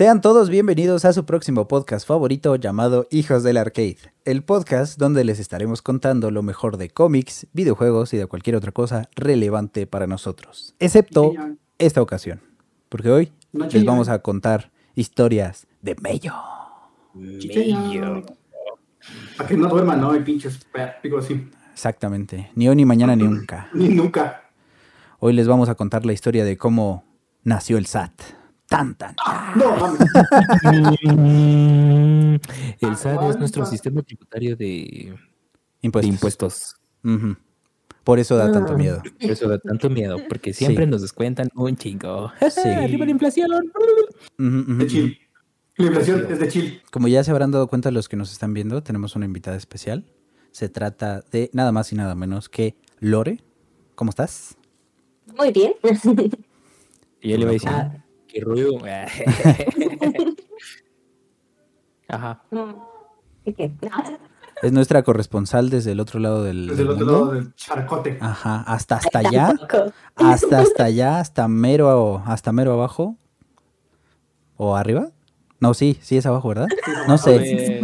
Sean 0.00 0.22
todos 0.22 0.48
bienvenidos 0.48 1.04
a 1.04 1.12
su 1.12 1.26
próximo 1.26 1.68
podcast 1.68 2.08
favorito 2.08 2.56
llamado 2.56 3.06
Hijos 3.10 3.42
del 3.42 3.58
Arcade, 3.58 3.98
el 4.24 4.42
podcast 4.42 4.98
donde 4.98 5.24
les 5.24 5.38
estaremos 5.38 5.82
contando 5.82 6.30
lo 6.30 6.42
mejor 6.42 6.78
de 6.78 6.88
cómics, 6.88 7.46
videojuegos 7.52 8.14
y 8.14 8.16
de 8.16 8.24
cualquier 8.24 8.56
otra 8.56 8.72
cosa 8.72 9.10
relevante 9.14 9.86
para 9.86 10.06
nosotros, 10.06 10.74
excepto 10.78 11.34
esta 11.78 12.00
ocasión, 12.00 12.40
porque 12.88 13.10
hoy 13.10 13.32
les 13.52 13.84
vamos 13.84 14.08
a 14.08 14.20
contar 14.20 14.70
historias 14.94 15.66
de 15.82 15.94
Mello. 15.96 16.32
Chicheño. 17.36 18.22
Para 19.36 19.48
que 19.50 19.56
no 19.58 19.68
duerman, 19.68 20.00
¿no? 20.00 20.14
El 20.14 20.24
pinches 20.24 20.66
digo 21.02 21.18
así. 21.18 21.46
Exactamente, 21.74 22.50
ni 22.54 22.70
hoy 22.70 22.76
ni 22.76 22.86
mañana 22.86 23.14
ni 23.14 23.24
nunca. 23.24 23.68
Ni 23.74 23.90
nunca. 23.90 24.44
Hoy 25.18 25.34
les 25.34 25.46
vamos 25.46 25.68
a 25.68 25.74
contar 25.74 26.06
la 26.06 26.14
historia 26.14 26.46
de 26.46 26.56
cómo 26.56 27.04
nació 27.44 27.76
el 27.76 27.84
SAT. 27.84 28.39
Tan, 28.70 28.94
tan. 28.94 29.14
No, 29.56 29.76
mames. 29.76 29.98
Mm, 31.02 32.34
El 32.80 32.96
SAT 32.96 33.30
es 33.30 33.36
nuestro 33.38 33.66
sistema 33.66 34.00
tributario 34.02 34.56
de, 34.56 34.64
de 34.64 35.18
Impuestos. 35.82 36.08
impuestos. 36.14 36.76
Ujú. 37.04 37.36
Por 38.04 38.18
eso 38.20 38.36
da 38.36 38.50
tanto 38.52 38.76
miedo. 38.78 39.02
Por 39.20 39.30
eso 39.30 39.48
da 39.48 39.58
tanto 39.58 39.90
miedo, 39.90 40.18
porque 40.28 40.52
siempre 40.54 40.86
nos 40.86 41.02
descuentan 41.02 41.48
un 41.54 41.76
chingo. 41.76 42.32
Sí. 42.50 42.60
¡Arriba 42.68 43.04
la 43.04 43.10
inflación! 43.10 43.50
Ujú, 44.38 44.46
ujú, 44.60 44.72
De 44.74 44.84
ujú. 44.84 44.86
chill. 44.86 45.18
La 45.76 45.86
inflación 45.86 46.26
es 46.30 46.38
de 46.38 46.48
chill. 46.48 46.82
Como 46.92 47.08
ya 47.08 47.24
se 47.24 47.30
habrán 47.32 47.50
dado 47.50 47.66
cuenta 47.66 47.90
los 47.90 48.08
que 48.08 48.16
nos 48.16 48.30
están 48.32 48.54
viendo, 48.54 48.82
tenemos 48.84 49.16
una 49.16 49.24
invitada 49.26 49.56
especial. 49.56 50.04
Se 50.52 50.68
trata 50.68 51.22
de 51.32 51.50
nada 51.52 51.72
más 51.72 51.92
y 51.92 51.96
nada 51.96 52.14
menos 52.14 52.48
que 52.48 52.76
Lore. 53.00 53.42
¿Cómo 53.96 54.10
estás? 54.10 54.56
Muy 55.36 55.50
bien. 55.52 55.72
Y 57.22 57.32
él 57.34 57.40
le 57.40 57.44
va 57.46 57.50
a 57.50 57.52
decir, 57.52 57.68
Ah. 57.70 58.02
¡Qué 58.32 58.40
ruido! 58.40 58.72
Ajá. 62.08 62.42
¿Y 63.44 63.52
qué? 63.52 63.72
Es 64.62 64.72
nuestra 64.72 65.02
corresponsal 65.02 65.70
desde 65.70 65.92
el 65.92 66.00
otro 66.00 66.20
lado 66.20 66.44
del, 66.44 66.66
Desde 66.68 66.82
el 66.82 66.88
del 66.88 66.96
otro 66.96 67.06
mundo. 67.06 67.24
lado 67.24 67.32
del 67.32 67.54
charcote. 67.54 68.18
Ajá, 68.20 68.60
hasta 68.66 68.96
hasta 68.96 69.20
allá, 69.20 69.46
Tampoco. 69.56 69.92
hasta 70.16 70.60
hasta 70.60 70.84
allá, 70.84 71.18
hasta 71.18 71.48
mero, 71.48 72.22
hasta 72.26 72.52
mero 72.52 72.74
abajo. 72.74 73.16
¿O 74.58 74.76
arriba? 74.76 75.08
No, 75.60 75.72
sí, 75.72 75.98
sí 76.02 76.18
es 76.18 76.26
abajo, 76.26 76.48
¿verdad? 76.48 76.66
No 77.08 77.16
sé. 77.16 77.80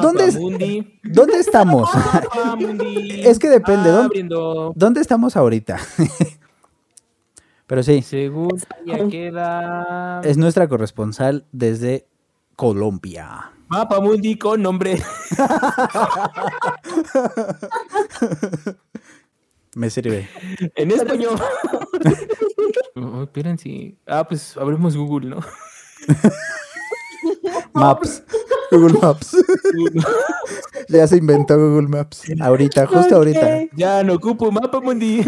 ¿Dónde 0.00 0.26
es-. 0.26 0.38
¿Dónde 1.02 1.38
estamos? 1.40 1.90
Es 3.24 3.40
que 3.40 3.48
depende, 3.48 3.90
¿dónde-. 3.90 4.72
¿Dónde 4.76 5.00
estamos 5.00 5.36
ahorita? 5.36 5.76
Pero 7.68 7.82
sí, 7.82 8.02
Según 8.02 8.58
ya 8.86 9.06
queda... 9.08 10.20
es 10.24 10.38
nuestra 10.38 10.66
corresponsal 10.68 11.44
desde 11.52 12.08
Colombia. 12.56 13.52
Mapamundi 13.68 14.36
con 14.38 14.62
nombre. 14.62 14.96
Me 19.76 19.90
sirve. 19.90 20.28
En 20.74 20.90
español. 20.90 21.38
Oh, 23.00 23.22
espérense. 23.22 23.96
Ah, 24.08 24.26
pues 24.26 24.56
abrimos 24.56 24.96
Google, 24.96 25.28
¿no? 25.30 25.38
Maps. 27.74 28.22
Google 28.70 28.98
Maps. 29.00 29.32
ya 30.88 31.06
se 31.06 31.16
inventó 31.16 31.56
Google 31.56 31.88
Maps. 31.88 32.22
Ahorita, 32.40 32.86
justo 32.86 33.16
ahorita. 33.16 33.64
Ya 33.74 34.02
no 34.04 34.14
ocupo 34.14 34.50
Mapamundi. 34.50 35.24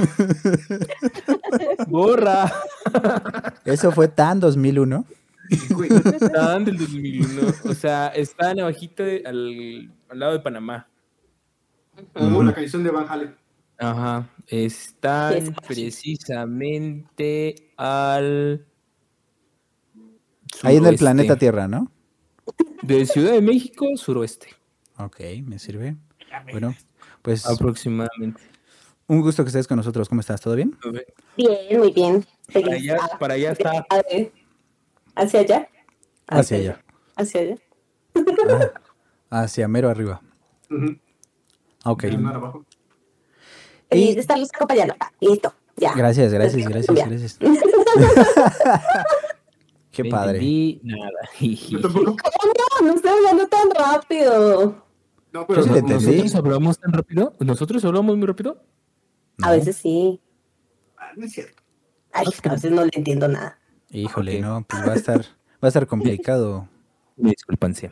Borra. 1.89 2.53
Eso 3.65 3.93
fue 3.93 4.09
tan 4.09 4.41
2001. 4.41 5.05
Güey, 5.71 5.91
Están 5.91 6.65
del 6.65 6.79
2001. 6.79 7.53
O 7.65 7.75
sea, 7.75 8.09
están 8.09 8.61
abajito 8.61 9.03
de- 9.03 9.23
al, 9.27 9.93
al 10.09 10.19
lado 10.19 10.33
de 10.33 10.41
Panamá. 10.41 10.89
Como 12.15 12.43
la 12.43 12.55
canción 12.55 12.85
de 12.85 12.91
Van 12.91 13.07
Halen. 13.09 13.35
Ajá. 13.79 14.29
Están 14.47 15.55
precisamente 15.67 17.73
al. 17.77 18.67
Ahí 20.63 20.77
en 20.77 20.87
el 20.87 20.97
planeta 20.97 21.37
Tierra, 21.37 21.69
¿no? 21.69 21.91
De 22.83 23.07
Ciudad 23.07 23.33
de 23.33 23.41
México, 23.41 23.87
suroeste. 23.97 24.49
Ok, 24.99 25.21
me 25.45 25.59
sirve. 25.59 25.97
Bueno, 26.51 26.75
pues 27.23 27.47
Aproximadamente. 27.47 28.41
un 29.07 29.21
gusto 29.23 29.43
que 29.45 29.49
estés 29.49 29.67
con 29.67 29.77
nosotros. 29.77 30.09
¿Cómo 30.09 30.21
estás? 30.21 30.41
¿Todo 30.41 30.55
bien? 30.57 30.77
Bien, 31.37 31.79
muy 31.79 31.93
bien. 31.93 32.25
Para 32.53 32.75
allá, 32.75 32.99
para 33.19 33.35
allá 33.35 33.53
está. 33.53 33.87
¿Hacia 35.15 35.41
allá? 35.41 35.69
Hacia 36.27 36.57
allá. 36.59 36.85
¿Hacia 37.17 37.41
allá? 37.41 37.55
Ah, 39.31 39.41
hacia 39.43 39.69
mero 39.69 39.89
arriba. 39.89 40.21
Ok. 41.85 42.05
Y 42.05 42.17
mar 42.17 42.37
abajo. 42.37 42.65
Feliz 43.89 44.11
Y- 44.11 44.15
de 44.15 44.21
estarlos 44.21 44.49
acompañando. 44.55 44.95
Ah, 45.01 45.11
Listo, 45.21 45.53
ya. 45.77 45.95
Gracias, 45.95 46.33
gracias, 46.33 46.69
gracias, 46.69 47.09
gracias. 47.09 47.39
Qué 50.03 50.09
No 50.09 50.17
padre. 50.17 50.39
entendí 50.39 50.81
nada. 50.85 51.11
Yo 51.41 51.81
tampoco. 51.81 52.17
¿Cómo 52.41 52.53
no? 52.81 52.87
No 52.87 52.95
estoy 52.95 53.11
hablando 53.11 53.47
tan 53.49 53.71
rápido. 53.71 54.85
No, 55.33 55.47
pero 55.47 55.65
entendí. 55.65 55.93
¿Nosotros 55.93 56.35
hablamos 56.35 56.79
tan 56.79 56.93
rápido? 56.93 57.35
¿Nosotros 57.41 57.85
hablamos 57.85 58.17
muy 58.17 58.27
rápido? 58.27 58.63
A 59.43 59.47
No, 59.47 59.53
veces 59.53 59.77
sí. 59.77 60.21
Ah, 60.97 61.13
no 61.17 61.25
es 61.25 61.33
cierto. 61.33 61.63
Ay, 62.13 62.27
a 62.45 62.49
veces 62.51 62.73
no 62.73 62.85
le 62.85 62.91
entiendo 62.95 63.29
nada. 63.29 63.59
Híjole, 63.91 64.41
no, 64.41 64.65
pues 64.69 64.87
va 64.87 64.93
a 64.93 64.97
estar, 64.97 65.21
va 65.21 65.27
a 65.63 65.69
estar 65.69 65.87
complicado. 65.87 66.69
Disculpancia. 67.17 67.91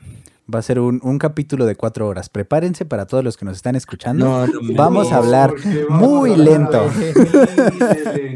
Va 0.52 0.60
a 0.60 0.62
ser 0.62 0.80
un, 0.80 0.98
un 1.02 1.18
capítulo 1.18 1.66
de 1.66 1.74
cuatro 1.76 2.08
horas. 2.08 2.30
Prepárense 2.30 2.86
para 2.86 3.06
todos 3.06 3.22
los 3.22 3.36
que 3.36 3.44
nos 3.44 3.56
están 3.56 3.76
escuchando. 3.76 4.24
No, 4.24 4.46
no, 4.46 4.60
Vamos 4.76 5.12
a 5.12 5.16
hablar 5.18 5.52
muy 5.90 6.34
lento. 6.36 6.88
de- 6.98 8.34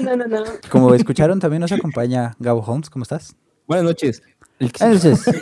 No, 0.00 0.16
no, 0.16 0.16
no, 0.16 0.26
no, 0.26 0.38
no. 0.40 0.44
Como 0.68 0.94
escucharon, 0.94 1.38
también 1.38 1.60
nos 1.60 1.70
acompaña 1.70 2.34
Gabo 2.40 2.60
Holmes. 2.62 2.90
¿Cómo 2.90 3.04
estás? 3.04 3.36
Buenas 3.68 3.84
noches. 3.84 4.20
Que- 4.58 4.66
Entonces, 4.66 5.24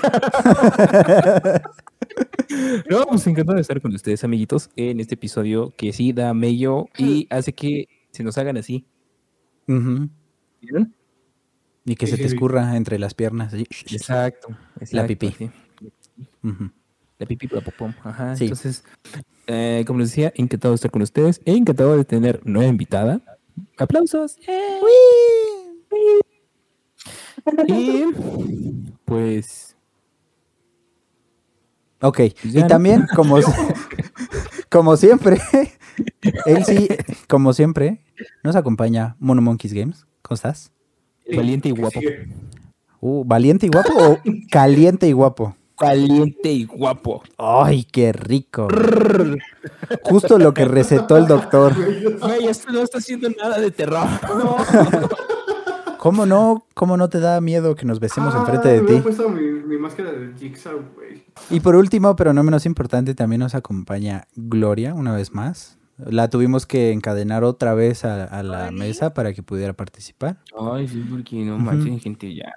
No, 2.91 3.07
pues 3.07 3.27
encantado 3.27 3.57
de 3.57 3.63
estar 3.63 3.81
con 3.81 3.95
ustedes, 3.95 4.23
amiguitos, 4.25 4.71
en 4.77 5.01
este 5.01 5.15
episodio 5.15 5.73
que 5.77 5.93
sí 5.93 6.13
da 6.13 6.33
mello 6.35 6.87
y 6.99 7.27
hace 7.31 7.53
que 7.55 7.89
se 8.13 8.23
nos 8.23 8.37
hagan 8.39 8.57
así. 8.57 8.87
¿Vieron? 9.67 10.95
y 11.89 11.95
que 11.95 12.07
Sí, 12.07 12.11
se 12.13 12.17
sí, 12.17 12.23
te 12.25 12.29
sí. 12.29 12.35
escurra 12.35 12.77
entre 12.77 12.99
las 12.99 13.15
piernas. 13.15 13.55
Exacto. 13.55 14.49
La 14.91 15.07
pipí. 15.07 15.35
La 17.19 17.61
popom. 17.63 17.93
Ajá. 18.05 18.37
Sí. 18.37 18.45
Entonces, 18.45 18.85
eh, 19.47 19.85
como 19.87 20.01
les 20.01 20.11
decía, 20.11 20.33
encantado 20.37 20.73
de 20.73 20.77
estar 20.77 20.91
con 20.91 21.03
ustedes. 21.03 21.41
e 21.45 21.53
Encantado 21.57 21.97
de 21.97 22.05
tener 22.05 22.41
nueva 22.45 22.69
invitada. 22.69 23.21
Aplausos. 23.79 24.37
¡Eh! 24.47 24.81
Y 27.69 28.05
pues 29.05 29.77
Ok, 32.01 32.19
Ya, 32.45 32.61
y 32.61 32.63
¿no? 32.63 32.67
también, 32.67 33.07
como, 33.15 33.39
como 34.71 34.97
siempre, 34.97 35.41
él 36.45 36.65
sí, 36.65 36.89
como 37.29 37.53
siempre, 37.53 38.05
nos 38.45 38.55
acompaña 38.55 39.17
Mono 39.19 39.41
Monkeys 39.41 39.73
Games. 39.73 40.07
¿Cómo 40.23 40.35
estás? 40.35 40.73
valiente 41.35 41.69
y 41.69 41.73
guapo. 41.73 41.99
Uh, 43.01 43.25
¿Valiente 43.25 43.67
y 43.67 43.69
guapo 43.69 43.93
o 43.99 44.19
caliente 44.51 45.09
y 45.09 45.13
guapo? 45.13 45.57
Caliente 45.79 46.51
y 46.53 46.65
guapo. 46.65 47.23
¡Ay, 47.39 47.85
qué 47.85 48.13
rico! 48.13 48.69
Justo 50.03 50.39
lo 50.39 50.55
que 50.55 50.65
recetó 50.65 51.17
el 51.17 51.27
doctor. 51.27 51.75
Güey, 52.21 52.47
esto 52.47 52.73
no 52.73 52.81
está 52.81 52.99
haciendo 52.99 53.29
nada 53.31 53.61
de 53.61 53.71
terror. 53.71 54.07
¿Cómo 55.99 56.25
no? 56.27 56.65
¿Cómo 56.75 56.97
no 56.97 57.09
te 57.09 57.19
da 57.21 57.41
miedo 57.41 57.75
que 57.75 57.85
nos 57.85 57.99
besemos 58.01 58.35
Ah, 58.35 58.39
enfrente 58.41 58.69
de 58.69 58.83
me 58.83 58.91
he 58.91 58.95
ti? 58.97 59.01
puesto 59.01 59.29
mi, 59.29 59.41
mi 59.43 59.77
máscara 59.77 60.13
de 60.13 60.33
Jigsaw, 60.39 60.79
güey. 60.95 61.25
Y 61.51 61.61
por 61.61 61.75
último, 61.75 62.15
pero 62.17 62.33
no 62.33 62.43
menos 62.45 62.65
importante, 62.67 63.15
también 63.15 63.41
nos 63.41 63.55
acompaña 63.55 64.29
Gloria 64.37 64.95
una 64.95 65.15
vez 65.15 65.33
más. 65.35 65.79
La 65.99 66.29
tuvimos 66.29 66.67
que 66.67 66.93
encadenar 66.93 67.43
otra 67.43 67.73
vez 67.73 68.05
a, 68.05 68.25
a 68.25 68.43
la 68.43 68.71
mesa 68.71 69.15
para 69.15 69.33
que 69.33 69.43
pudiera 69.43 69.73
participar. 69.73 70.37
Ay, 70.59 70.89
sí, 70.89 71.03
porque 71.09 71.37
no 71.37 71.57
Ujú. 71.57 71.65
manchen, 71.65 71.99
gente, 72.01 72.35
ya. 72.35 72.53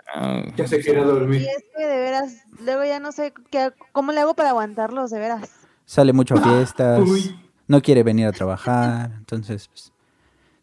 Ya 0.57 0.67
se 0.67 0.81
quería 0.81 1.05
dormir. 1.05 1.41
Y 1.41 1.45
es 1.45 1.63
que 1.75 1.87
de 1.87 1.97
veras, 1.97 2.33
luego 2.59 2.83
ya 2.83 2.99
no 2.99 3.13
sé 3.13 3.33
qué, 3.49 3.71
cómo 3.93 4.11
le 4.11 4.19
hago 4.19 4.33
para 4.33 4.49
aguantarlos, 4.49 5.09
de 5.09 5.19
veras. 5.19 5.49
Sale 5.85 6.11
mucho 6.11 6.35
a 6.35 6.41
fiestas, 6.41 6.99
Uy. 6.99 7.39
no 7.67 7.81
quiere 7.81 8.03
venir 8.03 8.27
a 8.27 8.33
trabajar, 8.33 9.13
entonces 9.17 9.69
pues, 9.69 9.93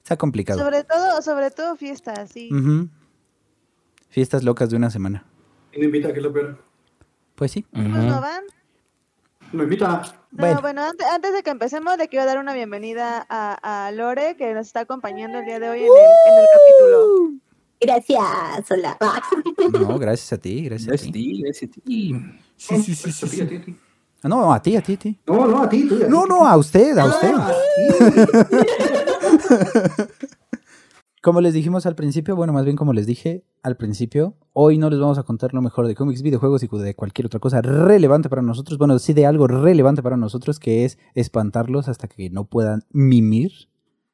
está 0.03 0.17
complicado. 0.17 0.61
Sobre 0.61 0.85
todo, 0.85 1.23
sobre 1.23 1.51
todo 1.51 1.77
fiestas, 1.77 2.31
sí. 2.31 2.51
Fiestas 4.11 4.45
locas 4.45 4.69
de 4.69 4.77
una 4.77 4.91
semana. 4.91 5.25
Y 5.73 5.79
no 5.79 5.87
invita, 5.87 6.13
que 6.13 6.19
es 6.19 6.25
lo 6.25 6.33
peor. 6.33 6.63
Pues 7.35 7.53
sí. 7.53 7.65
Pues 7.73 7.89
no 7.89 8.21
van. 8.21 8.45
No 9.53 9.63
invita. 9.63 10.03
No, 10.37 10.41
Bueno. 10.43 10.61
bueno, 10.61 10.83
antes, 10.85 11.07
antes 11.07 11.33
de 11.33 11.43
que 11.43 11.49
empecemos, 11.51 11.97
le 11.97 12.09
quiero 12.09 12.27
dar 12.27 12.39
una 12.39 12.53
bienvenida 12.53 13.25
a, 13.29 13.87
a 13.87 13.91
Lore, 13.93 14.37
que 14.37 14.53
nos 14.55 14.67
está 14.67 14.81
acompañando 14.81 15.39
el 15.39 15.47
día 15.47 15.59
de 15.59 15.69
hoy 15.71 15.79
en 15.81 15.87
el, 15.87 15.91
en 15.91 16.39
el 16.41 16.47
capítulo. 16.53 17.31
Gracias, 17.81 18.71
hola. 18.71 18.99
No, 19.89 19.99
gracias 19.99 20.33
a 20.33 20.39
ti, 20.39 20.65
gracias 20.65 20.89
a 20.89 20.91
Gracias 20.91 21.09
a 21.09 21.13
ti. 21.13 21.43
gracias 21.43 21.71
a 21.71 21.75
ti. 21.75 21.81
Sí, 22.57 22.83
sí, 22.83 22.95
sí, 22.95 23.11
A 23.11 23.13
sí, 23.13 23.27
ti, 23.29 23.37
sí. 23.37 23.43
a 23.43 23.49
ti, 23.49 23.57
a 23.57 23.63
ti. 23.65 23.77
Ah, 24.23 24.29
No, 24.29 24.53
a 24.53 24.61
ti, 24.63 24.77
a 24.77 24.83
ti, 24.83 24.95
a 24.95 24.99
ti. 24.99 25.19
No, 25.27 25.47
no, 25.47 25.63
a 25.63 25.69
ti, 25.69 25.89
tú. 25.89 25.99
No, 26.09 26.27
no, 26.27 26.47
a 26.47 26.57
usted, 26.57 26.97
a 26.99 27.05
usted. 27.07 27.35
Ah, 31.27 31.29
Como 31.29 31.41
les 31.41 31.55
dijimos 31.55 31.87
al 31.87 31.97
principio, 31.97 32.37
bueno, 32.37 32.53
más 32.53 32.65
bien 32.65 32.77
como 32.77 32.93
les 32.93 33.05
dije 33.05 33.45
al 33.65 33.77
principio, 33.77 34.35
hoy 34.53 34.79
no 34.79 34.89
les 34.91 35.01
vamos 35.01 35.19
a 35.19 35.25
contar 35.25 35.55
lo 35.55 35.61
mejor 35.61 35.89
de 35.89 35.97
cómics, 35.97 36.23
videojuegos 36.23 36.63
y 36.63 36.69
de 36.69 36.95
cualquier 36.95 37.27
otra 37.27 37.41
cosa 37.41 37.61
relevante 37.63 38.29
para 38.29 38.43
nosotros. 38.43 38.79
Bueno, 38.79 38.97
sí 39.01 39.13
de 39.13 39.27
algo 39.27 39.49
relevante 39.49 40.05
para 40.05 40.17
nosotros, 40.17 40.61
que 40.61 40.85
es 40.85 40.99
espantarlos 41.17 41.89
hasta 41.89 42.07
que 42.07 42.31
no 42.31 42.45
puedan 42.45 42.85
mimir. 42.93 43.51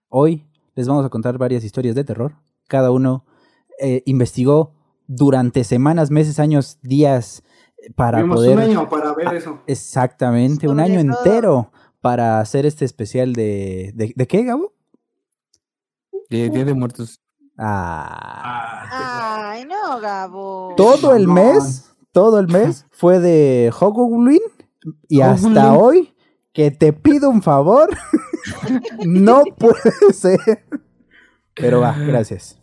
Hoy 0.09 0.47
les 0.75 0.88
vamos 0.88 1.05
a 1.05 1.11
contar 1.11 1.37
varias 1.37 1.64
historias 1.64 1.94
de 1.94 2.05
terror. 2.05 2.37
Cada 2.67 2.91
uno 2.91 3.26
eh, 3.79 4.03
investigó 4.06 4.73
durante 5.06 5.64
semanas, 5.64 6.11
meses, 6.11 6.38
años, 6.38 6.79
días 6.81 7.43
eh, 7.76 7.91
para 7.94 8.20
Tuvimos 8.20 8.37
poder... 8.37 8.56
un 8.56 8.62
año 8.62 8.88
para 8.88 9.12
ver 9.12 9.35
eso. 9.35 9.61
Exactamente, 9.67 10.67
un 10.67 10.81
año 10.81 10.99
entero 10.99 11.73
para 12.00 12.41
hacer 12.41 12.64
este 12.64 12.87
especial 12.87 13.35
de... 13.35 13.93
¿De, 13.94 14.14
de 14.17 14.26
qué, 14.26 14.44
Gabo? 14.44 14.73
De 16.32 16.49
Día 16.50 16.64
de 16.64 16.75
Muertos. 16.75 17.20
Ah, 17.58 18.87
Ah, 18.90 19.50
Ay, 19.50 19.64
no, 19.67 20.00
Gabo. 20.00 20.75
todo 20.76 21.14
el 21.14 21.29
mes, 21.29 21.94
todo 22.12 22.38
el 22.40 22.49
mes 22.49 22.87
fue 22.90 23.19
de 23.20 23.70
Hogwarts 23.79 24.40
y 25.08 25.20
hasta 25.20 25.73
Hogwarts. 25.73 25.82
hoy 25.82 26.14
que 26.52 26.70
te 26.70 26.93
pido 26.94 27.29
un 27.31 27.43
favor, 27.43 27.90
no 29.06 29.44
puede 29.58 30.12
ser. 30.14 30.64
Pero 31.55 31.81
va, 31.81 31.93
gracias. 31.99 32.58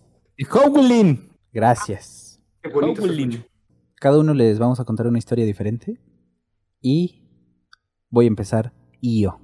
Howlin. 0.51 1.30
Gracias. 1.54 2.42
qué 2.62 2.69
bonito. 2.69 3.04
Cada 3.95 4.19
uno 4.19 4.33
les 4.33 4.57
vamos 4.60 4.80
a 4.80 4.86
contar 4.86 5.07
una 5.07 5.18
historia 5.19 5.45
diferente 5.45 6.00
y 6.81 7.24
voy 8.10 8.25
a 8.25 8.30
empezar 8.30 8.74
yo. 9.01 9.39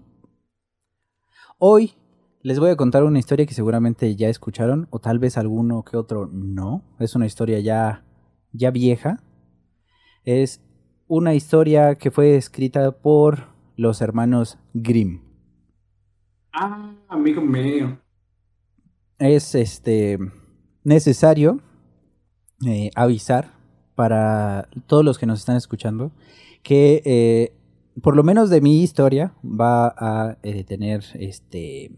Hoy 1.57 1.93
les 2.45 2.59
voy 2.59 2.69
a 2.69 2.75
contar 2.75 3.03
una 3.03 3.17
historia 3.17 3.47
que 3.47 3.55
seguramente 3.55 4.15
ya 4.15 4.29
escucharon 4.29 4.87
o 4.91 4.99
tal 4.99 5.17
vez 5.17 5.35
alguno 5.35 5.81
que 5.81 5.97
otro 5.97 6.29
no. 6.31 6.83
Es 6.99 7.15
una 7.15 7.25
historia 7.25 7.59
ya 7.59 8.05
ya 8.51 8.69
vieja. 8.69 9.23
Es 10.25 10.61
una 11.07 11.33
historia 11.33 11.95
que 11.95 12.11
fue 12.11 12.35
escrita 12.35 12.91
por 12.91 13.47
los 13.77 13.99
hermanos 13.99 14.59
Grimm. 14.75 15.21
Ah, 16.53 16.93
amigo 17.07 17.41
mío. 17.41 17.97
es 19.17 19.55
este 19.55 20.19
necesario 20.83 21.61
eh, 22.63 22.91
avisar 22.93 23.53
para 23.95 24.69
todos 24.85 25.03
los 25.03 25.17
que 25.17 25.25
nos 25.25 25.39
están 25.39 25.55
escuchando 25.55 26.11
que 26.61 27.01
eh, 27.05 27.57
por 28.03 28.15
lo 28.15 28.21
menos 28.21 28.51
de 28.51 28.61
mi 28.61 28.83
historia 28.83 29.33
va 29.43 29.95
a 29.97 30.37
eh, 30.43 30.63
tener 30.63 31.03
este 31.15 31.89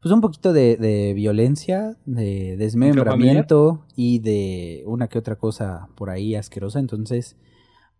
pues 0.00 0.12
un 0.12 0.20
poquito 0.20 0.52
de, 0.52 0.76
de 0.76 1.12
violencia, 1.14 1.96
de 2.06 2.56
desmembramiento 2.56 3.84
y 3.96 4.18
de 4.20 4.82
una 4.86 5.08
que 5.08 5.18
otra 5.18 5.36
cosa 5.36 5.88
por 5.94 6.10
ahí 6.10 6.34
asquerosa. 6.34 6.78
Entonces, 6.78 7.36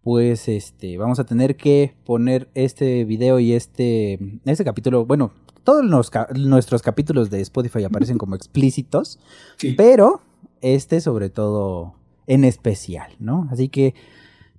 pues 0.02 0.48
este, 0.48 0.96
vamos 0.96 1.18
a 1.20 1.24
tener 1.24 1.56
que 1.56 1.94
poner 2.04 2.48
este 2.54 3.04
video 3.04 3.38
y 3.38 3.52
este, 3.52 4.18
este 4.44 4.64
capítulo, 4.64 5.04
bueno, 5.04 5.32
todos 5.62 5.84
los 5.84 6.10
nuestros 6.36 6.80
capítulos 6.82 7.28
de 7.28 7.40
Spotify 7.42 7.84
aparecen 7.84 8.16
como 8.18 8.34
explícitos, 8.34 9.18
Sí. 9.58 9.74
pero 9.76 10.22
este 10.62 11.00
sobre 11.00 11.28
todo 11.28 11.94
en 12.26 12.44
especial, 12.44 13.12
¿no? 13.18 13.46
Así 13.50 13.68
que 13.68 13.94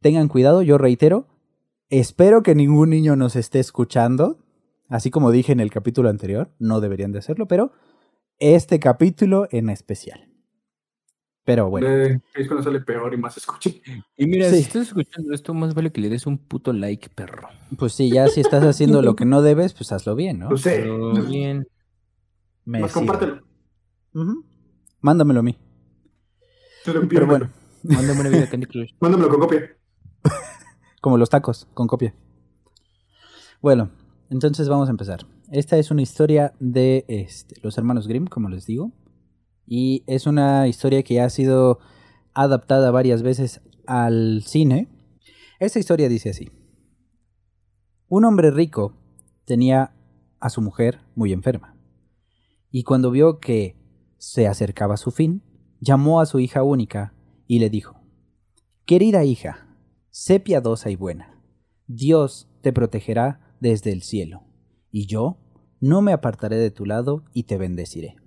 tengan 0.02 0.28
cuidado, 0.28 0.62
yo 0.62 0.78
reitero, 0.78 1.26
espero 1.90 2.44
que 2.44 2.54
ningún 2.54 2.92
niño 2.92 3.16
nos 3.16 3.36
esté 3.36 3.60
escuchando, 3.60 4.38
así 4.92 5.10
como 5.10 5.32
dije 5.32 5.52
en 5.52 5.60
el 5.60 5.72
capítulo 5.72 6.10
anterior, 6.10 6.52
no 6.60 6.80
deberían 6.82 7.12
de 7.12 7.20
hacerlo, 7.20 7.48
pero 7.48 7.72
este 8.38 8.80
capítulo 8.80 9.48
en 9.52 9.70
especial. 9.70 10.28
Pero 11.44 11.70
bueno, 11.72 11.88
Es 12.36 12.48
cuando 12.48 12.62
sale 12.64 12.82
peor 12.82 13.12
y 13.16 13.18
más 13.18 13.36
escuche. 13.36 13.82
Y 14.16 14.28
mira, 14.28 14.48
Sí. 14.50 14.58
si 14.58 14.62
estás 14.62 14.88
escuchando 14.90 15.34
esto, 15.34 15.56
más 15.56 15.74
vale 15.74 15.92
que 15.92 16.00
le 16.00 16.10
des 16.10 16.28
un 16.28 16.38
puto 16.38 16.72
like, 16.72 17.10
perro. 17.10 17.48
pues 17.80 17.94
sí, 17.94 18.12
ya 18.12 18.28
si 18.28 18.42
estás 18.42 18.64
haciendo 18.64 19.02
lo 19.02 19.16
que 19.16 19.26
no 19.26 19.42
debes, 19.42 19.74
pues 19.74 19.92
hazlo 19.92 20.16
bien, 20.16 20.38
¿no? 20.38 20.50
No 20.52 20.58
sé. 20.58 20.82
Pero 20.82 21.14
bien. 21.26 21.68
Me 22.64 22.80
Más 22.82 22.92
compártelo. 22.94 23.42
Ujú. 24.14 24.46
Mándamelo 25.00 25.40
a 25.40 25.44
mí. 25.44 25.58
Te 26.86 26.94
lo. 26.94 27.08
Pero 27.08 27.26
bueno, 27.26 27.50
Mándame 27.84 28.20
una 28.22 28.30
vida 28.30 28.48
Candy 28.48 28.68
Crush. 28.68 28.92
Mándamelo 29.00 29.30
con 29.30 29.40
copia. 29.40 29.76
como 31.02 31.18
los 31.18 31.30
tacos, 31.32 31.68
con 31.74 31.88
copia. 31.88 32.14
Bueno, 33.62 33.90
entonces 34.32 34.70
vamos 34.70 34.88
a 34.88 34.92
empezar. 34.92 35.28
Esta 35.52 35.78
es 35.78 35.92
una 35.92 36.02
historia 36.02 36.54
de 36.62 37.04
este, 37.10 37.56
los 37.62 37.78
hermanos 37.78 38.08
Grimm, 38.08 38.28
como 38.28 38.48
les 38.48 38.66
digo. 38.66 38.94
Y 39.68 40.06
es 40.08 40.26
una 40.26 40.70
historia 40.70 41.04
que 41.04 41.20
ha 41.20 41.30
sido 41.30 41.80
adaptada 42.34 42.92
varias 42.92 43.24
veces 43.24 43.60
al 43.86 44.42
cine. 44.46 44.88
Esta 45.60 45.80
historia 45.80 46.08
dice 46.08 46.30
así. 46.30 46.50
Un 48.08 48.24
hombre 48.24 48.52
rico 48.52 48.96
tenía 49.44 49.94
a 50.40 50.50
su 50.50 50.62
mujer 50.62 51.02
muy 51.14 51.34
enferma. 51.34 51.76
Y 52.72 52.84
cuando 52.84 53.12
vio 53.12 53.40
que 53.40 53.76
se 54.18 54.48
acercaba 54.48 54.96
su 54.96 55.12
fin, 55.12 55.44
llamó 55.82 56.22
a 56.22 56.26
su 56.26 56.40
hija 56.40 56.64
única 56.64 57.14
y 57.48 57.60
le 57.60 57.70
dijo, 57.70 58.00
Querida 58.86 59.26
hija, 59.26 59.68
sé 60.10 60.40
piadosa 60.40 60.90
y 60.90 60.96
buena. 60.96 61.44
Dios 61.88 62.48
te 62.62 62.72
protegerá 62.72 63.41
desde 63.62 63.94
el 63.94 64.02
cielo, 64.02 64.44
y 64.92 65.06
yo 65.06 65.38
no 65.80 66.02
me 66.02 66.12
apartaré 66.12 66.58
de 66.58 66.72
tu 66.72 66.86
lado 66.86 67.24
y 67.34 67.44
te 67.44 67.58
bendeciré. 67.58 68.18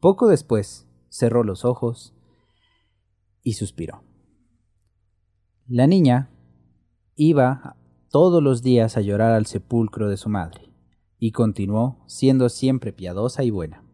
Poco 0.00 0.28
después 0.28 0.86
cerró 1.08 1.44
los 1.44 1.64
ojos 1.64 2.14
y 3.42 3.54
suspiró. 3.54 4.02
La 5.66 5.86
niña 5.86 6.30
iba 7.16 7.76
todos 8.10 8.42
los 8.42 8.62
días 8.62 8.96
a 8.96 9.00
llorar 9.00 9.32
al 9.32 9.46
sepulcro 9.46 10.08
de 10.10 10.16
su 10.16 10.28
madre, 10.28 10.68
y 11.18 11.30
continuó 11.30 12.02
siendo 12.06 12.48
siempre 12.48 12.92
piadosa 12.92 13.44
y 13.44 13.50
buena. 13.50 13.84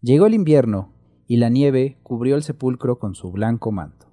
Llegó 0.00 0.26
el 0.26 0.34
invierno, 0.34 0.92
y 1.26 1.38
la 1.38 1.48
nieve 1.48 1.98
cubrió 2.04 2.36
el 2.36 2.44
sepulcro 2.44 2.98
con 2.98 3.14
su 3.14 3.32
blanco 3.32 3.72
manto. 3.72 4.06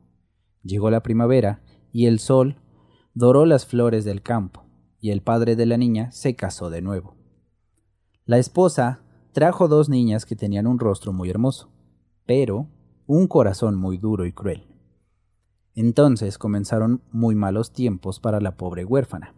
Llegó 0.64 0.90
la 0.90 1.04
primavera, 1.04 1.62
y 1.92 2.08
el 2.08 2.18
sol 2.20 2.56
doró 3.14 3.46
las 3.46 3.68
flores 3.68 4.04
del 4.04 4.24
campo, 4.24 4.66
y 5.04 5.12
el 5.12 5.22
padre 5.22 5.58
de 5.58 5.66
la 5.66 5.76
niña 5.76 6.14
se 6.14 6.34
casó 6.34 6.70
de 6.70 6.82
nuevo. 6.82 7.18
La 8.24 8.38
esposa 8.38 9.02
trajo 9.34 9.68
dos 9.68 9.90
niñas 9.90 10.26
que 10.26 10.38
tenían 10.38 10.66
un 10.66 10.80
rostro 10.80 11.12
muy 11.12 11.30
hermoso, 11.30 11.74
pero 12.26 12.70
un 13.06 13.28
corazón 13.28 13.76
muy 13.76 13.98
duro 13.98 14.26
y 14.26 14.32
cruel. 14.32 14.64
Entonces 15.76 16.38
comenzaron 16.38 17.04
muy 17.12 17.36
malos 17.36 17.74
tiempos 17.74 18.22
para 18.22 18.40
la 18.40 18.56
pobre 18.56 18.86
huérfana. 18.86 19.36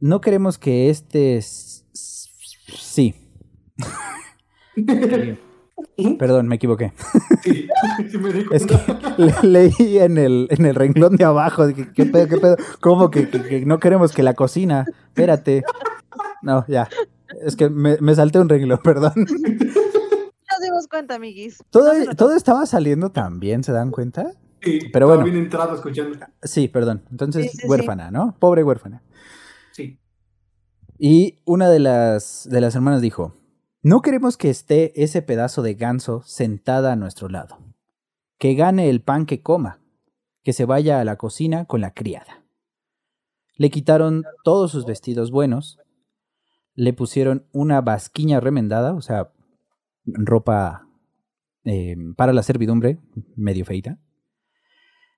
No 0.00 0.20
queremos 0.20 0.58
que 0.58 0.90
este... 0.90 1.40
Sí, 1.40 3.14
perdón, 6.18 6.48
me 6.48 6.56
equivoqué. 6.56 6.92
Sí, 7.42 7.68
sí 8.10 8.18
me 8.18 8.32
di 8.32 8.44
Es 8.52 8.66
que 8.66 8.76
le- 9.18 9.42
leí 9.42 9.98
en 9.98 10.18
el, 10.18 10.46
en 10.50 10.66
el 10.66 10.74
renglón 10.74 11.16
de 11.16 11.24
abajo. 11.24 11.66
dije, 11.66 11.88
¿Qué 11.94 12.06
pedo, 12.06 12.28
qué 12.28 12.36
pedo? 12.38 12.56
¿Cómo 12.80 13.10
que, 13.10 13.28
que- 13.28 13.42
que 13.42 13.66
no 13.66 13.78
queremos 13.78 14.12
que 14.12 14.22
la 14.22 14.34
cocina? 14.34 14.84
Espérate. 15.08 15.62
No, 16.42 16.64
ya. 16.68 16.88
Es 17.44 17.56
que 17.56 17.68
me, 17.70 17.96
me 18.00 18.14
salté 18.14 18.38
un 18.38 18.48
renglón, 18.48 18.78
perdón. 18.82 19.12
Nos 19.16 20.60
dimos 20.62 20.86
cuenta, 20.88 21.16
amiguis. 21.16 21.58
Todo, 21.70 21.92
todo 22.16 22.34
estaba 22.36 22.64
saliendo 22.66 23.10
tan 23.10 23.40
bien, 23.40 23.64
¿se 23.64 23.72
dan 23.72 23.90
cuenta? 23.90 24.32
Sí, 24.62 24.78
pero 24.92 25.08
bueno. 25.08 25.24
bien 25.24 25.36
entrado 25.36 25.74
escuchando. 25.74 26.18
Sí, 26.42 26.68
perdón. 26.68 27.02
Entonces, 27.10 27.44
Sí, 27.44 27.48
sí, 27.50 27.58
sí. 27.62 27.66
huérfana, 27.68 28.10
¿no? 28.10 28.36
Pobre 28.38 28.62
huérfana. 28.64 29.02
Sí. 29.72 29.98
Y 30.98 31.40
una 31.44 31.68
de 31.68 31.80
las, 31.80 32.48
de 32.50 32.60
las 32.60 32.74
hermanas 32.74 33.02
dijo, 33.02 33.34
no 33.84 34.00
queremos 34.00 34.38
que 34.38 34.48
esté 34.48 35.02
ese 35.02 35.20
pedazo 35.20 35.60
de 35.60 35.74
ganso 35.74 36.22
sentada 36.24 36.92
a 36.92 36.96
nuestro 36.96 37.28
lado. 37.28 37.58
Que 38.38 38.54
gane 38.54 38.88
el 38.88 39.02
pan 39.02 39.26
que 39.26 39.42
coma. 39.42 39.82
Que 40.42 40.54
se 40.54 40.64
vaya 40.64 41.00
a 41.00 41.04
la 41.04 41.16
cocina 41.16 41.66
con 41.66 41.82
la 41.82 41.92
criada. 41.92 42.46
Le 43.58 43.68
quitaron 43.68 44.24
todos 44.42 44.72
sus 44.72 44.86
vestidos 44.86 45.30
buenos. 45.30 45.78
Le 46.74 46.94
pusieron 46.94 47.46
una 47.52 47.82
basquiña 47.82 48.40
remendada, 48.40 48.94
o 48.94 49.02
sea, 49.02 49.32
ropa 50.06 50.88
eh, 51.64 51.94
para 52.16 52.32
la 52.32 52.42
servidumbre, 52.42 53.00
medio 53.36 53.66
feita. 53.66 53.98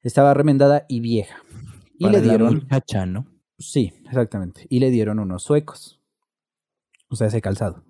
Estaba 0.02 0.34
remendada 0.34 0.86
y 0.88 0.98
vieja. 0.98 1.36
Y 1.98 2.06
Para 2.06 2.18
le 2.18 2.24
dieron... 2.24 2.54
muchacha, 2.54 3.06
¿no? 3.06 3.28
Sí, 3.58 3.92
exactamente. 4.06 4.66
Y 4.68 4.80
le 4.80 4.90
dieron 4.90 5.20
unos 5.20 5.44
suecos. 5.44 6.00
O 7.08 7.14
sea, 7.14 7.28
ese 7.28 7.40
calzado. 7.40 7.85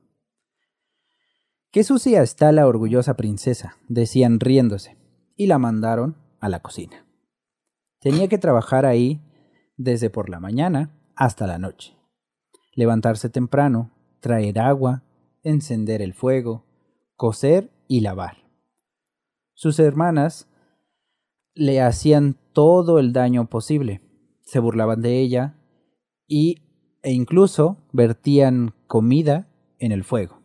Qué 1.76 1.84
sucia 1.84 2.22
está 2.22 2.52
la 2.52 2.66
orgullosa 2.66 3.16
princesa, 3.16 3.76
decían 3.86 4.40
riéndose, 4.40 4.96
y 5.36 5.46
la 5.46 5.58
mandaron 5.58 6.16
a 6.40 6.48
la 6.48 6.60
cocina. 6.60 7.04
Tenía 8.00 8.28
que 8.28 8.38
trabajar 8.38 8.86
ahí 8.86 9.20
desde 9.76 10.08
por 10.08 10.30
la 10.30 10.40
mañana 10.40 10.98
hasta 11.16 11.46
la 11.46 11.58
noche. 11.58 11.94
Levantarse 12.74 13.28
temprano, 13.28 13.90
traer 14.20 14.58
agua, 14.58 15.02
encender 15.42 16.00
el 16.00 16.14
fuego, 16.14 16.64
coser 17.14 17.70
y 17.88 18.00
lavar. 18.00 18.38
Sus 19.52 19.78
hermanas 19.78 20.48
le 21.52 21.82
hacían 21.82 22.38
todo 22.54 22.98
el 22.98 23.12
daño 23.12 23.50
posible, 23.50 24.00
se 24.40 24.60
burlaban 24.60 25.02
de 25.02 25.20
ella 25.20 25.58
y, 26.26 26.62
e 27.02 27.12
incluso 27.12 27.76
vertían 27.92 28.72
comida 28.86 29.46
en 29.78 29.92
el 29.92 30.04
fuego, 30.04 30.35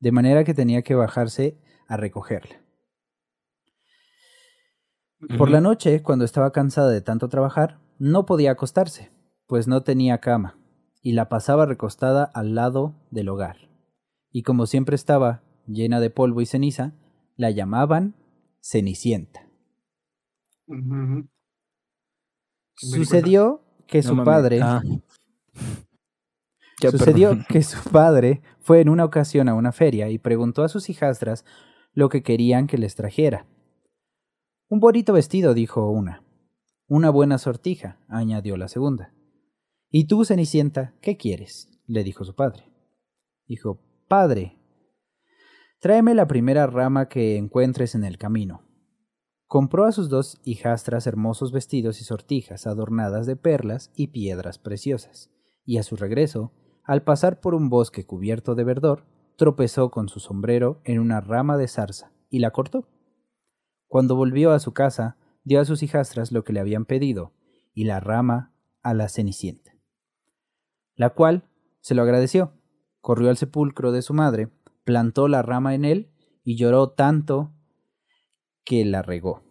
de 0.00 0.12
manera 0.12 0.44
que 0.44 0.54
tenía 0.54 0.82
que 0.82 0.94
bajarse 0.94 1.58
a 1.88 1.96
recogerla. 1.96 2.62
Por 5.38 5.50
la 5.50 5.60
noche, 5.60 6.02
cuando 6.02 6.24
estaba 6.24 6.52
cansada 6.52 6.90
de 6.90 7.00
tanto 7.00 7.28
trabajar, 7.28 7.80
no 7.98 8.26
podía 8.26 8.52
acostarse, 8.52 9.10
pues 9.46 9.66
no 9.66 9.82
tenía 9.82 10.18
cama, 10.18 10.58
y 11.00 11.12
la 11.12 11.28
pasaba 11.28 11.66
recostada 11.66 12.24
al 12.24 12.54
lado 12.54 12.94
del 13.10 13.28
hogar. 13.30 13.70
Y 14.30 14.42
como 14.42 14.66
siempre 14.66 14.94
estaba 14.94 15.42
llena 15.66 16.00
de 16.00 16.10
polvo 16.10 16.40
y 16.42 16.46
ceniza, 16.46 16.92
la 17.36 17.50
llamaban 17.50 18.14
Cenicienta. 18.60 19.48
Sucedió 22.74 23.62
que 23.86 24.02
No 24.02 24.08
su 24.08 24.24
padre 24.24 24.60
Ah. 24.62 24.82
Ya, 26.80 26.90
Sucedió 26.90 27.30
perdón. 27.30 27.46
que 27.48 27.62
su 27.62 27.90
padre 27.90 28.42
fue 28.60 28.80
en 28.80 28.88
una 28.88 29.04
ocasión 29.04 29.48
a 29.48 29.54
una 29.54 29.72
feria 29.72 30.10
y 30.10 30.18
preguntó 30.18 30.62
a 30.62 30.68
sus 30.68 30.90
hijastras 30.90 31.44
lo 31.92 32.08
que 32.08 32.22
querían 32.22 32.66
que 32.66 32.76
les 32.76 32.94
trajera. 32.94 33.46
Un 34.68 34.80
bonito 34.80 35.12
vestido, 35.12 35.54
dijo 35.54 35.90
una. 35.90 36.22
Una 36.88 37.10
buena 37.10 37.38
sortija, 37.38 37.98
añadió 38.08 38.56
la 38.56 38.68
segunda. 38.68 39.14
¿Y 39.90 40.06
tú, 40.06 40.24
Cenicienta, 40.24 40.94
qué 41.00 41.16
quieres? 41.16 41.68
le 41.86 42.04
dijo 42.04 42.24
su 42.24 42.34
padre. 42.34 42.64
Dijo, 43.46 43.80
Padre, 44.08 44.58
tráeme 45.80 46.14
la 46.14 46.26
primera 46.26 46.66
rama 46.66 47.08
que 47.08 47.36
encuentres 47.36 47.94
en 47.94 48.04
el 48.04 48.18
camino. 48.18 48.62
Compró 49.46 49.84
a 49.84 49.92
sus 49.92 50.08
dos 50.08 50.40
hijastras 50.44 51.06
hermosos 51.06 51.52
vestidos 51.52 52.00
y 52.00 52.04
sortijas 52.04 52.66
adornadas 52.66 53.26
de 53.26 53.36
perlas 53.36 53.92
y 53.94 54.08
piedras 54.08 54.58
preciosas, 54.58 55.30
y 55.64 55.78
a 55.78 55.84
su 55.84 55.96
regreso, 55.96 56.52
al 56.86 57.02
pasar 57.02 57.40
por 57.40 57.54
un 57.54 57.68
bosque 57.68 58.06
cubierto 58.06 58.54
de 58.54 58.64
verdor, 58.64 59.04
tropezó 59.36 59.90
con 59.90 60.08
su 60.08 60.20
sombrero 60.20 60.80
en 60.84 61.00
una 61.00 61.20
rama 61.20 61.56
de 61.56 61.68
zarza 61.68 62.12
y 62.30 62.38
la 62.38 62.52
cortó. 62.52 62.88
Cuando 63.88 64.14
volvió 64.14 64.52
a 64.52 64.60
su 64.60 64.72
casa, 64.72 65.16
dio 65.44 65.60
a 65.60 65.64
sus 65.64 65.82
hijastras 65.82 66.32
lo 66.32 66.44
que 66.44 66.52
le 66.52 66.60
habían 66.60 66.84
pedido, 66.84 67.32
y 67.74 67.84
la 67.84 68.00
rama 68.00 68.52
a 68.82 68.94
la 68.94 69.08
Cenicienta, 69.08 69.76
la 70.94 71.10
cual 71.10 71.48
se 71.80 71.94
lo 71.94 72.02
agradeció, 72.02 72.52
corrió 73.00 73.28
al 73.28 73.36
sepulcro 73.36 73.92
de 73.92 74.02
su 74.02 74.14
madre, 74.14 74.48
plantó 74.84 75.28
la 75.28 75.42
rama 75.42 75.74
en 75.74 75.84
él 75.84 76.10
y 76.42 76.56
lloró 76.56 76.90
tanto 76.90 77.52
que 78.64 78.84
la 78.84 79.02
regó. 79.02 79.42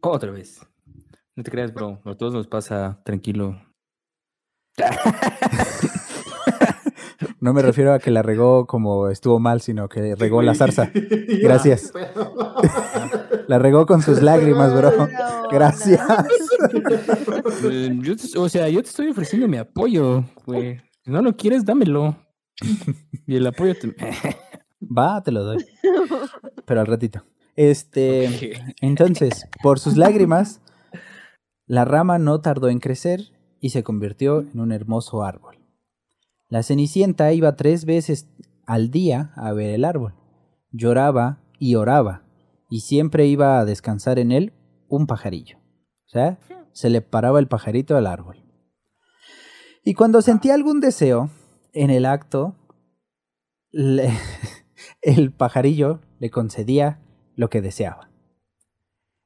Otra 0.00 0.30
vez. 0.30 0.66
No 1.36 1.44
te 1.44 1.50
creas, 1.50 1.72
bro. 1.72 2.00
A 2.04 2.14
todos 2.16 2.32
nos 2.32 2.46
pasa 2.46 3.00
tranquilo. 3.04 3.62
No 7.40 7.52
me 7.54 7.62
refiero 7.62 7.92
a 7.94 7.98
que 7.98 8.10
la 8.10 8.22
regó 8.22 8.66
como 8.66 9.08
estuvo 9.08 9.38
mal, 9.40 9.60
sino 9.62 9.88
que 9.88 10.14
regó 10.14 10.42
la 10.42 10.54
zarza. 10.54 10.90
Gracias. 11.42 11.92
La 13.48 13.58
regó 13.58 13.84
con 13.84 14.00
sus 14.00 14.22
lágrimas, 14.22 14.72
bro. 14.72 15.08
Gracias. 15.50 16.00
Eh, 17.64 17.98
yo 18.00 18.14
te- 18.16 18.38
o 18.38 18.48
sea, 18.48 18.68
yo 18.68 18.80
te 18.82 18.88
estoy 18.88 19.08
ofreciendo 19.08 19.48
mi 19.48 19.56
apoyo, 19.56 20.24
güey. 20.46 20.80
Si 21.04 21.10
no 21.10 21.20
lo 21.20 21.36
quieres, 21.36 21.64
dámelo. 21.64 22.16
Y 23.26 23.34
el 23.36 23.46
apoyo 23.48 23.74
te... 23.74 23.92
Va, 24.82 25.20
te 25.22 25.32
lo 25.32 25.42
doy. 25.42 25.64
Pero 26.64 26.80
al 26.80 26.86
ratito. 26.86 27.24
Este, 27.56 28.52
entonces, 28.80 29.46
por 29.62 29.80
sus 29.80 29.96
lágrimas, 29.96 30.60
la 31.66 31.84
rama 31.84 32.18
no 32.18 32.40
tardó 32.40 32.68
en 32.68 32.78
crecer 32.78 33.32
y 33.60 33.70
se 33.70 33.82
convirtió 33.82 34.40
en 34.42 34.60
un 34.60 34.70
hermoso 34.70 35.24
árbol. 35.24 35.49
La 36.50 36.62
Cenicienta 36.62 37.32
iba 37.32 37.56
tres 37.56 37.84
veces 37.86 38.28
al 38.66 38.90
día 38.90 39.32
a 39.36 39.52
ver 39.52 39.70
el 39.70 39.84
árbol. 39.84 40.14
Lloraba 40.72 41.42
y 41.58 41.76
oraba, 41.76 42.24
y 42.68 42.80
siempre 42.80 43.26
iba 43.26 43.58
a 43.58 43.64
descansar 43.64 44.18
en 44.18 44.32
él 44.32 44.52
un 44.88 45.06
pajarillo. 45.06 45.58
O 46.06 46.08
sea, 46.10 46.38
se 46.72 46.90
le 46.90 47.00
paraba 47.02 47.38
el 47.38 47.48
pajarito 47.48 47.96
al 47.96 48.06
árbol. 48.06 48.44
Y 49.84 49.94
cuando 49.94 50.22
sentía 50.22 50.54
algún 50.54 50.80
deseo, 50.80 51.30
en 51.72 51.90
el 51.90 52.04
acto, 52.04 52.56
le- 53.70 54.12
el 55.02 55.32
pajarillo 55.32 56.00
le 56.18 56.30
concedía 56.30 57.00
lo 57.36 57.48
que 57.48 57.62
deseaba. 57.62 58.10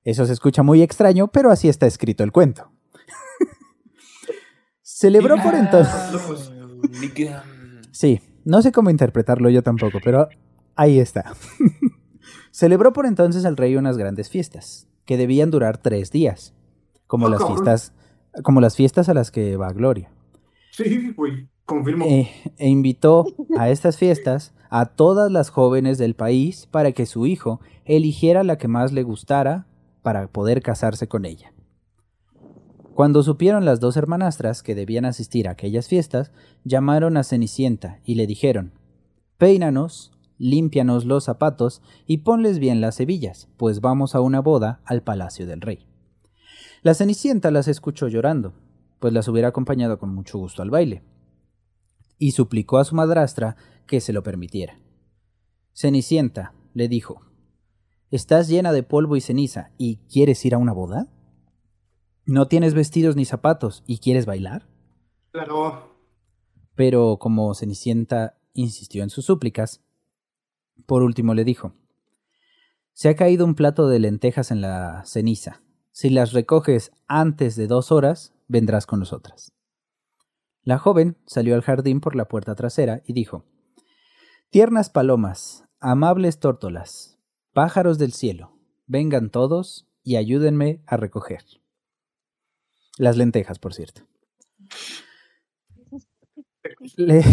Eso 0.03 0.27
se 0.27 0.35
escucha 0.35 0.63
muy 0.63 0.83
extraño, 0.83 1.29
pero 1.29 1.51
así 1.51 1.69
está 1.71 1.87
escrito 1.87 2.23
el 2.23 2.33
cuento. 2.33 2.71
Celebró 4.83 5.37
por 5.43 5.55
entonces... 5.55 5.95
Sí, 7.91 8.21
no 8.45 8.63
sé 8.63 8.73
cómo 8.73 8.91
interpretarlo 8.91 9.49
yo 9.51 9.63
tampoco, 9.63 9.99
pero 10.03 10.29
ahí 10.75 10.99
está. 10.99 11.35
Celebró 12.51 12.93
por 12.93 13.07
entonces 13.07 13.45
el 13.45 13.57
rey 13.57 13.77
unas 13.77 13.97
grandes 13.97 14.29
fiestas, 14.31 14.87
que 15.05 15.17
debían 15.17 15.51
durar 15.51 15.79
tres 15.79 16.11
días, 16.11 16.55
como 17.07 17.27
Ah, 17.27 17.31
las 17.31 17.41
cabrón. 17.41 17.57
fiestas, 17.59 17.93
como 18.43 18.61
las 18.61 18.77
fiestas 18.77 19.09
a 19.09 19.15
las 19.15 19.31
que 19.31 19.57
va 19.57 19.73
Gloria. 19.73 20.11
Sí, 20.71 21.13
güey, 21.17 21.49
confirmo. 21.67 22.05
Eh, 22.07 22.31
e 22.59 22.69
invitó 22.69 23.27
a 23.59 23.69
estas 23.71 23.97
fiestas 23.97 24.53
a 24.71 24.87
todas 24.87 25.31
las 25.31 25.51
jóvenes 25.51 25.99
del 25.99 26.15
país 26.15 26.67
para 26.71 26.93
que 26.93 27.07
su 27.07 27.27
hijo 27.27 27.61
eligiera 27.85 28.43
la 28.43 28.59
que 28.59 28.67
más 28.69 28.93
le 28.93 29.03
gustara 29.05 29.67
para 30.03 30.27
poder 30.29 30.63
casarse 30.63 31.07
con 31.07 31.25
ella. 31.25 31.53
Cuando 32.95 33.25
supieron 33.25 33.65
las 33.65 33.81
dos 33.81 33.97
hermanastras 33.97 34.63
que 34.63 34.77
debían 34.77 35.05
asistir 35.05 35.49
a 35.49 35.53
aquellas 35.53 35.89
fiestas, 35.89 36.31
llamaron 36.63 37.17
a 37.17 37.25
Cenicienta 37.25 37.99
y 38.05 38.15
le 38.15 38.29
dijeron, 38.29 38.73
Peínanos, 39.37 40.13
límpianos 40.39 41.05
los 41.05 41.25
zapatos 41.25 41.83
y 42.07 42.19
ponles 42.19 42.61
bien 42.61 42.81
las 42.81 43.01
hebillas, 43.01 43.49
pues 43.57 43.81
vamos 43.81 44.15
a 44.15 44.21
una 44.21 44.39
boda 44.39 44.81
al 44.85 45.03
palacio 45.03 45.45
del 45.45 45.61
rey. 45.61 45.89
La 46.83 46.95
Cenicienta 46.95 47.51
las 47.51 47.67
escuchó 47.67 48.07
llorando, 48.07 48.55
pues 49.01 49.13
las 49.13 49.27
hubiera 49.27 49.49
acompañado 49.49 49.99
con 49.99 50.15
mucho 50.15 50.39
gusto 50.39 50.63
al 50.63 50.71
baile, 50.71 51.03
y 52.17 52.31
suplicó 52.31 52.79
a 52.79 52.85
su 52.85 52.95
madrastra 52.95 53.57
que 53.89 54.01
se 54.01 54.13
lo 54.13 54.23
permitiera. 54.23 54.79
Cenicienta 55.73 56.55
le 56.75 56.87
dijo, 56.87 57.23
¿Estás 58.13 58.47
llena 58.47 58.71
de 58.73 58.85
polvo 58.85 59.17
y 59.17 59.21
ceniza 59.21 59.73
y 59.79 59.97
quieres 60.09 60.45
ir 60.45 60.55
a 60.55 60.59
una 60.59 60.73
boda? 60.73 61.09
¿No 62.27 62.49
tienes 62.49 62.73
vestidos 62.73 63.17
ni 63.17 63.27
zapatos 63.27 63.83
y 63.87 63.99
quieres 63.99 64.25
bailar? 64.25 64.67
Claro. 65.31 65.95
Pero 66.75 67.19
como 67.19 67.55
Cenicienta 67.55 68.39
insistió 68.55 69.03
en 69.03 69.11
sus 69.11 69.27
súplicas, 69.27 69.85
por 70.87 71.03
último 71.03 71.35
le 71.35 71.45
dijo, 71.45 71.75
Se 72.95 73.11
ha 73.11 73.17
caído 73.17 73.45
un 73.45 73.55
plato 73.55 73.89
de 73.89 73.99
lentejas 73.99 74.51
en 74.51 74.63
la 74.63 75.03
ceniza. 75.05 75.61
Si 75.93 76.09
las 76.09 76.33
recoges 76.33 76.93
antes 77.09 77.57
de 77.57 77.67
dos 77.67 77.93
horas, 77.93 78.33
vendrás 78.49 78.87
con 78.87 79.01
nosotras. 79.01 79.53
La 80.63 80.79
joven 80.79 81.19
salió 81.27 81.55
al 81.55 81.63
jardín 81.63 82.01
por 82.01 82.17
la 82.17 82.27
puerta 82.27 82.55
trasera 82.55 83.03
y 83.05 83.13
dijo, 83.13 83.45
Tiernas 84.49 84.89
palomas, 84.89 85.65
amables 85.79 86.41
tórtolas, 86.41 87.19
pájaros 87.53 87.99
del 87.99 88.13
cielo, 88.13 88.57
vengan 88.87 89.29
todos 89.29 89.87
y 90.03 90.17
ayúdenme 90.17 90.83
a 90.87 90.97
recoger. 90.97 91.45
Las 92.99 93.17
lentejas, 93.17 93.59
por 93.59 93.75
cierto. 93.75 94.03
Le- 96.97 97.25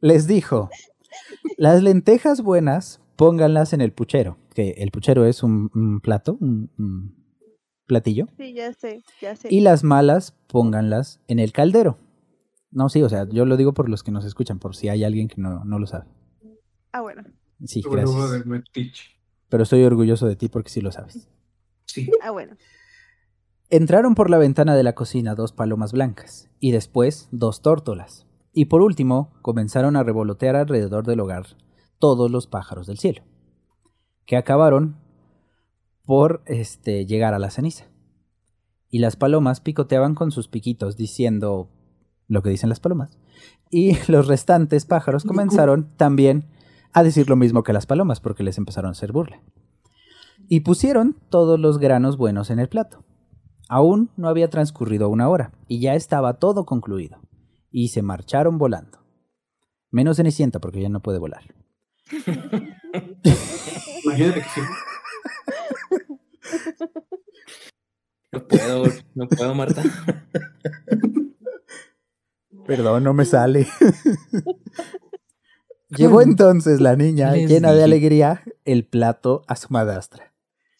les 0.00 0.26
dijo, 0.26 0.70
las 1.56 1.82
lentejas 1.82 2.42
buenas 2.42 3.00
pónganlas 3.16 3.72
en 3.72 3.80
el 3.80 3.92
puchero, 3.92 4.38
que 4.54 4.70
el 4.78 4.90
puchero 4.90 5.24
es 5.26 5.42
un, 5.42 5.70
un 5.74 6.00
plato, 6.00 6.36
un, 6.40 6.70
un 6.78 7.14
platillo, 7.86 8.26
Sí, 8.36 8.52
ya 8.54 8.72
sé, 8.72 9.02
ya 9.20 9.36
sé. 9.36 9.48
y 9.50 9.60
las 9.60 9.84
malas 9.84 10.32
pónganlas 10.46 11.20
en 11.28 11.38
el 11.38 11.52
caldero. 11.52 11.98
No, 12.70 12.88
sí, 12.88 13.02
o 13.02 13.08
sea, 13.08 13.28
yo 13.28 13.44
lo 13.44 13.56
digo 13.56 13.74
por 13.74 13.88
los 13.88 14.02
que 14.02 14.10
nos 14.12 14.24
escuchan, 14.24 14.58
por 14.58 14.74
si 14.74 14.88
hay 14.88 15.04
alguien 15.04 15.28
que 15.28 15.40
no, 15.40 15.64
no 15.64 15.78
lo 15.78 15.86
sabe. 15.86 16.06
Ah, 16.92 17.02
bueno. 17.02 17.22
Sí, 17.64 17.82
gracias. 17.82 18.44
Pero 19.48 19.62
estoy 19.62 19.84
orgulloso 19.84 20.26
de 20.26 20.36
ti 20.36 20.48
porque 20.48 20.70
sí 20.70 20.80
lo 20.80 20.90
sabes. 20.90 21.28
Sí. 21.84 22.10
Ah, 22.22 22.30
bueno. 22.30 22.56
Entraron 23.74 24.14
por 24.14 24.28
la 24.28 24.36
ventana 24.36 24.76
de 24.76 24.82
la 24.82 24.94
cocina 24.94 25.34
dos 25.34 25.52
palomas 25.52 25.92
blancas, 25.92 26.50
y 26.60 26.72
después 26.72 27.30
dos 27.32 27.62
tórtolas, 27.62 28.26
y 28.52 28.66
por 28.66 28.82
último 28.82 29.32
comenzaron 29.40 29.96
a 29.96 30.02
revolotear 30.02 30.56
alrededor 30.56 31.06
del 31.06 31.20
hogar 31.20 31.46
todos 31.98 32.30
los 32.30 32.46
pájaros 32.46 32.86
del 32.86 32.98
cielo, 32.98 33.22
que 34.26 34.36
acabaron 34.36 34.98
por 36.04 36.42
este, 36.44 37.06
llegar 37.06 37.32
a 37.32 37.38
la 37.38 37.48
ceniza. 37.48 37.86
Y 38.90 38.98
las 38.98 39.16
palomas 39.16 39.62
picoteaban 39.62 40.14
con 40.14 40.32
sus 40.32 40.48
piquitos 40.48 40.98
diciendo 40.98 41.70
lo 42.28 42.42
que 42.42 42.50
dicen 42.50 42.68
las 42.68 42.80
palomas. 42.80 43.16
Y 43.70 43.96
los 44.12 44.26
restantes 44.26 44.84
pájaros 44.84 45.24
comenzaron 45.24 45.96
también 45.96 46.44
a 46.92 47.02
decir 47.02 47.30
lo 47.30 47.36
mismo 47.36 47.62
que 47.62 47.72
las 47.72 47.86
palomas 47.86 48.20
porque 48.20 48.42
les 48.42 48.58
empezaron 48.58 48.90
a 48.90 48.92
hacer 48.92 49.12
burla. 49.12 49.40
Y 50.46 50.60
pusieron 50.60 51.16
todos 51.30 51.58
los 51.58 51.78
granos 51.78 52.18
buenos 52.18 52.50
en 52.50 52.58
el 52.58 52.68
plato. 52.68 53.06
Aún 53.74 54.10
no 54.18 54.28
había 54.28 54.50
transcurrido 54.50 55.08
una 55.08 55.30
hora 55.30 55.50
y 55.66 55.80
ya 55.80 55.94
estaba 55.94 56.34
todo 56.34 56.66
concluido. 56.66 57.22
Y 57.70 57.88
se 57.88 58.02
marcharon 58.02 58.58
volando. 58.58 58.98
Menos 59.90 60.18
Cenicienta 60.18 60.60
porque 60.60 60.82
ya 60.82 60.90
no 60.90 61.00
puede 61.00 61.18
volar. 61.18 61.42
Imagínate 64.04 64.42
que 64.42 64.48
sí. 64.50 64.60
No 68.30 68.46
puedo, 68.46 68.84
no 69.14 69.28
puedo, 69.28 69.54
Marta. 69.54 69.82
Perdón, 72.66 73.04
no 73.04 73.14
me 73.14 73.24
sale. 73.24 73.66
Llevó 75.88 76.20
entonces 76.20 76.82
la 76.82 76.94
niña, 76.94 77.34
llena 77.36 77.72
de 77.72 77.84
alegría, 77.84 78.42
el 78.66 78.86
plato 78.86 79.44
a 79.48 79.56
su 79.56 79.68
madrastra, 79.70 80.34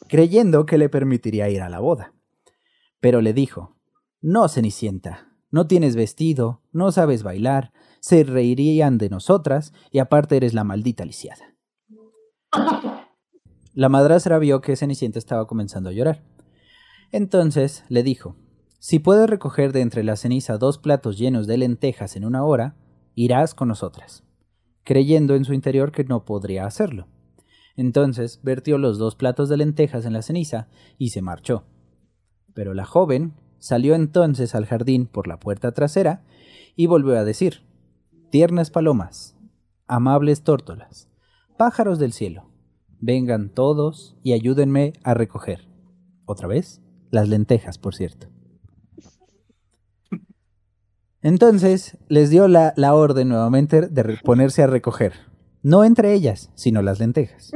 creyendo 0.08 0.66
que 0.66 0.76
le 0.76 0.90
permitiría 0.90 1.48
ir 1.48 1.62
a 1.62 1.70
la 1.70 1.78
boda. 1.78 2.12
Pero 3.02 3.20
le 3.20 3.32
dijo, 3.32 3.74
No, 4.20 4.48
Cenicienta, 4.48 5.26
no 5.50 5.66
tienes 5.66 5.96
vestido, 5.96 6.62
no 6.70 6.92
sabes 6.92 7.24
bailar, 7.24 7.72
se 7.98 8.22
reirían 8.22 8.96
de 8.96 9.10
nosotras 9.10 9.72
y 9.90 9.98
aparte 9.98 10.36
eres 10.36 10.54
la 10.54 10.62
maldita 10.62 11.04
lisiada. 11.04 11.56
La 13.74 13.88
madrastra 13.88 14.38
vio 14.38 14.60
que 14.60 14.76
Cenicienta 14.76 15.18
estaba 15.18 15.48
comenzando 15.48 15.90
a 15.90 15.92
llorar. 15.92 16.22
Entonces 17.10 17.84
le 17.88 18.04
dijo, 18.04 18.36
Si 18.78 19.00
puedes 19.00 19.28
recoger 19.28 19.72
de 19.72 19.80
entre 19.80 20.04
la 20.04 20.14
ceniza 20.14 20.56
dos 20.56 20.78
platos 20.78 21.18
llenos 21.18 21.48
de 21.48 21.56
lentejas 21.56 22.14
en 22.14 22.24
una 22.24 22.44
hora, 22.44 22.76
irás 23.16 23.52
con 23.52 23.66
nosotras, 23.66 24.22
creyendo 24.84 25.34
en 25.34 25.44
su 25.44 25.54
interior 25.54 25.90
que 25.90 26.04
no 26.04 26.24
podría 26.24 26.66
hacerlo. 26.66 27.08
Entonces 27.74 28.38
vertió 28.44 28.78
los 28.78 28.96
dos 28.98 29.16
platos 29.16 29.48
de 29.48 29.56
lentejas 29.56 30.06
en 30.06 30.12
la 30.12 30.22
ceniza 30.22 30.68
y 30.98 31.08
se 31.08 31.20
marchó. 31.20 31.64
Pero 32.54 32.74
la 32.74 32.84
joven 32.84 33.34
salió 33.58 33.94
entonces 33.94 34.54
al 34.54 34.66
jardín 34.66 35.06
por 35.06 35.26
la 35.28 35.38
puerta 35.38 35.72
trasera 35.72 36.22
y 36.76 36.86
volvió 36.86 37.16
a 37.18 37.24
decir, 37.24 37.62
Tiernas 38.30 38.70
palomas, 38.70 39.36
amables 39.86 40.42
tórtolas, 40.42 41.10
pájaros 41.58 41.98
del 41.98 42.14
cielo, 42.14 42.50
vengan 42.98 43.50
todos 43.50 44.16
y 44.22 44.32
ayúdenme 44.32 44.94
a 45.04 45.12
recoger. 45.12 45.68
¿Otra 46.24 46.48
vez? 46.48 46.80
Las 47.10 47.28
lentejas, 47.28 47.76
por 47.76 47.94
cierto. 47.94 48.28
Entonces 51.20 51.98
les 52.08 52.30
dio 52.30 52.48
la, 52.48 52.72
la 52.76 52.94
orden 52.94 53.28
nuevamente 53.28 53.82
de 53.82 54.18
ponerse 54.24 54.62
a 54.62 54.66
recoger. 54.66 55.12
No 55.62 55.84
entre 55.84 56.14
ellas, 56.14 56.50
sino 56.54 56.80
las 56.80 57.00
lentejas. 57.00 57.52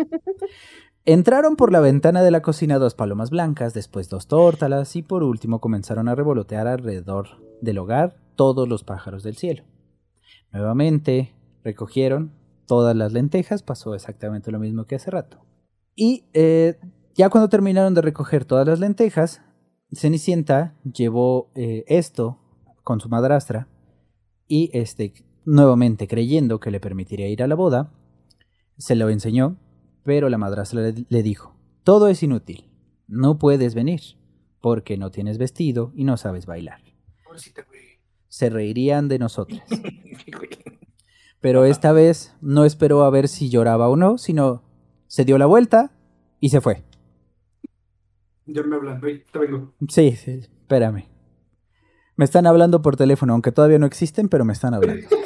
Entraron 1.08 1.54
por 1.54 1.70
la 1.70 1.78
ventana 1.78 2.20
de 2.24 2.32
la 2.32 2.42
cocina 2.42 2.80
dos 2.80 2.94
palomas 2.94 3.30
blancas, 3.30 3.72
después 3.72 4.08
dos 4.08 4.26
tórtalas 4.26 4.96
y 4.96 5.02
por 5.02 5.22
último 5.22 5.60
comenzaron 5.60 6.08
a 6.08 6.16
revolotear 6.16 6.66
alrededor 6.66 7.28
del 7.60 7.78
hogar 7.78 8.16
todos 8.34 8.68
los 8.68 8.82
pájaros 8.82 9.22
del 9.22 9.36
cielo. 9.36 9.62
Nuevamente 10.50 11.32
recogieron 11.62 12.32
todas 12.66 12.96
las 12.96 13.12
lentejas, 13.12 13.62
pasó 13.62 13.94
exactamente 13.94 14.50
lo 14.50 14.58
mismo 14.58 14.86
que 14.86 14.96
hace 14.96 15.12
rato. 15.12 15.46
Y 15.94 16.24
eh, 16.34 16.80
ya 17.14 17.30
cuando 17.30 17.48
terminaron 17.48 17.94
de 17.94 18.02
recoger 18.02 18.44
todas 18.44 18.66
las 18.66 18.80
lentejas, 18.80 19.42
Cenicienta 19.92 20.74
llevó 20.82 21.52
eh, 21.54 21.84
esto 21.86 22.40
con 22.82 22.98
su 22.98 23.08
madrastra 23.08 23.68
y 24.48 24.76
este 24.76 25.12
nuevamente 25.44 26.08
creyendo 26.08 26.58
que 26.58 26.72
le 26.72 26.80
permitiría 26.80 27.28
ir 27.28 27.44
a 27.44 27.46
la 27.46 27.54
boda, 27.54 27.92
se 28.76 28.96
lo 28.96 29.08
enseñó, 29.08 29.56
pero 30.06 30.28
la 30.28 30.38
madrastra 30.38 30.80
le, 30.80 31.04
le 31.08 31.22
dijo, 31.24 31.56
todo 31.82 32.06
es 32.06 32.22
inútil, 32.22 32.70
no 33.08 33.38
puedes 33.38 33.74
venir, 33.74 34.00
porque 34.60 34.96
no 34.96 35.10
tienes 35.10 35.36
vestido 35.36 35.92
y 35.96 36.04
no 36.04 36.16
sabes 36.16 36.46
bailar. 36.46 36.80
Se 38.28 38.48
reirían 38.48 39.08
de 39.08 39.18
nosotras. 39.18 39.62
Pero 41.40 41.64
esta 41.64 41.92
vez 41.92 42.34
no 42.40 42.64
esperó 42.64 43.04
a 43.04 43.10
ver 43.10 43.28
si 43.28 43.50
lloraba 43.50 43.88
o 43.88 43.96
no, 43.96 44.16
sino 44.16 44.62
se 45.06 45.24
dio 45.24 45.38
la 45.38 45.46
vuelta 45.46 45.92
y 46.40 46.48
se 46.48 46.60
fue. 46.60 46.82
Ya 48.46 48.62
me 48.62 48.76
hablan, 48.76 49.00
güey, 49.00 49.24
te 49.30 49.38
vengo. 49.38 49.74
Sí, 49.88 50.12
sí, 50.12 50.40
espérame. 50.42 51.04
Me 52.16 52.24
están 52.24 52.46
hablando 52.46 52.80
por 52.80 52.96
teléfono, 52.96 53.34
aunque 53.34 53.52
todavía 53.52 53.78
no 53.78 53.86
existen, 53.86 54.28
pero 54.28 54.44
me 54.44 54.52
están 54.52 54.72
hablando. 54.72 55.06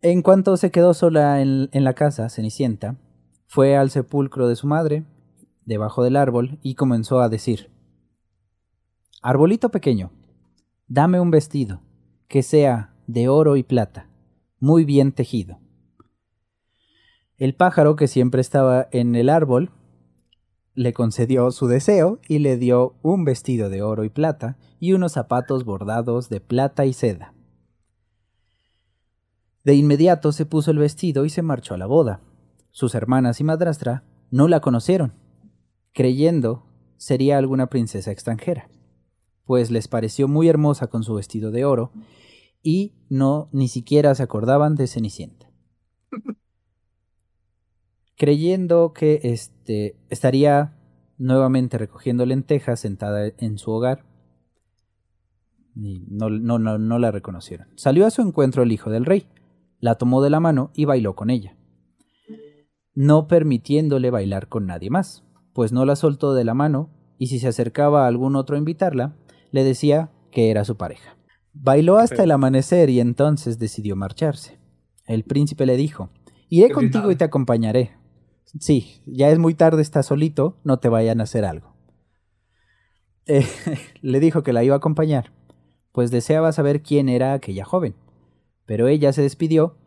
En 0.00 0.22
cuanto 0.22 0.56
se 0.56 0.70
quedó 0.70 0.94
sola 0.94 1.40
en, 1.40 1.68
en 1.72 1.84
la 1.84 1.94
casa, 1.94 2.28
Cenicienta 2.28 2.96
fue 3.46 3.76
al 3.76 3.90
sepulcro 3.90 4.46
de 4.46 4.54
su 4.54 4.66
madre, 4.66 5.04
debajo 5.64 6.04
del 6.04 6.16
árbol, 6.16 6.58
y 6.62 6.74
comenzó 6.74 7.20
a 7.20 7.28
decir, 7.28 7.70
Arbolito 9.22 9.70
pequeño, 9.70 10.12
dame 10.86 11.18
un 11.18 11.32
vestido, 11.32 11.82
que 12.28 12.44
sea 12.44 12.94
de 13.08 13.28
oro 13.28 13.56
y 13.56 13.64
plata, 13.64 14.08
muy 14.60 14.84
bien 14.84 15.10
tejido. 15.10 15.58
El 17.36 17.54
pájaro 17.54 17.96
que 17.96 18.06
siempre 18.06 18.40
estaba 18.40 18.88
en 18.92 19.16
el 19.16 19.28
árbol 19.28 19.72
le 20.74 20.92
concedió 20.92 21.50
su 21.50 21.66
deseo 21.66 22.20
y 22.28 22.38
le 22.38 22.56
dio 22.56 22.94
un 23.02 23.24
vestido 23.24 23.68
de 23.68 23.82
oro 23.82 24.04
y 24.04 24.10
plata 24.10 24.58
y 24.78 24.92
unos 24.92 25.12
zapatos 25.12 25.64
bordados 25.64 26.28
de 26.28 26.40
plata 26.40 26.86
y 26.86 26.92
seda. 26.92 27.34
De 29.68 29.74
inmediato 29.74 30.32
se 30.32 30.46
puso 30.46 30.70
el 30.70 30.78
vestido 30.78 31.26
y 31.26 31.28
se 31.28 31.42
marchó 31.42 31.74
a 31.74 31.76
la 31.76 31.84
boda. 31.84 32.22
Sus 32.70 32.94
hermanas 32.94 33.38
y 33.38 33.44
madrastra 33.44 34.02
no 34.30 34.48
la 34.48 34.60
conocieron, 34.60 35.12
creyendo 35.92 36.64
sería 36.96 37.36
alguna 37.36 37.66
princesa 37.66 38.10
extranjera, 38.10 38.70
pues 39.44 39.70
les 39.70 39.86
pareció 39.86 40.26
muy 40.26 40.48
hermosa 40.48 40.86
con 40.86 41.02
su 41.02 41.12
vestido 41.12 41.50
de 41.50 41.66
oro 41.66 41.92
y 42.62 42.94
no 43.10 43.50
ni 43.52 43.68
siquiera 43.68 44.14
se 44.14 44.22
acordaban 44.22 44.74
de 44.74 44.86
Cenicienta. 44.86 45.50
Creyendo 48.16 48.94
que 48.94 49.20
este 49.22 49.98
estaría 50.08 50.78
nuevamente 51.18 51.76
recogiendo 51.76 52.24
lentejas 52.24 52.80
sentada 52.80 53.32
en 53.36 53.58
su 53.58 53.70
hogar, 53.70 54.06
y 55.76 56.06
no, 56.08 56.30
no, 56.30 56.58
no, 56.58 56.78
no 56.78 56.98
la 56.98 57.10
reconocieron. 57.10 57.68
Salió 57.76 58.06
a 58.06 58.10
su 58.10 58.22
encuentro 58.22 58.62
el 58.62 58.72
hijo 58.72 58.88
del 58.88 59.04
rey, 59.04 59.28
la 59.80 59.96
tomó 59.96 60.22
de 60.22 60.30
la 60.30 60.40
mano 60.40 60.70
y 60.74 60.84
bailó 60.84 61.14
con 61.14 61.30
ella, 61.30 61.56
no 62.94 63.28
permitiéndole 63.28 64.10
bailar 64.10 64.48
con 64.48 64.66
nadie 64.66 64.90
más, 64.90 65.22
pues 65.52 65.72
no 65.72 65.84
la 65.84 65.94
soltó 65.94 66.34
de 66.34 66.44
la 66.44 66.54
mano 66.54 66.90
y 67.16 67.28
si 67.28 67.38
se 67.38 67.48
acercaba 67.48 68.04
a 68.04 68.08
algún 68.08 68.34
otro 68.34 68.56
a 68.56 68.58
invitarla, 68.58 69.14
le 69.52 69.62
decía 69.62 70.10
que 70.32 70.50
era 70.50 70.64
su 70.64 70.76
pareja. 70.76 71.16
Bailó 71.52 71.98
hasta 71.98 72.24
el 72.24 72.30
amanecer 72.30 72.90
y 72.90 73.00
entonces 73.00 73.58
decidió 73.58 73.96
marcharse. 73.96 74.58
El 75.06 75.24
príncipe 75.24 75.64
le 75.64 75.76
dijo, 75.76 76.10
iré 76.48 76.70
contigo 76.70 77.10
y 77.10 77.16
te 77.16 77.24
acompañaré. 77.24 77.92
Sí, 78.58 79.02
ya 79.06 79.30
es 79.30 79.38
muy 79.38 79.54
tarde, 79.54 79.82
estás 79.82 80.06
solito, 80.06 80.58
no 80.64 80.78
te 80.78 80.88
vayan 80.88 81.20
a 81.20 81.24
hacer 81.24 81.44
algo. 81.44 81.74
Eh, 83.26 83.46
le 84.02 84.20
dijo 84.20 84.42
que 84.42 84.52
la 84.52 84.64
iba 84.64 84.74
a 84.74 84.78
acompañar, 84.78 85.32
pues 85.92 86.10
deseaba 86.10 86.50
saber 86.50 86.82
quién 86.82 87.08
era 87.08 87.32
aquella 87.32 87.64
joven. 87.64 87.94
Pero 88.68 88.86
ella 88.86 89.14
se 89.14 89.22
despidió 89.22 89.78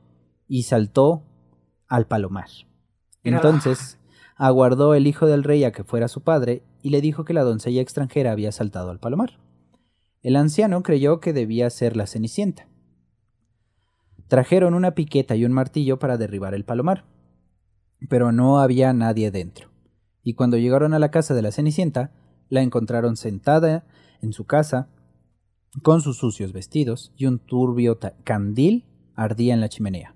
y 0.47 0.63
saltó 0.63 1.21
al 1.87 2.07
palomar. 2.07 2.47
Entonces 3.23 3.99
aguardó 4.35 4.95
el 4.95 5.05
hijo 5.05 5.27
del 5.27 5.43
rey 5.43 5.63
a 5.65 5.71
que 5.71 5.83
fuera 5.83 6.07
su 6.07 6.21
padre 6.21 6.63
y 6.81 6.89
le 6.89 6.99
dijo 6.99 7.23
que 7.23 7.33
la 7.33 7.43
doncella 7.43 7.79
extranjera 7.79 8.31
había 8.31 8.51
saltado 8.51 8.89
al 8.89 8.97
palomar. 8.97 9.37
El 10.23 10.35
anciano 10.35 10.81
creyó 10.81 11.19
que 11.19 11.31
debía 11.31 11.69
ser 11.69 11.95
la 11.95 12.07
Cenicienta. 12.07 12.67
Trajeron 14.27 14.73
una 14.73 14.95
piqueta 14.95 15.35
y 15.35 15.45
un 15.45 15.51
martillo 15.51 15.99
para 15.99 16.17
derribar 16.17 16.55
el 16.55 16.65
palomar, 16.65 17.05
pero 18.09 18.31
no 18.31 18.61
había 18.61 18.93
nadie 18.93 19.29
dentro. 19.29 19.69
Y 20.23 20.33
cuando 20.33 20.57
llegaron 20.57 20.95
a 20.95 20.99
la 20.99 21.11
casa 21.11 21.35
de 21.35 21.43
la 21.43 21.51
Cenicienta, 21.51 22.09
la 22.49 22.63
encontraron 22.63 23.15
sentada 23.15 23.85
en 24.23 24.33
su 24.33 24.45
casa, 24.45 24.87
con 25.81 26.01
sus 26.01 26.17
sucios 26.17 26.51
vestidos, 26.51 27.13
y 27.15 27.25
un 27.25 27.39
turbio 27.39 27.97
candil 28.23 28.85
ardía 29.15 29.53
en 29.53 29.61
la 29.61 29.69
chimenea, 29.69 30.15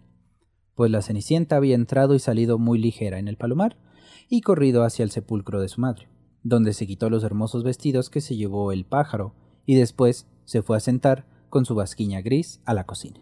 pues 0.76 0.91
la 0.91 1.02
Cenicienta 1.02 1.56
había 1.56 1.76
entrado 1.76 2.15
y 2.15 2.20
salido 2.20 2.58
muy 2.58 2.78
ligera 2.78 3.20
en 3.20 3.28
el 3.28 3.38
palomar, 3.38 3.78
y 4.28 4.41
corrido 4.41 4.84
hacia 4.84 5.04
el 5.04 5.12
sepulcro 5.12 5.62
de 5.62 5.70
su 5.70 5.82
madre, 5.82 6.10
donde 6.44 6.74
se 6.74 6.88
quitó 6.88 7.10
los 7.10 7.24
hermosos 7.24 7.63
vestidos 7.63 8.10
que 8.10 8.22
se 8.22 8.36
llevó 8.36 8.72
el 8.72 8.86
pájaro, 8.86 9.34
y 9.65 9.76
después 9.76 10.28
se 10.44 10.62
fue 10.62 10.78
a 10.78 10.82
sentar 10.82 11.26
con 11.50 11.65
su 11.65 11.76
basquiña 11.76 12.22
gris 12.22 12.62
a 12.65 12.74
la 12.74 12.86
cocina. 12.86 13.22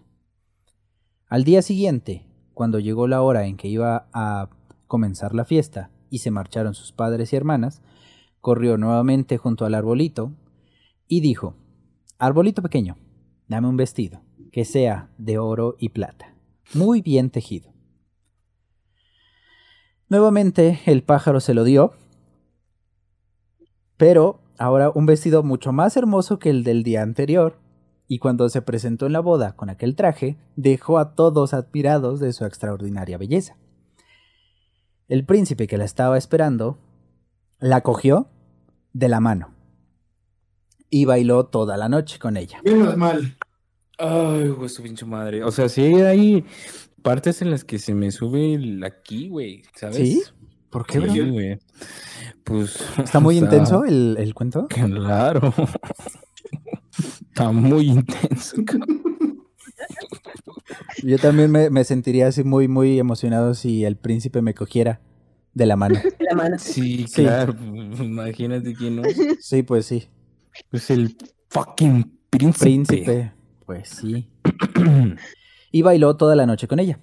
Al 1.28 1.44
día 1.44 1.62
siguiente, 1.62 2.26
cuando 2.54 2.80
llegó 2.80 3.08
la 3.08 3.22
hora 3.22 3.48
en 3.48 3.58
que 3.58 3.68
iba 3.68 4.08
a 4.14 4.50
comenzar 4.88 5.34
la 5.34 5.46
fiesta 5.46 5.92
y 6.10 6.20
se 6.20 6.32
marcharon 6.32 6.74
sus 6.74 6.92
padres 6.92 7.34
y 7.34 7.36
hermanas, 7.36 7.82
corrió 8.40 8.78
nuevamente 8.78 9.38
junto 9.38 9.66
al 9.66 9.74
arbolito 9.74 10.34
y 11.08 11.22
dijo, 11.22 11.56
Arbolito 12.24 12.62
pequeño, 12.62 12.96
dame 13.50 13.68
un 13.68 13.76
vestido, 13.76 14.22
que 14.54 14.64
sea 14.64 15.10
de 15.18 15.40
oro 15.40 15.76
y 15.78 15.90
plata, 15.90 16.34
muy 16.74 17.02
bien 17.02 17.30
tejido. 17.30 17.74
Nuevamente 20.08 20.80
el 20.86 21.04
pájaro 21.04 21.42
se 21.42 21.54
lo 21.54 21.66
dio, 21.66 21.92
pero 23.98 24.40
ahora 24.58 24.90
un 24.90 25.06
vestido 25.06 25.44
mucho 25.44 25.74
más 25.74 25.98
hermoso 25.98 26.40
que 26.40 26.50
el 26.50 26.64
del 26.64 26.84
día 26.84 27.02
anterior, 27.02 27.60
y 28.08 28.20
cuando 28.20 28.48
se 28.48 28.62
presentó 28.62 29.06
en 29.06 29.12
la 29.12 29.20
boda 29.20 29.58
con 29.58 29.70
aquel 29.70 29.98
traje, 29.98 30.38
dejó 30.56 31.00
a 31.00 31.16
todos 31.16 31.54
admirados 31.54 32.22
de 32.22 32.32
su 32.32 32.46
extraordinaria 32.46 33.18
belleza. 33.18 33.58
El 35.10 35.26
príncipe 35.26 35.68
que 35.68 35.78
la 35.78 35.84
estaba 35.84 36.18
esperando 36.18 36.78
la 37.60 37.82
cogió 37.82 38.30
de 38.94 39.10
la 39.10 39.20
mano 39.20 39.54
y 40.96 41.06
bailó 41.06 41.46
toda 41.48 41.76
la 41.76 41.90
noche 41.90 42.20
con 42.20 42.38
ella. 42.38 42.60
Menos 42.64 42.96
mal. 42.98 43.36
Ay, 43.98 44.50
güey, 44.50 44.70
su 44.70 44.84
pinche 44.84 45.06
madre. 45.06 45.44
O 45.44 45.50
sea, 45.52 45.68
sí 45.68 45.82
hay 45.82 46.46
partes 47.02 47.42
en 47.42 47.50
las 47.50 47.64
que 47.64 47.80
se 47.80 47.96
me 47.96 48.12
sube 48.12 48.54
el 48.54 48.84
aquí, 48.84 49.28
güey, 49.30 49.64
¿sabes? 49.76 49.98
¿Sí? 49.98 50.22
¿Por 50.70 50.86
qué, 50.86 51.00
Sí, 51.02 51.20
bro? 51.22 51.32
güey. 51.34 51.60
Pues. 52.44 52.80
¿Está 53.00 53.20
muy 53.20 53.38
o 53.38 53.40
sea, 53.40 53.48
intenso 53.50 53.86
el, 53.86 54.18
el 54.20 54.36
cuento? 54.36 54.68
Claro. 54.68 55.52
Está 57.30 57.52
muy 57.52 57.88
intenso. 57.90 58.58
Yo 61.04 61.18
también 61.18 61.50
me, 61.52 61.70
me 61.72 61.84
sentiría 61.84 62.28
así 62.28 62.44
muy, 62.44 62.68
muy 62.68 63.00
emocionado 63.00 63.56
si 63.56 63.84
el 63.84 63.96
príncipe 63.98 64.42
me 64.44 64.54
cogiera 64.54 65.02
de 65.56 65.66
la 65.66 65.76
mano. 65.76 65.96
De 65.96 66.26
la 66.30 66.36
mano. 66.36 66.58
Sí, 66.60 67.06
Sí. 67.08 67.24
claro. 67.24 67.56
pues, 67.56 68.00
Imagínate 68.00 68.74
quién 68.76 68.98
no. 68.98 69.04
Sí, 69.40 69.64
pues 69.64 69.86
sí. 69.88 70.08
Es 70.72 70.90
el 70.90 71.18
fucking 71.50 72.20
príncipe. 72.30 72.64
Príncipe, 72.66 73.34
pues 73.66 73.90
sí. 73.90 74.30
Y 75.72 75.82
bailó 75.82 76.16
toda 76.18 76.36
la 76.36 76.46
noche 76.46 76.68
con 76.68 76.80
ella. 76.80 77.00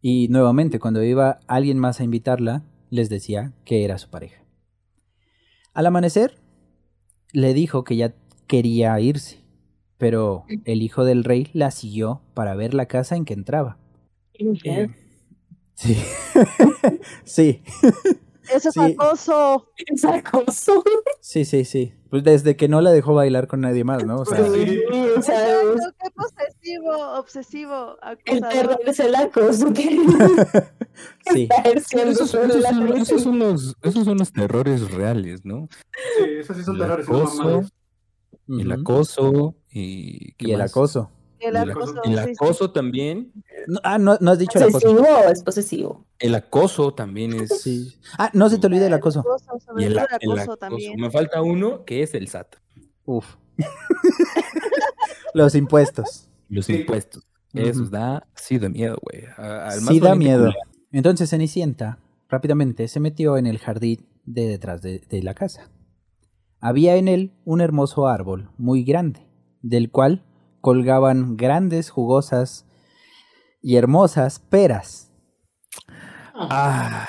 Y 0.00 0.28
nuevamente, 0.28 0.78
cuando 0.78 1.02
iba 1.02 1.40
alguien 1.46 1.78
más 1.78 2.00
a 2.00 2.04
invitarla, 2.04 2.64
les 2.90 3.08
decía 3.08 3.52
que 3.64 3.84
era 3.84 3.98
su 3.98 4.10
pareja. 4.10 4.42
Al 5.72 5.86
amanecer, 5.86 6.38
le 7.32 7.54
dijo 7.54 7.84
que 7.84 7.96
ya 7.96 8.14
quería 8.46 8.98
irse, 9.00 9.38
pero 9.96 10.44
el 10.64 10.82
hijo 10.82 11.04
del 11.04 11.24
rey 11.24 11.48
la 11.54 11.70
siguió 11.70 12.20
para 12.34 12.54
ver 12.54 12.74
la 12.74 12.86
casa 12.86 13.16
en 13.16 13.24
que 13.24 13.34
entraba. 13.34 13.78
Eh, 14.34 14.88
Sí. 15.74 15.96
sí. 17.24 17.62
Eso 18.54 18.68
es 18.68 18.74
Sí. 18.74 18.80
acoso. 18.80 19.68
Es 19.86 20.04
acoso. 20.04 20.84
Sí, 21.20 21.44
sí, 21.46 21.64
sí. 21.64 21.94
Pues 22.12 22.24
desde 22.24 22.56
que 22.56 22.68
no 22.68 22.82
la 22.82 22.92
dejó 22.92 23.14
bailar 23.14 23.46
con 23.46 23.62
nadie 23.62 23.84
más, 23.84 24.04
¿no? 24.04 24.16
O 24.18 24.24
sea, 24.26 24.44
sí. 24.44 24.82
O 25.16 25.22
sea, 25.22 25.62
es- 25.62 25.80
qué 25.98 26.10
posesivo, 26.14 27.14
obsesivo, 27.18 27.96
el 28.26 28.40
terror 28.42 28.78
es 28.84 29.00
el 29.00 29.14
acoso 29.14 29.72
que 29.72 29.82
sí. 31.32 31.48
Esos, 31.64 31.94
esos 31.94 32.30
son, 32.30 32.50
gente. 32.50 33.00
esos 33.00 33.22
son 33.22 33.38
los, 33.38 33.74
esos 33.80 34.04
son 34.04 34.18
los 34.18 34.30
terrores 34.30 34.90
reales, 34.90 35.42
¿no? 35.46 35.70
Sí, 36.18 36.24
esos 36.38 36.54
sí 36.58 36.64
son 36.64 36.74
El 36.76 36.82
terrores. 36.82 37.08
acoso. 37.08 37.62
El 38.46 38.72
acoso 38.72 39.54
y... 39.70 40.32
¿qué 40.34 40.48
Y 40.48 40.52
el 40.52 40.58
más? 40.58 40.70
acoso. 40.70 41.10
El 41.16 41.21
el 41.42 41.56
acoso. 41.56 42.02
El 42.04 42.72
también. 42.72 43.32
No- 43.66 43.80
ah, 43.84 43.98
no, 43.98 44.16
no 44.20 44.30
has 44.30 44.38
dicho 44.38 44.58
el 44.58 44.64
acoso. 44.64 44.80
¿Posesivo 44.88 45.08
o 45.26 45.28
es 45.30 45.42
posesivo? 45.42 46.06
El 46.18 46.34
acoso 46.34 46.94
también 46.94 47.32
es... 47.34 47.60
Sí. 47.62 47.94
Ah, 48.18 48.30
no 48.32 48.48
se 48.48 48.58
te 48.58 48.66
olvide 48.66 48.86
el 48.86 48.94
acoso. 48.94 49.24
Y 49.78 49.84
el, 49.84 49.92
el 49.92 49.98
el 50.20 50.38
acoso 50.38 50.56
también. 50.56 51.00
Me 51.00 51.10
falta 51.10 51.42
uno 51.42 51.84
que 51.84 52.02
es 52.02 52.14
el 52.14 52.28
SAT. 52.28 52.56
Uf. 53.04 53.36
Los 55.34 55.54
impuestos. 55.54 56.28
Los 56.48 56.66
Sí. 56.66 56.74
impuestos. 56.76 57.26
Eso 57.54 57.84
da 57.86 58.26
sí 58.34 58.58
de 58.58 58.68
miedo, 58.70 58.96
güey. 59.02 59.24
Sí 59.86 60.00
da 60.00 60.14
miedo. 60.14 60.50
Entonces 60.90 61.28
Cenicienta 61.30 61.98
rápidamente 62.28 62.88
se 62.88 62.98
metió 63.00 63.36
en 63.36 63.46
el 63.46 63.58
jardín 63.58 64.08
de 64.24 64.46
detrás 64.48 64.80
de, 64.82 65.00
de 65.00 65.22
la 65.22 65.34
casa. 65.34 65.70
Había 66.60 66.96
en 66.96 67.08
él 67.08 67.32
un 67.44 67.60
hermoso 67.60 68.06
árbol 68.08 68.50
muy 68.56 68.84
grande, 68.84 69.26
del 69.60 69.90
cual 69.90 70.24
colgaban 70.62 71.36
grandes, 71.36 71.90
jugosas 71.90 72.64
y 73.60 73.76
hermosas 73.76 74.38
peras. 74.38 75.12
Ah, 76.34 77.06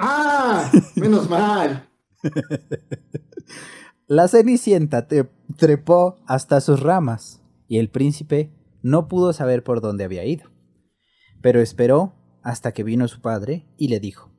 Ah, 0.00 0.70
menos 0.96 1.28
mal. 1.28 1.88
La 4.06 4.28
Cenicienta 4.28 5.08
te- 5.08 5.28
trepó 5.56 6.18
hasta 6.26 6.60
sus 6.60 6.80
ramas 6.80 7.42
y 7.66 7.78
el 7.78 7.90
príncipe 7.90 8.52
no 8.80 9.08
pudo 9.08 9.32
saber 9.32 9.64
por 9.64 9.80
dónde 9.80 10.04
había 10.04 10.24
ido. 10.24 10.50
Pero 11.42 11.60
esperó 11.60 12.14
hasta 12.42 12.72
que 12.72 12.84
vino 12.84 13.08
su 13.08 13.20
padre 13.20 13.66
y 13.76 13.88
le 13.88 13.98
dijo, 14.00 14.30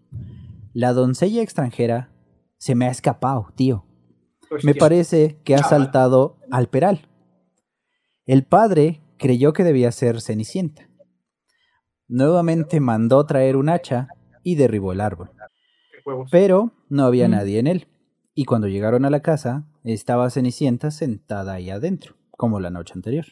La 0.73 0.93
doncella 0.93 1.41
extranjera 1.41 2.09
se 2.57 2.73
me 2.73 2.87
ha 2.87 2.91
escapado, 2.91 3.49
tío. 3.55 3.85
Me 4.63 4.73
parece 4.79 5.41
que 5.43 5.55
ha 5.55 5.59
saltado 5.63 6.37
al 6.51 6.69
peral. 6.69 7.08
El 8.29 8.43
padre 8.43 9.01
creyó 9.17 9.53
que 9.53 9.63
debía 9.63 9.91
ser 9.91 10.21
Cenicienta. 10.21 10.87
Nuevamente 12.07 12.79
mandó 12.79 13.25
traer 13.25 13.55
un 13.55 13.69
hacha 13.69 14.07
y 14.43 14.53
derribó 14.53 14.93
el 14.93 15.01
árbol. 15.01 15.31
Pero 16.29 16.71
no 16.89 17.05
había 17.05 17.27
Mm. 17.27 17.31
nadie 17.31 17.57
en 17.57 17.65
él. 17.65 17.87
Y 18.35 18.45
cuando 18.45 18.67
llegaron 18.67 19.03
a 19.05 19.09
la 19.09 19.21
casa, 19.21 19.65
estaba 19.83 20.29
Cenicienta 20.29 20.91
sentada 20.91 21.53
ahí 21.53 21.71
adentro, 21.71 22.17
como 22.29 22.59
la 22.59 22.69
noche 22.69 22.93
anterior. 22.95 23.25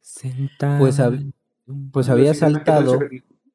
Sentado 0.00 0.78
Pues 0.78 0.98
hab- 0.98 1.34
Pues 1.92 2.08
había 2.08 2.32
si 2.32 2.40
gana, 2.40 2.60
¿qué 2.60 2.64
tal 2.64 2.86
saltado 2.86 2.98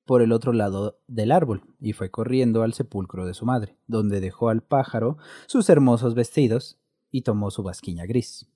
por 0.06 0.22
el 0.22 0.32
otro 0.32 0.54
lado 0.54 1.00
del 1.08 1.32
árbol 1.32 1.64
y 1.80 1.94
fue 1.94 2.12
corriendo 2.12 2.62
al 2.62 2.74
sepulcro 2.74 3.26
de 3.26 3.34
su 3.34 3.46
madre, 3.48 3.78
donde 3.88 4.20
dejó 4.20 4.50
al 4.50 4.62
pájaro 4.62 5.18
sus 5.48 5.70
hermosos 5.72 6.14
vestidos 6.14 6.80
y 7.10 7.24
tomó 7.24 7.50
su 7.50 7.64
basquiña 7.64 8.06
gris. 8.06 8.48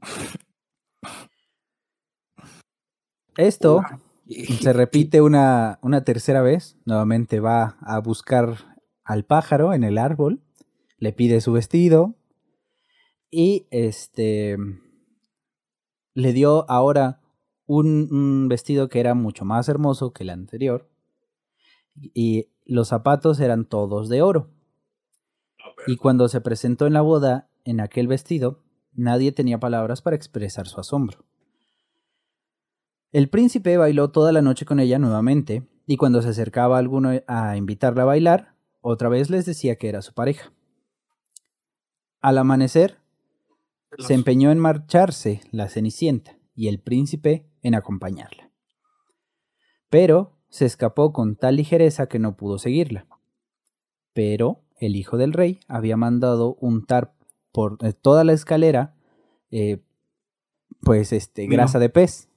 Esto 3.36 3.82
se 4.60 4.72
repite 4.72 5.20
una, 5.20 5.78
una 5.82 6.04
tercera 6.04 6.42
vez. 6.42 6.76
Nuevamente 6.84 7.40
va 7.40 7.76
a 7.80 7.98
buscar 8.00 8.78
al 9.04 9.24
pájaro 9.24 9.72
en 9.72 9.84
el 9.84 9.98
árbol, 9.98 10.42
le 10.98 11.12
pide 11.12 11.40
su 11.40 11.52
vestido 11.52 12.14
y 13.30 13.66
este 13.70 14.56
le 16.14 16.32
dio 16.32 16.68
ahora 16.70 17.20
un, 17.66 18.08
un 18.10 18.48
vestido 18.48 18.88
que 18.88 19.00
era 19.00 19.14
mucho 19.14 19.44
más 19.44 19.68
hermoso 19.68 20.12
que 20.12 20.24
el 20.24 20.30
anterior 20.30 20.88
y 21.94 22.48
los 22.64 22.88
zapatos 22.88 23.40
eran 23.40 23.64
todos 23.64 24.08
de 24.08 24.22
oro. 24.22 24.50
Y 25.86 25.96
cuando 25.96 26.28
se 26.28 26.40
presentó 26.40 26.86
en 26.86 26.92
la 26.92 27.00
boda 27.00 27.48
en 27.64 27.80
aquel 27.80 28.06
vestido, 28.06 28.62
nadie 29.00 29.32
tenía 29.32 29.58
palabras 29.58 30.02
para 30.02 30.16
expresar 30.16 30.68
su 30.68 30.78
asombro. 30.78 31.24
El 33.12 33.28
príncipe 33.28 33.76
bailó 33.76 34.10
toda 34.10 34.30
la 34.30 34.42
noche 34.42 34.64
con 34.64 34.78
ella 34.78 34.98
nuevamente, 34.98 35.66
y 35.86 35.96
cuando 35.96 36.22
se 36.22 36.28
acercaba 36.28 36.78
alguno 36.78 37.10
a 37.26 37.56
invitarla 37.56 38.02
a 38.02 38.06
bailar, 38.06 38.54
otra 38.80 39.08
vez 39.08 39.30
les 39.30 39.46
decía 39.46 39.76
que 39.76 39.88
era 39.88 40.02
su 40.02 40.14
pareja. 40.14 40.52
Al 42.20 42.38
amanecer, 42.38 42.98
se 43.98 44.14
empeñó 44.14 44.52
en 44.52 44.58
marcharse 44.58 45.40
la 45.50 45.68
Cenicienta 45.68 46.38
y 46.54 46.68
el 46.68 46.78
príncipe 46.80 47.50
en 47.62 47.74
acompañarla. 47.74 48.50
Pero 49.88 50.38
se 50.48 50.66
escapó 50.66 51.12
con 51.12 51.34
tal 51.36 51.56
ligereza 51.56 52.06
que 52.06 52.18
no 52.18 52.36
pudo 52.36 52.58
seguirla. 52.58 53.06
Pero 54.12 54.62
el 54.78 54.94
hijo 54.94 55.16
del 55.16 55.32
rey 55.32 55.60
había 55.66 55.96
mandado 55.96 56.56
untar 56.60 57.14
por 57.52 57.78
eh, 57.82 57.92
toda 57.92 58.24
la 58.24 58.32
escalera, 58.32 58.94
eh, 59.50 59.82
pues, 60.82 61.12
este, 61.12 61.46
grasa 61.46 61.78
de 61.78 61.88
pez. 61.88 62.28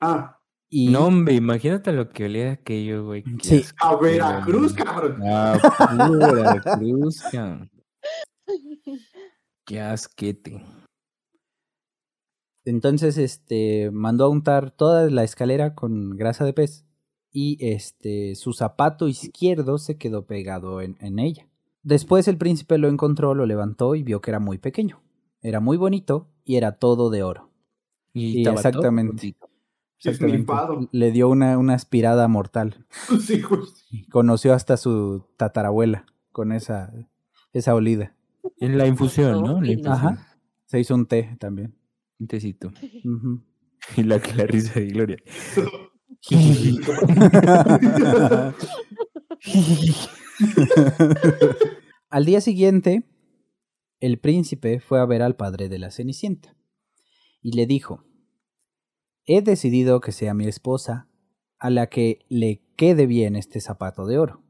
Ah, 0.00 0.40
Y 0.68 0.88
No, 0.88 1.06
hombre, 1.06 1.34
imagínate 1.34 1.92
lo 1.92 2.10
que 2.10 2.24
olía 2.24 2.52
aquello, 2.52 3.04
güey. 3.04 3.24
Sí. 3.42 3.62
a. 3.80 3.96
Veracruz, 3.96 4.74
cabrón. 4.74 5.20
Ah, 5.24 5.58
pura 6.06 6.32
Veracruz, 6.32 7.22
cabrón. 7.30 7.70
Qué 9.64 9.80
asquete. 9.80 10.62
Entonces, 12.64 13.16
este, 13.16 13.90
mandó 13.92 14.24
a 14.24 14.28
untar 14.28 14.72
toda 14.72 15.08
la 15.10 15.22
escalera 15.22 15.74
con 15.74 16.10
grasa 16.16 16.44
de 16.44 16.52
pez 16.52 16.84
y 17.30 17.58
este, 17.60 18.34
su 18.34 18.52
zapato 18.52 19.08
izquierdo 19.08 19.78
se 19.78 19.98
quedó 19.98 20.26
pegado 20.26 20.80
en, 20.80 20.96
en 21.00 21.18
ella. 21.18 21.48
Después 21.86 22.26
el 22.26 22.36
príncipe 22.36 22.78
lo 22.78 22.88
encontró, 22.88 23.36
lo 23.36 23.46
levantó 23.46 23.94
y 23.94 24.02
vio 24.02 24.20
que 24.20 24.32
era 24.32 24.40
muy 24.40 24.58
pequeño. 24.58 25.00
Era 25.40 25.60
muy 25.60 25.76
bonito 25.76 26.26
y 26.44 26.56
era 26.56 26.72
todo 26.72 27.10
de 27.10 27.22
oro. 27.22 27.52
Y 28.12 28.44
exactamente. 28.48 29.36
Le 30.90 31.12
dio 31.12 31.28
una, 31.28 31.56
una 31.56 31.74
aspirada 31.74 32.26
mortal. 32.26 32.84
Sí, 33.20 33.40
güey. 33.40 33.62
Conoció 34.10 34.52
hasta 34.52 34.76
su 34.76 35.26
tatarabuela 35.36 36.06
con 36.32 36.50
esa, 36.50 36.92
esa 37.52 37.76
olida. 37.76 38.16
En 38.58 38.78
la 38.78 38.88
infusión, 38.88 39.44
¿no? 39.44 39.60
La 39.60 39.70
infusión. 39.70 39.92
Ajá. 39.92 40.36
Se 40.64 40.80
hizo 40.80 40.92
un 40.92 41.06
té 41.06 41.36
también. 41.38 41.76
Un 42.18 42.26
tecito. 42.26 42.72
Ujú. 43.04 43.42
Y 43.96 44.02
la, 44.02 44.20
la 44.36 44.46
risa 44.46 44.80
de 44.80 44.86
Gloria. 44.86 45.18
Al 52.10 52.24
día 52.24 52.40
siguiente, 52.40 53.04
el 54.00 54.18
príncipe 54.18 54.80
fue 54.80 55.00
a 55.00 55.06
ver 55.06 55.22
al 55.22 55.36
padre 55.36 55.68
de 55.68 55.78
la 55.78 55.90
Cenicienta 55.90 56.56
y 57.40 57.52
le 57.52 57.66
dijo, 57.66 58.04
he 59.24 59.42
decidido 59.42 60.00
que 60.00 60.12
sea 60.12 60.34
mi 60.34 60.46
esposa 60.46 61.08
a 61.58 61.70
la 61.70 61.88
que 61.88 62.24
le 62.28 62.62
quede 62.76 63.06
bien 63.06 63.36
este 63.36 63.60
zapato 63.60 64.06
de 64.06 64.18
oro. 64.18 64.42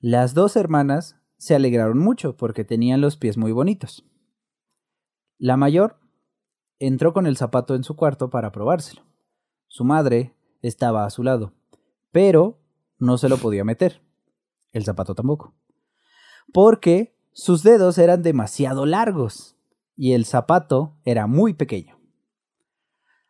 Las 0.00 0.34
dos 0.34 0.56
hermanas 0.56 1.20
se 1.36 1.54
alegraron 1.54 1.98
mucho 1.98 2.36
porque 2.36 2.64
tenían 2.64 3.00
los 3.00 3.16
pies 3.16 3.36
muy 3.36 3.52
bonitos. 3.52 4.04
La 5.38 5.56
mayor 5.56 6.00
entró 6.78 7.12
con 7.12 7.26
el 7.26 7.36
zapato 7.36 7.74
en 7.74 7.84
su 7.84 7.96
cuarto 7.96 8.30
para 8.30 8.52
probárselo. 8.52 9.02
Su 9.68 9.84
madre 9.84 10.34
estaba 10.62 11.04
a 11.04 11.10
su 11.10 11.22
lado, 11.22 11.52
pero 12.12 12.60
no 12.98 13.18
se 13.18 13.28
lo 13.28 13.36
podía 13.36 13.64
meter. 13.64 14.02
El 14.74 14.84
zapato 14.84 15.14
tampoco. 15.14 15.54
Porque 16.52 17.16
sus 17.32 17.62
dedos 17.62 17.96
eran 17.96 18.22
demasiado 18.22 18.84
largos 18.84 19.56
y 19.96 20.12
el 20.12 20.26
zapato 20.26 20.98
era 21.04 21.26
muy 21.26 21.54
pequeño. 21.54 21.98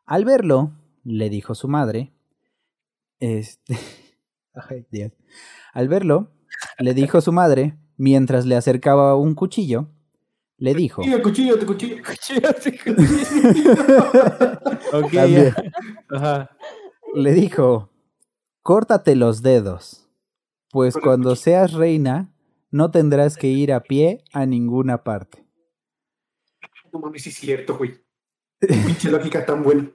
Al 0.07 0.25
verlo, 0.25 0.73
le 1.05 1.31
dijo 1.31 1.55
su 1.55 1.69
madre, 1.69 2.13
este, 3.21 3.79
ay 4.55 4.87
Dios. 4.91 5.13
Al 5.73 5.89
verlo, 5.89 6.33
le 6.79 6.95
dijo 6.95 7.21
su 7.21 7.33
madre, 7.33 7.79
mientras 7.97 8.47
le 8.47 8.57
acercaba 8.57 9.17
un 9.17 9.35
cuchillo, 9.35 9.89
le 10.57 10.75
dijo, 10.75 11.03
Cuchillo, 11.03 11.23
cuchillo, 11.23 11.59
te 11.59 11.67
cuchillo. 11.67 11.97
Ajá. 16.11 16.51
le 17.15 17.33
dijo, 17.33 17.91
córtate 18.63 19.17
los 19.17 19.43
dedos, 19.43 20.04
pues 20.75 20.97
cuando 20.97 21.37
seas 21.37 21.73
reina 21.73 22.35
no 22.73 22.91
tendrás 22.91 23.37
que 23.37 23.47
ir 23.47 23.73
a 23.73 23.79
pie 23.85 24.25
a 24.33 24.45
ninguna 24.45 25.05
parte. 25.05 25.47
No 26.93 26.99
mames, 26.99 27.25
es 27.29 27.37
cierto, 27.37 27.79
güey. 27.79 27.95
Pinche 28.59 29.09
lógica 29.09 29.47
tan 29.47 29.63
buena. 29.63 29.93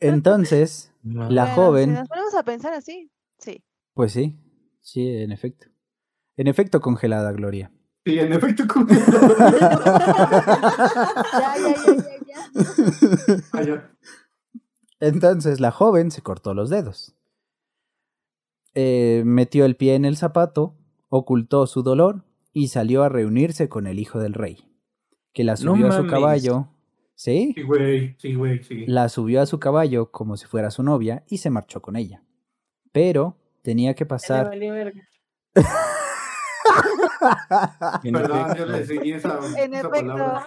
Entonces, 0.00 0.92
la 1.04 1.44
Bueno, 1.44 1.54
joven, 1.54 1.90
Si 1.90 1.94
nos 2.00 2.08
ponemos 2.08 2.34
a 2.34 2.42
pensar 2.42 2.72
así, 2.72 3.12
sí. 3.38 3.62
pues 3.94 4.10
sí, 4.10 4.36
sí, 4.80 5.08
en 5.08 5.30
efecto. 5.30 5.68
En 6.36 6.48
efecto, 6.48 6.80
congelada, 6.80 7.30
Gloria. 7.30 7.70
Sí, 8.04 8.18
en 8.18 8.32
efecto. 8.32 8.64
Ya, 11.38 11.54
ya, 11.56 11.74
ya, 11.76 11.94
ya, 11.94 12.16
ya. 12.26 13.42
Ah, 13.52 13.62
ya. 13.62 13.90
Entonces 14.98 15.60
la 15.60 15.70
joven 15.70 16.10
se 16.10 16.22
cortó 16.22 16.54
los 16.54 16.70
dedos. 16.70 17.14
Eh, 18.80 19.22
metió 19.24 19.64
el 19.64 19.74
pie 19.74 19.96
en 19.96 20.04
el 20.04 20.16
zapato, 20.16 20.76
ocultó 21.08 21.66
su 21.66 21.82
dolor 21.82 22.22
y 22.52 22.68
salió 22.68 23.02
a 23.02 23.08
reunirse 23.08 23.68
con 23.68 23.88
el 23.88 23.98
hijo 23.98 24.20
del 24.20 24.34
rey, 24.34 24.58
que 25.32 25.42
la 25.42 25.52
No 25.54 25.56
subió 25.56 25.88
a 25.88 25.92
su 25.92 25.96
mames. 25.98 26.12
caballo. 26.12 26.68
¿Sí? 27.16 27.52
Sí, 27.56 27.62
güey. 27.62 28.14
Sí, 28.18 28.34
güey, 28.34 28.62
sí. 28.62 28.84
La 28.86 29.08
subió 29.08 29.40
a 29.42 29.46
su 29.46 29.58
caballo 29.58 30.12
como 30.12 30.36
si 30.36 30.46
fuera 30.46 30.70
su 30.70 30.84
novia 30.84 31.24
y 31.26 31.38
se 31.38 31.50
marchó 31.50 31.82
con 31.82 31.96
ella. 31.96 32.22
Pero 32.92 33.36
tenía 33.62 33.94
que 33.94 34.06
pasar. 34.06 34.52
En 38.04 38.12
Perdón, 38.12 38.40
efecto. 38.50 38.56
yo 38.58 38.66
le 38.66 38.86
seguí 38.86 39.12
esa, 39.12 39.38
En 39.56 39.74
esa 39.74 39.88
efecto. 39.88 39.90
palabra. 39.90 40.44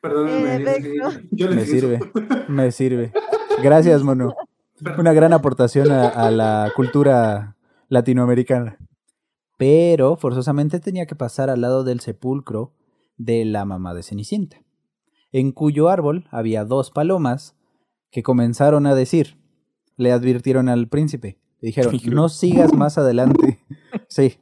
Perdónenme. 0.00 0.54
En 0.54 0.62
yo 0.62 0.64
le 0.64 0.74
seguí- 0.74 0.96
efecto. 0.98 1.28
Yo 1.32 1.48
le 1.50 1.56
Me 1.56 1.64
sirve. 1.66 2.00
Me 2.48 2.70
sirve. 2.72 3.12
Gracias, 3.62 4.02
mono. 4.02 4.34
Una 4.98 5.12
gran 5.12 5.32
aportación 5.32 5.90
a, 5.90 6.08
a 6.08 6.30
la 6.30 6.72
cultura 6.76 7.55
latinoamericana. 7.88 8.78
Pero 9.58 10.16
forzosamente 10.16 10.80
tenía 10.80 11.06
que 11.06 11.14
pasar 11.14 11.50
al 11.50 11.60
lado 11.62 11.84
del 11.84 12.00
sepulcro 12.00 12.74
de 13.16 13.44
la 13.44 13.64
mamá 13.64 13.94
de 13.94 14.02
Cenicienta, 14.02 14.58
en 15.32 15.52
cuyo 15.52 15.88
árbol 15.88 16.26
había 16.30 16.64
dos 16.64 16.90
palomas 16.90 17.56
que 18.10 18.22
comenzaron 18.22 18.86
a 18.86 18.94
decir, 18.94 19.38
le 19.96 20.12
advirtieron 20.12 20.68
al 20.68 20.88
príncipe, 20.88 21.38
le 21.60 21.68
dijeron, 21.68 21.96
no 22.12 22.28
sigas 22.28 22.72
más 22.72 22.98
adelante. 22.98 23.60
Sí. 24.08 24.38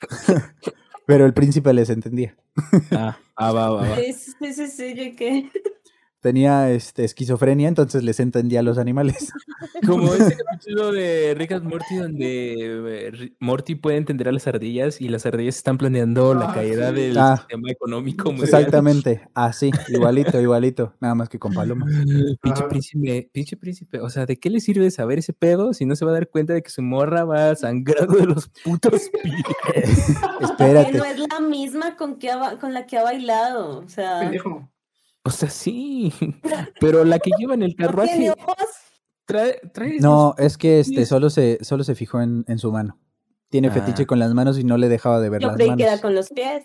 Pero 1.06 1.26
el 1.26 1.34
príncipe 1.34 1.72
les 1.72 1.90
entendía. 1.90 2.36
Ah, 2.92 3.18
ah, 3.34 3.52
va, 3.52 3.70
va, 3.70 3.80
va. 3.88 3.96
Sí, 3.96 4.12
sí, 4.12 4.52
sí, 4.52 4.66
sí, 4.68 4.94
yo 4.94 5.16
qué. 5.16 5.50
Tenía 6.20 6.70
este, 6.70 7.04
esquizofrenia, 7.04 7.66
entonces 7.66 8.02
les 8.04 8.20
entendía 8.20 8.60
a 8.60 8.62
los 8.62 8.76
animales. 8.76 9.32
Como 9.86 10.12
ese 10.12 10.36
capítulo 10.36 10.92
de 10.92 11.34
Rick 11.34 11.52
and 11.52 11.64
Morty 11.64 11.96
donde 11.96 13.08
eh, 13.08 13.32
Morty 13.40 13.74
puede 13.74 13.96
entender 13.96 14.28
a 14.28 14.32
las 14.32 14.46
ardillas 14.46 15.00
y 15.00 15.08
las 15.08 15.24
ardillas 15.24 15.56
están 15.56 15.78
planeando 15.78 16.34
la 16.34 16.50
Ah, 16.50 16.54
caída 16.54 16.90
sí. 16.90 16.94
del 16.96 17.18
Ah. 17.18 17.36
sistema 17.38 17.70
económico. 17.70 18.30
Exactamente, 18.32 19.22
así, 19.34 19.70
igualito, 19.88 20.38
igualito, 20.40 20.94
nada 21.00 21.14
más 21.14 21.30
que 21.30 21.38
con 21.38 21.54
palomas. 21.54 21.88
Pinche 22.42 22.64
príncipe, 22.64 23.30
pinche 23.32 23.56
príncipe. 23.56 24.00
O 24.00 24.10
sea, 24.10 24.26
¿de 24.26 24.38
qué 24.38 24.50
le 24.50 24.60
sirve 24.60 24.90
saber 24.90 25.18
ese 25.20 25.32
pedo 25.32 25.72
si 25.72 25.86
no 25.86 25.96
se 25.96 26.04
va 26.04 26.10
a 26.10 26.14
dar 26.14 26.28
cuenta 26.28 26.52
de 26.52 26.62
que 26.62 26.70
su 26.70 26.82
morra 26.82 27.24
va 27.24 27.54
sangrando 27.56 28.16
de 28.18 28.26
los 28.26 28.48
putos 28.62 29.08
pies? 29.22 29.42
Que 29.72 30.44
Espérate, 30.44 30.98
no 30.98 31.04
es 31.04 31.18
la 31.18 31.40
misma 31.40 31.96
con, 31.96 32.18
que 32.18 32.30
ha 32.30 32.58
con 32.58 32.74
la 32.74 32.84
que 32.86 32.98
ha 32.98 33.02
bailado. 33.04 33.78
O 33.80 33.88
sea, 33.88 34.20
Pendejo. 34.20 34.70
O 35.24 35.30
sea, 35.30 35.50
sí. 35.50 36.12
Pero 36.80 37.04
la 37.04 37.18
que 37.18 37.30
lleva 37.38 37.54
en 37.54 37.62
el 37.62 37.70
no 37.78 37.86
tiene 37.86 37.86
carruaje 37.86 38.30
ojos. 38.30 38.54
trae, 39.26 39.60
trae 39.72 39.98
no, 40.00 40.34
es 40.38 40.56
que 40.58 40.80
este 40.80 41.04
solo 41.06 41.30
se, 41.30 41.58
solo 41.62 41.84
se 41.84 41.94
fijó 41.94 42.20
en, 42.20 42.44
en 42.48 42.58
su 42.58 42.72
mano. 42.72 42.98
Tiene 43.50 43.68
Ah. 43.68 43.72
fetiche 43.72 44.06
con 44.06 44.18
las 44.18 44.32
manos 44.34 44.58
y 44.58 44.64
no 44.64 44.76
le 44.78 44.88
dejaba 44.88 45.20
de 45.20 45.28
ver 45.28 45.40
Yo 45.42 45.48
las 45.48 45.58
manos. 45.58 45.76
que 45.76 45.82
era 45.82 45.98
con 46.00 46.14
los 46.14 46.28
pies. 46.30 46.64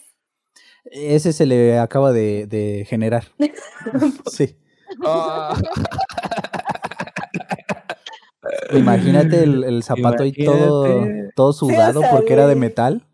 Ese 0.86 1.34
se 1.34 1.46
le 1.48 1.80
acaba 1.80 2.12
de, 2.12 2.46
de 2.48 2.86
generar. 2.88 3.26
Sí. 4.32 4.56
Ah, 5.04 5.58
Imagínate 8.74 9.44
el, 9.44 9.64
el 9.64 9.84
zapato 9.84 10.24
ahí 10.24 10.32
todo, 10.32 10.86
Imagínate. 10.98 11.32
todo 11.36 11.54
sudado 11.54 12.02
porque 12.12 12.34
era 12.34 12.48
de 12.48 12.56
metal. 12.56 13.06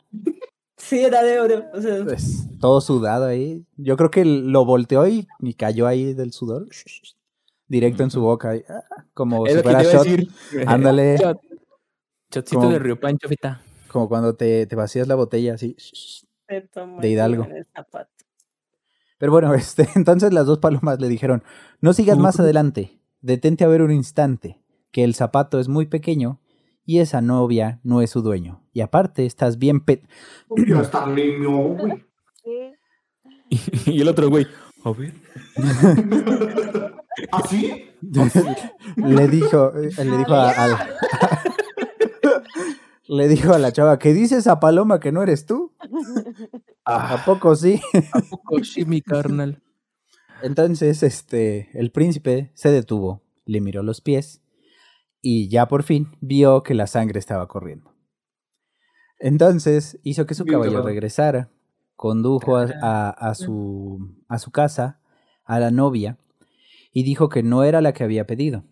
Sí, 0.91 0.99
era 1.06 1.23
de 1.23 1.39
oro. 1.39 1.63
O 1.73 1.82
sea, 1.82 2.04
Pues, 2.04 2.47
todo 2.60 2.82
sudado 2.82 3.25
ahí. 3.25 3.65
Yo 3.77 3.95
creo 3.95 4.12
que 4.12 4.25
lo 4.25 4.65
volteó 4.65 5.08
y, 5.08 5.25
y 5.39 5.54
cayó 5.54 5.88
ahí 5.88 6.13
del 6.13 6.34
sudor. 6.34 6.67
Directo 7.69 8.04
en 8.04 8.12
su 8.12 8.19
boca. 8.19 8.56
ah, 8.67 8.84
Como 9.13 9.47
es 9.47 9.54
si 9.54 9.58
lo 9.60 9.63
que 9.63 9.69
fuera 9.69 9.84
shot. 9.84 10.04
decir. 10.04 10.30
Ándale. 10.67 11.15
Shot. 11.21 11.38
Shotcito 12.30 12.60
Como- 12.60 12.71
de 12.73 12.80
Río 12.80 12.99
Pancho, 12.99 13.30
feta. 13.30 13.62
Como 13.88 14.10
cuando 14.10 14.36
te, 14.36 14.65
te 14.67 14.75
vacías 14.75 15.08
la 15.08 15.15
botella 15.15 15.54
así. 15.54 15.77
De 16.99 17.10
Hidalgo. 17.10 17.47
Pero 19.17 19.32
bueno, 19.32 19.54
este, 19.54 19.88
entonces 19.95 20.34
las 20.34 20.45
dos 20.45 20.60
palomas 20.60 20.99
le 20.99 21.08
dijeron, 21.08 21.41
no 21.80 21.93
sigas 21.93 22.17
más 22.17 22.38
adelante, 22.39 22.99
detente 23.21 23.63
a 23.63 23.67
ver 23.69 23.82
un 23.82 23.91
instante, 23.93 24.62
que 24.91 25.06
el 25.06 25.15
zapato 25.15 25.58
es 25.62 25.69
muy 25.69 25.86
pequeño 25.86 26.41
y 26.86 26.99
esa 26.99 27.21
novia 27.21 27.80
no 27.84 28.01
es 28.01 28.10
su 28.10 28.21
dueño. 28.21 28.61
Y 28.74 28.82
aparte, 28.82 29.26
estás 29.26 29.58
bien 29.58 29.82
pe... 29.82 30.04
Ya 30.68 30.80
está 30.82 31.06
niño, 31.06 31.52
güey. 31.76 32.06
Y 33.86 34.02
el 34.02 34.08
otro 34.08 34.30
güey, 34.30 34.48
a 34.86 34.92
ver. 34.92 35.14
¿Así? 37.32 37.86
le 38.96 39.28
dijo, 39.28 39.74
eh, 39.78 39.92
le 40.06 40.18
dijo 40.18 40.34
a, 40.34 40.50
a- 40.52 40.88
le 43.08 43.28
dijo 43.28 43.54
a 43.54 43.60
la 43.60 43.72
chava, 43.74 44.00
¿qué 44.00 44.14
dice 44.14 44.38
esa 44.38 44.60
paloma 44.60 45.00
que 45.00 45.12
no 45.12 45.22
eres 45.22 45.46
tú? 45.46 45.74
¿A 46.86 47.14
Ah, 47.16 47.24
poco 47.26 47.56
sí? 47.56 47.80
¿a 48.14 48.22
poco 48.22 48.64
sí, 48.64 48.86
mi 48.86 49.02
carnal? 49.02 49.62
Entonces, 50.42 51.04
este, 51.04 51.70
el 51.78 51.92
príncipe 51.92 52.52
se 52.56 52.72
detuvo, 52.72 53.22
le 53.46 53.62
miró 53.62 53.84
los 53.84 54.02
pies 54.02 54.42
y 55.22 55.50
ya 55.50 55.68
por 55.68 55.84
fin 55.84 56.16
vio 56.22 56.64
que 56.64 56.74
la 56.74 56.88
sangre 56.88 57.20
estaba 57.20 57.48
corriendo. 57.48 57.90
Entonces 59.22 60.00
hizo 60.04 60.26
que 60.26 60.34
su 60.34 60.46
caballo 60.48 60.82
regresara, 60.82 61.52
condujo 61.96 62.58
a, 62.58 62.68
a- 62.82 63.10
a 63.12 63.36
su, 63.36 64.16
a 64.28 64.40
su 64.40 64.52
casa 64.52 65.00
a 65.46 65.60
la 65.60 65.70
novia 65.70 66.18
y 66.92 67.04
dijo 67.04 67.30
que 67.30 67.44
no 67.44 67.64
era 67.64 67.82
la 67.82 67.94
que 67.94 68.04
había 68.04 68.26
pedido, 68.26 68.64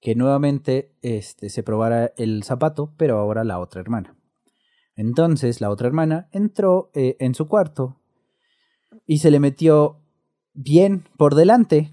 que 0.00 0.14
nuevamente 0.14 0.92
este, 1.00 1.48
se 1.48 1.62
probara 1.62 2.12
el 2.18 2.42
zapato, 2.44 2.92
pero 2.98 3.18
ahora 3.18 3.42
la 3.42 3.58
otra 3.58 3.80
hermana. 3.80 4.16
Entonces 4.96 5.60
la 5.62 5.70
otra 5.70 5.86
hermana 5.88 6.28
entró 6.30 6.90
eh, 6.94 7.16
en 7.18 7.34
su 7.34 7.48
cuarto 7.48 8.00
y 9.06 9.18
se 9.18 9.30
le 9.30 9.40
metió 9.40 10.00
bien 10.52 11.04
por 11.16 11.34
delante 11.34 11.90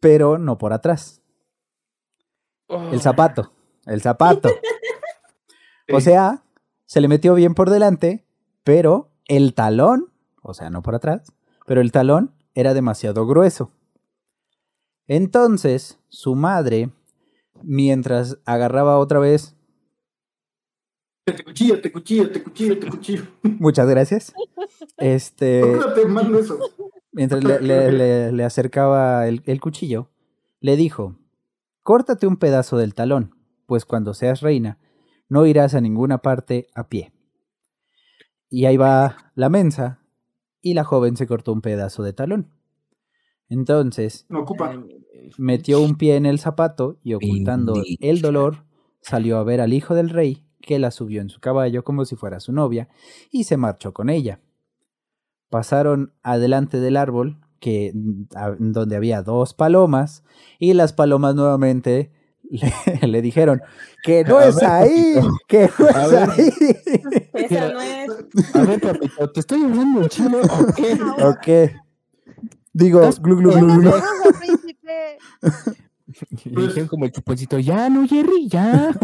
pero 0.00 0.38
no 0.38 0.58
por 0.58 0.72
atrás. 0.72 1.22
El 2.92 3.00
zapato, 3.00 3.52
el 3.88 4.00
zapato. 4.00 4.50
O 5.90 6.00
sea, 6.02 6.42
se 6.84 7.00
le 7.00 7.08
metió 7.08 7.34
bien 7.34 7.54
por 7.54 7.70
delante, 7.70 8.22
pero 8.62 9.08
el 9.26 9.54
talón, 9.54 10.12
o 10.42 10.52
sea, 10.52 10.68
no 10.68 10.82
por 10.82 10.94
atrás, 10.94 11.32
pero 11.64 11.80
el 11.80 11.92
talón 11.92 12.34
era 12.54 12.74
demasiado 12.74 13.26
grueso. 13.26 13.72
Entonces, 15.06 15.98
su 16.10 16.34
madre, 16.34 16.90
mientras 17.62 18.36
agarraba 18.44 18.98
otra 18.98 19.18
vez, 19.18 19.56
Te 21.24 21.42
cuchillo, 21.42 21.80
te 21.80 21.90
cuchillo, 21.90 22.30
te 22.30 22.42
cuchillo, 22.42 22.78
te 22.78 22.86
cuchillo. 22.90 23.22
muchas 23.42 23.88
gracias, 23.88 24.34
este, 24.98 25.62
¿Por 25.62 25.94
qué 25.94 26.04
no 26.06 26.38
eso? 26.38 26.58
mientras 27.12 27.42
le, 27.44 27.60
le- 27.60 27.92
le- 27.92 28.32
le 28.32 28.44
acercaba 28.44 29.26
el, 29.26 29.42
el 29.46 29.58
cuchillo, 29.60 30.10
le 30.60 30.76
dijo, 30.76 31.16
córtate 31.82 32.26
un 32.26 32.36
pedazo 32.36 32.76
del 32.76 32.94
talón, 32.94 33.34
pues 33.68 33.84
cuando 33.84 34.14
seas 34.14 34.40
reina, 34.40 34.78
no 35.28 35.44
irás 35.44 35.74
a 35.74 35.80
ninguna 35.82 36.18
parte 36.18 36.68
a 36.74 36.88
pie. 36.88 37.12
Y 38.48 38.64
ahí 38.64 38.78
va 38.78 39.30
la 39.34 39.50
mensa, 39.50 40.00
y 40.62 40.72
la 40.72 40.84
joven 40.84 41.18
se 41.18 41.26
cortó 41.26 41.52
un 41.52 41.60
pedazo 41.60 42.02
de 42.02 42.14
talón. 42.14 42.48
Entonces, 43.50 44.24
No 44.30 44.40
ocupa. 44.40 44.82
metió 45.36 45.82
un 45.82 45.96
pie 45.98 46.16
en 46.16 46.24
el 46.24 46.38
zapato 46.38 46.98
y 47.04 47.12
ocultando 47.12 47.74
Bendito. 47.74 47.98
el 48.06 48.22
dolor, 48.22 48.64
salió 49.02 49.36
a 49.36 49.44
ver 49.44 49.60
al 49.60 49.74
hijo 49.74 49.94
del 49.94 50.08
rey, 50.08 50.44
que 50.62 50.78
la 50.78 50.90
subió 50.90 51.20
en 51.20 51.28
su 51.28 51.38
caballo 51.40 51.84
como 51.84 52.06
si 52.06 52.16
fuera 52.16 52.40
su 52.40 52.52
novia, 52.52 52.88
y 53.30 53.44
se 53.44 53.58
marchó 53.58 53.92
con 53.92 54.08
ella. 54.08 54.40
Pasaron 55.50 56.14
adelante 56.22 56.80
del 56.80 56.96
árbol, 56.96 57.38
que, 57.60 57.92
mm, 57.94 58.22
a- 58.34 58.56
donde 58.58 58.96
había 58.96 59.22
dos 59.22 59.52
palomas, 59.52 60.24
y 60.58 60.72
las 60.72 60.94
palomas 60.94 61.34
nuevamente 61.34 62.12
le, 62.50 62.70
le 63.08 63.22
dijeron 63.22 63.60
que 64.02 64.24
no 64.24 64.38
A 64.38 64.46
es 64.46 64.56
ver, 64.56 64.64
ahí, 64.66 65.14
papito. 65.14 65.36
que 65.48 65.70
no 65.78 65.86
A 65.86 66.04
es 66.04 66.10
ver. 66.10 66.30
ahí. 66.30 66.52
Esa 67.34 67.72
no 67.72 67.80
es. 67.80 68.10
A 68.54 68.62
ver, 68.62 68.80
papito, 68.80 69.30
¿te 69.32 69.40
estoy 69.40 69.62
hablando 69.62 70.02
en 70.02 70.08
chino 70.08 70.38
o 70.40 70.72
qué? 70.74 70.98
ok. 71.24 71.72
Digo, 72.72 73.00
glu, 73.20 73.36
glu, 73.36 73.50
¿Qué 73.52 73.60
glu, 73.60 73.80
glu. 73.80 73.90
Y 76.44 76.50
dijeron 76.66 76.88
como 76.88 77.04
el 77.04 77.12
chuponcito, 77.12 77.58
ya, 77.58 77.88
no, 77.90 78.06
Jerry, 78.06 78.48
ya. 78.48 78.94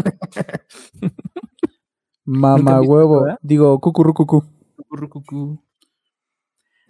Mamá 2.25 2.81
huevo. 2.81 3.23
verdad? 3.23 3.39
Digo, 3.43 3.79
cucurrucucú. 3.81 4.45
Cucurrucucú. 4.77 5.61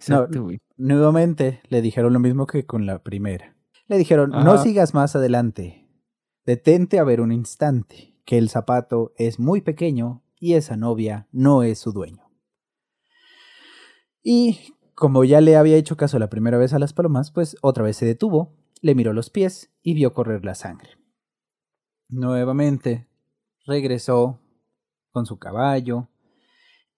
Güey. 0.07 0.59
Nuevamente 0.77 1.61
le 1.69 1.81
dijeron 1.81 2.13
lo 2.13 2.19
mismo 2.19 2.45
que 2.45 2.65
con 2.65 2.85
la 2.85 2.99
primera. 2.99 3.55
Le 3.87 3.97
dijeron, 3.97 4.29
no 4.31 4.57
sigas 4.61 4.93
más 4.93 5.15
adelante. 5.15 5.84
Detente 6.45 6.99
a 6.99 7.03
ver 7.03 7.21
un 7.21 7.31
instante, 7.31 8.15
que 8.23 8.37
el 8.37 8.49
zapato 8.49 9.13
es 9.17 9.39
muy 9.39 9.61
pequeño 9.61 10.23
y 10.39 10.53
esa 10.53 10.77
novia 10.77 11.27
no 11.31 11.63
es 11.63 11.79
su 11.79 11.91
dueño. 11.91 12.23
Y 14.21 14.75
como 14.93 15.23
ya 15.23 15.41
le 15.41 15.55
había 15.55 15.77
hecho 15.77 15.97
caso 15.97 16.19
la 16.19 16.29
primera 16.29 16.57
vez 16.57 16.73
a 16.73 16.79
las 16.79 16.93
palomas, 16.93 17.31
pues 17.31 17.57
otra 17.61 17.83
vez 17.83 17.97
se 17.97 18.05
detuvo, 18.05 18.53
le 18.81 18.95
miró 18.95 19.13
los 19.13 19.29
pies 19.29 19.71
y 19.81 19.93
vio 19.93 20.13
correr 20.13 20.45
la 20.45 20.55
sangre. 20.55 20.91
Nuevamente 22.09 23.07
regresó 23.65 24.39
con 25.11 25.25
su 25.25 25.39
caballo 25.39 26.09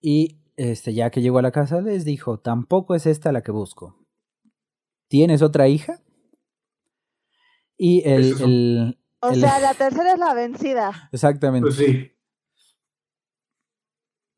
y 0.01 0.41
este, 0.57 0.93
ya 0.93 1.09
que 1.09 1.21
llegó 1.21 1.39
a 1.39 1.41
la 1.43 1.51
casa 1.51 1.81
les 1.81 2.03
dijo, 2.03 2.39
tampoco 2.39 2.95
es 2.95 3.05
esta 3.05 3.31
la 3.31 3.43
que 3.43 3.51
busco. 3.51 3.95
¿Tienes 5.07 5.41
otra 5.41 5.69
hija? 5.69 6.01
Y 7.77 8.01
el... 8.09 8.41
El- 8.41 8.97
O 9.27 9.31
el- 9.33 9.39
sea, 9.41 9.59
la 9.59 9.73
tercera 9.73 10.13
es 10.13 10.19
la 10.19 10.33
vencida. 10.33 11.09
exactamente. 11.11 11.65
Pues 11.67 11.75
sí. 11.75 12.11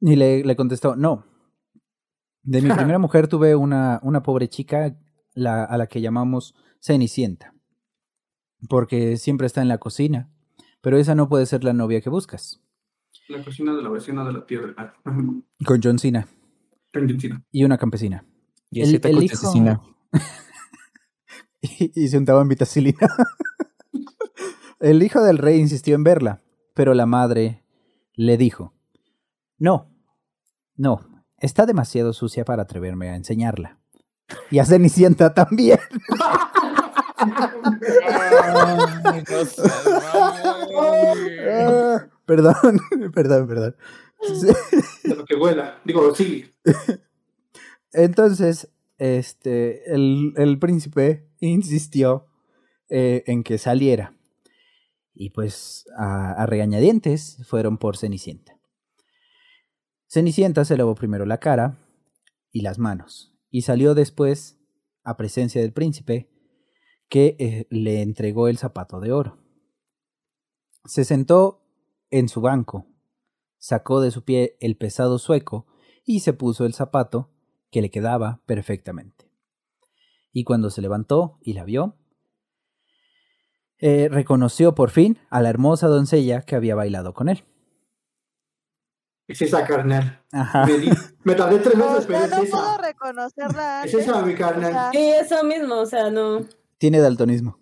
Y 0.02 0.15
le, 0.15 0.43
le 0.43 0.56
contestó, 0.56 0.95
no. 0.95 1.25
De 2.43 2.62
mi 2.62 2.69
primera 2.73 2.99
mujer 2.99 3.28
tuve 3.28 3.56
una, 3.56 3.99
una 4.04 4.23
pobre 4.23 4.47
chica 4.49 4.95
la- 5.34 5.63
a 5.65 5.78
la 5.78 5.88
que 5.88 6.02
llamamos 6.02 6.56
Cenicienta. 6.82 7.54
Porque 8.69 9.17
siempre 9.17 9.47
está 9.47 9.62
en 9.62 9.67
la 9.67 9.78
cocina. 9.78 10.30
Pero 10.82 10.97
esa 10.97 11.15
no 11.15 11.28
puede 11.28 11.45
ser 11.45 11.63
la 11.63 11.73
novia 11.73 11.99
que 12.02 12.10
buscas. 12.10 12.62
La 13.28 13.43
cocina 13.43 13.73
de 13.75 13.82
la 13.84 13.89
vecina 13.89 14.23
de 14.25 14.34
la 14.34 14.45
tierra. 14.45 14.93
Con 15.65 15.82
John 15.84 15.99
Cena 15.99 16.28
Argentina. 16.93 17.43
y 17.52 17.63
una 17.63 17.78
campesina. 17.78 18.25
Y 18.71 18.82
El- 18.82 18.95
ese 18.95 19.12
hijo- 19.12 19.34
asesina. 19.34 19.82
y, 21.62 21.91
y 22.04 22.08
se 22.08 22.17
untaba 22.17 22.41
en 22.41 22.47
vitacilina. 22.47 23.08
El 24.79 25.03
hijo 25.03 25.21
del 25.21 25.37
rey 25.37 25.59
insistió 25.59 25.95
en 25.95 26.03
verla, 26.03 26.41
pero 26.73 26.93
la 26.93 27.05
madre 27.05 27.63
le 28.13 28.37
dijo, 28.37 28.73
no, 29.57 29.91
no, 30.75 31.23
está 31.37 31.65
demasiado 31.65 32.13
sucia 32.13 32.45
para 32.45 32.63
atreverme 32.63 33.09
a 33.09 33.15
enseñarla. 33.15 33.79
Y 34.51 34.59
a 34.59 34.65
Cenicienta 34.65 35.33
también. 35.33 35.79
Perdón, 42.25 42.79
perdón, 43.13 43.47
perdón. 43.47 43.75
De 45.03 45.15
lo 45.15 45.25
que 45.25 45.35
huela. 45.35 45.79
Digo, 45.83 46.13
sí. 46.13 46.53
Entonces, 47.91 48.69
este, 48.97 49.93
el, 49.93 50.33
el 50.37 50.59
príncipe 50.59 51.27
insistió 51.39 52.27
eh, 52.89 53.23
en 53.25 53.43
que 53.43 53.57
saliera. 53.57 54.13
Y 55.21 55.32
pues 55.32 55.86
a, 55.97 56.32
a 56.32 56.45
regañadientes 56.45 57.45
fueron 57.45 57.77
por 57.77 57.97
Cenicienta. 57.97 58.58
Cenicienta 60.08 60.63
se 60.63 60.77
lavó 60.77 60.95
primero 60.95 61.25
la 61.25 61.39
cara 61.39 61.77
y 62.51 62.62
las 62.62 62.79
manos 62.79 63.36
y 63.49 63.63
salió 63.63 63.95
después 63.95 64.60
a 65.03 65.17
presencia 65.17 65.62
del 65.62 65.73
príncipe 65.73 66.32
que 67.10 67.36
eh, 67.39 67.67
le 67.69 68.01
entregó 68.01 68.47
el 68.47 68.58
zapato 68.58 68.99
de 68.99 69.12
oro. 69.12 69.43
Se 70.86 71.03
sentó 71.03 71.65
en 72.12 72.29
su 72.29 72.41
banco, 72.41 72.88
sacó 73.58 73.99
de 74.01 74.12
su 74.12 74.23
pie 74.23 74.58
el 74.62 74.77
pesado 74.77 75.19
sueco 75.19 75.67
y 76.05 76.21
se 76.21 76.34
puso 76.34 76.65
el 76.65 76.73
zapato 76.73 77.32
que 77.71 77.82
le 77.82 77.91
quedaba 77.91 78.41
perfectamente. 78.45 79.29
Y 80.32 80.43
cuando 80.43 80.69
se 80.69 80.82
levantó 80.82 81.39
y 81.41 81.53
la 81.53 81.65
vio, 81.65 81.98
eh, 83.79 84.07
reconoció 84.11 84.75
por 84.75 84.89
fin 84.89 85.17
a 85.29 85.41
la 85.41 85.49
hermosa 85.49 85.87
doncella 85.87 86.41
que 86.41 86.55
había 86.55 86.75
bailado 86.75 87.13
con 87.13 87.29
él. 87.29 87.43
Es 89.27 89.41
esa, 89.43 89.63
carnal. 89.65 90.21
Ajá. 90.31 90.65
Me, 90.65 90.77
di- 90.79 90.89
me 91.23 91.35
tardé 91.35 91.59
tres 91.59 91.75
meses, 91.75 92.05
pero 92.07 92.19
sea, 92.27 92.41
es 92.41 92.49
no 92.51 92.57
puedo 92.57 92.77
reconocerla 92.79 93.83
Es 93.85 93.93
esa, 93.93 94.21
mi 94.23 94.33
O 94.33 94.37
carnal. 94.37 94.71
sea, 94.73 94.91
Sí, 94.91 94.97
eso 94.97 95.43
mismo, 95.43 95.75
o 95.75 95.85
sea, 95.85 96.09
no. 96.09 96.41
Tiene 96.79 96.99
daltonismo. 96.99 97.59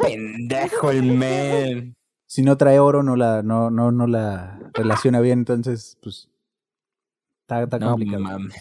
Pendejo 0.00 0.90
el 0.90 1.02
men. 1.12 1.96
Si 2.26 2.42
no 2.42 2.56
trae 2.56 2.78
oro, 2.78 3.02
no 3.02 3.16
la, 3.16 3.42
no, 3.42 3.70
no, 3.70 3.90
no 3.92 4.06
la 4.06 4.58
relaciona 4.72 5.20
bien, 5.20 5.40
entonces, 5.40 5.98
pues. 6.02 6.28
Está, 7.42 7.64
está 7.64 7.78
No 7.78 7.90
complicado. 7.90 8.22
mames. 8.22 8.54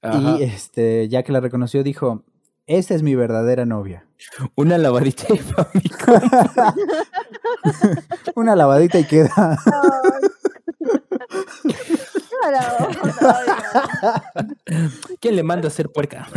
Ajá. 0.00 0.36
y 0.38 0.42
este, 0.44 1.08
ya 1.08 1.22
que 1.22 1.32
la 1.32 1.40
reconoció, 1.40 1.82
dijo: 1.82 2.24
Esta 2.68 2.94
es 2.94 3.02
mi 3.02 3.14
verdadera 3.14 3.64
novia. 3.64 4.06
Una 4.54 4.78
lavadita 4.78 5.24
Famicom. 5.34 6.30
Una 8.36 8.54
lavadita 8.54 8.98
y 8.98 9.04
queda. 9.04 9.58
¿Quién 15.20 15.36
le 15.36 15.42
manda 15.42 15.66
a 15.66 15.68
hacer 15.68 15.90
puerca? 15.90 16.28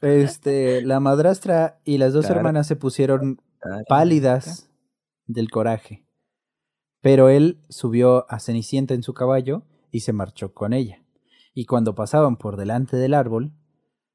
Este, 0.00 0.82
la 0.82 1.00
madrastra 1.00 1.80
y 1.84 1.98
las 1.98 2.12
dos 2.12 2.26
Claro. 2.26 2.40
hermanas 2.40 2.66
se 2.66 2.76
pusieron 2.76 3.40
pálidas 3.88 4.70
del 5.26 5.50
coraje. 5.50 6.04
Pero 7.00 7.28
él 7.28 7.60
subió 7.68 8.30
a 8.30 8.40
Cenicienta 8.40 8.94
en 8.94 9.02
su 9.02 9.14
caballo 9.14 9.62
y 9.90 10.00
se 10.00 10.12
marchó 10.12 10.52
con 10.52 10.72
ella. 10.72 11.02
Y 11.54 11.66
cuando 11.66 11.94
pasaban 11.94 12.36
por 12.36 12.56
delante 12.56 12.96
del 12.96 13.14
árbol, 13.14 13.52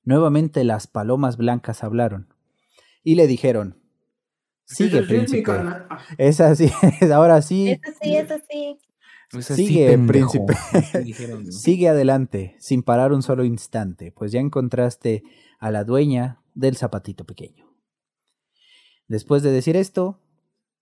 nuevamente 0.06 0.64
las 0.64 0.88
palomas 0.88 1.38
blancas 1.38 1.84
hablaron 1.84 2.34
y 3.03 3.16
le 3.16 3.28
dijeron: 3.28 3.82
Sigue, 4.66 5.01
mi 5.01 5.08
príncipe. 5.08 5.51
Ah, 5.51 5.99
Es 6.18 6.39
así, 6.39 6.72
ahora 7.14 7.41
sí, 7.41 7.72
Eso 7.72 7.91
sí, 8.01 8.16
eso 8.16 8.36
sí. 8.49 8.78
Es 9.34 9.51
así, 9.51 9.68
Sigue, 9.68 9.88
pendejo. 9.89 10.08
príncipe. 10.45 10.53
Así 10.74 10.97
dijeron, 11.03 11.45
¿no? 11.45 11.51
sigue 11.51 11.89
adelante, 11.89 12.56
sin 12.60 12.84
parar 12.84 13.12
un 13.12 13.22
solo 13.24 13.43
instante, 13.43 14.12
pues 14.12 14.32
ya 14.32 14.39
encontraste 14.39 15.24
a 15.60 15.72
la 15.72 15.84
dueña 15.84 16.41
del 16.53 16.78
zapatito 16.78 17.26
pequeño. 17.26 17.66
Después 19.08 19.43
de 19.43 19.51
decir 19.51 19.76
esto, 19.76 20.22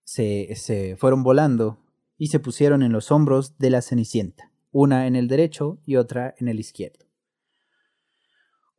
se, 0.04 0.54
se 0.56 0.96
fueron 0.96 1.22
volando 1.22 1.78
y 2.16 2.28
se 2.28 2.38
pusieron 2.38 2.82
en 2.82 2.92
los 2.92 3.10
hombros 3.10 3.58
de 3.58 3.70
la 3.70 3.82
Cenicienta, 3.82 4.50
una 4.70 5.06
en 5.06 5.16
el 5.16 5.26
derecho 5.28 5.80
y 5.84 5.96
otra 5.96 6.34
en 6.38 6.48
el 6.48 6.60
izquierdo. 6.60 7.03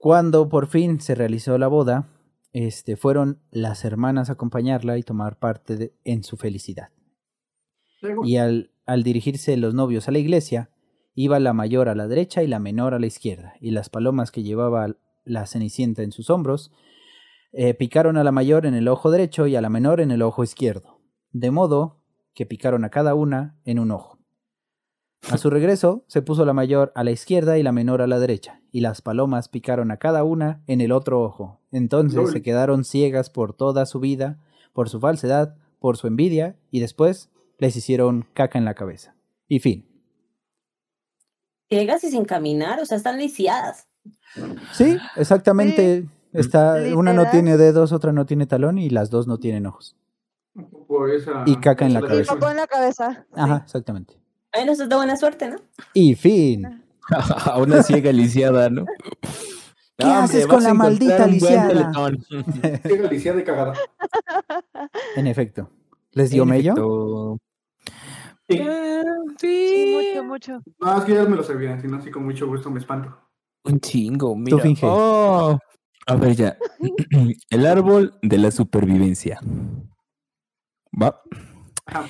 Cuando 0.05 0.49
por 0.49 0.67
fin 0.67 1.01
se 1.01 1.15
realizó 1.15 1.57
la 1.57 1.67
boda, 1.67 2.09
este, 2.53 2.95
fueron 2.95 3.39
las 3.49 3.83
hermanas 3.85 4.29
a 4.29 4.33
acompañarla 4.33 4.99
y 4.99 5.01
tomar 5.01 5.39
parte 5.39 5.77
de- 5.77 5.95
en 6.03 6.23
su 6.23 6.37
felicidad. 6.37 6.89
Y 8.23 8.37
al, 8.37 8.69
al 8.85 9.01
dirigirse 9.01 9.57
los 9.57 9.73
novios 9.73 10.07
a 10.07 10.11
la 10.11 10.19
iglesia, 10.19 10.69
iba 11.15 11.39
la 11.39 11.53
mayor 11.53 11.89
a 11.89 11.95
la 11.95 12.07
derecha 12.07 12.43
y 12.43 12.47
la 12.47 12.59
menor 12.59 12.93
a 12.93 12.99
la 12.99 13.07
izquierda, 13.07 13.55
y 13.59 13.71
las 13.71 13.89
palomas 13.89 14.29
que 14.29 14.43
llevaba 14.43 14.95
la 15.23 15.47
cenicienta 15.47 16.03
en 16.03 16.11
sus 16.11 16.29
hombros 16.29 16.71
eh, 17.51 17.73
picaron 17.73 18.15
a 18.17 18.23
la 18.23 18.31
mayor 18.31 18.67
en 18.67 18.75
el 18.75 18.87
ojo 18.89 19.09
derecho 19.09 19.47
y 19.47 19.55
a 19.55 19.61
la 19.61 19.71
menor 19.71 20.01
en 20.01 20.11
el 20.11 20.21
ojo 20.21 20.43
izquierdo, 20.43 21.01
de 21.31 21.49
modo 21.49 22.03
que 22.35 22.45
picaron 22.45 22.85
a 22.85 22.91
cada 22.91 23.15
una 23.15 23.59
en 23.65 23.79
un 23.79 23.89
ojo. 23.89 24.19
A 25.31 25.39
su 25.39 25.49
regreso, 25.49 26.05
se 26.07 26.21
puso 26.21 26.45
la 26.45 26.53
mayor 26.53 26.91
a 26.93 27.03
la 27.03 27.09
izquierda 27.09 27.57
y 27.57 27.63
la 27.63 27.71
menor 27.71 28.03
a 28.03 28.07
la 28.07 28.19
derecha, 28.19 28.61
y 28.75 28.81
las 28.81 29.01
palomas 29.01 29.47
picaron 29.47 29.89
a 29.89 29.95
cada 29.95 30.25
una 30.25 30.61
en 30.67 30.81
el 30.81 30.91
otro 30.91 31.21
ojo. 31.23 31.61
Entonces 31.71 32.17
Lol. 32.17 32.29
se 32.33 32.41
quedaron 32.41 32.83
ciegas 32.83 33.29
por 33.29 33.53
toda 33.53 33.85
su 33.85 34.01
vida, 34.01 34.37
por 34.73 34.89
su 34.89 34.99
falsedad, 34.99 35.55
por 35.79 35.95
su 35.95 36.07
envidia, 36.07 36.57
y 36.71 36.81
después 36.81 37.29
les 37.57 37.77
hicieron 37.77 38.27
caca 38.33 38.59
en 38.59 38.65
la 38.65 38.73
cabeza. 38.73 39.15
Y 39.47 39.59
fin. 39.59 39.87
Ciegas 41.69 42.03
y 42.03 42.11
sin 42.11 42.25
caminar, 42.25 42.81
o 42.81 42.85
sea, 42.85 42.97
están 42.97 43.17
lisiadas. 43.17 43.87
Sí, 44.73 44.97
exactamente. 45.15 46.05
Está, 46.33 46.75
una 46.97 47.13
no 47.13 47.29
tiene 47.31 47.55
dedos, 47.55 47.93
otra 47.93 48.11
no 48.11 48.25
tiene 48.25 48.45
talón 48.45 48.77
y 48.77 48.89
las 48.89 49.09
dos 49.09 49.25
no 49.25 49.37
tienen 49.37 49.67
ojos. 49.67 49.95
Por 50.85 51.11
esa- 51.11 51.43
Y 51.45 51.55
caca 51.61 51.85
en 51.85 51.93
la 51.93 51.99
Y 52.01 52.03
cabeza. 52.03 52.33
popó 52.33 52.49
en 52.49 52.57
la 52.57 52.67
cabeza. 52.67 53.25
Ajá, 53.33 53.61
exactamente. 53.63 54.19
Eso 54.51 54.83
es 54.83 54.89
de 54.89 54.95
buena 54.97 55.15
suerte, 55.15 55.49
¿no? 55.49 55.61
Y 55.93 56.15
fin. 56.15 56.83
A 57.45 57.57
una 57.59 57.83
ciega 57.83 58.11
lisiada, 58.11 58.69
¿no? 58.69 58.85
¿Qué 59.97 60.07
haces 60.07 60.47
con 60.47 60.63
la 60.63 60.73
maldita 60.73 61.27
lisiada? 61.27 61.91
Ciega, 62.85 63.09
lisiada 63.09 63.39
y 63.39 63.43
cagada. 63.43 63.73
En 65.15 65.27
efecto. 65.27 65.69
¿Les 66.11 66.29
dio 66.29 66.45
mello? 66.45 67.37
Sí. 68.47 68.61
Sí, 69.39 69.95
mucho, 69.95 70.23
mucho. 70.23 70.63
No, 70.79 70.97
es 70.97 71.03
que 71.05 71.13
ya 71.13 71.25
me 71.25 71.35
lo 71.35 71.43
sabía, 71.43 71.79
si 71.79 71.87
no, 71.87 71.97
así 71.97 72.11
con 72.11 72.23
mucho 72.23 72.47
gusto 72.47 72.69
me 72.69 72.79
espanto. 72.79 73.17
Un 73.63 73.79
chingo, 73.79 74.35
mira. 74.35 74.59
finge. 74.59 74.85
Oh. 74.85 75.57
A 76.07 76.15
ver 76.15 76.35
ya. 76.35 76.57
El 77.49 77.65
árbol 77.65 78.13
de 78.21 78.37
la 78.37 78.51
supervivencia. 78.51 79.39
Va. 81.01 81.21
Ajá. 81.87 82.05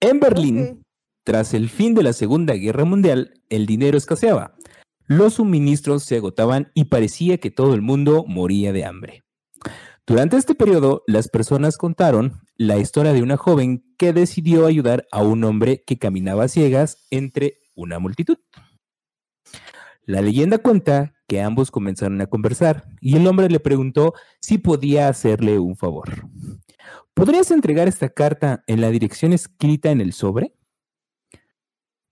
En 0.00 0.20
Berlín. 0.20 0.83
Tras 1.24 1.54
el 1.54 1.70
fin 1.70 1.94
de 1.94 2.02
la 2.02 2.12
Segunda 2.12 2.54
Guerra 2.54 2.84
Mundial, 2.84 3.40
el 3.48 3.64
dinero 3.64 3.96
escaseaba. 3.96 4.54
Los 5.06 5.34
suministros 5.34 6.02
se 6.04 6.16
agotaban 6.16 6.70
y 6.74 6.84
parecía 6.84 7.38
que 7.38 7.50
todo 7.50 7.74
el 7.74 7.80
mundo 7.80 8.24
moría 8.28 8.74
de 8.74 8.84
hambre. 8.84 9.24
Durante 10.06 10.36
este 10.36 10.54
periodo, 10.54 11.02
las 11.06 11.28
personas 11.28 11.78
contaron 11.78 12.42
la 12.56 12.76
historia 12.76 13.14
de 13.14 13.22
una 13.22 13.38
joven 13.38 13.86
que 13.96 14.12
decidió 14.12 14.66
ayudar 14.66 15.06
a 15.10 15.22
un 15.22 15.44
hombre 15.44 15.82
que 15.86 15.98
caminaba 15.98 16.46
ciegas 16.46 17.06
entre 17.10 17.60
una 17.74 17.98
multitud. 17.98 18.36
La 20.04 20.20
leyenda 20.20 20.58
cuenta 20.58 21.14
que 21.26 21.40
ambos 21.40 21.70
comenzaron 21.70 22.20
a 22.20 22.26
conversar 22.26 22.84
y 23.00 23.16
el 23.16 23.26
hombre 23.26 23.48
le 23.48 23.60
preguntó 23.60 24.12
si 24.40 24.58
podía 24.58 25.08
hacerle 25.08 25.58
un 25.58 25.74
favor. 25.74 26.28
¿Podrías 27.14 27.50
entregar 27.50 27.88
esta 27.88 28.10
carta 28.10 28.62
en 28.66 28.82
la 28.82 28.90
dirección 28.90 29.32
escrita 29.32 29.90
en 29.90 30.02
el 30.02 30.12
sobre? 30.12 30.52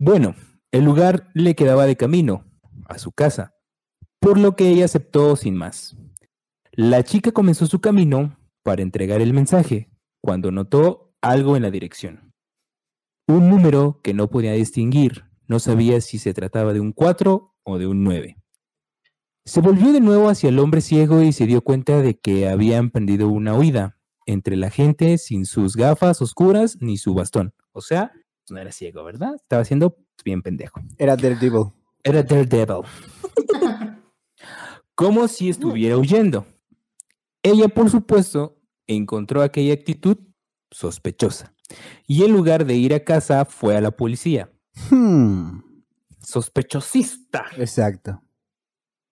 Bueno, 0.04 0.34
el 0.72 0.84
lugar 0.84 1.30
le 1.32 1.54
quedaba 1.54 1.86
de 1.86 1.94
camino 1.94 2.44
a 2.88 2.98
su 2.98 3.12
casa, 3.12 3.54
por 4.18 4.36
lo 4.36 4.56
que 4.56 4.68
ella 4.68 4.86
aceptó 4.86 5.36
sin 5.36 5.54
más. 5.54 5.96
La 6.72 7.04
chica 7.04 7.30
comenzó 7.30 7.66
su 7.66 7.80
camino 7.80 8.36
para 8.64 8.82
entregar 8.82 9.20
el 9.20 9.32
mensaje 9.32 9.92
cuando 10.20 10.50
notó 10.50 11.14
algo 11.20 11.56
en 11.56 11.62
la 11.62 11.70
dirección. 11.70 12.32
Un 13.28 13.48
número 13.48 14.00
que 14.02 14.12
no 14.12 14.28
podía 14.28 14.54
distinguir, 14.54 15.26
no 15.46 15.60
sabía 15.60 16.00
si 16.00 16.18
se 16.18 16.34
trataba 16.34 16.72
de 16.72 16.80
un 16.80 16.90
4 16.90 17.54
o 17.62 17.78
de 17.78 17.86
un 17.86 18.02
9. 18.02 18.38
Se 19.44 19.60
volvió 19.60 19.92
de 19.92 20.00
nuevo 20.00 20.28
hacia 20.28 20.48
el 20.48 20.58
hombre 20.58 20.80
ciego 20.80 21.22
y 21.22 21.32
se 21.32 21.46
dio 21.46 21.62
cuenta 21.62 22.02
de 22.02 22.18
que 22.18 22.48
había 22.48 22.78
emprendido 22.78 23.28
una 23.28 23.54
huida 23.54 24.00
entre 24.26 24.56
la 24.56 24.70
gente 24.70 25.16
sin 25.16 25.46
sus 25.46 25.76
gafas 25.76 26.20
oscuras 26.20 26.78
ni 26.80 26.96
su 26.96 27.14
bastón. 27.14 27.54
O 27.70 27.80
sea, 27.80 28.10
no 28.52 28.60
era 28.60 28.72
ciego, 28.72 29.02
¿verdad? 29.04 29.34
Estaba 29.34 29.64
siendo 29.64 29.96
bien 30.24 30.42
pendejo. 30.42 30.80
Era 30.98 31.16
Daredevil. 31.16 31.72
Era 32.04 32.22
Daredevil. 32.22 32.84
Como 34.94 35.26
si 35.26 35.48
estuviera 35.48 35.96
huyendo. 35.96 36.46
Ella, 37.42 37.68
por 37.68 37.90
supuesto, 37.90 38.60
encontró 38.86 39.42
aquella 39.42 39.74
actitud 39.74 40.16
sospechosa. 40.70 41.54
Y 42.06 42.22
en 42.24 42.32
lugar 42.32 42.66
de 42.66 42.74
ir 42.74 42.94
a 42.94 43.00
casa, 43.00 43.44
fue 43.44 43.76
a 43.76 43.80
la 43.80 43.90
policía. 43.90 44.52
Hmm, 44.90 45.60
Sospechosista. 46.20 47.46
exacto. 47.56 48.22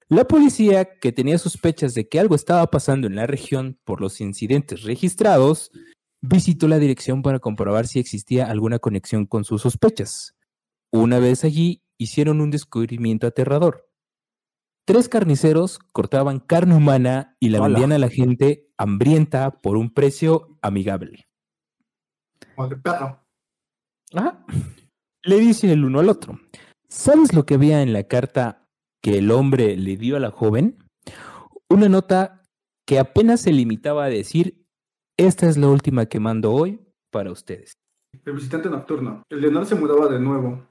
La 0.08 0.24
policía, 0.26 0.98
que 0.98 1.12
tenía 1.12 1.38
sospechas 1.38 1.94
de 1.94 2.08
que 2.08 2.18
algo 2.18 2.34
estaba 2.34 2.66
pasando 2.68 3.06
en 3.06 3.14
la 3.14 3.26
región 3.26 3.78
por 3.84 4.00
los 4.00 4.20
incidentes 4.20 4.82
registrados, 4.82 5.70
visitó 6.22 6.68
la 6.68 6.78
dirección 6.78 7.22
para 7.22 7.38
comprobar 7.38 7.86
si 7.86 7.98
existía 7.98 8.50
alguna 8.50 8.78
conexión 8.78 9.26
con 9.26 9.44
sus 9.44 9.62
sospechas. 9.62 10.36
Una 10.92 11.18
vez 11.18 11.44
allí, 11.44 11.82
hicieron 11.98 12.40
un 12.40 12.50
descubrimiento 12.50 13.26
aterrador. 13.26 13.88
Tres 14.86 15.08
carniceros 15.08 15.78
cortaban 15.92 16.40
carne 16.40 16.74
humana 16.74 17.36
y 17.38 17.50
la 17.50 17.58
Hola. 17.58 17.68
vendían 17.68 17.92
a 17.92 17.98
la 17.98 18.08
gente 18.08 18.68
hambrienta 18.76 19.60
por 19.60 19.76
un 19.76 19.92
precio 19.92 20.58
amigable. 20.62 21.28
Como 22.56 22.68
perro. 22.82 23.20
Ajá. 24.14 24.44
Le 25.22 25.38
dice 25.38 25.72
el 25.72 25.84
uno 25.84 26.00
al 26.00 26.08
otro. 26.08 26.40
¿Sabes 26.88 27.34
lo 27.34 27.46
que 27.46 27.54
había 27.54 27.82
en 27.82 27.92
la 27.92 28.04
carta 28.04 28.66
que 29.02 29.18
el 29.18 29.30
hombre 29.30 29.76
le 29.76 29.96
dio 29.96 30.16
a 30.16 30.20
la 30.20 30.30
joven? 30.30 30.78
Una 31.68 31.88
nota 31.88 32.42
que 32.86 32.98
apenas 32.98 33.42
se 33.42 33.52
limitaba 33.52 34.06
a 34.06 34.08
decir, 34.08 34.59
esta 35.26 35.46
es 35.46 35.58
la 35.58 35.68
última 35.68 36.06
que 36.06 36.18
mando 36.18 36.50
hoy 36.50 36.80
para 37.10 37.30
ustedes. 37.30 37.74
El 38.24 38.32
visitante 38.32 38.70
nocturno. 38.70 39.22
El 39.28 39.42
Leonor 39.42 39.66
se 39.66 39.74
mudaba 39.74 40.08
de 40.08 40.18
nuevo. 40.18 40.62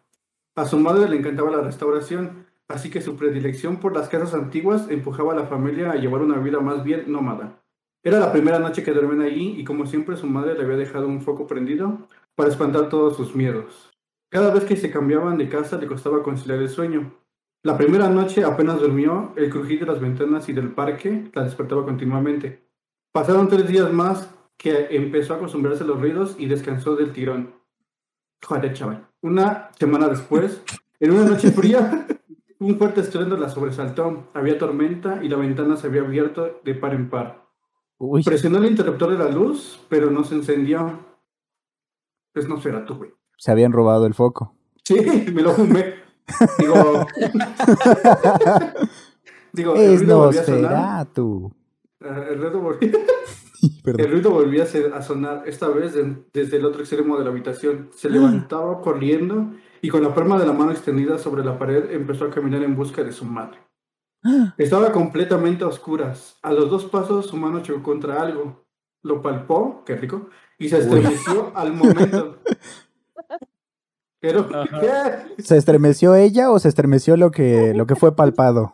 A 0.56 0.66
su 0.66 0.80
madre 0.80 1.08
le 1.08 1.18
encantaba 1.18 1.52
la 1.52 1.62
restauración, 1.62 2.48
así 2.68 2.90
que 2.90 3.02
su 3.02 3.16
predilección 3.16 3.78
por 3.78 3.96
las 3.96 4.10
casas 4.10 4.34
antiguas 4.34 4.90
empujaba 4.90 5.34
a 5.34 5.36
la 5.36 5.46
familia 5.46 5.92
a 5.92 5.98
llevar 5.98 6.22
una 6.22 6.40
vida 6.40 6.60
más 6.62 6.84
bien 6.84 7.12
nómada. 7.12 7.62
Era 8.04 8.20
la 8.20 8.32
primera 8.32 8.58
noche 8.58 8.82
que 8.82 8.92
duermen 8.92 9.22
allí 9.22 9.54
y 9.56 9.64
como 9.64 9.86
siempre 9.86 10.18
su 10.18 10.26
madre 10.26 10.56
le 10.56 10.64
había 10.64 10.78
dejado 10.78 11.08
un 11.08 11.22
foco 11.22 11.46
prendido 11.46 12.08
para 12.34 12.50
espantar 12.50 12.90
todos 12.90 13.18
sus 13.18 13.36
miedos. 13.36 13.92
Cada 14.32 14.52
vez 14.52 14.64
que 14.64 14.78
se 14.78 14.90
cambiaban 14.90 15.38
de 15.38 15.48
casa 15.48 15.78
le 15.78 15.86
costaba 15.86 16.24
conciliar 16.24 16.58
el 16.58 16.70
sueño. 16.70 17.14
La 17.62 17.78
primera 17.78 18.10
noche 18.10 18.44
apenas 18.44 18.80
durmió, 18.80 19.32
el 19.36 19.52
crujir 19.52 19.82
de 19.82 19.86
las 19.86 20.00
ventanas 20.00 20.50
y 20.50 20.54
del 20.54 20.72
parque 20.72 21.30
la 21.36 21.44
despertaba 21.44 21.86
continuamente. 21.86 22.68
Pasaron 23.12 23.48
tres 23.48 23.68
días 23.68 23.94
más 23.94 24.34
que 24.60 24.88
empezó 24.92 25.34
a 25.34 25.38
acostumbrarse 25.38 25.84
a 25.84 25.88
los 25.88 26.02
ruidos 26.02 26.36
y 26.38 26.48
descansó 26.48 26.98
del 26.98 27.14
tirón. 27.14 27.54
Joder, 28.46 28.74
chaval. 28.74 29.08
Una 29.22 29.70
semana 29.80 30.10
después, 30.10 30.62
en 31.00 31.12
una 31.12 31.24
noche 31.30 31.52
fría, 31.52 32.06
un 32.60 32.78
fuerte 32.78 33.00
estruendo 33.00 33.38
la 33.38 33.48
sobresaltó. 33.48 34.28
Había 34.34 34.58
tormenta 34.60 35.24
y 35.24 35.30
la 35.30 35.38
ventana 35.38 35.78
se 35.78 35.88
había 35.88 36.02
abierto 36.02 36.60
de 36.66 36.76
par 36.76 36.94
en 36.94 37.10
par. 37.10 37.48
Uy, 37.98 38.22
Presionó 38.24 38.58
el 38.58 38.66
interruptor 38.66 39.12
de 39.12 39.18
la 39.18 39.30
luz, 39.30 39.80
pero 39.88 40.12
no 40.12 40.26
se 40.26 40.36
encendió. 40.36 41.00
Pues 42.34 42.50
no 42.50 42.60
será 42.62 42.86
tú, 42.86 42.96
güey. 42.96 43.12
se 43.38 43.52
habían 43.52 43.72
robado 43.72 44.06
el 44.06 44.14
foco. 44.14 44.54
Sí, 44.84 44.96
me 45.34 45.42
lo 45.42 45.54
fumé. 45.54 45.96
Digo. 46.60 47.08
Digo, 49.54 49.76
el 49.76 49.82
es 49.82 50.00
ruido 50.02 50.20
volvió 50.20 50.42
a 50.42 50.44
sonar. 50.44 50.62
Nosferatu. 50.72 51.52
Eh, 52.02 52.28
El 52.32 52.42
ruido 52.42 52.62
volvió, 52.62 52.90
Perdón. 53.84 54.06
el 54.06 54.12
ruido 54.12 54.32
volvía 54.32 54.64
a, 54.64 55.02
sonar, 55.02 55.44
esta 55.48 55.68
vez 55.70 55.94
de- 55.94 56.24
desde 56.34 56.58
el 56.58 56.66
otro 56.66 56.82
extremo 56.82 57.18
de 57.18 57.24
la 57.24 57.30
habitación. 57.30 57.90
Se 57.96 58.10
levantaba 58.10 58.82
corriendo 58.82 59.52
y 59.82 59.90
con 59.90 60.04
la 60.04 60.14
palma 60.14 60.40
de 60.40 60.46
la 60.46 60.54
mano 60.54 60.72
extendida 60.72 61.18
sobre 61.18 61.44
la 61.44 61.58
pared 61.58 61.92
empezó 61.92 62.26
a 62.26 62.30
caminar 62.30 62.64
en 62.64 62.76
busca 62.76 63.04
de 63.04 63.12
su 63.12 63.26
madre. 63.26 63.60
Estaba 64.58 64.92
completamente 64.92 65.64
a 65.64 65.68
oscuras. 65.68 66.38
A 66.42 66.52
los 66.52 66.70
dos 66.70 66.86
pasos 66.86 67.28
su 67.28 67.38
mano 67.38 67.62
chocó 67.62 67.84
contra 67.84 68.22
algo. 68.22 68.66
Lo 69.02 69.22
palpó, 69.22 69.84
qué 69.86 69.96
rico, 69.96 70.30
y 70.58 70.68
se 70.68 70.80
estremeció 70.80 71.54
al 71.56 71.72
momento. 71.72 72.40
Pero, 74.20 74.50
¿qué? 74.50 75.42
¿Se 75.42 75.56
estremeció 75.56 76.16
ella 76.16 76.52
o 76.52 76.60
se 76.60 76.68
estremeció 76.68 77.16
lo 77.16 77.32
que, 77.32 77.74
lo 77.74 77.86
que 77.88 77.96
fue 77.96 78.14
palpado? 78.14 78.74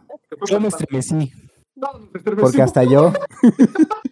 Yo 0.49 0.59
me 0.59 0.69
estremecí. 0.69 1.31
No, 1.75 1.89
se 2.11 2.17
estremeció. 2.17 2.43
Porque 2.43 2.61
hasta 2.63 2.83
yo. 2.83 3.13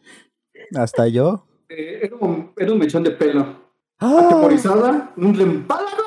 hasta 0.75 1.07
yo. 1.07 1.45
Eh, 1.69 2.01
era, 2.03 2.15
un, 2.17 2.51
era 2.57 2.71
un 2.71 2.79
mechón 2.79 3.03
de 3.03 3.11
pelo. 3.11 3.63
¡Ah! 3.99 4.25
Atemorizada, 4.25 5.13
un 5.15 5.33
reempálago 5.33 6.03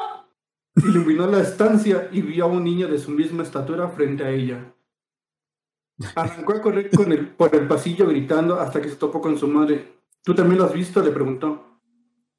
iluminó 0.76 1.26
la 1.26 1.40
estancia 1.40 2.08
y 2.12 2.20
vio 2.20 2.44
a 2.44 2.48
un 2.48 2.64
niño 2.64 2.88
de 2.88 2.98
su 2.98 3.10
misma 3.10 3.42
estatura 3.42 3.88
frente 3.88 4.24
a 4.24 4.30
ella. 4.30 4.74
Arrancó 6.14 6.52
a 6.52 6.60
correr 6.60 6.90
con 6.90 7.10
el, 7.12 7.28
por 7.28 7.54
el 7.54 7.66
pasillo 7.66 8.06
gritando 8.06 8.60
hasta 8.60 8.82
que 8.82 8.90
se 8.90 8.96
topó 8.96 9.20
con 9.20 9.38
su 9.38 9.48
madre. 9.48 10.00
¿Tú 10.22 10.34
también 10.34 10.58
lo 10.58 10.64
has 10.64 10.72
visto? 10.72 11.02
le 11.02 11.10
preguntó. 11.10 11.80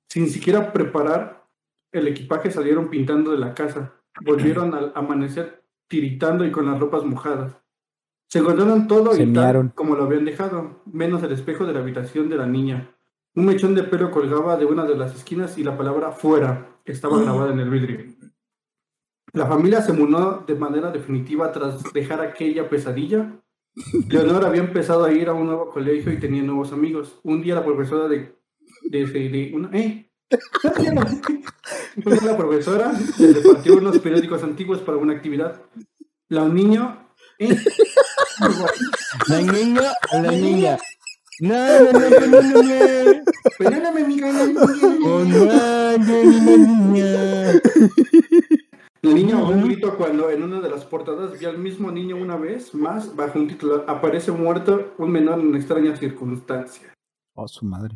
Sin 0.08 0.30
siquiera 0.30 0.72
preparar 0.72 1.48
el 1.92 2.08
equipaje 2.08 2.52
salieron 2.52 2.90
pintando 2.90 3.32
de 3.32 3.40
la 3.40 3.54
casa. 3.56 3.94
Volvieron 4.22 4.74
al 4.74 4.92
amanecer 4.96 5.64
tiritando 5.88 6.46
y 6.46 6.52
con 6.52 6.68
las 6.68 6.80
ropas 6.80 7.04
mojadas. 7.04 7.56
Se 8.30 8.40
encontraron 8.40 8.88
todo 8.88 9.14
Se 9.14 9.24
y 9.24 9.26
tal 9.28 9.34
como 9.74 9.96
lo 9.96 10.04
habían 10.04 10.26
dejado, 10.26 10.82
menos 10.86 11.24
el 11.24 11.32
espejo 11.32 11.66
de 11.66 11.74
la 11.74 11.80
habitación 11.80 12.30
de 12.30 12.38
la 12.38 12.46
niña. 12.46 12.94
Un 13.36 13.46
mechón 13.46 13.74
de 13.76 13.84
pelo 13.84 14.12
colgaba 14.12 14.58
de 14.58 14.66
una 14.66 14.84
de 14.86 14.98
las 14.98 15.16
esquinas 15.16 15.58
y 15.58 15.64
la 15.64 15.78
palabra 15.78 16.12
fuera 16.12 16.80
estaba 16.86 17.22
grabada 17.22 17.54
en 17.54 17.60
el 17.60 17.70
vidrio. 17.70 18.00
La 19.34 19.46
familia 19.46 19.82
se 19.82 19.94
mudó 19.94 20.44
de 20.48 20.56
manera 20.56 20.92
definitiva 20.92 21.52
tras 21.52 21.84
dejar 21.94 22.22
aquella 22.22 22.68
pesadilla. 22.70 23.40
Leonor 24.10 24.44
había 24.46 24.62
empezado 24.62 25.06
a 25.06 25.12
ir 25.12 25.30
a 25.30 25.34
un 25.34 25.46
nuevo 25.46 25.70
colegio 25.70 26.12
y 26.12 26.20
tenía 26.20 26.42
nuevos 26.42 26.74
amigos. 26.74 27.20
Un 27.24 27.42
día 27.42 27.56
la 27.56 27.64
profesora 27.64 28.08
de... 28.08 28.36
de, 28.90 29.06
de- 29.06 29.30
de- 29.30 29.52
una, 29.54 29.70
¡Eh! 29.78 30.10
Un 32.04 32.14
día 32.14 32.24
la 32.32 32.38
profesora 32.38 32.92
le 33.20 33.34
repartió 33.34 33.78
unos 33.78 34.00
periódicos 34.00 34.44
antiguos 34.44 34.80
para 34.80 34.98
una 34.98 35.14
actividad. 35.14 35.62
La 36.30 36.48
niño... 36.50 37.07
¡Eh! 37.40 37.56
La 39.28 39.42
niña, 39.42 39.94
la 40.12 40.32
niña. 40.32 40.78
No, 41.40 41.56
no, 41.56 41.92
no, 41.92 42.00
no, 42.10 42.28
no, 42.28 42.42
no, 42.42 42.64
no. 42.64 43.22
Perdóname, 43.60 44.02
amiga, 44.02 44.32
la 44.32 44.44
Oh, 44.44 45.24
niña. 45.24 45.98
no, 45.98 45.98
no, 45.98 46.24
no. 46.94 47.60
La 49.04 49.14
niña 49.14 49.38
un 49.38 49.64
grito 49.64 49.96
cuando 49.98 50.30
en 50.32 50.42
una 50.44 50.60
de 50.60 50.70
las 50.70 50.84
portadas 50.84 51.40
vio 51.40 51.50
al 51.50 51.60
mismo 51.60 51.92
niño 51.92 52.18
una 52.18 52.36
vez 52.36 52.74
más 52.74 53.16
bajo 53.16 53.38
un 53.40 53.48
titular 53.48 53.86
Aparece 53.88 54.32
muerto 54.32 54.94
un 54.98 55.12
menor 55.12 55.40
en 55.40 55.56
extrañas 55.56 56.00
circunstancias. 56.00 56.92
Oh, 57.36 57.48
su 57.48 57.66
madre. 57.66 57.96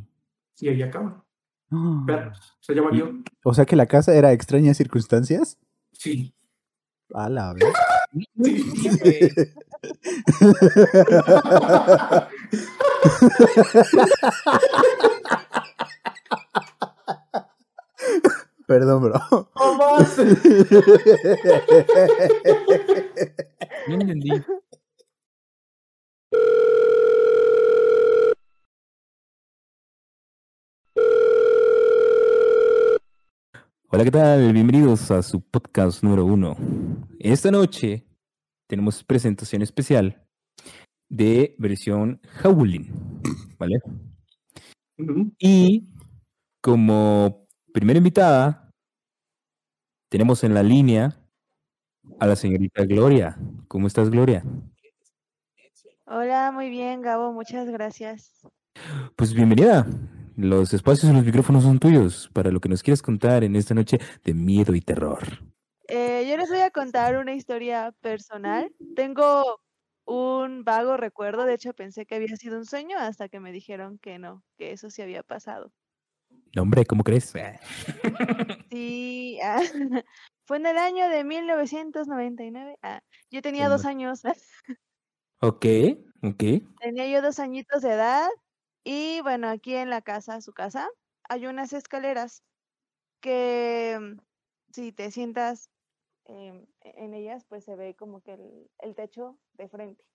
Y 0.59 0.69
ahí 0.69 0.81
acaba. 0.83 1.25
Ah. 1.71 2.03
Perros. 2.05 2.55
Se 2.61 2.73
llama 2.75 2.91
yo. 2.93 3.09
O 3.43 3.53
sea 3.55 3.65
que 3.65 3.75
la 3.75 3.87
casa 3.87 4.13
era 4.13 4.31
extrañas 4.31 4.77
circunstancias. 4.77 5.57
Sí. 5.93 6.33
A 7.13 7.27
la 7.29 7.53
vez. 7.53 7.63
Perdón, 18.68 19.03
bro. 19.03 19.49
¡No 19.55 19.74
más! 19.76 20.18
No 23.88 23.95
entendí. 23.95 24.30
Hola, 33.93 34.05
¿qué 34.05 34.11
tal? 34.11 34.53
Bienvenidos 34.53 35.11
a 35.11 35.21
su 35.21 35.41
podcast 35.41 36.01
número 36.01 36.23
uno. 36.23 36.55
Esta 37.19 37.51
noche 37.51 38.05
tenemos 38.65 39.03
presentación 39.03 39.61
especial 39.63 40.25
de 41.09 41.55
versión 41.59 42.21
Howling, 42.41 42.89
¿vale? 43.59 43.81
Y 45.37 45.89
como 46.61 47.49
primera 47.73 47.97
invitada, 47.97 48.71
tenemos 50.09 50.41
en 50.45 50.53
la 50.53 50.63
línea 50.63 51.19
a 52.17 52.27
la 52.27 52.37
señorita 52.37 52.85
Gloria. 52.85 53.37
¿Cómo 53.67 53.87
estás, 53.87 54.09
Gloria? 54.09 54.41
Hola, 56.05 56.53
muy 56.53 56.69
bien, 56.69 57.01
Gabo, 57.01 57.33
muchas 57.33 57.67
gracias. 57.67 58.47
Pues 59.17 59.33
bienvenida. 59.33 59.85
Los 60.41 60.73
espacios 60.73 61.11
y 61.11 61.15
los 61.15 61.23
micrófonos 61.23 61.61
son 61.63 61.77
tuyos 61.77 62.27
para 62.33 62.49
lo 62.49 62.59
que 62.59 62.67
nos 62.67 62.81
quieras 62.81 63.03
contar 63.03 63.43
en 63.43 63.55
esta 63.55 63.75
noche 63.75 63.99
de 64.23 64.33
miedo 64.33 64.73
y 64.73 64.81
terror. 64.81 65.19
Eh, 65.87 66.25
yo 66.27 66.35
les 66.35 66.49
voy 66.49 66.61
a 66.61 66.71
contar 66.71 67.15
una 67.17 67.35
historia 67.35 67.93
personal. 68.01 68.73
Tengo 68.95 69.61
un 70.05 70.63
vago 70.63 70.97
recuerdo, 70.97 71.45
de 71.45 71.53
hecho 71.53 71.73
pensé 71.73 72.07
que 72.07 72.15
había 72.15 72.35
sido 72.37 72.57
un 72.57 72.65
sueño 72.65 72.97
hasta 72.97 73.29
que 73.29 73.39
me 73.39 73.51
dijeron 73.51 73.99
que 73.99 74.17
no, 74.17 74.43
que 74.57 74.71
eso 74.71 74.89
sí 74.89 75.03
había 75.03 75.21
pasado. 75.21 75.71
No, 76.55 76.63
hombre, 76.63 76.85
¿cómo 76.85 77.03
crees? 77.03 77.35
Ah, 77.35 77.59
Sí, 78.71 79.37
ah, 79.43 79.61
fue 80.45 80.57
en 80.57 80.65
el 80.65 80.77
año 80.79 81.07
de 81.07 81.23
1999. 81.23 82.77
ah, 82.81 83.01
yo 83.29 83.43
tenía 83.43 83.69
dos 83.69 83.85
años, 83.85 84.23
Ok, 85.39 85.65
ok. 86.23 86.43
tenía 86.79 87.07
yo 87.07 87.21
dos 87.21 87.37
añitos 87.37 87.83
de 87.83 87.91
edad 87.91 88.27
y 88.84 89.21
bueno, 89.21 89.49
aquí 89.49 89.75
en 89.75 89.89
la 89.89 90.01
casa, 90.01 90.41
su 90.41 90.53
casa, 90.53 90.89
hay 91.29 91.47
unas 91.47 91.73
escaleras 91.73 92.43
que 93.21 93.97
mm, 94.01 94.19
si 94.73 94.91
te 94.93 95.11
sientas 95.11 95.71
em, 96.25 96.67
e- 96.82 96.93
en 97.05 97.13
ellas, 97.15 97.45
pues 97.47 97.65
se 97.65 97.75
ve 97.77 97.95
como 97.95 98.21
que 98.23 98.34
el, 98.34 98.71
el 98.79 98.95
techo 98.95 99.39
de 99.53 99.69
frente. 99.69 100.05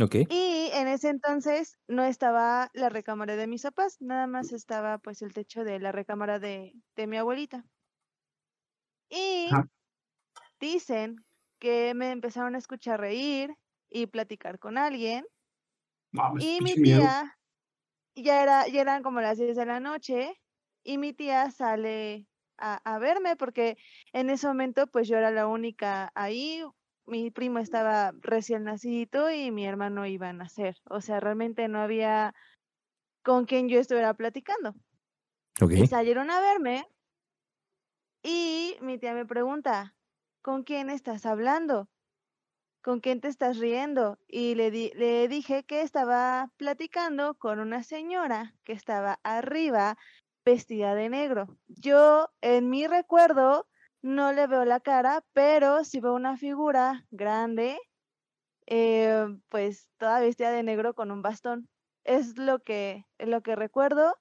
Ok. 0.00 0.16
Y 0.28 0.70
en 0.72 0.86
ese 0.86 1.08
entonces 1.08 1.78
no 1.88 2.04
estaba 2.04 2.70
la 2.74 2.88
recámara 2.90 3.34
de 3.34 3.48
mis 3.48 3.62
papás, 3.62 3.96
nada 4.00 4.28
más 4.28 4.52
estaba 4.52 4.98
pues 4.98 5.20
el 5.22 5.32
techo 5.34 5.64
de 5.64 5.80
la 5.80 5.90
recámara 5.92 6.38
de, 6.38 6.74
de 6.94 7.06
mi 7.08 7.16
abuelita. 7.16 7.64
Y 9.10 9.64
dicen 10.60 11.24
que 11.58 11.94
me 11.94 12.10
empezaron 12.10 12.54
a 12.54 12.58
escuchar 12.58 13.00
reír 13.00 13.54
y 13.88 14.06
platicar 14.06 14.58
con 14.58 14.76
alguien. 14.78 15.24
Mames, 16.12 16.44
Y 16.44 16.60
mi 16.62 16.76
miedo. 16.76 17.16
tía, 17.16 17.38
ya, 18.16 18.42
era, 18.42 18.68
ya 18.68 18.82
eran 18.82 19.02
como 19.02 19.20
las 19.20 19.38
10 19.38 19.56
de 19.56 19.66
la 19.66 19.80
noche, 19.80 20.40
y 20.84 20.98
mi 20.98 21.12
tía 21.14 21.50
sale 21.50 22.28
a, 22.58 22.76
a 22.84 22.98
verme 22.98 23.36
porque 23.36 23.76
en 24.12 24.30
ese 24.30 24.46
momento 24.48 24.86
pues 24.88 25.08
yo 25.08 25.18
era 25.18 25.30
la 25.30 25.46
única 25.48 26.12
ahí, 26.14 26.64
mi 27.06 27.30
primo 27.30 27.58
estaba 27.60 28.12
recién 28.20 28.64
nacido 28.64 29.30
y 29.30 29.50
mi 29.52 29.66
hermano 29.66 30.06
iba 30.06 30.28
a 30.30 30.32
nacer, 30.32 30.76
o 30.90 31.00
sea, 31.00 31.20
realmente 31.20 31.68
no 31.68 31.80
había 31.80 32.34
con 33.24 33.46
quien 33.46 33.68
yo 33.68 33.80
estuviera 33.80 34.14
platicando. 34.14 34.74
Y 35.74 35.86
salieron 35.86 36.30
a 36.30 36.40
verme 36.40 36.86
y 38.22 38.76
mi 38.82 38.98
tía 38.98 39.14
me 39.14 39.24
pregunta, 39.24 39.96
¿con 40.42 40.64
quién 40.64 40.90
estás 40.90 41.24
hablando? 41.24 41.88
¿Con 42.86 43.00
quién 43.00 43.20
te 43.20 43.26
estás 43.26 43.58
riendo? 43.58 44.16
Y 44.28 44.54
le, 44.54 44.70
di- 44.70 44.92
le 44.94 45.26
dije 45.26 45.64
que 45.64 45.80
estaba 45.82 46.52
platicando 46.56 47.34
con 47.34 47.58
una 47.58 47.82
señora 47.82 48.54
que 48.64 48.72
estaba 48.74 49.18
arriba 49.24 49.98
vestida 50.44 50.94
de 50.94 51.08
negro. 51.08 51.58
Yo 51.66 52.28
en 52.40 52.70
mi 52.70 52.86
recuerdo 52.86 53.66
no 54.02 54.32
le 54.32 54.46
veo 54.46 54.64
la 54.64 54.78
cara, 54.78 55.24
pero 55.32 55.82
sí 55.82 55.98
veo 56.00 56.14
una 56.14 56.36
figura 56.36 57.04
grande, 57.10 57.76
eh, 58.66 59.26
pues 59.48 59.90
toda 59.98 60.20
vestida 60.20 60.52
de 60.52 60.62
negro 60.62 60.94
con 60.94 61.10
un 61.10 61.22
bastón. 61.22 61.68
Es 62.04 62.38
lo 62.38 62.60
que, 62.60 63.04
lo 63.18 63.42
que 63.42 63.56
recuerdo. 63.56 64.14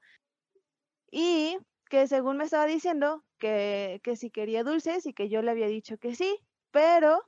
Y 1.11 1.57
que 1.89 2.07
según 2.07 2.37
me 2.37 2.43
estaba 2.45 2.65
diciendo 2.67 3.23
que, 3.39 4.01
que 4.03 4.15
si 4.15 4.29
quería 4.31 4.63
dulces 4.63 5.05
y 5.07 5.13
que 5.13 5.29
yo 5.29 5.41
le 5.41 5.51
había 5.51 5.67
dicho 5.67 5.97
que 5.97 6.13
sí, 6.15 6.37
pero 6.71 7.23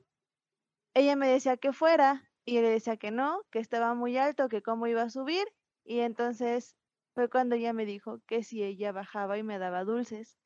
ella 0.98 1.16
me 1.16 1.28
decía 1.28 1.56
que 1.56 1.72
fuera 1.72 2.30
y 2.44 2.54
yo 2.54 2.62
le 2.62 2.70
decía 2.70 2.96
que 2.96 3.10
no, 3.10 3.42
que 3.50 3.58
estaba 3.58 3.94
muy 3.94 4.16
alto, 4.18 4.48
que 4.48 4.62
cómo 4.62 4.86
iba 4.86 5.02
a 5.02 5.10
subir 5.10 5.46
y 5.84 6.00
entonces 6.00 6.76
fue 7.14 7.28
cuando 7.28 7.56
ella 7.56 7.72
me 7.72 7.84
dijo 7.86 8.20
que 8.26 8.42
si 8.44 8.62
ella 8.62 8.92
bajaba 8.92 9.38
y 9.38 9.42
me 9.42 9.58
daba 9.58 9.84
dulces. 9.84 10.36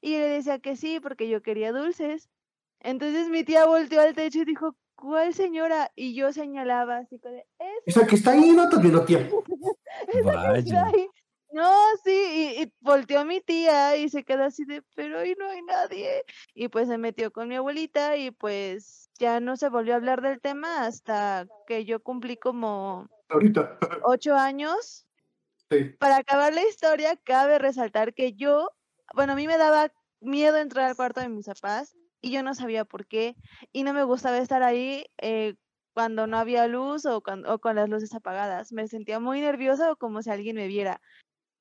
Y 0.00 0.12
yo 0.12 0.18
le 0.18 0.28
decía 0.28 0.58
que 0.58 0.76
sí 0.76 1.00
porque 1.00 1.28
yo 1.28 1.42
quería 1.42 1.72
dulces. 1.72 2.28
Entonces 2.80 3.28
mi 3.28 3.44
tía 3.44 3.66
volteó 3.66 4.00
al 4.00 4.14
techo 4.14 4.40
y 4.40 4.44
dijo, 4.44 4.76
¿cuál 4.96 5.34
señora? 5.34 5.90
Y 5.94 6.14
yo 6.14 6.32
señalaba 6.32 6.98
así 6.98 7.18
como 7.18 7.34
de, 7.34 7.46
"Esa 7.58 8.00
Esa 8.00 8.06
que 8.06 8.16
está 8.16 8.32
ahí, 8.32 8.50
no 8.50 8.68
te 8.68 8.78
viendo, 8.78 9.04
tía. 9.04 9.28
Vaya. 10.24 10.84
Ay, 10.92 11.08
No, 11.52 11.70
sí, 12.02 12.10
y, 12.56 12.62
y 12.62 12.72
volteó 12.80 13.24
mi 13.24 13.40
tía 13.40 13.96
y 13.96 14.08
se 14.08 14.24
quedó 14.24 14.44
así 14.44 14.64
de, 14.64 14.82
pero 14.94 15.18
ahí 15.18 15.34
no 15.38 15.48
hay 15.50 15.62
nadie. 15.62 16.24
Y 16.54 16.68
pues 16.68 16.88
se 16.88 16.96
metió 16.98 17.30
con 17.30 17.48
mi 17.48 17.56
abuelita 17.56 18.16
y 18.16 18.30
pues 18.30 19.10
ya 19.18 19.38
no 19.40 19.56
se 19.56 19.68
volvió 19.68 19.92
a 19.92 19.96
hablar 19.96 20.22
del 20.22 20.40
tema 20.40 20.86
hasta 20.86 21.46
que 21.66 21.84
yo 21.84 22.02
cumplí 22.02 22.36
como 22.38 23.08
Ahorita. 23.28 23.78
ocho 24.02 24.34
años. 24.34 25.06
Sí. 25.70 25.90
Para 25.98 26.16
acabar 26.16 26.52
la 26.54 26.62
historia, 26.66 27.16
cabe 27.16 27.58
resaltar 27.58 28.14
que 28.14 28.32
yo, 28.32 28.70
bueno, 29.14 29.34
a 29.34 29.36
mí 29.36 29.46
me 29.46 29.58
daba 29.58 29.92
miedo 30.20 30.56
entrar 30.56 30.86
al 30.86 30.96
cuarto 30.96 31.20
de 31.20 31.28
mis 31.28 31.46
papás 31.46 31.94
y 32.20 32.30
yo 32.32 32.42
no 32.42 32.54
sabía 32.54 32.84
por 32.84 33.06
qué 33.06 33.36
y 33.72 33.82
no 33.82 33.92
me 33.92 34.04
gustaba 34.04 34.38
estar 34.38 34.62
ahí 34.62 35.04
eh, 35.18 35.54
cuando 35.94 36.26
no 36.26 36.38
había 36.38 36.66
luz 36.66 37.04
o, 37.04 37.20
cuan- 37.22 37.44
o 37.46 37.58
con 37.58 37.76
las 37.76 37.88
luces 37.88 38.14
apagadas. 38.14 38.72
Me 38.72 38.88
sentía 38.88 39.20
muy 39.20 39.40
nerviosa 39.42 39.92
o 39.92 39.96
como 39.96 40.22
si 40.22 40.30
alguien 40.30 40.56
me 40.56 40.66
viera. 40.66 41.00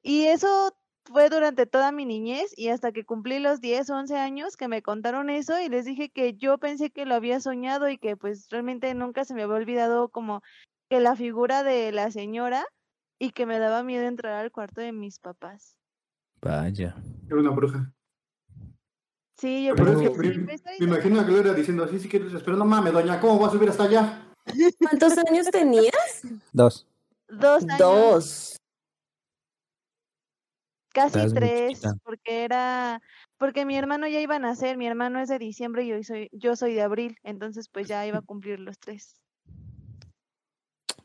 Y 0.02 0.26
eso 0.26 0.76
fue 1.06 1.30
durante 1.30 1.66
toda 1.66 1.92
mi 1.92 2.06
niñez 2.06 2.54
y 2.58 2.70
hasta 2.70 2.92
que 2.92 3.06
cumplí 3.06 3.40
los 3.40 3.60
10 3.60 3.90
o 3.90 3.96
11 3.96 4.18
años 4.18 4.58
que 4.58 4.68
me 4.68 4.82
contaron 4.82 5.30
eso 5.30 5.60
y 5.60 5.70
les 5.70 5.86
dije 5.86 6.10
que 6.10 6.36
yo 6.36 6.58
pensé 6.58 6.92
que 6.92 7.06
lo 7.06 7.16
había 7.16 7.40
soñado 7.40 7.90
y 7.90 7.98
que 7.98 8.16
pues 8.16 8.48
realmente 8.50 8.94
nunca 8.94 9.26
se 9.26 9.34
me 9.34 9.44
había 9.44 9.56
olvidado 9.56 10.10
como 10.10 10.42
que 10.90 11.00
la 11.00 11.16
figura 11.16 11.64
de 11.64 11.92
la 11.92 12.12
señora 12.12 12.66
y 13.20 13.32
que 13.32 13.46
me 13.46 13.60
daba 13.60 13.84
miedo 13.84 14.04
entrar 14.06 14.34
al 14.34 14.52
cuarto 14.52 14.82
de 14.82 14.92
mis 14.92 15.20
papás. 15.20 15.78
Vaya. 16.42 16.96
Era 17.28 17.40
una 17.40 17.52
bruja. 17.52 17.94
Sí, 19.38 19.66
yo 19.66 19.76
Pero 19.76 19.94
creo 19.94 20.02
es 20.02 20.10
que 20.10 20.22
que 20.22 20.34
sí, 20.34 20.40
me, 20.40 20.88
me 20.88 20.96
imagino 20.96 21.20
a 21.20 21.24
Gloria 21.24 21.54
diciendo 21.54 21.84
así, 21.84 22.00
sí 22.00 22.08
que 22.08 22.20
pero 22.20 22.58
no 22.58 22.66
mames, 22.66 22.94
doña, 22.94 23.20
¿cómo 23.20 23.40
va 23.40 23.48
a 23.48 23.52
subir 23.52 23.70
hasta 23.70 23.84
allá? 23.84 24.28
¿Cuántos 24.80 25.18
años 25.18 25.48
tenías? 25.52 26.22
Dos. 26.52 26.88
Dos 27.28 27.64
años, 27.64 27.78
Dos. 27.80 28.61
Casi 30.94 31.20
Estás 31.20 31.34
tres, 31.34 31.82
porque 32.04 32.44
era, 32.44 33.02
porque 33.38 33.66
mi 33.66 33.76
hermano 33.78 34.08
ya 34.08 34.20
iba 34.20 34.36
a 34.36 34.40
nacer, 34.40 34.78
mi 34.78 34.88
hermano 34.88 35.20
es 35.22 35.30
de 35.30 35.40
diciembre 35.40 35.84
y 35.84 35.90
yo 35.90 36.04
soy, 36.04 36.30
yo 36.32 36.56
soy 36.56 36.74
de 36.74 36.82
abril, 36.82 37.18
entonces 37.24 37.70
pues 37.70 37.88
ya 37.88 38.06
iba 38.06 38.20
a 38.20 38.22
cumplir 38.22 38.60
los 38.60 38.80
tres. 38.80 39.22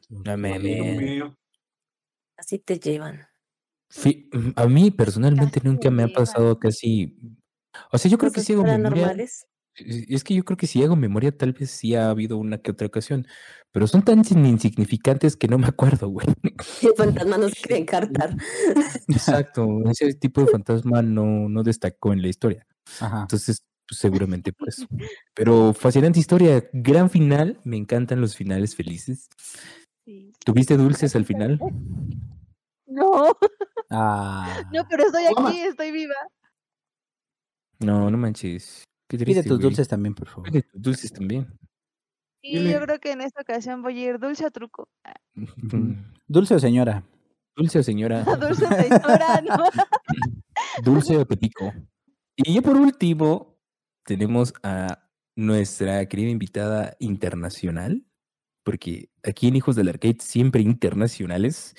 No 0.08 0.36
me-. 0.36 1.34
Así 2.36 2.58
te 2.58 2.78
llevan. 2.78 3.26
A 4.56 4.66
mí 4.66 4.90
personalmente 4.90 5.60
Casi 5.60 5.68
nunca 5.68 5.90
me 5.90 6.02
ha 6.02 6.08
pasado 6.08 6.58
casi. 6.58 7.16
O 7.92 7.98
sea, 7.98 8.10
yo 8.10 8.18
creo 8.18 8.32
que 8.32 8.40
memoria. 8.40 8.74
paranormales. 8.74 9.46
Es 9.76 10.04
es 10.08 10.24
que 10.24 10.34
yo 10.34 10.44
creo 10.44 10.56
que 10.56 10.66
si 10.66 10.82
hago 10.82 10.96
memoria, 10.96 11.36
tal 11.36 11.52
vez 11.52 11.70
sí 11.70 11.94
ha 11.94 12.10
habido 12.10 12.36
una 12.38 12.58
que 12.58 12.70
otra 12.70 12.86
ocasión. 12.86 13.26
Pero 13.72 13.86
son 13.86 14.02
tan 14.02 14.18
insignificantes 14.20 15.36
que 15.36 15.48
no 15.48 15.58
me 15.58 15.66
acuerdo, 15.66 16.08
güey. 16.08 16.26
El 16.82 16.94
fantasma 16.96 17.36
nos 17.36 17.52
quiere 17.62 17.82
encartar. 17.82 18.34
Exacto. 19.08 19.66
Ese 19.90 20.14
tipo 20.14 20.40
de 20.40 20.46
fantasma 20.48 21.02
no, 21.02 21.48
no 21.48 21.62
destacó 21.62 22.12
en 22.12 22.22
la 22.22 22.28
historia. 22.28 22.66
Ajá. 23.00 23.22
Entonces, 23.22 23.64
pues, 23.86 24.00
seguramente 24.00 24.52
por 24.52 24.68
eso. 24.68 24.86
Pero 25.34 25.74
fascinante 25.74 26.20
historia. 26.20 26.64
Gran 26.72 27.10
final. 27.10 27.60
Me 27.64 27.76
encantan 27.76 28.20
los 28.20 28.34
finales 28.34 28.74
felices. 28.74 29.28
Sí. 30.06 30.32
¿Tuviste 30.44 30.76
dulces 30.76 31.14
al 31.16 31.24
final? 31.24 31.58
No, 32.86 33.36
Ah. 33.90 34.62
no, 34.72 34.86
pero 34.88 35.04
estoy 35.04 35.24
aquí, 35.26 35.60
estoy 35.60 35.92
viva. 35.92 36.14
No, 37.78 38.10
no 38.10 38.16
manches. 38.16 38.84
Qué 39.08 39.18
Pide 39.18 39.42
tus 39.42 39.52
güey. 39.58 39.62
dulces 39.62 39.88
también, 39.88 40.14
por 40.14 40.28
favor. 40.28 40.50
Pide 40.50 40.62
tus 40.62 40.82
dulces 40.82 41.12
también. 41.12 41.46
Y 42.42 42.58
Dile. 42.58 42.72
yo 42.72 42.80
creo 42.80 42.98
que 43.00 43.12
en 43.12 43.20
esta 43.20 43.40
ocasión 43.42 43.82
voy 43.82 43.98
a 43.98 44.10
ir 44.10 44.18
dulce 44.18 44.46
o 44.46 44.50
truco. 44.50 44.88
¿Dulce 46.28 46.54
o 46.54 46.58
señora? 46.58 47.04
Dulce 47.56 47.78
o 47.78 47.82
señora. 47.82 48.22
Dulce 48.40 48.64
o 48.66 48.68
señora, 48.68 49.40
¿no? 49.42 49.56
Dulce 50.84 51.16
o 51.16 51.26
Petico. 51.26 51.72
Y 52.36 52.54
ya 52.54 52.62
por 52.62 52.76
último, 52.76 53.58
tenemos 54.04 54.52
a 54.62 55.08
nuestra 55.36 56.06
querida 56.06 56.30
invitada 56.30 56.96
internacional, 57.00 58.04
porque 58.64 59.10
aquí 59.22 59.48
en 59.48 59.56
Hijos 59.56 59.76
del 59.76 59.88
Arcade 59.88 60.18
siempre 60.20 60.60
internacionales 60.62 61.74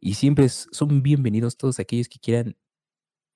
y 0.00 0.14
siempre 0.14 0.48
son 0.48 1.02
bienvenidos 1.02 1.56
todos 1.56 1.78
aquellos 1.78 2.08
que 2.08 2.18
quieran 2.18 2.56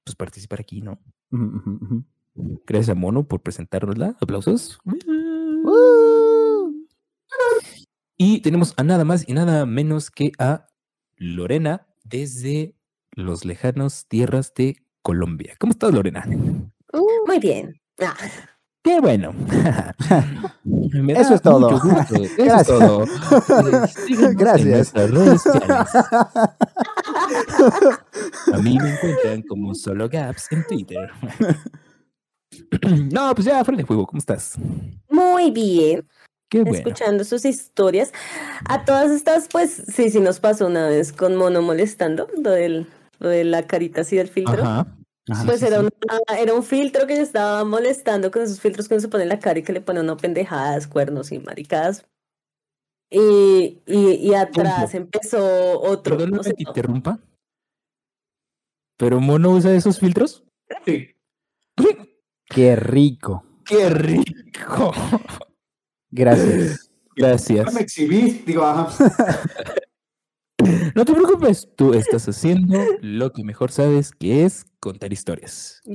pues, 0.05 0.16
participar 0.16 0.61
aquí, 0.61 0.80
¿no? 0.80 1.01
Ujú, 1.30 1.45
ujú, 1.45 1.70
ujú. 1.82 2.05
Gracias 2.35 2.91
a 2.91 2.95
Mono 2.95 3.26
por 3.28 3.43
presentárnosla. 3.43 4.16
Aplausos. 4.20 4.78
Y 8.16 8.41
tenemos 8.41 8.74
a 8.76 8.85
nada 8.85 9.05
más 9.05 9.28
y 9.28 9.32
nada 9.35 9.66
menos 9.66 10.11
que 10.11 10.32
a 10.39 10.66
Lorena 11.16 11.87
desde 12.05 12.74
los 13.12 13.45
lejanos 13.45 14.07
tierras 14.09 14.53
de 14.55 14.85
Colombia. 15.03 15.55
¿Cómo 15.59 15.72
estás, 15.72 15.93
Lorena? 15.93 16.24
Muy 17.26 17.39
bien. 17.39 17.80
Ah, 18.01 18.14
Qué 18.82 19.01
bueno. 19.01 19.32
Me 20.64 21.14
Eso 21.14 21.35
es 21.35 21.43
todo. 21.43 21.70
Eso 21.76 21.85
Gracias. 22.37 22.61
es 22.61 22.66
todo. 22.66 23.07
Gracias. 24.37 24.93
A 28.53 28.59
mí 28.59 28.78
me 28.78 28.91
encuentran 28.93 29.43
como 29.49 29.74
Solo 29.74 30.09
Gaps 30.09 30.53
en 30.53 30.66
Twitter. 30.66 31.11
No, 33.12 33.34
pues 33.34 33.46
ya, 33.46 33.64
fuera 33.64 33.78
de 33.78 33.84
juego, 33.84 34.07
¿cómo 34.07 34.18
estás? 34.18 34.55
Muy 35.09 35.50
bien. 35.50 36.07
Qué 36.48 36.62
bueno. 36.62 36.76
Escuchando 36.76 37.24
sus 37.24 37.44
historias. 37.44 38.12
A 38.68 38.84
todas 38.84 39.11
estas, 39.11 39.48
pues 39.48 39.70
sí, 39.88 40.11
sí 40.11 40.20
nos 40.20 40.40
pasó 40.40 40.66
una 40.66 40.86
vez 40.88 41.12
con 41.12 41.36
Mono 41.36 41.62
molestando, 41.62 42.28
lo, 42.40 42.50
del, 42.50 42.86
lo 43.18 43.28
de 43.28 43.44
la 43.44 43.66
carita 43.66 44.02
así 44.02 44.16
del 44.16 44.28
filtro. 44.28 44.62
Ajá. 44.62 44.86
Ajá. 45.30 45.44
Pues 45.46 45.61
sí, 45.61 45.66
era, 45.66 45.80
sí. 45.80 45.86
una- 45.86 46.38
era 46.38 46.55
un 46.55 46.62
filtro 46.62 47.07
que 47.07 47.16
yo 47.16 47.22
estaba 47.22 47.64
molestando 47.64 48.30
con 48.30 48.42
esos 48.42 48.61
filtros 48.61 48.86
que 48.88 48.94
uno 48.94 49.00
se 49.00 49.09
pone 49.09 49.22
en 49.22 49.30
la 49.30 49.38
cara 49.38 49.59
y 49.59 49.62
que 49.62 49.72
le 49.72 49.80
ponen 49.80 50.05
uno 50.05 50.16
pendejadas, 50.18 50.86
cuernos 50.86 51.32
y 51.32 51.38
maricadas. 51.38 52.07
Y, 53.11 53.80
y, 53.86 53.98
y 54.16 54.34
atrás 54.34 54.94
empezó 54.94 55.80
otro. 55.80 56.16
Perdóname 56.16 56.36
no 56.36 56.42
sé, 56.42 56.50
que 56.50 56.57
te 56.57 56.62
interrumpa. 56.70 57.18
¿Pero 58.98 59.20
Mono 59.20 59.50
usa 59.50 59.74
esos 59.74 59.98
filtros? 59.98 60.44
Sí. 60.84 61.09
Qué 62.49 62.76
rico. 62.76 63.45
¡Qué 63.64 63.88
rico! 63.88 64.92
Gracias. 66.11 66.90
Gracias. 67.16 67.72
Me 67.72 67.80
exhibí, 67.80 68.42
digo, 68.47 68.64
ajá. 68.64 68.88
No 70.95 71.05
te 71.05 71.12
preocupes, 71.12 71.68
tú 71.76 71.92
estás 71.92 72.26
haciendo 72.28 72.78
lo 73.03 73.32
que 73.32 73.45
mejor 73.45 73.70
sabes, 73.70 74.12
que 74.12 74.45
es 74.45 74.64
contar 74.80 75.12
historias. 75.12 75.82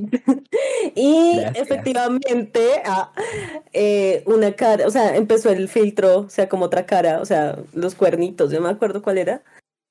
Y 0.94 1.36
Gracias. 1.36 1.66
efectivamente, 1.66 2.60
ah, 2.86 3.12
eh, 3.72 4.22
una 4.26 4.52
cara, 4.52 4.86
o 4.86 4.90
sea, 4.90 5.14
empezó 5.14 5.50
el 5.50 5.68
filtro, 5.68 6.20
o 6.20 6.30
sea, 6.30 6.48
como 6.48 6.64
otra 6.64 6.86
cara, 6.86 7.20
o 7.20 7.26
sea, 7.26 7.58
los 7.74 7.94
cuernitos, 7.94 8.50
yo 8.50 8.62
me 8.62 8.70
acuerdo 8.70 9.02
cuál 9.02 9.18
era, 9.18 9.42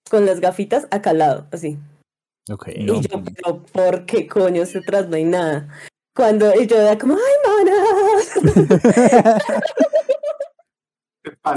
con 0.09 0.25
las 0.25 0.39
gafitas 0.39 0.87
acá 0.89 1.11
al 1.11 1.19
lado, 1.19 1.47
así. 1.51 1.77
Ok. 2.51 2.69
No, 2.79 2.95
y 2.95 3.01
yo, 3.01 3.23
pero 3.23 3.63
¿por 3.71 4.05
qué 4.07 4.27
coño 4.27 4.65
se 4.65 4.79
atrás 4.79 5.07
no 5.07 5.15
hay 5.15 5.25
nada? 5.25 5.69
Cuando 6.15 6.53
y 6.59 6.67
yo 6.67 6.77
era 6.77 6.97
como, 6.97 7.15
¡ay, 7.15 7.19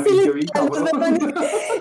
bien 0.05 0.39
Entonces, 0.39 0.51
cabrón. 0.53 1.35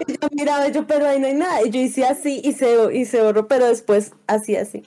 Y 0.07 0.13
yo 0.13 0.27
miraba, 0.31 0.67
yo, 0.69 0.87
pero 0.87 1.07
ahí 1.07 1.19
no 1.19 1.27
hay 1.27 1.33
nada. 1.35 1.61
Y 1.63 1.69
yo 1.69 1.79
hice 1.79 2.05
así 2.05 2.41
y 2.43 2.53
se, 2.53 2.93
y 2.95 3.05
se 3.05 3.21
borró, 3.21 3.47
pero 3.47 3.67
después 3.67 4.13
así, 4.27 4.55
así. 4.55 4.83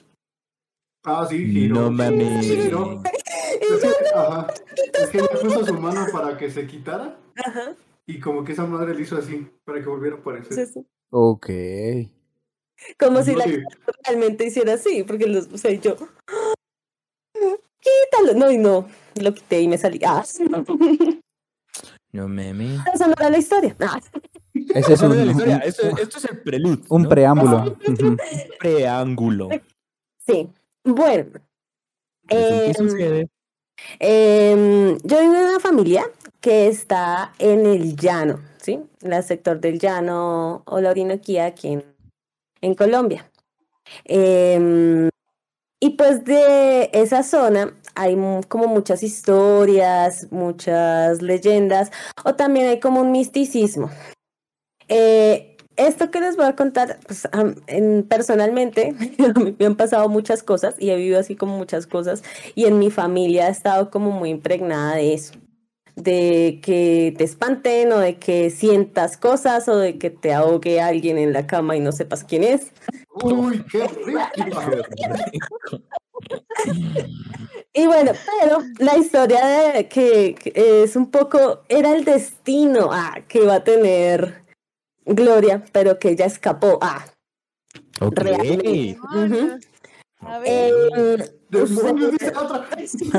Ah, 1.03 1.25
sí, 1.29 1.45
giró. 1.45 1.75
No 1.75 1.91
mames. 1.91 2.45
Sí, 2.45 2.55
giró. 2.57 3.01
Es 3.03 3.81
que, 3.81 3.89
ajá. 4.15 4.47
Es 4.93 5.09
que 5.09 5.17
ella 5.19 5.29
puso 5.41 5.65
su 5.65 5.73
mano 5.75 6.05
para 6.11 6.37
que 6.37 6.49
se 6.49 6.65
quitara 6.67 7.17
Ajá. 7.37 7.75
y 8.05 8.19
como 8.19 8.43
que 8.43 8.51
esa 8.53 8.65
madre 8.65 8.93
le 8.95 9.01
hizo 9.03 9.17
así 9.17 9.47
para 9.63 9.79
que 9.81 9.87
volviera 9.87 10.15
a 10.17 10.19
aparecer. 10.19 10.57
Entonces, 10.57 10.83
Ok. 11.11 11.49
como 12.99 13.21
si 13.23 13.31
No, 13.33 13.37
la 13.37 13.43
sí. 13.45 13.57
realmente 14.03 14.45
hiciera 14.47 14.73
así, 14.73 15.03
porque 15.03 15.27
los, 15.27 15.47
o 15.53 15.57
sea, 15.57 15.71
y 15.71 15.79
yo, 15.79 15.95
quítalo. 17.85 18.33
No, 18.37 18.51
y 18.51 18.57
no, 18.57 18.87
lo 19.21 19.33
quité 19.33 19.61
y 19.61 19.67
me 19.67 19.77
salí. 19.77 19.99
Ah, 20.05 20.23
No 22.11 22.27
meme. 22.27 22.77
esa 22.93 23.07
no 23.07 23.13
era 23.17 23.29
la 23.29 23.37
historia. 23.37 23.75
Ah, 23.81 23.99
Ese 24.53 24.93
es 24.93 25.01
un, 25.01 25.11
un- 25.11 25.49
Esto, 25.63 25.87
esto 25.97 26.17
es 26.17 26.25
el 26.25 26.41
preludio. 26.41 26.83
un 26.89 27.03
¿no? 27.03 27.09
preámbulo. 27.09 27.77
Preángulo. 28.59 29.49
sí. 30.25 30.49
Bueno. 30.83 31.25
Entonces, 32.29 32.93
¿Qué 32.95 33.19
Em? 33.19 33.27
Em, 33.99 34.97
yo 35.03 35.19
vivo 35.19 35.33
en 35.35 35.45
una 35.49 35.59
familia 35.59 36.09
que 36.39 36.67
está 36.67 37.33
en 37.39 37.65
el 37.65 37.95
llano, 37.95 38.39
¿sí? 38.61 38.79
En 39.01 39.13
el 39.13 39.23
sector 39.23 39.59
del 39.59 39.77
llano 39.79 40.63
o 40.65 40.79
la 40.81 40.89
Orinoquía 40.91 41.45
aquí 41.47 41.67
en, 41.73 41.83
en 42.61 42.73
Colombia. 42.75 43.29
Em, 44.05 45.09
y 45.85 45.91
pues 45.91 46.25
de 46.25 46.89
esa 46.93 47.21
zona 47.21 47.75
hay 47.93 48.17
como 48.47 48.65
muchas 48.65 49.03
historias, 49.03 50.31
muchas 50.31 51.21
leyendas, 51.21 51.91
o 52.23 52.33
también 52.33 52.67
hay 52.69 52.79
como 52.79 53.01
un 53.01 53.11
misticismo. 53.11 53.91
Eh, 54.87 55.57
esto 55.75 56.09
que 56.09 56.21
les 56.21 56.37
voy 56.37 56.47
a 56.47 56.55
contar, 56.55 56.97
pues 57.05 57.27
personalmente, 58.09 58.95
me 59.59 59.65
han 59.67 59.75
pasado 59.75 60.09
muchas 60.09 60.41
cosas 60.41 60.73
y 60.79 60.89
he 60.89 60.95
vivido 60.95 61.19
así 61.19 61.35
como 61.35 61.55
muchas 61.55 61.85
cosas 61.85 62.23
y 62.55 62.65
en 62.65 62.79
mi 62.79 62.89
familia 62.89 63.45
ha 63.45 63.49
estado 63.49 63.91
como 63.91 64.09
muy 64.09 64.31
impregnada 64.31 64.95
de 64.95 65.13
eso, 65.13 65.33
de 65.95 66.59
que 66.61 67.13
te 67.17 67.23
espanten 67.23 67.91
o 67.93 67.99
de 67.99 68.17
que 68.17 68.49
sientas 68.49 69.17
cosas 69.17 69.67
o 69.69 69.77
de 69.77 69.97
que 69.97 70.09
te 70.09 70.33
ahogue 70.33 70.81
alguien 70.81 71.17
en 71.17 71.33
la 71.33 71.47
cama 71.47 71.75
y 71.75 71.79
no 71.79 71.91
sepas 71.91 72.23
quién 72.23 72.43
es. 72.43 72.71
Uy, 73.13 73.63
qué 73.71 73.87
rico. 73.87 74.61
Y 77.73 77.87
bueno, 77.87 78.11
pero 78.39 78.59
la 78.79 78.97
historia 78.97 79.45
de 79.45 79.87
que, 79.87 80.35
que 80.35 80.83
es 80.83 80.95
un 80.95 81.11
poco, 81.11 81.63
era 81.69 81.93
el 81.95 82.05
destino 82.05 82.89
ah, 82.91 83.15
que 83.27 83.39
iba 83.43 83.55
a 83.55 83.63
tener 83.63 84.43
Gloria, 85.05 85.63
pero 85.71 85.99
que 85.99 86.09
ella 86.09 86.25
escapó. 86.25 86.79
Ah, 86.81 87.05
Ok. 88.01 88.13
realmente. 88.15 88.97
Ujú. 89.01 89.59
A 90.21 90.37
Ok. 90.37 90.43
ver. 90.43 90.73
Eh, 91.21 91.31
Demonios, 91.49 92.11
dice 92.11 92.31
la 92.33 92.41
otra. 92.41 92.67
Esto 92.77 92.97
sí- 92.97 93.11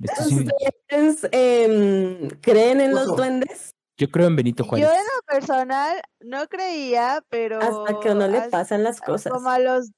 ¿Ustedes 0.00 1.28
em, 1.32 2.28
creen 2.40 2.80
en 2.80 2.94
los 2.94 3.06
duendes? 3.16 3.74
yo 3.98 4.08
creo 4.10 4.28
en 4.28 4.36
Benito 4.36 4.64
Yo 4.64 4.68
Juárez. 4.70 4.88
en 4.88 4.94
lo 4.96 5.22
personal 5.28 6.00
no 6.20 6.46
creía, 6.48 7.22
pero 7.28 7.58
Hasta 7.60 8.00
que 8.00 8.08
a 8.08 8.12
uno 8.12 8.28
le 8.28 8.38
as- 8.38 8.48
pasan 8.48 8.82
las 8.82 8.98
cosas. 9.00 9.30
como 9.32 9.50
a 9.50 9.58
los, 9.58 9.90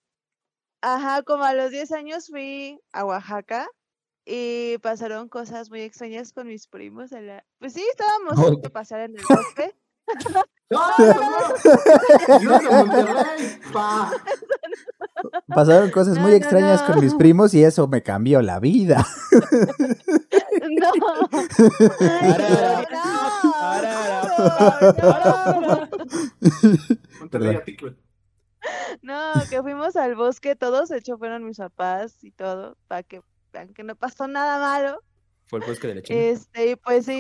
ajá, 0.83 1.23
como 1.23 1.45
a 1.45 1.55
los 1.55 1.71
10 1.71 1.93
años 1.93 2.27
fui 2.27 2.81
a 2.93 3.05
Oaxaca 3.05 3.69
y 4.27 4.79
pasaron 4.79 5.29
cosas 5.29 5.71
muy 5.71 5.83
extrañas 5.83 6.33
con 6.33 6.49
mis 6.49 6.67
primos. 6.67 7.13
en 7.13 7.29
la- 7.29 7.45
Pues 7.61 7.75
sí, 7.75 7.85
estábamos 7.91 8.39
Oh. 8.39 8.67
a 8.67 8.71
pasar 8.71 9.01
en 9.03 9.17
el 9.17 9.25
bosque. 9.29 9.73
¡No, 10.71 10.81
no! 10.99 12.39
¡Dios 12.41 12.63
de 12.63 12.69
Monterrey! 12.71 13.61
¡Pa! 13.73 14.11
Pasaron 15.49 15.91
cosas 15.91 16.17
No, 16.17 16.23
muy 16.23 16.31
no, 16.33 16.37
extrañas 16.37 16.83
con 16.83 16.97
no. 16.97 17.03
mis 17.03 17.15
primos 17.15 17.55
y 17.55 17.63
eso 17.63 17.87
me 17.89 18.03
cambió 18.03 18.43
la 18.43 18.59
vida. 18.61 19.07
No. 20.71 20.91
Arara, 23.61 25.89
No, 29.03 29.33
que 29.51 29.63
fuimos 29.63 29.97
al 29.97 30.15
bosque 30.15 30.57
todos, 30.57 30.89
de 30.89 30.99
hecho 30.99 31.19
fueron 31.19 31.45
mis 31.45 31.59
papás 31.59 32.23
y 32.23 32.31
todo, 32.31 32.77
para 32.89 33.03
que 33.03 33.21
vean 33.53 33.75
que 33.75 33.83
no 33.83 33.97
pasó 33.97 34.29
nada 34.29 34.59
malo. 34.59 35.03
Fue 35.49 35.59
el 35.61 35.67
bosque 35.67 35.89
de 35.89 35.95
la 35.97 36.03
China. 36.03 36.21
Este, 36.21 36.71
y 36.71 36.77
pues 36.77 37.05
sí, 37.07 37.19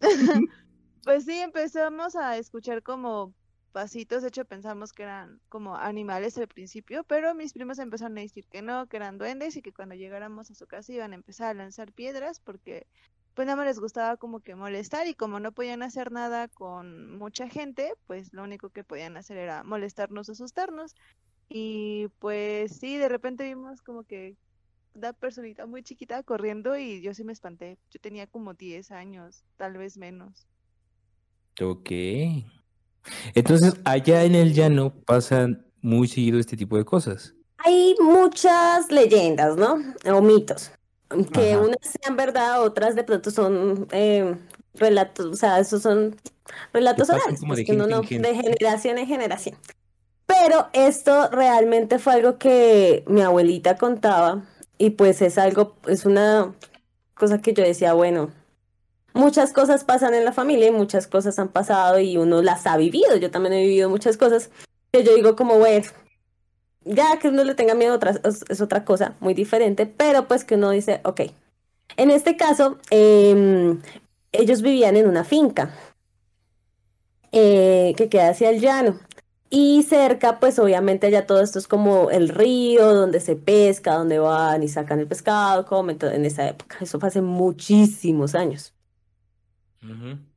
pues 1.04 1.24
sí, 1.24 1.38
empezamos 1.38 2.16
a 2.16 2.36
escuchar 2.38 2.82
como 2.82 3.34
pasitos, 3.72 4.22
de 4.22 4.28
hecho 4.28 4.44
pensamos 4.44 4.92
que 4.92 5.04
eran 5.04 5.40
como 5.48 5.76
animales 5.76 6.36
al 6.38 6.48
principio, 6.48 7.04
pero 7.04 7.34
mis 7.34 7.52
primos 7.52 7.78
empezaron 7.78 8.18
a 8.18 8.20
decir 8.20 8.46
que 8.46 8.62
no, 8.62 8.86
que 8.86 8.98
eran 8.98 9.18
duendes 9.18 9.56
y 9.56 9.62
que 9.62 9.72
cuando 9.72 9.94
llegáramos 9.94 10.50
a 10.50 10.54
su 10.54 10.66
casa 10.66 10.92
iban 10.92 11.12
a 11.12 11.16
empezar 11.16 11.48
a 11.48 11.54
lanzar 11.54 11.92
piedras 11.92 12.40
porque 12.40 12.86
pues 13.34 13.46
nada 13.46 13.56
más 13.56 13.66
les 13.66 13.78
gustaba 13.80 14.16
como 14.16 14.40
que 14.40 14.54
molestar 14.54 15.06
y 15.06 15.14
como 15.14 15.40
no 15.40 15.52
podían 15.52 15.82
hacer 15.82 16.12
nada 16.12 16.48
con 16.48 17.16
mucha 17.16 17.48
gente, 17.48 17.94
pues 18.06 18.32
lo 18.32 18.42
único 18.42 18.70
que 18.70 18.84
podían 18.84 19.16
hacer 19.16 19.38
era 19.38 19.64
molestarnos 19.64 20.28
asustarnos. 20.28 20.94
Y 21.48 22.08
pues 22.18 22.76
sí, 22.78 22.96
de 22.96 23.08
repente 23.08 23.44
vimos 23.44 23.80
como 23.82 24.04
que 24.04 24.36
una 24.94 25.12
personita 25.14 25.66
muy 25.66 25.82
chiquita 25.82 26.22
corriendo 26.22 26.76
y 26.76 27.00
yo 27.02 27.14
sí 27.14 27.24
me 27.24 27.32
espanté. 27.32 27.78
Yo 27.90 28.00
tenía 28.00 28.26
como 28.26 28.54
10 28.54 28.90
años, 28.90 29.44
tal 29.56 29.78
vez 29.78 29.96
menos. 29.96 30.46
Ok. 31.62 31.90
Entonces, 33.34 33.74
allá 33.84 34.24
en 34.24 34.34
el 34.34 34.52
llano 34.54 34.92
pasan 35.06 35.66
muy 35.80 36.08
seguido 36.08 36.38
este 36.38 36.56
tipo 36.56 36.76
de 36.76 36.84
cosas. 36.84 37.34
Hay 37.58 37.94
muchas 38.00 38.90
leyendas, 38.90 39.56
¿no? 39.56 39.78
O 40.12 40.20
mitos. 40.20 40.70
Que 41.32 41.52
Ajá. 41.52 41.60
unas 41.62 41.76
sean 41.82 42.16
verdad, 42.16 42.62
otras 42.62 42.94
de 42.94 43.04
pronto 43.04 43.30
son 43.30 43.86
eh, 43.92 44.34
relatos, 44.74 45.26
o 45.26 45.36
sea, 45.36 45.58
esos 45.58 45.82
son 45.82 46.16
relatos 46.72 47.10
orales, 47.10 47.40
como 47.40 47.54
de 47.54 47.64
pues, 47.64 47.66
que 47.66 47.72
uno 47.72 47.84
gente 47.84 47.94
en 47.94 48.00
no- 48.00 48.08
gente. 48.08 48.28
de 48.28 48.34
generación 48.34 48.98
en 48.98 49.06
generación. 49.06 49.56
Pero 50.26 50.68
esto 50.72 51.28
realmente 51.30 51.98
fue 51.98 52.14
algo 52.14 52.38
que 52.38 53.04
mi 53.06 53.20
abuelita 53.20 53.76
contaba 53.76 54.42
y 54.78 54.90
pues 54.90 55.20
es 55.20 55.36
algo, 55.36 55.76
es 55.86 56.06
una 56.06 56.54
cosa 57.14 57.42
que 57.42 57.52
yo 57.52 57.62
decía, 57.62 57.92
bueno, 57.92 58.30
muchas 59.14 59.52
cosas 59.52 59.84
pasan 59.84 60.14
en 60.14 60.24
la 60.24 60.32
familia 60.32 60.68
y 60.68 60.72
muchas 60.72 61.06
cosas 61.06 61.38
han 61.38 61.48
pasado 61.48 61.98
y 61.98 62.16
uno 62.16 62.42
las 62.42 62.66
ha 62.66 62.76
vivido. 62.76 63.16
Yo 63.16 63.30
también 63.30 63.54
he 63.54 63.62
vivido 63.62 63.90
muchas 63.90 64.16
cosas 64.16 64.50
que 64.92 65.04
yo 65.04 65.14
digo 65.14 65.36
como, 65.36 65.58
bueno, 65.58 65.86
ya 66.84 67.18
que 67.18 67.28
uno 67.28 67.44
le 67.44 67.54
tenga 67.54 67.74
miedo 67.74 67.92
a 67.92 67.96
otras- 67.96 68.20
es, 68.24 68.44
es 68.48 68.60
otra 68.60 68.84
cosa 68.84 69.14
muy 69.20 69.34
diferente, 69.34 69.86
pero 69.86 70.26
pues 70.28 70.44
que 70.44 70.56
uno 70.56 70.70
dice, 70.70 71.00
ok. 71.04 71.22
En 71.96 72.10
este 72.10 72.36
caso, 72.36 72.78
em, 72.90 73.80
ellos 74.32 74.62
vivían 74.62 74.96
en 74.96 75.08
una 75.08 75.24
finca 75.24 75.72
eh, 77.32 77.94
que 77.96 78.08
queda 78.08 78.30
hacia 78.30 78.50
el 78.50 78.60
llano. 78.60 78.98
Y 79.50 79.82
cerca, 79.82 80.40
pues 80.40 80.58
obviamente 80.58 81.06
allá 81.06 81.26
todo 81.26 81.42
esto 81.42 81.58
es 81.58 81.68
como 81.68 82.10
el 82.10 82.30
río 82.30 82.94
donde 82.94 83.20
se 83.20 83.36
pesca, 83.36 83.94
donde 83.94 84.18
van 84.18 84.62
y 84.62 84.68
sacan 84.68 84.98
el 85.00 85.06
pescado, 85.06 85.66
comen, 85.66 85.98
en 86.00 86.24
esa 86.24 86.48
época. 86.48 86.78
Eso 86.80 86.98
fue 86.98 87.08
hace 87.08 87.20
muchísimos 87.20 88.34
años. 88.34 88.72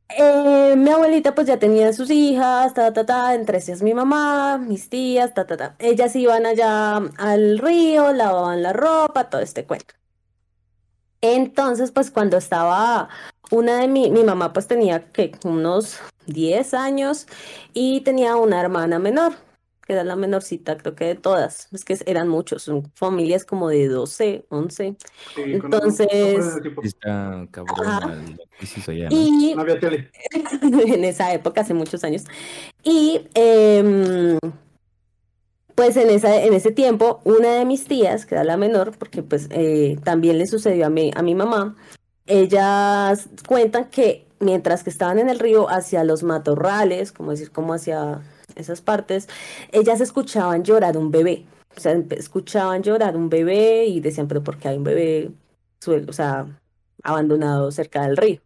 Eh, 0.10 0.76
mi 0.78 0.90
abuelita 0.90 1.34
pues 1.34 1.48
ya 1.48 1.58
tenía 1.58 1.92
sus 1.92 2.10
hijas, 2.12 2.74
ta, 2.74 2.94
ta, 2.94 3.06
ta, 3.06 3.34
entre 3.34 3.58
ellas 3.58 3.82
mi 3.82 3.94
mamá, 3.94 4.58
mis 4.58 4.90
tías, 4.90 5.34
ta, 5.34 5.46
ta, 5.48 5.58
ta. 5.58 5.76
Ellas 5.80 6.16
iban 6.16 6.46
allá 6.46 6.98
al 7.18 7.58
río, 7.60 8.14
lavaban 8.14 8.62
la 8.64 8.74
ropa, 8.74 9.30
todo 9.30 9.42
este 9.42 9.66
cuento. 9.66 9.96
Entonces, 11.22 11.92
pues 11.92 12.12
cuando 12.12 12.38
estaba 12.38 13.10
una 13.52 13.80
de 13.80 13.88
mi, 13.88 14.12
mi 14.12 14.24
mamá 14.24 14.54
pues 14.54 14.68
tenía 14.68 15.12
que 15.12 15.32
unos 15.44 16.00
10 16.28 16.74
años 16.74 17.28
y 17.74 18.02
tenía 18.02 18.36
una 18.36 18.62
hermana 18.62 19.00
menor, 19.00 19.34
que 19.86 19.94
era 19.94 20.04
la 20.04 20.16
menorcita 20.16 20.78
creo 20.78 20.96
que 20.96 21.06
de 21.06 21.16
todas, 21.16 21.68
es 21.72 21.86
que 21.86 21.98
eran 22.08 22.28
muchos, 22.28 22.64
son 22.64 22.92
familias 22.96 23.46
como 23.46 23.70
de 23.70 23.88
12, 23.88 24.46
11. 24.50 24.96
Sí, 25.36 25.42
con- 25.60 25.74
Entonces-. 25.74 26.60
Y 29.12 29.54
No 29.56 29.62
había 29.62 29.80
tele. 29.80 30.10
en 30.62 31.04
esa 31.06 31.34
época, 31.34 31.62
hace 31.62 31.74
muchos 31.74 32.04
años. 32.04 32.24
Y 32.84 33.28
em, 33.36 34.40
pues 35.76 35.98
en 35.98 36.10
esa, 36.10 36.42
en 36.44 36.54
ese 36.54 36.72
tiempo, 36.72 37.20
una 37.24 37.54
de 37.54 37.66
mis 37.66 37.86
tías, 37.86 38.26
que 38.26 38.36
era 38.36 38.44
la 38.44 38.58
menor, 38.58 38.98
porque 38.98 39.22
pues 39.22 39.48
eh, 39.52 39.98
también 40.04 40.38
le 40.40 40.48
sucedió 40.48 40.88
a 40.88 40.90
mi, 40.90 41.12
a 41.16 41.22
mi 41.22 41.36
mamá, 41.36 41.76
ellas 42.26 43.30
cuentan 43.48 43.86
que 43.90 44.26
mientras 44.40 44.84
que 44.84 44.90
estaban 44.90 45.20
en 45.20 45.30
el 45.30 45.38
río 45.40 45.70
hacia 45.70 46.04
los 46.04 46.24
matorrales, 46.24 47.12
como 47.12 47.32
decir, 47.32 47.52
como 47.52 47.74
hacia 47.74 48.22
esas 48.56 48.82
partes, 48.82 49.28
ellas 49.72 50.02
escuchaban 50.02 50.64
llorar 50.64 50.98
un 50.98 51.12
bebé. 51.12 51.46
O 51.76 51.80
sea, 51.80 51.94
escuchaban 52.12 52.84
llorar 52.84 53.18
un 53.18 53.30
bebé 53.30 53.86
y 53.86 54.00
decían, 54.00 54.28
pero 54.28 54.44
¿por 54.44 54.58
qué 54.58 54.70
hay 54.70 54.78
un 54.78 54.84
bebé, 54.86 55.32
suel- 55.82 56.10
o 56.10 56.14
sea, 56.14 56.46
abandonado 57.04 57.72
cerca 57.72 58.04
del 58.08 58.18
río? 58.18 58.40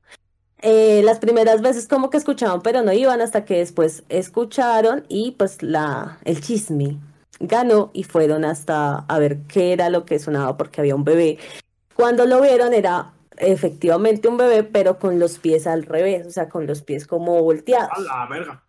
Eh, 0.62 1.02
las 1.04 1.20
primeras 1.20 1.62
veces 1.62 1.88
como 1.88 2.10
que 2.10 2.18
escuchaban, 2.18 2.62
pero 2.62 2.82
no 2.82 2.92
iban 2.92 3.22
hasta 3.22 3.46
que 3.46 3.58
después 3.60 4.04
escucharon 4.10 5.06
y 5.08 5.32
pues 5.32 5.64
la, 5.64 6.18
el 6.26 6.42
chisme 6.42 6.98
ganó 7.40 7.92
y 7.94 8.04
fueron 8.04 8.44
hasta 8.44 9.06
a 9.08 9.20
ver 9.20 9.38
qué 9.48 9.72
era 9.72 9.90
lo 9.90 10.04
que 10.04 10.20
sonaba 10.20 10.58
porque 10.58 10.82
había 10.82 10.96
un 10.96 11.06
bebé. 11.06 11.38
Cuando 11.96 12.26
lo 12.26 12.42
vieron 12.42 12.74
era 12.74 13.14
efectivamente 13.38 14.28
un 14.28 14.36
bebé, 14.36 14.64
pero 14.64 15.00
con 15.00 15.18
los 15.18 15.40
pies 15.40 15.66
al 15.66 15.84
revés, 15.84 16.28
o 16.28 16.32
sea, 16.32 16.50
con 16.50 16.68
los 16.68 16.82
pies 16.82 17.08
como 17.08 17.42
volteados. 17.42 17.90
A 17.94 18.02
la 18.02 18.28
verga. 18.28 18.64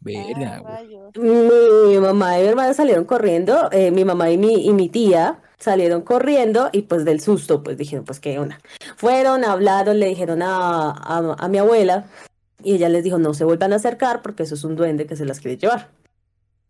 Verga, 0.00 0.62
Ah. 0.64 0.80
Mi 1.18 1.98
mamá 1.98 2.38
y 2.38 2.42
mi 2.42 2.48
hermana 2.48 2.74
salieron 2.74 3.04
corriendo, 3.04 3.68
eh, 3.70 3.90
mi 3.90 4.04
mamá 4.04 4.30
y 4.30 4.36
mi, 4.36 4.66
y 4.66 4.72
mi 4.72 4.88
tía 4.88 5.38
salieron 5.58 6.02
corriendo 6.02 6.68
y 6.72 6.82
pues 6.82 7.04
del 7.04 7.20
susto 7.20 7.62
pues 7.62 7.76
dijeron 7.76 8.04
pues 8.04 8.18
qué 8.18 8.38
onda. 8.38 8.58
Fueron, 8.96 9.44
hablaron, 9.44 10.00
le 10.00 10.06
dijeron 10.08 10.42
a, 10.42 10.90
a, 10.90 11.36
a 11.38 11.48
mi 11.48 11.58
abuela 11.58 12.06
y 12.64 12.74
ella 12.74 12.88
les 12.88 13.04
dijo 13.04 13.18
no 13.18 13.34
se 13.34 13.44
vuelvan 13.44 13.72
a 13.72 13.76
acercar 13.76 14.22
porque 14.22 14.42
eso 14.42 14.54
es 14.56 14.64
un 14.64 14.74
duende 14.74 15.06
que 15.06 15.14
se 15.16 15.24
las 15.24 15.38
quiere 15.40 15.56
llevar. 15.56 15.88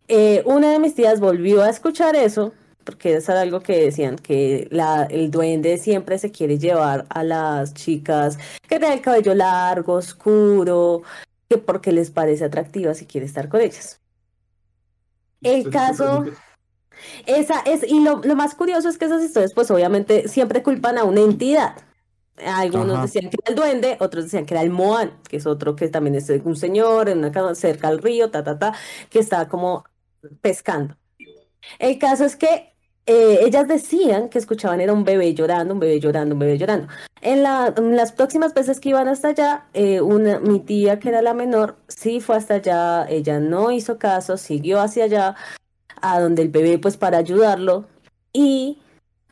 Eh, 0.07 0.43
una 0.45 0.71
de 0.71 0.79
mis 0.79 0.93
tías 0.95 1.19
volvió 1.19 1.63
a 1.63 1.69
escuchar 1.69 2.15
eso 2.15 2.53
porque 2.83 3.15
eso 3.15 3.31
era 3.31 3.41
algo 3.41 3.61
que 3.61 3.85
decían 3.85 4.17
que 4.17 4.67
la, 4.69 5.03
el 5.09 5.31
duende 5.31 5.77
siempre 5.77 6.17
se 6.19 6.31
quiere 6.31 6.59
llevar 6.59 7.05
a 7.09 7.23
las 7.23 7.73
chicas 7.73 8.37
que 8.67 8.77
tienen 8.77 8.97
el 8.97 9.01
cabello 9.01 9.33
largo, 9.33 9.93
oscuro, 9.93 11.01
que 11.53 11.59
porque 11.59 11.91
les 11.91 12.11
parece 12.11 12.45
atractiva 12.45 12.93
si 12.93 13.05
quiere 13.05 13.25
estar 13.25 13.49
con 13.49 13.61
ellas. 13.61 14.01
El 15.41 15.69
caso, 15.69 16.25
esa 17.25 17.59
es, 17.65 17.83
y 17.83 17.99
lo, 17.99 18.21
lo 18.23 18.35
más 18.35 18.55
curioso 18.55 18.89
es 18.89 18.97
que 18.97 19.05
esas 19.05 19.23
historias, 19.23 19.53
pues 19.53 19.69
obviamente 19.71 20.27
siempre 20.27 20.63
culpan 20.63 20.97
a 20.97 21.03
una 21.03 21.21
entidad. 21.21 21.75
Algunos 22.37 22.93
Ajá. 22.93 23.01
decían 23.03 23.29
que 23.29 23.37
era 23.43 23.49
el 23.49 23.55
duende, 23.55 23.97
otros 23.99 24.25
decían 24.25 24.45
que 24.45 24.53
era 24.55 24.63
el 24.63 24.71
Moan, 24.71 25.21
que 25.29 25.37
es 25.37 25.45
otro 25.45 25.75
que 25.75 25.89
también 25.89 26.15
es 26.15 26.29
un 26.29 26.55
señor 26.55 27.09
en 27.09 27.19
una 27.19 27.31
casa 27.31 27.53
cerca 27.55 27.89
al 27.89 27.99
río, 27.99 28.31
ta, 28.31 28.43
ta, 28.43 28.57
ta, 28.57 28.73
que 29.09 29.19
está 29.19 29.47
como 29.47 29.85
pescando. 30.41 30.97
El 31.77 31.99
caso 31.99 32.25
es 32.25 32.35
que 32.35 32.72
eh, 33.05 33.39
ellas 33.43 33.67
decían 33.67 34.29
que 34.29 34.39
escuchaban 34.39 34.81
era 34.81 34.93
un 34.93 35.03
bebé 35.03 35.33
llorando, 35.33 35.73
un 35.73 35.79
bebé 35.79 35.99
llorando, 35.99 36.35
un 36.35 36.39
bebé 36.39 36.57
llorando. 36.57 36.87
En, 37.21 37.43
la- 37.43 37.73
en 37.77 37.95
las 37.95 38.11
próximas 38.11 38.53
veces 38.53 38.79
que 38.79 38.89
iban 38.89 39.07
hasta 39.07 39.29
allá, 39.29 39.65
eh, 39.73 40.01
una, 40.01 40.39
mi 40.39 40.59
tía, 40.59 40.99
que 40.99 41.09
era 41.09 41.21
la 41.21 41.33
menor, 41.33 41.77
sí 41.87 42.19
fue 42.21 42.35
hasta 42.37 42.55
allá, 42.55 43.05
ella 43.09 43.39
no 43.39 43.71
hizo 43.71 43.97
caso, 43.97 44.37
siguió 44.37 44.79
hacia 44.81 45.05
allá, 45.05 45.35
a 46.01 46.19
donde 46.19 46.41
el 46.43 46.49
bebé, 46.49 46.79
pues 46.79 46.97
para 46.97 47.17
ayudarlo, 47.19 47.85
y 48.33 48.79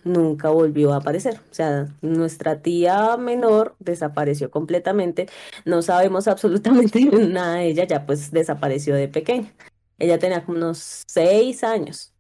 nunca 0.04 0.50
volvió 0.50 0.94
a 0.94 0.98
aparecer. 0.98 1.40
O 1.52 1.54
sea, 1.54 1.88
nuestra 2.02 2.62
tía 2.62 3.18
menor 3.18 3.76
desapareció 3.80 4.52
completamente, 4.52 5.28
no 5.66 5.82
sabemos 5.82 6.28
absolutamente 6.30 7.02
nada 7.06 7.56
de 7.56 7.68
ella, 7.68 7.86
ya 7.86 8.06
pues 8.06 8.32
desapareció 8.32 8.96
de 8.96 9.08
pequeña. 9.08 9.54
Ella 10.00 10.18
tenía 10.20 10.44
como 10.46 10.58
unos 10.58 11.04
seis 11.08 11.64
años. 11.64 12.11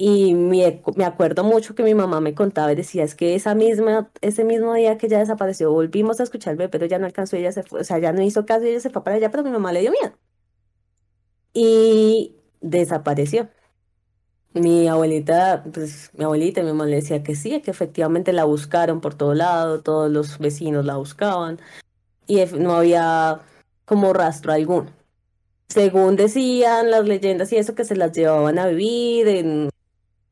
Y 0.00 0.34
me, 0.34 0.80
me 0.94 1.04
acuerdo 1.04 1.42
mucho 1.42 1.74
que 1.74 1.82
mi 1.82 1.92
mamá 1.92 2.20
me 2.20 2.32
contaba 2.32 2.70
y 2.72 2.76
decía, 2.76 3.02
es 3.02 3.16
que 3.16 3.34
esa 3.34 3.56
misma, 3.56 4.12
ese 4.20 4.44
mismo 4.44 4.72
día 4.74 4.96
que 4.96 5.06
ella 5.06 5.18
desapareció, 5.18 5.72
volvimos 5.72 6.20
a 6.20 6.22
escuchar 6.22 6.52
el 6.52 6.56
bebé, 6.58 6.68
pero 6.70 6.86
ya 6.86 7.00
no 7.00 7.06
alcanzó, 7.06 7.36
ella 7.36 7.50
se 7.50 7.64
fue, 7.64 7.80
o 7.80 7.84
sea, 7.84 7.98
ya 7.98 8.12
no 8.12 8.22
hizo 8.22 8.46
caso 8.46 8.64
ella 8.64 8.78
se 8.78 8.90
fue 8.90 9.02
para 9.02 9.16
allá, 9.16 9.32
pero 9.32 9.42
mi 9.42 9.50
mamá 9.50 9.72
le 9.72 9.80
dio 9.80 9.90
miedo. 9.90 10.12
Y 11.52 12.36
desapareció. 12.60 13.48
Mi 14.54 14.88
abuelita, 14.88 15.64
pues 15.74 16.10
mi 16.14 16.24
abuelita 16.24 16.62
mi 16.62 16.68
mamá 16.68 16.86
le 16.86 16.96
decía 16.96 17.24
que 17.24 17.34
sí, 17.34 17.60
que 17.62 17.70
efectivamente 17.72 18.32
la 18.32 18.44
buscaron 18.44 19.00
por 19.00 19.14
todo 19.14 19.34
lado, 19.34 19.82
todos 19.82 20.10
los 20.12 20.38
vecinos 20.38 20.84
la 20.84 20.96
buscaban 20.96 21.58
y 22.28 22.44
no 22.56 22.76
había 22.76 23.40
como 23.84 24.12
rastro 24.12 24.52
alguno. 24.52 24.92
Según 25.68 26.16
decían 26.16 26.90
las 26.90 27.06
leyendas 27.06 27.52
y 27.52 27.56
eso, 27.56 27.74
que 27.74 27.84
se 27.84 27.96
las 27.96 28.12
llevaban 28.12 28.58
a 28.58 28.68
vivir 28.68 29.28
en, 29.28 29.70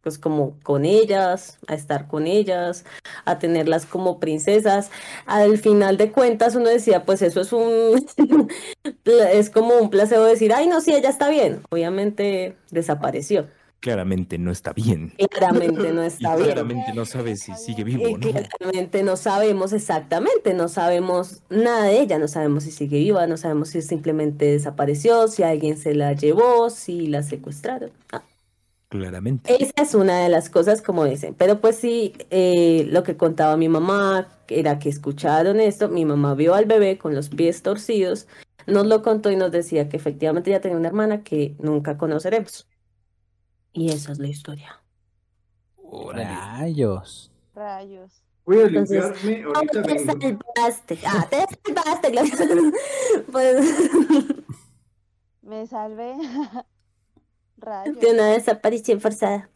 pues 0.06 0.18
como 0.18 0.56
con 0.62 0.84
ellas, 0.84 1.58
a 1.66 1.74
estar 1.74 2.06
con 2.06 2.28
ellas, 2.28 2.84
a 3.24 3.40
tenerlas 3.40 3.86
como 3.86 4.20
princesas. 4.20 4.92
Al 5.26 5.58
final 5.58 5.96
de 5.96 6.12
cuentas 6.12 6.54
uno 6.54 6.68
decía, 6.68 7.04
pues 7.04 7.22
eso 7.22 7.40
es 7.40 7.52
un, 7.52 8.06
es 9.04 9.50
como 9.50 9.74
un 9.74 9.90
placebo 9.90 10.22
decir, 10.22 10.52
ay 10.52 10.68
no, 10.68 10.80
sí, 10.80 10.94
ella 10.94 11.08
está 11.08 11.28
bien. 11.28 11.60
Obviamente 11.70 12.56
desapareció. 12.70 13.48
Claramente 13.80 14.38
no 14.38 14.52
está 14.52 14.72
bien. 14.72 15.12
Claramente 15.28 15.92
no 15.92 16.04
Y 16.04 16.06
está 16.06 16.36
bien. 16.36 16.50
claramente 16.52 16.92
no 16.94 17.04
sabe 17.04 17.34
si 17.34 17.52
sigue 17.54 17.82
vivo 17.82 18.04
o 18.04 18.16
no. 18.16 18.30
claramente 18.30 19.02
no 19.02 19.16
sabemos 19.16 19.72
exactamente, 19.72 20.54
no 20.54 20.68
sabemos 20.68 21.42
nada 21.50 21.86
de 21.86 21.98
ella, 21.98 22.20
no 22.20 22.28
sabemos 22.28 22.62
si 22.62 22.70
sigue 22.70 22.98
viva, 22.98 23.26
no 23.26 23.36
sabemos 23.36 23.70
si 23.70 23.82
simplemente 23.82 24.44
desapareció, 24.44 25.26
si 25.26 25.42
alguien 25.42 25.76
se 25.76 25.96
la 25.96 26.12
llevó, 26.12 26.70
si 26.70 27.08
la 27.08 27.24
secuestraron. 27.24 27.90
Ah, 28.12 28.22
Claramente. 28.88 29.56
esa 29.62 29.72
es 29.82 29.94
una 29.94 30.20
de 30.20 30.28
las 30.28 30.48
cosas 30.48 30.80
como 30.80 31.04
dicen, 31.04 31.34
pero 31.34 31.60
pues 31.60 31.76
sí, 31.76 32.14
eh, 32.30 32.86
lo 32.88 33.02
que 33.02 33.16
contaba 33.16 33.56
mi 33.56 33.68
mamá 33.68 34.28
era 34.48 34.78
que 34.78 34.88
escucharon 34.88 35.58
esto, 35.60 35.88
mi 35.88 36.04
mamá 36.04 36.34
vio 36.34 36.54
al 36.54 36.66
bebé 36.66 36.96
con 36.96 37.14
los 37.14 37.28
pies 37.28 37.62
torcidos, 37.62 38.28
nos 38.68 38.86
lo 38.86 39.02
contó 39.02 39.30
y 39.32 39.36
nos 39.36 39.50
decía 39.50 39.88
que 39.88 39.96
efectivamente 39.96 40.50
ella 40.50 40.60
tenía 40.60 40.76
una 40.78 40.88
hermana 40.88 41.24
que 41.24 41.56
nunca 41.58 41.98
conoceremos. 41.98 42.68
Y 43.72 43.90
esa 43.92 44.12
es 44.12 44.18
la 44.18 44.28
historia. 44.28 44.80
Rayos. 46.12 47.30
Rayos. 47.54 48.22
Voy 48.44 48.60
a 48.60 48.62
Entonces, 48.66 49.04
limpiarme, 49.24 49.42
¿Cómo 49.42 49.56
ahorita 49.56 49.82
te 49.82 49.94
vengo. 49.94 50.12
salvaste? 50.54 50.98
Ah, 51.06 51.28
te 51.28 51.46
salvaste. 51.74 52.72
Pues 53.32 53.56
Me 55.42 55.66
salvé. 55.66 56.14
Rayos. 57.66 58.00
de 58.00 58.12
una 58.12 58.26
desaparición 58.28 59.00
forzada. 59.00 59.50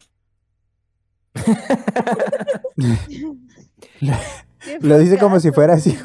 Lo 4.81 4.99
dice 4.99 5.17
como 5.17 5.39
si 5.39 5.51
fuera 5.51 5.73
así 5.73 5.97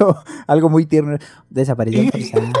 algo 0.47 0.69
muy 0.69 0.85
tierno. 0.85 1.17
Desapareció 1.49 2.09
forzada. 2.11 2.53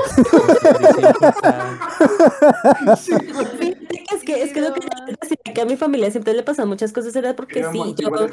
Fíjate 2.97 3.59
que 3.59 3.76
es 4.13 4.23
que, 4.23 4.41
es 4.43 4.53
que 4.53 4.61
lo 4.61 4.73
que 4.73 4.81
decía, 5.21 5.37
que 5.53 5.61
a 5.61 5.65
mi 5.65 5.75
familia 5.77 6.11
siempre 6.11 6.33
le 6.33 6.43
pasan 6.43 6.67
muchas 6.67 6.93
cosas 6.93 7.15
era 7.15 7.35
porque 7.35 7.59
Era 7.59 7.71
sí, 7.71 7.95
yo, 7.97 8.27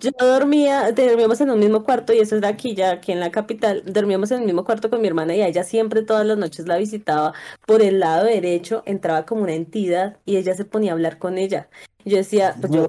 yo 0.00 0.10
dormía, 0.20 0.90
dormíamos 0.92 1.40
en 1.40 1.50
un 1.50 1.58
mismo 1.58 1.84
cuarto 1.84 2.12
y 2.12 2.18
eso 2.18 2.36
era 2.36 2.48
aquí 2.48 2.74
ya, 2.74 2.92
aquí 2.92 3.12
en 3.12 3.20
la 3.20 3.30
capital, 3.30 3.82
dormíamos 3.86 4.30
en 4.30 4.40
el 4.40 4.46
mismo 4.46 4.64
cuarto 4.64 4.90
con 4.90 5.00
mi 5.00 5.08
hermana 5.08 5.34
y 5.34 5.42
a 5.42 5.48
ella 5.48 5.64
siempre 5.64 6.02
todas 6.02 6.26
las 6.26 6.38
noches 6.38 6.66
la 6.66 6.76
visitaba 6.76 7.32
por 7.66 7.82
el 7.82 8.00
lado 8.00 8.24
derecho, 8.24 8.82
entraba 8.86 9.24
como 9.26 9.42
una 9.42 9.54
entidad 9.54 10.18
y 10.24 10.36
ella 10.36 10.54
se 10.54 10.64
ponía 10.64 10.92
a 10.92 10.94
hablar 10.94 11.18
con 11.18 11.38
ella. 11.38 11.68
Y 12.04 12.10
Yo 12.10 12.16
decía, 12.18 12.54
pues 12.60 12.70
yo, 12.70 12.88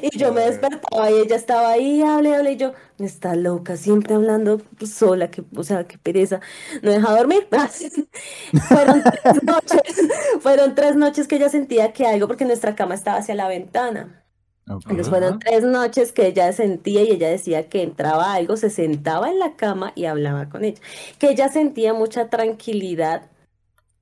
y 0.00 0.16
yo 0.16 0.32
me 0.32 0.42
despertaba 0.42 1.10
y 1.10 1.14
ella 1.14 1.34
estaba 1.34 1.70
ahí, 1.70 2.02
hable, 2.02 2.36
hable, 2.36 2.52
y 2.52 2.56
yo, 2.56 2.72
está 2.98 3.34
loca, 3.34 3.76
siempre 3.76 4.14
hablando 4.14 4.62
sola, 4.86 5.30
que, 5.30 5.42
o 5.56 5.64
sea, 5.64 5.84
qué 5.84 5.98
pereza, 5.98 6.40
no 6.82 6.92
deja 6.92 7.16
dormir. 7.16 7.48
Fueron 8.68 9.02
tres 9.02 9.42
noches, 9.42 10.08
fueron 10.40 10.74
tres 10.76 10.96
noches 10.96 11.26
que 11.26 11.36
ella 11.36 11.48
sentía 11.48 11.92
que 11.92 12.06
algo, 12.06 12.28
porque 12.28 12.44
nuestra 12.44 12.76
cama 12.76 12.94
estaba 12.94 13.18
hacia 13.18 13.34
la 13.34 13.48
ventana. 13.48 14.20
Entonces 14.66 15.08
fueron 15.08 15.38
tres 15.40 15.62
noches 15.64 16.12
que 16.12 16.26
ella 16.26 16.52
sentía 16.52 17.02
y 17.02 17.10
ella 17.10 17.28
decía 17.28 17.68
que 17.68 17.82
entraba 17.82 18.32
algo, 18.34 18.56
se 18.56 18.70
sentaba 18.70 19.30
en 19.30 19.38
la 19.38 19.56
cama 19.56 19.92
y 19.94 20.06
hablaba 20.06 20.48
con 20.48 20.64
ella. 20.64 20.80
Que 21.18 21.30
ella 21.30 21.48
sentía 21.50 21.92
mucha 21.92 22.30
tranquilidad 22.30 23.30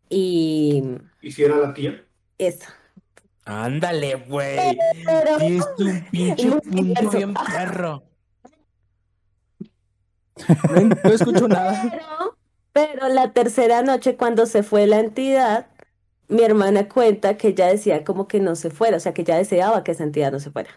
y 0.08 0.84
¿Y 1.22 1.32
si 1.32 1.42
era 1.44 1.56
la 1.56 1.72
tía? 1.74 2.04
eso. 2.38 2.66
Ándale, 3.44 4.14
güey. 4.28 4.78
Pero 5.04 5.38
Tienes 5.38 5.66
un 5.78 6.00
pinche 6.10 6.50
punto 6.50 7.10
bien 7.10 7.34
perro. 7.34 8.02
No, 10.70 10.80
no 11.04 11.10
escucho 11.10 11.48
nada. 11.48 11.82
Pero, 11.90 12.36
pero 12.72 13.08
la 13.08 13.32
tercera 13.32 13.82
noche, 13.82 14.16
cuando 14.16 14.46
se 14.46 14.62
fue 14.62 14.86
la 14.86 15.00
entidad, 15.00 15.66
mi 16.28 16.42
hermana 16.42 16.88
cuenta 16.88 17.36
que 17.36 17.48
ella 17.48 17.66
decía 17.66 18.04
como 18.04 18.28
que 18.28 18.40
no 18.40 18.56
se 18.56 18.70
fuera, 18.70 18.96
o 18.96 19.00
sea, 19.00 19.12
que 19.12 19.22
ella 19.22 19.36
deseaba 19.36 19.84
que 19.84 19.92
esa 19.92 20.04
entidad 20.04 20.32
no 20.32 20.40
se 20.40 20.50
fuera. 20.50 20.70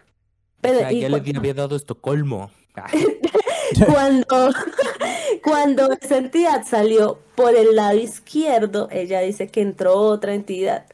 Pero 0.60 0.76
O 0.76 0.80
sea, 0.80 0.92
y 0.92 1.00
ya 1.00 1.08
cu- 1.08 1.16
le 1.24 1.38
había 1.38 1.54
dado 1.54 1.76
Estocolmo. 1.76 2.50
Cuando, 3.86 4.52
cuando 5.42 5.90
esa 6.00 6.18
entidad 6.18 6.64
salió 6.64 7.18
por 7.34 7.56
el 7.56 7.74
lado 7.74 7.96
izquierdo, 7.96 8.88
ella 8.92 9.20
dice 9.20 9.48
que 9.48 9.60
entró 9.60 9.94
otra 9.96 10.34
entidad. 10.34 10.86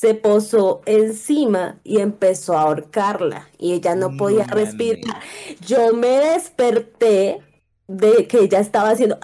Se 0.00 0.14
posó 0.14 0.82
encima 0.86 1.78
y 1.84 2.00
empezó 2.00 2.56
a 2.56 2.62
ahorcarla 2.62 3.50
y 3.58 3.74
ella 3.74 3.94
no 3.96 4.16
podía 4.16 4.46
respirar. 4.46 5.20
Yo 5.60 5.92
me 5.92 6.08
desperté 6.20 7.42
de 7.86 8.26
que 8.26 8.38
ella 8.40 8.60
estaba 8.60 8.90
haciendo 8.90 9.18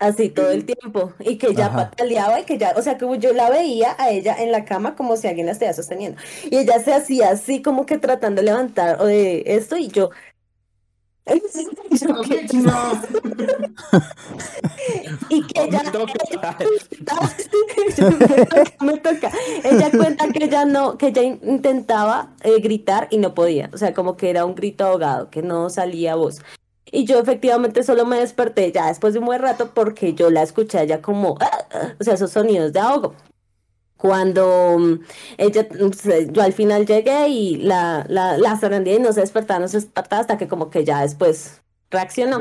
así 0.00 0.30
todo 0.30 0.50
el 0.50 0.64
tiempo 0.64 1.12
y 1.20 1.38
que 1.38 1.48
ella 1.48 1.66
Ajá. 1.66 1.90
pataleaba 1.90 2.40
y 2.40 2.44
que 2.44 2.58
ya, 2.58 2.74
o 2.76 2.82
sea, 2.82 2.98
como 2.98 3.16
yo 3.16 3.32
la 3.32 3.50
veía 3.50 3.96
a 3.98 4.10
ella 4.10 4.36
en 4.38 4.52
la 4.52 4.64
cama 4.64 4.96
como 4.96 5.16
si 5.16 5.28
alguien 5.28 5.46
la 5.46 5.52
estuviera 5.52 5.74
sosteniendo 5.74 6.20
y 6.50 6.56
ella 6.58 6.78
se 6.80 6.94
hacía 6.94 7.30
así 7.30 7.62
como 7.62 7.86
que 7.86 7.98
tratando 7.98 8.40
de 8.42 8.46
levantar 8.46 9.00
o 9.00 9.06
de 9.06 9.44
esto 9.46 9.76
y 9.76 9.88
yo 9.88 10.10
No. 12.54 12.92
y 15.28 15.42
que 15.46 15.62
ella 15.64 15.82
me 15.84 15.90
toca. 15.90 16.56
me. 18.80 19.30
Ella 19.64 19.90
cuenta 19.90 20.28
que 20.28 20.44
ella 20.44 20.64
no, 20.64 20.96
que 20.98 21.08
ella 21.08 21.22
in- 21.22 21.40
intentaba 21.42 22.30
eh, 22.42 22.60
gritar 22.60 23.08
y 23.10 23.18
no 23.18 23.34
podía, 23.34 23.70
o 23.72 23.78
sea, 23.78 23.94
como 23.94 24.16
que 24.16 24.30
era 24.30 24.44
un 24.44 24.54
grito 24.54 24.84
ahogado, 24.86 25.30
que 25.30 25.42
no 25.42 25.70
salía 25.70 26.14
voz. 26.14 26.40
Y 26.90 27.04
yo 27.04 27.18
efectivamente 27.18 27.82
solo 27.82 28.06
me 28.06 28.18
desperté 28.18 28.72
ya 28.72 28.86
después 28.88 29.12
de 29.12 29.18
un 29.20 29.26
buen 29.26 29.42
rato 29.42 29.72
porque 29.74 30.14
yo 30.14 30.30
la 30.30 30.42
escuché 30.42 30.86
ya 30.86 31.02
como, 31.02 31.36
"Ah", 31.40 31.66
ah", 31.72 31.94
o 32.00 32.04
sea, 32.04 32.14
esos 32.14 32.30
sonidos 32.30 32.72
de 32.72 32.80
ahogo. 32.80 33.14
Cuando 33.98 34.78
mm, 34.78 35.00
ella, 35.36 35.66
mm, 35.70 35.92
se- 35.92 36.32
yo 36.32 36.40
al 36.42 36.52
final 36.54 36.86
llegué 36.86 37.28
y 37.28 37.56
la, 37.56 38.06
la, 38.08 38.38
la 38.38 38.56
zarandía 38.56 38.94
y 38.94 39.00
no 39.00 39.12
se 39.12 39.20
despertaba, 39.20 39.60
no 39.60 39.68
se 39.68 39.76
despertaba 39.78 40.20
hasta 40.22 40.38
que 40.38 40.48
como 40.48 40.70
que 40.70 40.84
ya 40.84 41.02
después 41.02 41.60
reaccionó. 41.90 42.38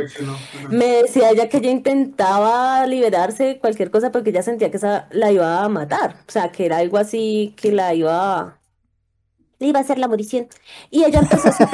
Me 0.69 1.01
decía 1.03 1.31
ella 1.31 1.49
que 1.49 1.57
ella 1.57 1.71
intentaba 1.71 2.85
liberarse 2.85 3.43
de 3.43 3.59
cualquier 3.59 3.91
cosa 3.91 4.11
porque 4.11 4.29
ella 4.29 4.43
sentía 4.43 4.69
que 4.71 4.77
esa 4.77 5.07
la 5.11 5.31
iba 5.31 5.63
a 5.63 5.69
matar. 5.69 6.17
O 6.27 6.31
sea, 6.31 6.51
que 6.51 6.65
era 6.65 6.77
algo 6.77 6.97
así 6.97 7.53
que 7.57 7.71
la 7.71 7.93
iba 7.93 8.39
a... 8.39 8.57
Le 9.59 9.67
iba 9.67 9.79
a 9.79 9.81
hacer 9.81 9.97
la 9.97 10.07
morición. 10.07 10.47
Y 10.91 11.03
ella 11.03 11.19
empezó 11.19 11.47
a 11.49 11.57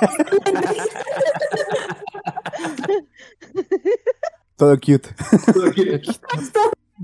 Todo 4.55 4.77
cute. 4.77 5.09
Todo 5.53 5.65
aquí. 5.65 5.99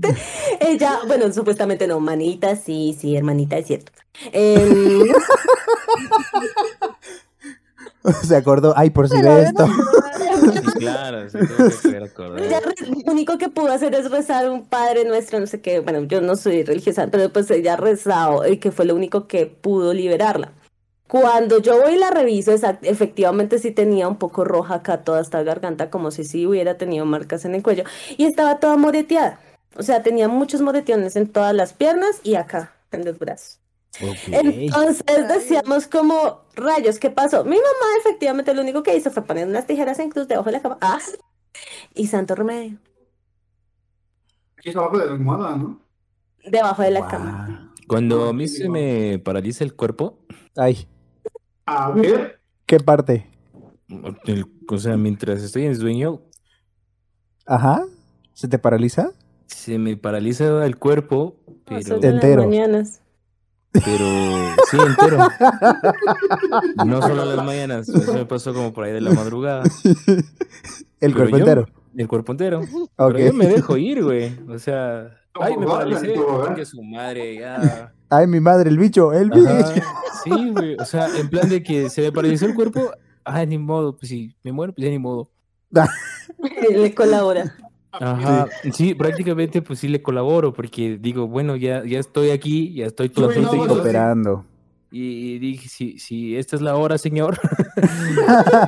Ella, 0.60 1.00
bueno, 1.06 1.32
supuestamente 1.32 1.86
no, 1.86 2.00
manita, 2.00 2.56
sí, 2.56 2.96
sí, 2.98 3.16
hermanita, 3.16 3.58
es 3.58 3.66
cierto. 3.66 3.92
Em, 4.32 5.04
Se 8.22 8.34
acordó. 8.34 8.72
Ay, 8.76 8.90
por 8.90 9.08
si 9.08 9.16
Pero 9.20 9.34
ve 9.34 9.42
no 9.42 9.48
esto. 9.48 9.66
Sí, 9.66 10.72
claro, 10.78 11.26
tuvo 11.30 11.68
que 11.68 11.76
poder 11.82 12.02
acordar. 12.04 12.42
ella 12.42 12.60
re- 12.60 12.74
lo 13.04 13.12
único 13.12 13.36
que 13.36 13.48
pudo 13.50 13.70
hacer 13.72 13.94
es 13.94 14.10
rezar 14.10 14.48
un 14.50 14.64
Padre 14.66 15.04
Nuestro, 15.04 15.38
no 15.38 15.46
sé 15.46 15.60
qué, 15.60 15.80
bueno, 15.80 16.00
yo 16.04 16.20
no 16.22 16.34
soy 16.36 16.62
religiosa, 16.64 17.08
pero 17.10 17.30
pues 17.30 17.50
ella 17.50 17.76
rezado 17.76 18.46
y 18.48 18.56
que 18.56 18.72
fue 18.72 18.86
lo 18.86 18.94
único 18.94 19.26
que 19.28 19.44
pudo 19.46 19.92
liberarla. 19.92 20.52
Cuando 21.08 21.60
yo 21.60 21.80
voy 21.82 21.94
y 21.94 21.98
la 21.98 22.10
reviso, 22.10 22.52
exact- 22.52 22.78
efectivamente 22.82 23.58
sí 23.58 23.70
tenía 23.70 24.08
un 24.08 24.16
poco 24.16 24.44
roja 24.44 24.76
acá 24.76 25.02
toda 25.02 25.20
esta 25.20 25.42
garganta, 25.42 25.90
como 25.90 26.10
si 26.10 26.24
sí 26.24 26.46
hubiera 26.46 26.78
tenido 26.78 27.04
marcas 27.04 27.44
en 27.44 27.54
el 27.54 27.62
cuello, 27.62 27.84
y 28.16 28.24
estaba 28.24 28.60
toda 28.60 28.76
moreteada. 28.76 29.40
O 29.76 29.82
sea, 29.82 30.02
tenía 30.02 30.28
muchos 30.28 30.60
moreteones 30.60 31.16
en 31.16 31.28
todas 31.28 31.54
las 31.54 31.72
piernas 31.72 32.20
y 32.22 32.34
acá, 32.34 32.72
en 32.90 33.04
los 33.04 33.18
brazos. 33.18 33.60
Entonces 34.32 35.28
decíamos 35.28 35.86
como, 35.86 36.40
rayos, 36.54 36.98
¿qué 36.98 37.10
pasó? 37.10 37.44
Mi 37.44 37.56
mamá 37.56 37.86
efectivamente 38.00 38.54
lo 38.54 38.62
único 38.62 38.82
que 38.82 38.96
hizo 38.96 39.10
fue 39.10 39.22
poner 39.24 39.46
unas 39.46 39.66
tijeras 39.66 39.98
en 39.98 40.10
cruz 40.10 40.26
debajo 40.28 40.46
de 40.46 40.52
la 40.52 40.62
cama. 40.62 40.78
Ah, 40.80 40.98
y 41.94 42.06
santo 42.06 42.34
remedio, 42.34 42.78
Aquí 44.56 44.70
es 44.70 44.76
abajo 44.76 44.98
de 44.98 45.06
la 45.06 45.12
almohada, 45.12 45.56
¿no? 45.56 45.80
debajo 46.44 46.82
de 46.82 46.90
la 46.90 47.06
cama. 47.06 47.74
Cuando 47.86 48.28
a 48.28 48.32
mí 48.32 48.46
se 48.48 48.68
me 48.68 49.18
paraliza 49.18 49.64
el 49.64 49.74
cuerpo, 49.74 50.18
Ay, 50.56 50.86
A 51.66 51.90
ver, 51.90 52.40
¿qué 52.66 52.78
parte? 52.80 53.28
El- 54.24 54.46
o 54.68 54.78
sea, 54.78 54.96
mientras 54.96 55.42
estoy 55.42 55.66
en 55.66 55.76
sueño, 55.76 56.22
Ajá. 57.46 57.84
¿Se 58.34 58.46
te 58.48 58.58
paraliza? 58.58 59.10
Se 59.54 59.78
me 59.78 59.96
paraliza 59.96 60.64
el 60.66 60.76
cuerpo, 60.78 61.36
No, 61.46 61.54
pero, 61.66 61.82
solo 61.82 61.94
en 61.96 62.02
las 62.02 62.14
Entero. 62.24 62.42
mañanas. 62.44 63.00
pero 63.72 64.06
sí, 64.70 64.76
entero. 64.84 65.18
No 66.86 67.02
solo 67.02 67.22
en 67.30 67.36
las 67.36 67.44
mañanas, 67.46 67.88
eso 67.88 68.12
me 68.14 68.24
pasó 68.26 68.52
como 68.54 68.72
por 68.72 68.84
ahí 68.84 68.92
de 68.92 69.00
la 69.00 69.10
madrugada. 69.12 69.62
El 71.00 71.12
Pero 71.12 71.14
cuerpo 71.14 71.30
yo- 71.36 71.38
entero. 71.38 71.66
El 71.96 72.08
cuerpo 72.08 72.32
entero. 72.32 72.60
Ok. 72.60 73.12
Pero 73.14 73.18
yo 73.18 73.32
me 73.34 73.46
dejo 73.48 73.76
ir, 73.76 74.02
güey. 74.04 74.38
O 74.48 74.58
sea, 74.58 75.10
ay, 75.40 75.56
me 75.56 75.66
paralicé. 75.66 76.08
Batman, 76.16 76.24
como 76.24 76.54
Que 76.54 76.64
su 76.64 76.82
madre, 76.82 77.36
ya. 77.40 77.92
Ay, 78.08 78.26
mi 78.28 78.38
madre, 78.40 78.70
el 78.70 78.78
bicho, 78.78 79.12
el 79.12 79.32
Ajá, 79.32 79.56
bicho. 79.72 79.82
Sí, 80.24 80.50
güey. 80.50 80.76
O 80.78 80.84
sea, 80.84 81.08
en 81.18 81.28
plan 81.28 81.48
de 81.48 81.62
que 81.62 81.90
se 81.90 82.02
me 82.02 82.12
paralizó 82.12 82.46
el 82.46 82.54
cuerpo. 82.54 82.90
Ay, 83.24 83.46
ni 83.48 83.58
modo. 83.58 83.96
Pues 83.96 84.08
si 84.08 84.34
me 84.44 84.52
muero, 84.52 84.72
pues 84.72 84.84
ya 84.84 84.90
ni 84.90 84.98
modo. 84.98 85.30
Le 86.70 86.94
colabora. 86.94 87.56
Ajá. 87.92 88.46
Sí, 88.72 88.94
prácticamente 88.94 89.62
pues 89.62 89.80
sí 89.80 89.88
le 89.88 90.00
colaboro 90.02 90.52
porque 90.52 90.96
digo, 90.98 91.26
bueno, 91.26 91.56
ya, 91.56 91.84
ya 91.84 91.98
estoy 91.98 92.30
aquí, 92.30 92.72
ya 92.74 92.86
estoy 92.86 93.08
todo 93.08 93.32
Sí, 93.32 93.40
no, 93.40 93.48
tonto 93.50 93.64
y- 93.64 93.68
sí. 93.68 93.72
Y, 94.92 95.38
dije, 95.38 95.68
si, 95.68 95.98
si 96.00 96.36
esta 96.36 96.56
es 96.56 96.62
la 96.62 96.74
hora, 96.76 96.98
señor. 96.98 97.38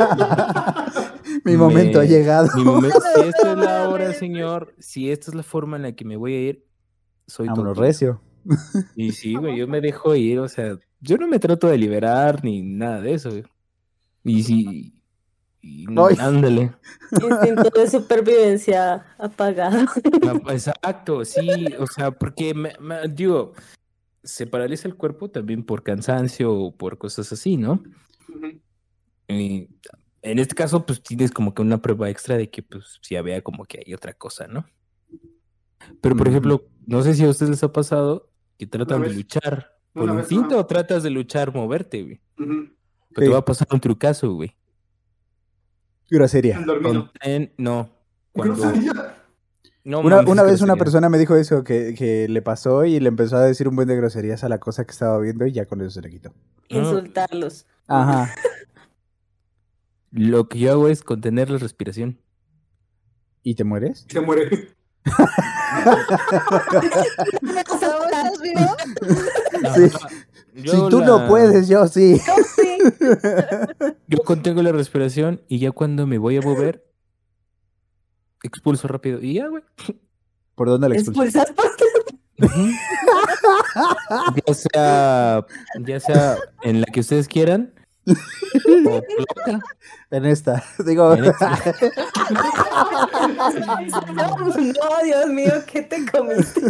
Mi 1.44 1.56
momento 1.56 1.98
ha 1.98 2.02
Me- 2.02 2.08
llegado. 2.08 2.48
mi 2.54 2.64
momento, 2.64 3.00
si 3.14 3.20
esta 3.22 3.52
es 3.52 3.58
la 3.58 3.88
hora, 3.88 4.12
señor, 4.12 4.74
si 4.78 5.10
esta 5.10 5.30
es 5.30 5.34
la 5.34 5.42
forma 5.42 5.76
en 5.76 5.82
la 5.82 5.92
que 5.92 6.04
me 6.04 6.16
voy 6.16 6.34
a 6.34 6.40
ir, 6.50 6.64
soy 7.26 7.48
tonto. 7.48 7.74
recio. 7.74 8.20
Y 8.96 9.12
sí, 9.12 9.34
güey, 9.34 9.56
yo 9.56 9.66
me 9.68 9.80
dejo 9.80 10.14
ir, 10.14 10.40
o 10.40 10.48
sea, 10.48 10.76
yo 11.00 11.16
no 11.16 11.26
me 11.28 11.38
trato 11.38 11.68
de 11.68 11.78
liberar 11.78 12.44
ni 12.44 12.62
nada 12.62 13.00
de 13.00 13.14
eso. 13.14 13.30
güey. 13.30 13.44
Y 14.24 14.42
sí, 14.42 14.94
y 15.62 15.86
Ay. 15.96 16.16
ándale. 16.18 16.72
Instinto 17.12 17.70
de 17.70 17.88
supervivencia 17.88 19.06
apagado. 19.18 19.86
Exacto, 20.50 21.24
sí, 21.24 21.48
o 21.78 21.86
sea, 21.86 22.10
porque 22.10 22.52
me, 22.52 22.72
me- 22.80 23.08
digo, 23.08 23.52
se 24.24 24.46
paraliza 24.46 24.88
el 24.88 24.96
cuerpo 24.96 25.30
también 25.30 25.64
por 25.64 25.82
cansancio 25.82 26.52
o 26.52 26.76
por 26.76 26.98
cosas 26.98 27.32
así, 27.32 27.56
¿no? 27.56 27.82
Y 29.28 29.68
en 30.22 30.38
este 30.38 30.54
caso, 30.54 30.84
pues 30.84 31.02
tienes 31.02 31.30
como 31.30 31.54
que 31.54 31.62
una 31.62 31.80
prueba 31.80 32.10
extra 32.10 32.36
de 32.36 32.50
que, 32.50 32.62
pues, 32.62 32.98
ya 33.08 33.22
vea 33.22 33.40
como 33.42 33.64
que 33.64 33.82
hay 33.86 33.94
otra 33.94 34.12
cosa, 34.12 34.46
¿no? 34.46 34.66
Pero, 36.00 36.16
por 36.16 36.28
ejemplo, 36.28 36.64
no 36.86 37.02
sé 37.02 37.14
si 37.14 37.24
a 37.24 37.28
ustedes 37.28 37.50
les 37.50 37.62
ha 37.64 37.72
pasado 37.72 38.30
que 38.58 38.66
tratan 38.66 39.02
de 39.02 39.12
luchar 39.12 39.72
con 39.92 40.04
Una 40.04 40.12
un 40.12 40.18
vez, 40.18 40.28
tinto 40.28 40.54
ajá. 40.54 40.58
o 40.58 40.66
tratas 40.66 41.02
de 41.02 41.10
luchar, 41.10 41.52
moverte, 41.54 42.02
güey. 42.02 42.20
Pero 42.36 42.66
Sí. 43.14 43.14
te 43.14 43.28
va 43.28 43.38
a 43.38 43.44
pasar 43.44 43.68
un 43.72 43.80
trucazo, 43.80 44.32
güey. 44.34 44.56
Con 46.64 47.10
tren, 47.12 47.52
no. 47.56 47.90
Cuando, 48.32 48.54
Grosería. 48.54 49.16
no 49.84 50.00
Una, 50.00 50.16
mames, 50.16 50.30
una 50.30 50.42
es 50.42 50.50
vez 50.52 50.60
una 50.62 50.76
persona 50.76 51.08
me 51.08 51.18
dijo 51.18 51.36
eso, 51.36 51.64
que, 51.64 51.94
que 51.94 52.28
le 52.28 52.42
pasó 52.42 52.84
y 52.84 52.98
le 53.00 53.08
empezó 53.08 53.36
a 53.36 53.44
decir 53.44 53.68
un 53.68 53.76
buen 53.76 53.88
de 53.88 53.96
groserías 53.96 54.44
a 54.44 54.48
la 54.48 54.58
cosa 54.58 54.84
que 54.84 54.92
estaba 54.92 55.18
viendo 55.18 55.46
y 55.46 55.52
ya 55.52 55.66
con 55.66 55.80
eso 55.80 55.90
se 55.90 56.02
le 56.02 56.10
quitó. 56.10 56.32
Insultarlos. 56.68 57.66
Ajá. 57.86 58.34
Lo 60.10 60.48
que 60.48 60.58
yo 60.58 60.72
hago 60.72 60.88
es 60.88 61.02
contener 61.02 61.50
la 61.50 61.58
respiración. 61.58 62.18
¿Y 63.42 63.54
te 63.54 63.64
mueres? 63.64 64.06
Se 64.08 64.20
muere. 64.20 64.68
¿Estás 67.42 68.40
vivo? 68.40 68.76
Sí. 69.74 69.90
Ajá. 69.94 70.08
Si 70.54 70.88
tú 70.90 71.00
no 71.00 71.26
puedes, 71.28 71.66
yo 71.66 71.86
sí. 71.88 72.20
Yo 74.08 74.18
contengo 74.18 74.62
la 74.62 74.72
respiración 74.72 75.42
y 75.48 75.58
ya 75.58 75.70
cuando 75.72 76.06
me 76.06 76.18
voy 76.18 76.36
a 76.36 76.42
mover, 76.42 76.84
expulso 78.42 78.88
rápido. 78.88 79.20
Y 79.20 79.34
ya, 79.34 79.48
güey. 79.48 79.62
¿Por 80.54 80.68
dónde 80.68 80.88
la 80.88 80.96
expulsas? 80.96 81.48
Expulsas 81.48 81.52
por 81.52 81.72
ya 84.46 84.54
sea, 84.54 85.46
ya 85.80 86.00
sea 86.00 86.38
en 86.62 86.80
la 86.80 86.86
que 86.86 87.00
ustedes 87.00 87.28
quieran. 87.28 87.72
o 88.06 88.14
loca. 88.90 89.60
En 90.10 90.26
esta. 90.26 90.62
Digo, 90.86 91.14
En 91.14 91.24
esta. 91.26 91.58
No, 94.12 95.04
Dios 95.04 95.28
mío, 95.28 95.52
¿qué 95.66 95.82
te 95.82 96.04
comiste? 96.10 96.60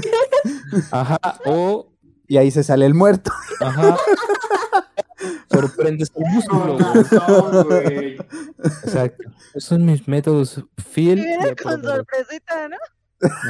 Ajá. 0.90 1.18
O 1.44 1.91
y 2.32 2.38
ahí 2.38 2.50
se 2.50 2.62
sale 2.64 2.86
el 2.86 2.94
muerto. 2.94 3.30
ajá. 3.60 3.94
Sorprendes 5.50 6.10
el 6.16 6.24
músculo, 6.32 6.78
güey. 7.66 8.16
Exacto. 8.84 9.24
Esos 9.54 9.64
son 9.68 9.84
mis 9.84 10.08
métodos 10.08 10.64
fiel. 10.78 11.18
Y 11.18 11.24
viene 11.26 11.46
de 11.48 11.56
con 11.56 11.82
sorpresita, 11.82 12.68
¿no? 12.70 12.76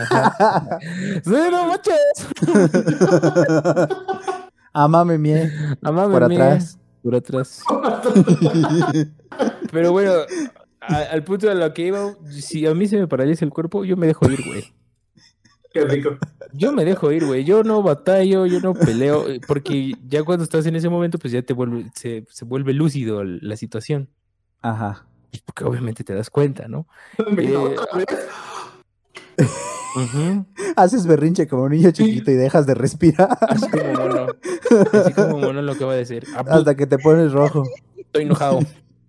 Ajá. 0.02 0.78
Sí, 1.24 1.30
no 1.50 1.66
manches. 1.68 1.96
Amame 4.72 5.16
mie. 5.18 5.48
Amame 5.82 6.12
Por 6.12 6.24
atrás. 6.24 6.78
Por 7.04 7.14
atrás. 7.14 7.62
Pero 9.70 9.92
bueno, 9.92 10.12
a- 10.80 10.96
al 11.12 11.22
punto 11.22 11.46
de 11.46 11.54
lo 11.54 11.72
que 11.72 11.82
iba, 11.86 12.14
si 12.30 12.66
a 12.66 12.74
mí 12.74 12.86
se 12.88 12.96
me 12.98 13.06
paraliza 13.06 13.44
el 13.44 13.50
cuerpo, 13.52 13.84
yo 13.84 13.96
me 13.96 14.08
dejo 14.08 14.28
ir, 14.28 14.42
güey. 14.44 14.74
Qué 15.72 15.84
rico. 15.84 16.18
Yo 16.52 16.72
me 16.72 16.84
dejo 16.84 17.10
ir, 17.12 17.24
güey. 17.24 17.44
Yo 17.44 17.62
no 17.62 17.82
batallo, 17.82 18.44
yo 18.46 18.60
no 18.60 18.74
peleo, 18.74 19.28
eh, 19.28 19.40
porque 19.46 19.94
ya 20.06 20.22
cuando 20.22 20.44
estás 20.44 20.66
en 20.66 20.76
ese 20.76 20.88
momento, 20.90 21.18
pues 21.18 21.32
ya 21.32 21.40
te 21.42 21.54
vuelve, 21.54 21.90
se, 21.94 22.24
se 22.30 22.44
vuelve 22.44 22.72
lúcido 22.74 23.24
la 23.24 23.56
situación. 23.56 24.08
Ajá. 24.60 25.06
Porque 25.46 25.64
obviamente 25.64 26.04
te 26.04 26.14
das 26.14 26.28
cuenta, 26.28 26.68
¿no? 26.68 26.86
Me 27.30 27.44
Eh, 27.44 27.56
otra 27.56 27.86
vez. 27.96 28.06
Ujú. 29.94 30.46
Haces 30.76 31.06
berrinche 31.06 31.46
como 31.46 31.64
un 31.64 31.72
niño 31.72 31.90
chiquito 31.90 32.30
y 32.30 32.34
dejas 32.34 32.66
de 32.66 32.74
respirar 32.74 33.36
Así 33.42 33.68
como 33.70 33.92
mono. 33.92 34.26
Así 34.92 35.12
como 35.12 35.38
mono 35.38 35.60
lo 35.62 35.72
acaba 35.72 35.92
de 35.92 35.98
decir. 36.00 36.26
Ah, 36.34 36.44
pues, 36.44 36.56
hasta 36.56 36.74
que 36.74 36.86
te 36.86 36.98
pones 36.98 37.32
rojo. 37.32 37.64
Estoy 37.96 38.22
enojado. 38.24 38.60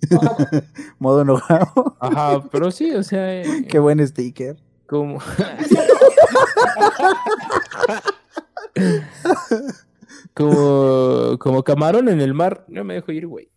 Modo 1.00 1.22
enojado. 1.22 1.96
Ajá, 2.00 2.44
pero 2.52 2.72
sí, 2.72 2.92
o 2.92 3.04
sea, 3.04 3.42
eh, 3.42 3.66
Qué 3.70 3.80
buen 3.80 4.06
sticker. 4.06 4.58
como. 4.88 5.20
como, 10.34 11.38
como 11.40 11.64
camarón 11.64 12.10
en 12.10 12.22
el 12.22 12.34
mar, 12.34 12.66
no 12.68 12.84
me 12.84 12.96
dejo 12.96 13.12
ir, 13.12 13.28
güey. 13.28 13.50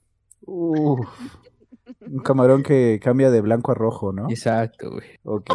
Uf. 0.45 1.01
Un 2.01 2.19
camarón 2.21 2.63
que 2.63 3.01
cambia 3.03 3.31
de 3.31 3.41
blanco 3.41 3.73
a 3.73 3.75
rojo, 3.75 4.13
¿no? 4.13 4.29
Exacto, 4.31 4.91
güey. 4.91 5.07
Ok. 5.25 5.51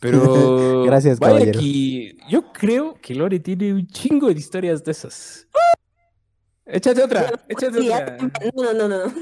Pero. 0.00 0.82
Gracias, 0.86 1.18
vaya 1.18 1.34
caballero. 1.34 1.60
que 1.60 2.16
yo 2.28 2.52
creo 2.52 2.94
que 3.00 3.14
Lore 3.14 3.40
tiene 3.40 3.72
un 3.72 3.86
chingo 3.86 4.28
de 4.28 4.34
historias 4.34 4.84
de 4.84 4.92
esas. 4.92 5.46
Échate 6.66 7.02
otra, 7.02 7.32
échate 7.48 7.78
Sí, 7.80 7.88
ya 7.88 7.96
otra. 7.98 8.30
no, 8.54 8.72
no, 8.72 8.88
no. 8.88 9.12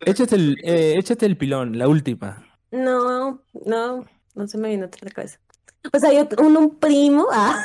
Échate 0.00 0.36
el, 0.36 0.56
eh, 0.62 0.94
échate 0.98 1.26
el 1.26 1.36
pilón, 1.36 1.78
la 1.78 1.88
última. 1.88 2.44
No, 2.70 3.42
no, 3.64 4.04
no 4.34 4.46
se 4.48 4.58
me 4.58 4.68
viene 4.68 4.84
otra 4.86 5.00
la 5.04 5.10
cabeza. 5.10 5.38
O 5.92 5.98
sea, 5.98 6.12
yo 6.12 6.28
un, 6.44 6.56
un 6.56 6.76
primo, 6.76 7.26
ah, 7.32 7.64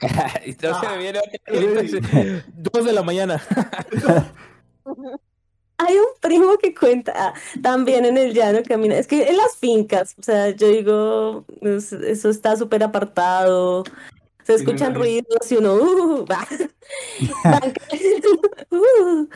Y 0.46 0.52
no 0.62 0.80
se 0.80 0.88
me 0.88 0.98
viene 0.98 1.18
otra 1.18 1.40
ahorita, 1.48 2.44
Dos 2.54 2.84
de 2.84 2.92
la 2.92 3.02
mañana. 3.02 3.42
hay 5.78 5.96
un 5.96 6.06
primo 6.20 6.56
que 6.58 6.74
cuenta 6.74 7.12
ah, 7.16 7.34
también 7.60 8.04
en 8.04 8.16
el 8.16 8.32
llano 8.32 8.60
camina. 8.66 8.96
Es 8.96 9.06
que 9.06 9.28
en 9.28 9.36
las 9.36 9.56
fincas, 9.56 10.14
o 10.18 10.22
sea, 10.22 10.50
yo 10.50 10.68
digo, 10.68 11.44
es- 11.60 11.92
eso 11.92 12.30
está 12.30 12.56
súper 12.56 12.82
apartado. 12.82 13.84
Se 14.44 14.54
escuchan 14.54 14.94
ruidos 14.94 15.50
y 15.50 15.56
uno, 15.56 15.74
uh, 15.74 16.26
va. 16.26 16.46
Uh, 18.70 19.26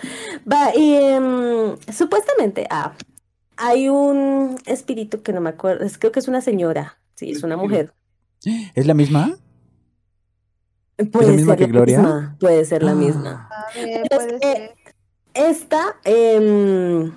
va, 0.50 0.74
y 0.74 0.94
em, 0.94 1.76
supuestamente, 1.92 2.66
ah, 2.70 2.94
hay 3.56 3.88
un 3.88 4.56
espíritu 4.66 5.22
que 5.22 5.32
no 5.32 5.40
me 5.40 5.50
acuerdo, 5.50 5.84
es, 5.84 5.98
creo 5.98 6.12
que 6.12 6.20
es 6.20 6.28
una 6.28 6.40
señora, 6.40 6.98
sí, 7.14 7.30
es 7.30 7.42
una 7.42 7.56
mujer. 7.56 7.92
¿Es 8.74 8.86
la 8.86 8.94
misma? 8.94 9.36
Puede 11.12 11.32
misma 11.32 11.52
ser 11.54 11.58
que 11.58 11.66
la 11.66 11.72
Gloria? 11.72 11.98
misma, 12.00 12.36
puede 12.40 12.64
ser 12.64 12.82
la 12.82 12.92
Ah. 12.92 12.94
misma. 12.94 13.48
A 13.50 13.74
ver, 13.78 13.88
es 14.02 14.08
puede 14.08 14.38
ser. 14.40 14.74
Esta, 15.34 15.96
em, 16.04 17.12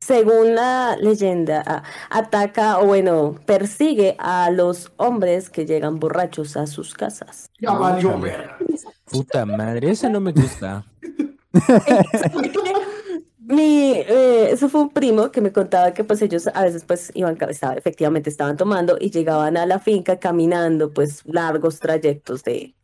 según 0.00 0.54
la 0.54 0.96
leyenda, 0.96 1.62
ah, 1.66 1.82
ataca 2.08 2.78
o 2.78 2.86
bueno, 2.86 3.34
persigue 3.44 4.16
a 4.18 4.50
los 4.50 4.90
hombres 4.96 5.50
que 5.50 5.66
llegan 5.66 5.98
borrachos 5.98 6.56
a 6.56 6.66
sus 6.66 6.94
casas. 6.94 7.50
Ya 7.60 7.72
valió. 7.72 8.18
Puta 9.10 9.44
madre, 9.44 9.90
esa 9.90 10.08
no 10.08 10.20
me 10.20 10.32
gusta. 10.32 10.86
Mi, 13.48 13.92
eh, 13.92 14.50
eso 14.50 14.68
fue 14.68 14.80
un 14.82 14.90
primo 14.90 15.30
que 15.30 15.40
me 15.40 15.52
contaba 15.52 15.94
que 15.94 16.02
pues 16.02 16.20
ellos 16.20 16.48
a 16.52 16.64
veces 16.64 16.84
pues 16.84 17.12
iban, 17.14 17.38
estaba, 17.48 17.74
efectivamente 17.74 18.28
estaban 18.28 18.56
tomando 18.56 18.96
y 19.00 19.10
llegaban 19.10 19.56
a 19.56 19.66
la 19.66 19.78
finca 19.78 20.18
caminando 20.18 20.92
pues 20.92 21.22
largos 21.26 21.78
trayectos 21.78 22.42
de, 22.42 22.74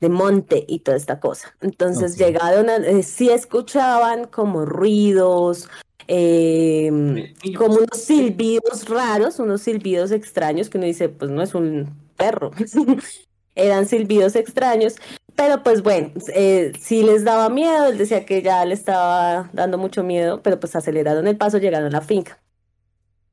de 0.00 0.08
monte 0.08 0.64
y 0.66 0.80
toda 0.80 0.96
esta 0.96 1.20
cosa. 1.20 1.54
Entonces 1.60 2.14
Ok. 2.14 2.18
llegaron 2.18 2.68
a, 2.68 2.76
eh, 2.78 3.04
sí 3.04 3.30
escuchaban 3.30 4.26
como 4.26 4.64
ruidos, 4.64 5.68
Niños. 6.08 7.30
como 7.56 7.76
unos 7.76 8.00
silbidos 8.02 8.88
raros, 8.88 9.38
unos 9.38 9.62
silbidos 9.62 10.10
extraños 10.10 10.68
que 10.68 10.78
uno 10.78 10.86
dice, 10.88 11.08
pues 11.10 11.30
no 11.30 11.42
es 11.42 11.54
un 11.54 11.94
perro, 12.16 12.50
eran 13.54 13.86
silbidos 13.86 14.34
extraños, 14.34 14.96
pero 15.36 15.62
pues 15.62 15.82
bueno, 15.82 16.10
eh, 16.34 16.72
sí 16.80 17.02
les 17.02 17.24
daba 17.24 17.48
miedo, 17.48 17.86
él 17.86 17.98
decía 17.98 18.24
que 18.26 18.42
ya 18.42 18.64
le 18.64 18.74
estaba 18.74 19.50
dando 19.52 19.78
mucho 19.78 20.02
miedo, 20.02 20.42
pero 20.42 20.60
pues 20.60 20.76
aceleraron 20.76 21.26
el 21.26 21.36
paso, 21.36 21.58
llegaron 21.58 21.88
a 21.88 21.90
la 21.90 22.00
finca. 22.00 22.38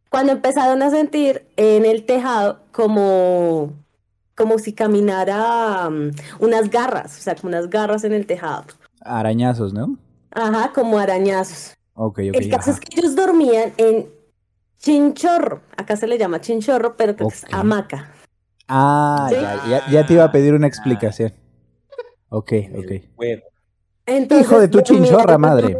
Cuando 0.10 0.32
empezaron 0.32 0.82
a 0.82 0.90
sentir 0.90 1.46
en 1.56 1.86
el 1.86 2.06
tejado 2.06 2.62
como, 2.72 3.74
como 4.36 4.58
si 4.58 4.74
caminara 4.74 5.90
mm, 5.90 6.12
unas 6.40 6.70
garras, 6.70 7.18
o 7.18 7.22
sea, 7.22 7.36
como 7.36 7.50
unas 7.50 7.70
garras 7.70 8.04
en 8.04 8.14
el 8.14 8.26
tejado. 8.26 8.64
Arañazos, 9.02 9.74
¿no? 9.74 9.98
Ajá, 10.32 10.72
como 10.74 10.98
arañazos. 10.98 11.76
Ok, 11.94 12.20
ok. 12.30 12.36
El 12.36 12.50
caso 12.50 12.72
ajá. 12.72 12.80
es 12.80 12.80
que 12.80 13.00
ellos 13.00 13.16
dormían 13.16 13.74
en 13.78 14.10
chinchorro. 14.80 15.62
Acá 15.78 15.96
se 15.96 16.08
le 16.08 16.18
llama 16.18 16.42
chinchorro, 16.42 16.96
pero 16.98 17.16
creo 17.16 17.28
que 17.28 17.36
es 17.36 17.46
hamaca. 17.52 18.12
Ah, 18.68 19.28
¿Sí? 19.30 19.36
ya, 19.70 19.90
ya 19.90 20.06
te 20.06 20.14
iba 20.14 20.24
a 20.24 20.32
pedir 20.32 20.54
una 20.54 20.68
explicación. 20.68 21.34
Ok, 22.30 22.54
ok. 22.76 22.92
Bueno, 23.16 23.42
Entonces, 24.06 24.48
Hijo 24.48 24.60
de 24.60 24.68
tu 24.68 24.82
chinchorra, 24.82 25.38
madre. 25.38 25.78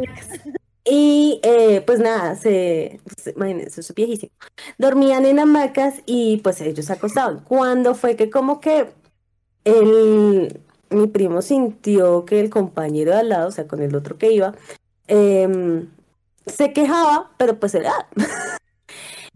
Y 0.84 1.40
eh, 1.42 1.82
pues 1.86 2.00
nada, 2.00 2.34
se, 2.36 3.00
pues, 3.04 3.34
imagínense, 3.36 3.80
eso 3.80 3.92
es 3.92 3.94
viejísimo. 3.94 4.32
Dormían 4.78 5.24
en 5.26 5.38
hamacas 5.38 6.02
y 6.06 6.38
pues 6.38 6.60
ellos 6.60 6.86
se 6.86 6.92
acostaban. 6.92 7.40
Cuando 7.40 7.94
fue 7.94 8.16
que 8.16 8.30
como 8.30 8.60
que 8.60 8.88
el, 9.64 10.60
mi 10.90 11.06
primo 11.06 11.42
sintió 11.42 12.24
que 12.24 12.40
el 12.40 12.50
compañero 12.50 13.12
de 13.12 13.18
al 13.18 13.28
lado, 13.28 13.48
o 13.48 13.52
sea, 13.52 13.68
con 13.68 13.82
el 13.82 13.94
otro 13.94 14.18
que 14.18 14.32
iba, 14.32 14.54
em, 15.06 15.88
se 16.46 16.72
quejaba, 16.72 17.30
pero 17.36 17.58
pues 17.58 17.74
él... 17.74 17.84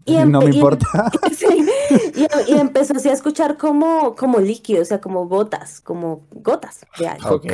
ah. 0.07 0.11
Y 0.25 0.25
no 0.25 0.39
me 0.41 0.51
y- 0.51 0.55
importa. 0.55 1.11
Sí, 1.35 1.67
y, 2.15 2.53
y 2.53 2.57
empezó 2.57 2.93
así 2.95 3.09
a 3.09 3.13
escuchar 3.13 3.57
como, 3.57 4.15
como 4.15 4.39
líquido, 4.39 4.81
o 4.81 4.85
sea, 4.85 5.01
como 5.01 5.27
gotas, 5.27 5.81
como 5.81 6.27
gotas 6.31 6.85
de 6.97 7.07
algo. 7.07 7.35
Ok, 7.35 7.45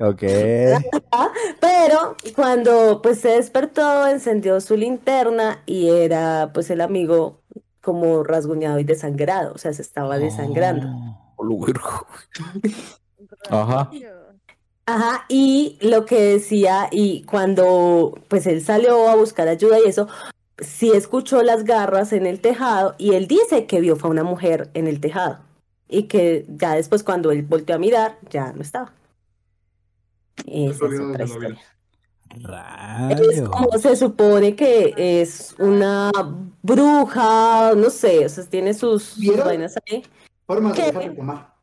ok. 0.00 0.22
Pero 1.60 2.16
cuando 2.34 3.00
pues 3.02 3.20
se 3.20 3.30
despertó, 3.30 4.06
encendió 4.06 4.60
su 4.60 4.76
linterna 4.76 5.62
y 5.66 5.88
era 5.88 6.50
pues 6.52 6.70
el 6.70 6.80
amigo 6.80 7.40
como 7.80 8.22
rasguñado 8.24 8.78
y 8.78 8.84
desangrado, 8.84 9.52
o 9.54 9.58
sea, 9.58 9.72
se 9.72 9.82
estaba 9.82 10.18
desangrando. 10.18 10.88
Oh. 11.36 11.66
Ajá. 13.50 13.90
Ajá, 14.88 15.24
y 15.28 15.78
lo 15.80 16.04
que 16.04 16.20
decía, 16.20 16.88
y 16.92 17.24
cuando 17.24 18.14
pues 18.28 18.46
él 18.46 18.62
salió 18.62 19.08
a 19.08 19.16
buscar 19.16 19.48
ayuda 19.48 19.78
y 19.84 19.88
eso, 19.88 20.06
sí 20.58 20.90
escuchó 20.92 21.42
las 21.42 21.64
garras 21.64 22.12
en 22.12 22.26
el 22.26 22.40
tejado 22.40 22.94
y 22.98 23.14
él 23.14 23.26
dice 23.26 23.66
que 23.66 23.80
vio 23.80 23.96
fue 23.96 24.08
a 24.08 24.12
una 24.12 24.24
mujer 24.24 24.70
en 24.74 24.86
el 24.86 25.00
tejado 25.00 25.38
y 25.88 26.04
que 26.04 26.46
ya 26.48 26.74
después 26.74 27.02
cuando 27.02 27.30
él 27.30 27.42
volteó 27.42 27.76
a 27.76 27.78
mirar, 27.78 28.18
ya 28.30 28.52
no 28.52 28.62
estaba. 28.62 28.92
Esa 30.46 30.86
es 30.86 31.00
otra 31.00 31.18
de 31.18 31.24
historia. 31.24 31.58
Es 33.10 33.42
como 33.48 33.78
se 33.78 33.96
supone 33.96 34.56
que 34.56 34.94
es 34.96 35.54
una 35.58 36.10
bruja, 36.62 37.72
no 37.74 37.88
sé, 37.88 38.26
o 38.26 38.28
sea, 38.28 38.44
tiene 38.44 38.74
sus, 38.74 39.02
sus 39.02 39.36
vainas 39.36 39.74
ahí. 39.86 40.04
Formas 40.46 40.76
de 40.76 40.78
¿Qué? 40.78 40.86
dejar 40.86 41.10
de 41.10 41.16
tomar. 41.16 41.55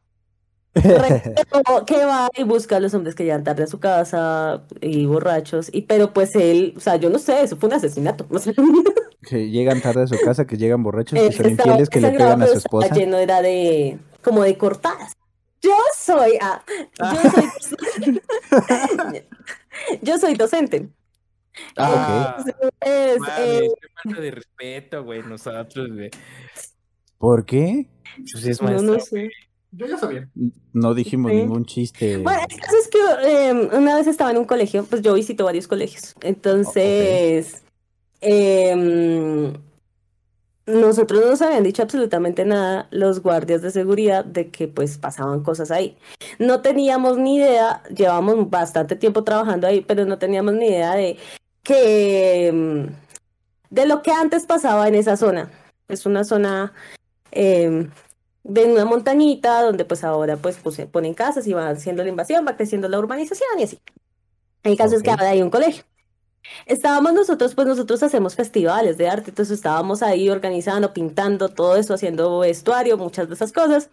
Que 0.73 2.05
va 2.05 2.29
y 2.35 2.43
busca 2.43 2.77
a 2.77 2.79
los 2.79 2.93
hombres 2.93 3.13
que 3.13 3.23
llegan 3.23 3.43
tarde 3.43 3.63
a 3.63 3.67
su 3.67 3.79
casa 3.79 4.63
y 4.81 5.05
borrachos, 5.05 5.69
y 5.71 5.83
pero 5.83 6.13
pues 6.13 6.35
él, 6.35 6.73
o 6.75 6.79
sea, 6.79 6.95
yo 6.95 7.09
no 7.09 7.19
sé, 7.19 7.43
eso 7.43 7.57
fue 7.57 7.69
un 7.69 7.75
asesinato. 7.75 8.25
o 8.29 8.39
sea, 8.39 8.53
Que 9.21 9.49
llegan 9.49 9.81
tarde 9.81 10.03
a 10.03 10.07
su 10.07 10.17
casa, 10.19 10.45
que 10.45 10.57
llegan 10.57 10.83
borrachos, 10.83 11.17
que 11.19 11.31
son 11.31 11.51
infieles, 11.51 11.89
que 11.89 12.01
le 12.01 12.11
pegan 12.11 12.41
a 12.41 12.47
su 12.47 12.57
esposa. 12.57 12.93
lleno 12.93 13.17
era 13.17 13.41
de, 13.41 13.99
como 14.23 14.43
de 14.43 14.57
cortadas. 14.57 15.13
Yo 15.61 15.77
soy, 15.97 16.37
ah, 16.41 16.61
yo 16.99 17.31
soy, 17.61 18.21
yo 20.01 20.17
soy 20.17 20.33
docente. 20.33 20.89
Ah, 21.77 22.35
Entonces, 22.37 22.55
mames, 23.19 23.29
eh, 23.39 23.69
qué 23.79 23.87
falta 24.03 24.21
de 24.21 24.31
respeto, 24.31 25.03
güey, 25.03 25.23
nosotros, 25.23 25.89
güey. 25.89 26.09
¿Por 27.17 27.45
qué? 27.45 27.87
Pues 28.31 28.45
es 28.45 28.61
no, 28.61 28.81
no 28.81 28.99
sé. 28.99 29.29
Yo 29.75 29.87
ya 29.87 29.97
sabía. 29.97 30.29
No 30.71 30.93
dijimos 30.93 31.31
ningún 31.31 31.65
chiste. 31.65 32.17
Bueno, 32.17 32.41
el 32.47 32.59
caso 32.59 32.77
es 32.77 32.87
que 32.87 32.99
eh, 33.25 33.69
una 33.73 33.95
vez 33.95 34.05
estaba 34.05 34.29
en 34.29 34.37
un 34.37 34.45
colegio, 34.45 34.85
pues 34.85 35.01
yo 35.01 35.15
visito 35.15 35.45
varios 35.45 35.67
colegios. 35.67 36.13
Entonces, 36.21 37.63
em, 38.21 39.53
nosotros 40.67 41.21
no 41.21 41.31
nos 41.31 41.41
habían 41.41 41.63
dicho 41.63 41.81
absolutamente 41.81 42.45
nada 42.45 42.87
los 42.91 43.21
guardias 43.21 43.63
de 43.63 43.71
seguridad 43.71 44.23
de 44.23 44.49
que 44.49 44.67
pues 44.67 44.99
pasaban 44.99 45.41
cosas 45.41 45.71
ahí. 45.71 45.97
No 46.37 46.61
teníamos 46.61 47.17
ni 47.17 47.37
idea, 47.37 47.81
llevamos 47.95 48.49
bastante 48.51 48.95
tiempo 48.95 49.23
trabajando 49.23 49.65
ahí, 49.65 49.81
pero 49.81 50.05
no 50.05 50.19
teníamos 50.19 50.53
ni 50.53 50.67
idea 50.67 50.93
de 50.93 51.17
que 51.63 52.47
em, 52.47 52.89
de 53.71 53.87
lo 53.87 54.03
que 54.03 54.11
antes 54.11 54.45
pasaba 54.45 54.87
en 54.87 54.93
esa 54.95 55.17
zona. 55.17 55.49
Es 55.87 56.05
una 56.05 56.23
zona 56.23 56.73
em, 57.31 57.89
de 58.43 58.65
una 58.65 58.85
montañita 58.85 59.61
donde 59.61 59.85
pues 59.85 60.03
ahora 60.03 60.37
pues, 60.37 60.57
pues, 60.61 60.75
se 60.75 60.85
ponen 60.87 61.13
casas 61.13 61.47
y 61.47 61.53
va 61.53 61.69
haciendo 61.69 62.03
la 62.03 62.09
invasión, 62.09 62.45
va 62.45 62.55
creciendo 62.55 62.87
la 62.89 62.99
urbanización 62.99 63.59
y 63.59 63.63
así. 63.63 63.79
El 64.63 64.77
caso 64.77 64.95
es 64.95 65.03
que 65.03 65.11
ahora 65.11 65.29
hay 65.29 65.41
un 65.41 65.49
colegio. 65.49 65.83
Estábamos 66.65 67.13
nosotros, 67.13 67.55
pues 67.55 67.67
nosotros 67.67 68.03
hacemos 68.03 68.35
festivales 68.35 68.97
de 68.97 69.07
arte, 69.09 69.29
entonces 69.31 69.57
estábamos 69.57 70.03
ahí 70.03 70.29
organizando, 70.29 70.93
pintando, 70.93 71.49
todo 71.49 71.77
eso, 71.77 71.93
haciendo 71.93 72.39
vestuario, 72.39 72.97
muchas 72.97 73.27
de 73.29 73.35
esas 73.35 73.53
cosas. 73.53 73.89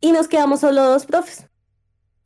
Y 0.00 0.12
nos 0.12 0.28
quedamos 0.28 0.60
solo 0.60 0.84
dos 0.84 1.06
profes. 1.06 1.46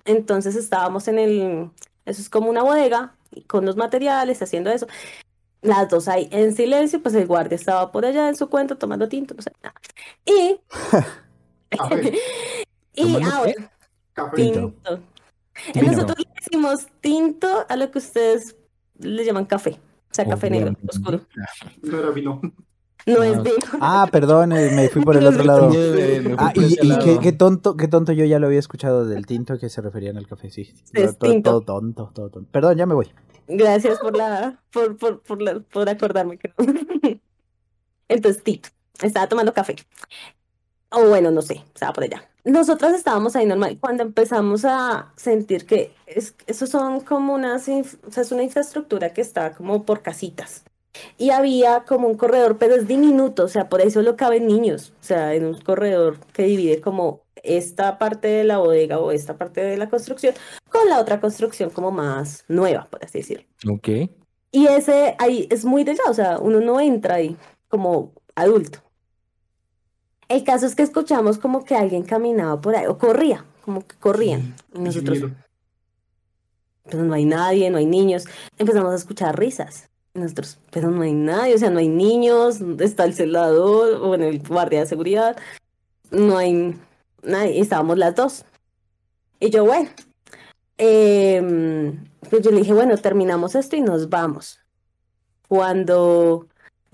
Entonces 0.05 0.57
estábamos 0.57 1.09
en 1.09 1.19
el, 1.19 1.71
eso 2.07 2.23
es 2.23 2.31
como 2.31 2.49
una 2.49 2.63
bodega, 2.63 3.15
con 3.47 3.67
los 3.67 3.77
materiales, 3.77 4.41
haciendo 4.43 4.71
eso. 4.71 4.87
Las 5.63 5.89
dos 5.89 6.09
ahí 6.09 6.29
en 6.31 6.55
silencio, 6.55 7.03
pues 7.03 7.15
el 7.15 7.27
guardia 7.27 7.57
estaba 7.57 7.91
por 7.93 8.07
allá 8.07 8.29
en 8.29 8.37
su 8.37 8.49
cuento 8.49 8.79
tomando 8.79 9.09
tinto, 9.09 9.35
no 9.35 9.43
sé, 9.43 9.53
nada. 9.63 9.75
Y, 10.25 10.61
Café. 11.71 12.13
y 12.95 13.03
¿Tomando 13.13 13.29
ah, 13.29 13.53
Café. 14.13 14.37
Tinto. 14.37 14.73
tinto. 14.73 15.01
Tinto. 15.73 15.87
Nosotros 15.91 16.19
le 16.19 16.33
decimos 16.41 16.87
tinto 17.01 17.67
a 17.69 17.77
lo 17.77 17.91
que 17.91 17.99
ustedes 17.99 18.57
le 18.99 19.25
llaman 19.25 19.45
café. 19.47 19.79
O 20.11 20.15
sea, 20.17 20.25
café 20.27 20.49
negro, 20.51 20.75
oscuro. 20.89 21.21
No 21.83 21.99
era 21.99 22.11
vino. 22.11 22.41
No 23.07 23.21
Ah, 23.21 23.27
es 23.27 23.43
vino. 23.43 23.57
Ah, 23.81 24.09
perdón, 24.11 24.53
eh, 24.53 24.71
me 24.73 24.89
fui 24.89 25.03
por 25.03 25.17
el 25.17 25.27
otro 25.27 25.45
lado. 25.45 25.71
Fui 25.71 26.35
Ah, 26.39 26.53
y, 26.55 26.99
qué, 26.99 27.19
qué 27.23 27.33
tonto, 27.33 27.77
qué 27.77 27.87
tonto 27.89 28.13
yo 28.13 28.25
ya 28.25 28.39
lo 28.39 28.47
había 28.47 28.59
escuchado 28.59 29.07
del 29.07 29.27
tinto 29.27 29.59
que 29.59 29.69
se 29.69 29.81
referían 29.83 30.17
al 30.17 30.27
café, 30.27 30.51
sí. 30.51 30.73
Es 30.93 31.19
todo, 31.19 31.31
tinto. 31.31 31.51
todo 31.51 31.61
tonto, 31.61 32.11
todo 32.15 32.31
tonto. 32.31 32.51
Perdón, 32.51 32.79
ya 32.79 32.87
me 32.87 32.95
voy. 32.95 33.11
Gracias 33.49 33.99
por 33.99 34.17
la, 34.17 34.61
por, 34.73 34.97
por, 34.97 35.21
por, 35.23 35.41
la- 35.43 35.61
por 35.61 35.89
acordarme 35.89 36.39
no. 36.59 36.65
Entonces, 38.09 38.43
Tito, 38.43 38.71
estaba 39.03 39.29
tomando 39.29 39.53
café. 39.53 39.77
O 40.97 41.09
bueno, 41.09 41.31
no 41.31 41.43
sé, 41.43 41.63
estaba 41.75 41.93
por 41.93 42.05
allá. 42.05 42.27
Nosotras 42.43 42.95
estábamos 42.95 43.37
ahí 43.37 43.45
normal. 43.45 43.77
Cuando 43.79 44.03
empezamos 44.03 44.65
a 44.65 45.13
sentir 45.15 45.67
que 45.67 45.93
es, 46.07 46.35
eso 46.47 46.67
son 46.67 47.01
como 47.01 47.35
unas, 47.35 47.69
o 47.69 48.11
sea, 48.11 48.23
es 48.23 48.33
una 48.33 48.43
infraestructura 48.43 49.13
que 49.13 49.21
está 49.21 49.53
como 49.53 49.85
por 49.85 50.01
casitas. 50.01 50.65
Y 51.19 51.31
había 51.31 51.85
como 51.85 52.09
un 52.09 52.17
corredor, 52.17 52.57
pero 52.57 52.75
es 52.75 52.89
diminuto, 52.89 53.45
o 53.45 53.49
sea, 53.49 53.69
por 53.69 53.83
ahí 53.83 53.91
solo 53.91 54.17
caben 54.17 54.47
niños. 54.47 54.95
O 54.99 55.05
sea, 55.05 55.35
en 55.35 55.45
un 55.45 55.61
corredor 55.61 56.19
que 56.33 56.45
divide 56.45 56.81
como 56.81 57.27
esta 57.43 57.99
parte 57.99 58.29
de 58.29 58.45
la 58.45 58.57
bodega 58.57 58.99
o 58.99 59.13
esta 59.13 59.37
parte 59.37 59.61
de 59.61 59.77
la 59.77 59.91
construcción 59.91 60.35
con 60.71 60.89
la 60.89 60.99
otra 60.99 61.21
construcción 61.21 61.69
como 61.69 61.91
más 61.91 62.45
nueva, 62.49 62.89
por 62.91 63.05
así 63.05 63.19
decirlo. 63.19 63.45
Ok. 63.71 63.89
Y 64.51 64.67
ese 64.69 65.15
ahí 65.19 65.47
es 65.51 65.67
muy 65.67 65.85
delgado, 65.85 66.11
o 66.11 66.15
sea, 66.15 66.39
uno 66.39 66.61
no 66.61 66.81
entra 66.81 67.17
ahí 67.17 67.37
como 67.69 68.15
adulto. 68.35 68.86
El 70.29 70.45
caso 70.45 70.67
es 70.67 70.75
que 70.75 70.83
escuchamos 70.83 71.39
como 71.39 71.65
que 71.65 71.77
alguien 71.77 72.03
caminaba 72.03 72.61
por 72.61 72.75
ahí, 72.75 72.87
o 72.87 72.99
corría, 72.99 73.45
como 73.65 73.87
que 73.87 73.97
corrían. 73.97 74.55
Y 74.75 74.81
nosotros, 74.81 75.31
pero 76.85 77.05
no 77.05 77.15
hay 77.15 77.25
nadie, 77.25 77.71
no 77.71 77.79
hay 77.79 77.87
niños. 77.87 78.25
Empezamos 78.59 78.93
a 78.93 78.97
escuchar 78.97 79.39
risas. 79.39 79.89
Y 80.15 80.21
nosotros, 80.21 80.59
pero 80.71 80.91
no 80.91 81.03
hay 81.03 81.13
nadie, 81.13 81.55
o 81.55 81.59
sea, 81.59 81.71
no 81.71 81.79
hay 81.79 81.89
niños, 81.89 82.61
está 82.81 83.05
el 83.05 83.15
celador, 83.15 83.95
o 84.03 84.09
bueno, 84.09 84.25
el 84.25 84.41
guardia 84.41 84.81
de 84.81 84.87
seguridad, 84.87 85.37
no 86.11 86.39
hay 86.39 86.77
nadie, 87.23 87.57
y 87.57 87.61
estábamos 87.61 87.99
las 87.99 88.15
dos. 88.15 88.45
Y 89.41 89.51
yo, 89.51 89.65
bueno, 89.65 89.91
em, 90.79 92.05
pues 92.31 92.43
yo 92.43 92.51
le 92.51 92.59
dije, 92.59 92.73
bueno, 92.73 92.97
terminamos 92.97 93.55
esto 93.55 93.77
y 93.77 93.83
nos 93.83 94.09
vamos. 94.09 94.61
Cuando 95.49 96.47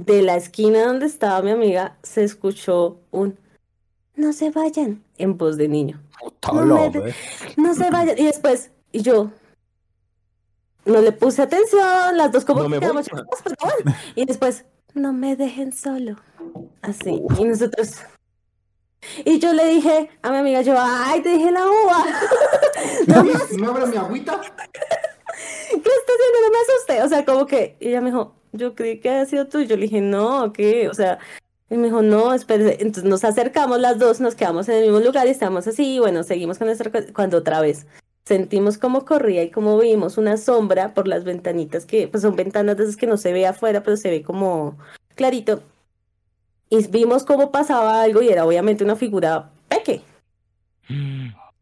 de 0.07 0.23
la 0.23 0.37
esquina 0.37 0.87
donde 0.87 1.07
estaba 1.07 1.43
mi 1.43 1.51
amiga 1.51 1.97
se 2.03 2.25
escuchó 2.25 2.99
un 3.11 3.39
no 4.15 4.33
se 4.33 4.51
vayan, 4.51 5.03
en 5.17 5.39
voz 5.39 5.57
de 5.57 5.69
niño. 5.69 6.03
No 6.53 6.65
me- 6.67 6.91
ve- 6.91 7.15
No 7.57 7.75
se 7.75 7.91
vayan. 7.91 8.19
Y 8.19 8.25
después, 8.25 8.71
y 8.93 9.01
yo 9.03 9.31
no 10.85 11.01
le 11.01 11.13
puse 11.13 11.41
atención, 11.43 12.17
las 12.17 12.31
dos 12.31 12.45
como 12.45 12.63
No 12.63 12.69
que 12.69 12.81
quedamos 12.81 13.09
bueno. 13.09 13.27
Y 14.15 14.27
después, 14.27 14.65
no 14.95 15.13
me 15.13 15.35
dejen 15.37 15.73
solo. 15.73 16.17
Así. 16.83 17.23
Y 17.39 17.45
nosotros. 17.45 17.95
Y 19.25 19.39
yo 19.39 19.53
le 19.55 19.67
dije 19.67 20.11
a 20.21 20.31
mi 20.31 20.37
amiga, 20.37 20.61
yo, 20.61 20.75
ay, 20.79 21.23
te 21.23 21.31
dije 21.31 21.51
la 21.51 21.65
uva. 21.67 22.05
no 23.07 23.25
me 23.25 23.33
¿Me 23.59 23.67
abre 23.67 23.87
mi 23.87 23.97
agüita? 23.97 24.41
¿qué 25.71 25.77
estás 25.77 26.17
haciendo? 26.17 26.39
No 26.47 26.51
me 26.53 26.59
asusté. 26.61 27.03
O 27.03 27.09
sea, 27.09 27.25
como 27.25 27.47
que 27.47 27.77
y 27.81 27.89
ella 27.89 28.01
me 28.03 28.11
dijo, 28.11 28.35
yo 28.53 28.75
creí 28.75 29.01
que 29.01 29.11
había 29.11 29.27
sido 29.27 29.47
tú. 29.49 29.63
Yo 29.63 29.77
le 29.77 29.83
dije, 29.83 30.01
no, 30.01 30.53
¿qué? 30.53 30.89
O 30.89 30.95
sea, 30.95 31.19
y 31.71 31.77
me 31.77 31.85
dijo, 31.85 32.03
no, 32.03 32.35
espérese. 32.35 32.79
Entonces 32.81 33.05
nos 33.05 33.25
acercamos 33.25 33.81
las 33.81 33.99
dos, 33.99 34.21
nos 34.21 34.35
quedamos 34.35 34.69
en 34.69 34.77
el 34.77 34.83
mismo 34.85 35.01
lugar 35.01 35.27
y 35.27 35.31
estamos 35.31 35.67
así. 35.67 35.97
Y 35.97 35.99
bueno, 35.99 36.23
seguimos 36.23 36.59
con 36.59 36.67
nuestra. 36.67 36.91
Cuando 37.15 37.39
otra 37.39 37.61
vez 37.61 37.87
sentimos 38.25 38.79
cómo 38.79 39.05
corría 39.05 39.43
y 39.43 39.51
cómo 39.51 39.79
vimos 39.79 40.17
una 40.19 40.37
sombra 40.37 40.95
por 40.95 41.09
las 41.09 41.25
ventanitas 41.25 41.87
que, 41.87 42.09
pues 42.09 42.23
son 42.23 42.37
ventanas 42.37 42.77
de 42.77 42.85
esas 42.85 42.97
que 42.97 43.07
no 43.07 43.17
se 43.17 43.33
ve 43.33 43.47
afuera, 43.47 43.83
pero 43.83 43.97
se 43.97 44.11
ve 44.11 44.23
como 44.23 44.79
clarito. 45.15 45.63
Y 46.71 46.87
vimos 46.89 47.25
cómo 47.25 47.51
pasaba 47.51 48.03
algo 48.03 48.23
y 48.23 48.29
era 48.29 48.47
obviamente 48.47 48.85
una 48.85 48.97
figura 48.97 49.51
peque. 49.69 50.03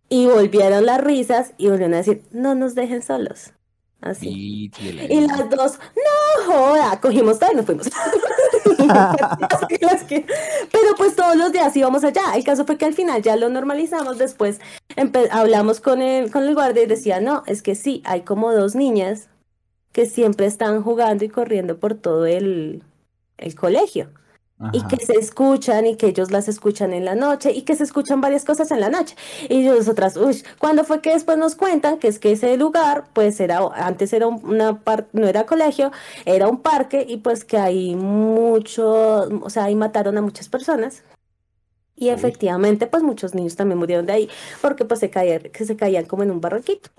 Y 0.09 0.27
volvieron 0.27 0.87
las 0.87 1.01
risas 1.01 1.55
y 1.57 1.69
volvieron 1.69 1.95
a 1.95 1.99
decir, 1.99 2.23
no 2.33 2.55
nos 2.55 2.75
dejen 2.75 3.03
solos. 3.03 3.53
Así. 4.01 4.71
Y 4.79 5.21
las 5.21 5.51
dos, 5.51 5.79
no 5.95 6.53
joda, 6.53 6.99
cogimos 7.01 7.39
todo 7.39 7.53
y 7.53 7.57
nos 7.57 7.67
fuimos. 7.67 7.91
Pero 10.73 10.95
pues 10.97 11.15
todos 11.15 11.37
los 11.37 11.53
días 11.53 11.77
íbamos 11.77 12.03
allá. 12.05 12.35
El 12.35 12.45
caso 12.45 12.65
fue 12.65 12.79
que 12.79 12.87
al 12.87 12.95
final 12.95 13.23
ya 13.23 13.37
lo 13.37 13.51
normalizamos. 13.51 14.17
Después 14.17 14.59
hablamos 15.31 15.81
con 15.81 16.01
el, 16.01 16.31
con 16.31 16.45
el 16.45 16.55
guardia 16.55 16.85
y 16.85 16.87
decía, 16.87 17.21
no, 17.21 17.43
es 17.47 17.63
que 17.63 17.75
sí, 17.75 18.03
hay 18.07 18.23
como 18.23 18.53
dos 18.53 18.75
niñas 18.75 19.29
que 19.93 20.07
siempre 20.07 20.47
están 20.47 20.83
jugando 20.83 21.25
y 21.25 21.29
corriendo 21.29 21.79
por 21.79 21.95
todo 21.95 22.25
el, 22.27 22.83
el 23.37 23.55
colegio. 23.55 24.09
Y 24.73 24.83
que 24.89 24.97
se 25.05 25.15
escuchan 25.15 25.87
y 25.87 25.97
que 25.97 26.09
ellos 26.09 26.31
las 26.31 26.47
escuchan 26.47 26.93
en 26.93 27.07
la 27.07 27.15
noche 27.15 27.51
y 27.53 27.63
que 27.63 27.75
se 27.75 27.85
escuchan 27.85 28.21
varias 28.21 28.45
cosas 28.45 28.71
en 28.71 28.81
la 28.81 28.91
noche. 28.91 29.17
Y 29.49 29.63
nosotras, 29.63 30.17
uy, 30.19 30.43
¿cuándo 30.59 30.85
fue 30.85 31.01
que 31.01 31.13
después 31.15 31.39
nos 31.39 31.55
cuentan 31.55 31.99
que 31.99 32.09
es 32.09 32.19
que 32.19 32.33
ese 32.33 32.57
lugar, 32.59 33.05
pues 33.15 33.41
era, 33.41 33.61
antes 33.75 34.13
era 34.13 34.27
un- 34.27 34.45
una 34.45 34.79
parte, 34.81 35.09
no 35.19 35.27
era 35.27 35.47
colegio, 35.47 35.93
era 36.27 36.47
un 36.49 36.61
parque 36.61 37.07
y 37.09 37.17
pues 37.19 37.45
que 37.45 37.57
hay 37.57 37.95
mucho, 37.97 39.29
o 39.43 39.49
sea, 39.51 39.65
ahí 39.65 39.75
mataron 39.77 40.19
a 40.19 40.21
muchas 40.23 40.49
personas. 40.51 41.03
Y 41.97 42.09
efectivamente, 42.11 42.87
pues 42.87 43.03
muchos 43.03 43.35
niños 43.35 43.57
también 43.57 43.79
murieron 43.79 44.07
de 44.07 44.13
ahí 44.13 44.31
porque 44.61 44.85
pues 44.85 45.01
se 45.01 45.11
caían, 45.11 45.43
que 45.43 45.65
se 45.65 45.77
caían 45.77 46.05
como 46.05 46.23
en 46.23 46.31
un 46.31 46.41
barranquito. 46.41 46.91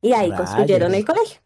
Y 0.00 0.12
ahí 0.12 0.30
construyeron 0.36 0.94
el 0.94 1.04
colegio. 1.04 1.40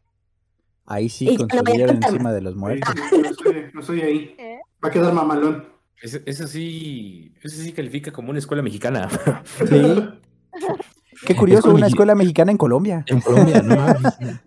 Ahí 0.85 1.09
sí 1.09 1.37
contar 1.37 1.63
encima 1.69 2.33
de 2.33 2.41
los 2.41 2.57
muertos. 2.57 2.95
No 3.13 3.29
estoy, 3.31 3.67
no 3.73 3.81
estoy 3.81 4.01
ahí. 4.01 4.37
Va 4.85 4.89
a 4.89 4.91
quedar 4.91 5.13
mamalón. 5.13 5.69
Ese, 6.03 6.23
ese 6.27 6.49
sí, 6.49 7.33
ese 7.43 7.63
sí 7.63 7.73
califica 7.73 8.11
como 8.13 8.31
una 8.31 8.39
escuela 8.39 8.63
mexicana. 8.63 9.09
Sí. 9.69 10.09
Qué 11.27 11.37
curioso, 11.37 11.61
Escuela 11.69 11.77
una 11.79 11.87
escuela 11.87 12.15
mexicana 12.15 12.51
en 12.51 12.59
Colombia. 12.59 13.05
En 13.07 13.21
Colombia, 13.21 13.63
¿no? 13.63 13.77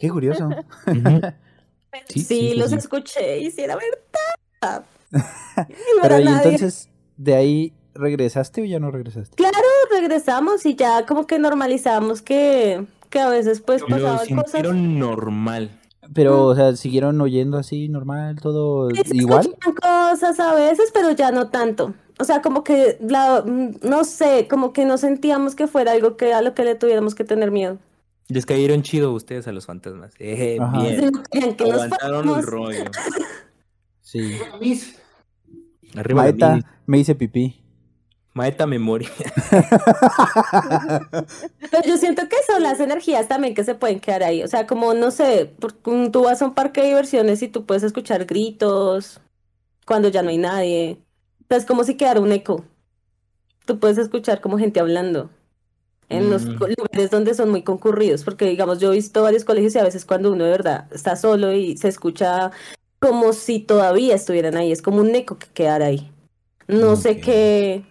Qué 0.00 0.08
curioso. 0.08 0.48
Sí, 0.86 1.02
Sí, 2.08 2.20
sí, 2.20 2.54
los 2.56 2.70
sí. 2.70 2.76
escuché 2.76 3.38
y 3.38 3.50
sí 3.50 3.60
era 3.62 3.76
verdad. 3.76 4.84
No 5.56 6.02
Pero 6.02 6.18
y 6.18 6.26
entonces, 6.26 6.88
¿de 7.16 7.34
ahí 7.36 7.72
regresaste 7.94 8.62
o 8.62 8.64
ya 8.64 8.80
no 8.80 8.90
regresaste? 8.90 9.36
Claro, 9.36 9.56
regresamos 9.92 10.66
y 10.66 10.74
ya 10.74 11.06
como 11.06 11.26
que 11.28 11.38
normalizamos 11.38 12.20
que, 12.22 12.84
que 13.14 13.20
a 13.20 13.28
veces 13.28 13.60
pues 13.60 13.82
pasaban 13.88 14.26
cosas. 14.36 14.62
normal. 14.74 15.70
Pero, 16.12 16.46
o 16.46 16.54
sea, 16.54 16.74
¿siguieron 16.76 17.18
oyendo 17.20 17.56
así 17.56 17.88
normal, 17.88 18.36
todo 18.42 18.90
Sí, 18.90 19.02
igual? 19.12 19.54
cosas 19.80 20.38
a 20.40 20.52
veces, 20.54 20.90
pero 20.92 21.12
ya 21.12 21.30
no 21.30 21.48
tanto. 21.48 21.94
O 22.18 22.24
sea, 22.24 22.42
como 22.42 22.62
que, 22.64 22.98
la, 23.00 23.42
mm, 23.46 23.76
no 23.88 24.04
sé, 24.04 24.46
como 24.50 24.72
que 24.72 24.84
no 24.84 24.98
sentíamos 24.98 25.54
que 25.54 25.66
fuera 25.66 25.92
algo 25.92 26.16
que 26.16 26.34
a 26.34 26.42
lo 26.42 26.54
que 26.54 26.64
le 26.64 26.74
tuviéramos 26.74 27.14
que 27.14 27.24
tener 27.24 27.50
miedo. 27.52 27.78
Les 28.28 28.44
cayeron 28.46 28.82
chido 28.82 29.12
ustedes 29.12 29.46
a 29.48 29.52
los 29.52 29.66
fantasmas. 29.66 30.12
Eh, 30.18 30.58
Ajá. 30.60 30.82
bien. 30.82 31.12
Querían 31.30 31.54
que 31.54 31.64
Aguantaron 31.70 32.28
el 32.28 32.42
rollo. 32.42 32.84
Sí. 34.02 34.38
Arriba. 35.96 36.22
Maeta, 36.22 36.60
me 36.86 36.98
hice 36.98 37.14
pipí. 37.14 37.62
Maeta 38.34 38.66
memoria. 38.66 39.08
Pero 41.70 41.82
yo 41.86 41.96
siento 41.96 42.28
que 42.28 42.36
son 42.46 42.62
las 42.62 42.80
energías 42.80 43.28
también 43.28 43.54
que 43.54 43.62
se 43.62 43.76
pueden 43.76 44.00
quedar 44.00 44.24
ahí. 44.24 44.42
O 44.42 44.48
sea, 44.48 44.66
como, 44.66 44.92
no 44.92 45.10
sé, 45.12 45.54
mm, 45.84 46.08
tú 46.08 46.24
vas 46.24 46.42
a 46.42 46.46
un 46.46 46.54
parque 46.54 46.80
de 46.82 46.88
diversiones 46.88 47.42
y 47.42 47.48
tú 47.48 47.64
puedes 47.64 47.84
escuchar 47.84 48.24
gritos 48.26 49.20
cuando 49.86 50.08
ya 50.08 50.22
no 50.22 50.30
hay 50.30 50.38
nadie. 50.38 50.98
O 51.42 51.46
sea, 51.48 51.58
es 51.58 51.64
como 51.64 51.84
si 51.84 51.96
quedara 51.96 52.20
un 52.20 52.32
eco. 52.32 52.64
Tú 53.66 53.78
puedes 53.78 53.98
escuchar 53.98 54.40
como 54.40 54.58
gente 54.58 54.80
hablando 54.80 55.30
en 56.08 56.28
los 56.28 56.44
Mm. 56.44 56.58
lugares 56.76 57.10
donde 57.10 57.34
son 57.34 57.50
muy 57.50 57.62
concurridos. 57.62 58.24
Porque, 58.24 58.46
digamos, 58.46 58.80
yo 58.80 58.92
he 58.92 58.96
visto 58.96 59.22
varios 59.22 59.44
colegios 59.44 59.74
y 59.76 59.78
a 59.78 59.84
veces 59.84 60.04
cuando 60.04 60.32
uno 60.32 60.44
de 60.44 60.50
verdad 60.50 60.88
está 60.92 61.14
solo 61.14 61.52
y 61.52 61.76
se 61.76 61.86
escucha 61.88 62.50
como 62.98 63.32
si 63.32 63.60
todavía 63.60 64.16
estuvieran 64.16 64.56
ahí. 64.56 64.72
Es 64.72 64.82
como 64.82 64.98
un 65.00 65.14
eco 65.14 65.38
que 65.38 65.46
quedara 65.54 65.86
ahí. 65.86 66.10
No 66.66 66.96
sé 66.96 67.20
qué 67.20 67.84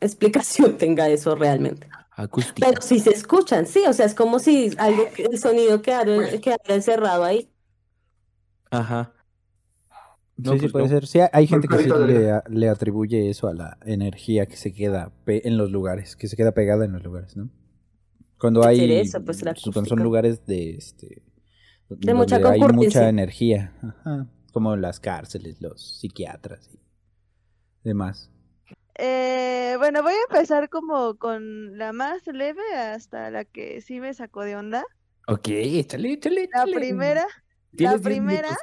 explicación 0.00 0.76
tenga 0.78 1.08
eso 1.08 1.34
realmente. 1.34 1.88
Acústica. 2.12 2.68
Pero 2.68 2.82
si 2.82 2.98
se 2.98 3.10
escuchan, 3.10 3.66
sí, 3.66 3.82
o 3.86 3.92
sea, 3.92 4.06
es 4.06 4.14
como 4.14 4.38
si 4.40 4.70
algo, 4.78 5.04
el 5.16 5.38
sonido 5.38 5.80
quedara, 5.82 6.28
quedara 6.40 6.74
encerrado 6.74 7.24
ahí. 7.24 7.48
Ajá. 8.70 9.14
No, 10.36 10.52
sí, 10.52 10.58
sí, 10.58 10.68
pues 10.68 10.72
puede 10.72 10.84
no. 10.84 10.90
ser. 10.90 11.06
Sí, 11.06 11.18
hay 11.32 11.46
gente 11.46 11.68
que 11.68 11.78
sí 11.78 11.88
le, 11.88 12.40
le 12.48 12.68
atribuye 12.68 13.28
eso 13.28 13.48
a 13.48 13.54
la 13.54 13.78
energía 13.84 14.46
que 14.46 14.56
se 14.56 14.72
queda 14.72 15.12
en 15.26 15.56
los 15.56 15.70
lugares, 15.70 16.16
que 16.16 16.28
se 16.28 16.36
queda 16.36 16.52
pegada 16.52 16.84
en 16.84 16.92
los 16.92 17.02
lugares, 17.02 17.36
¿no? 17.36 17.50
Cuando 18.38 18.64
hay, 18.64 18.92
eso, 18.92 19.24
pues, 19.24 19.42
la 19.42 19.54
cuando 19.72 19.88
son 19.88 20.02
lugares 20.02 20.46
de, 20.46 20.76
este, 20.76 21.22
De 21.88 22.14
mucha 22.14 22.38
donde 22.38 22.64
hay 22.64 22.72
mucha 22.72 23.08
energía, 23.08 23.72
Ajá. 23.82 24.28
como 24.52 24.76
las 24.76 25.00
cárceles, 25.00 25.60
los 25.60 25.98
psiquiatras 25.98 26.70
y 26.72 27.88
demás. 27.88 28.30
Eh, 29.00 29.76
bueno, 29.78 30.02
voy 30.02 30.12
a 30.12 30.22
empezar 30.28 30.68
como 30.68 31.16
con 31.18 31.78
la 31.78 31.92
más 31.92 32.26
leve 32.26 32.62
hasta 32.74 33.30
la 33.30 33.44
que 33.44 33.80
sí 33.80 34.00
me 34.00 34.12
sacó 34.12 34.42
de 34.42 34.56
onda. 34.56 34.84
Ok, 35.28 35.48
échale, 35.48 36.14
échale. 36.14 36.48
La 36.52 36.62
échale. 36.62 36.74
primera, 36.74 37.26
Tienes 37.76 38.02
la 38.02 38.08
10 38.08 38.18
primera. 38.18 38.56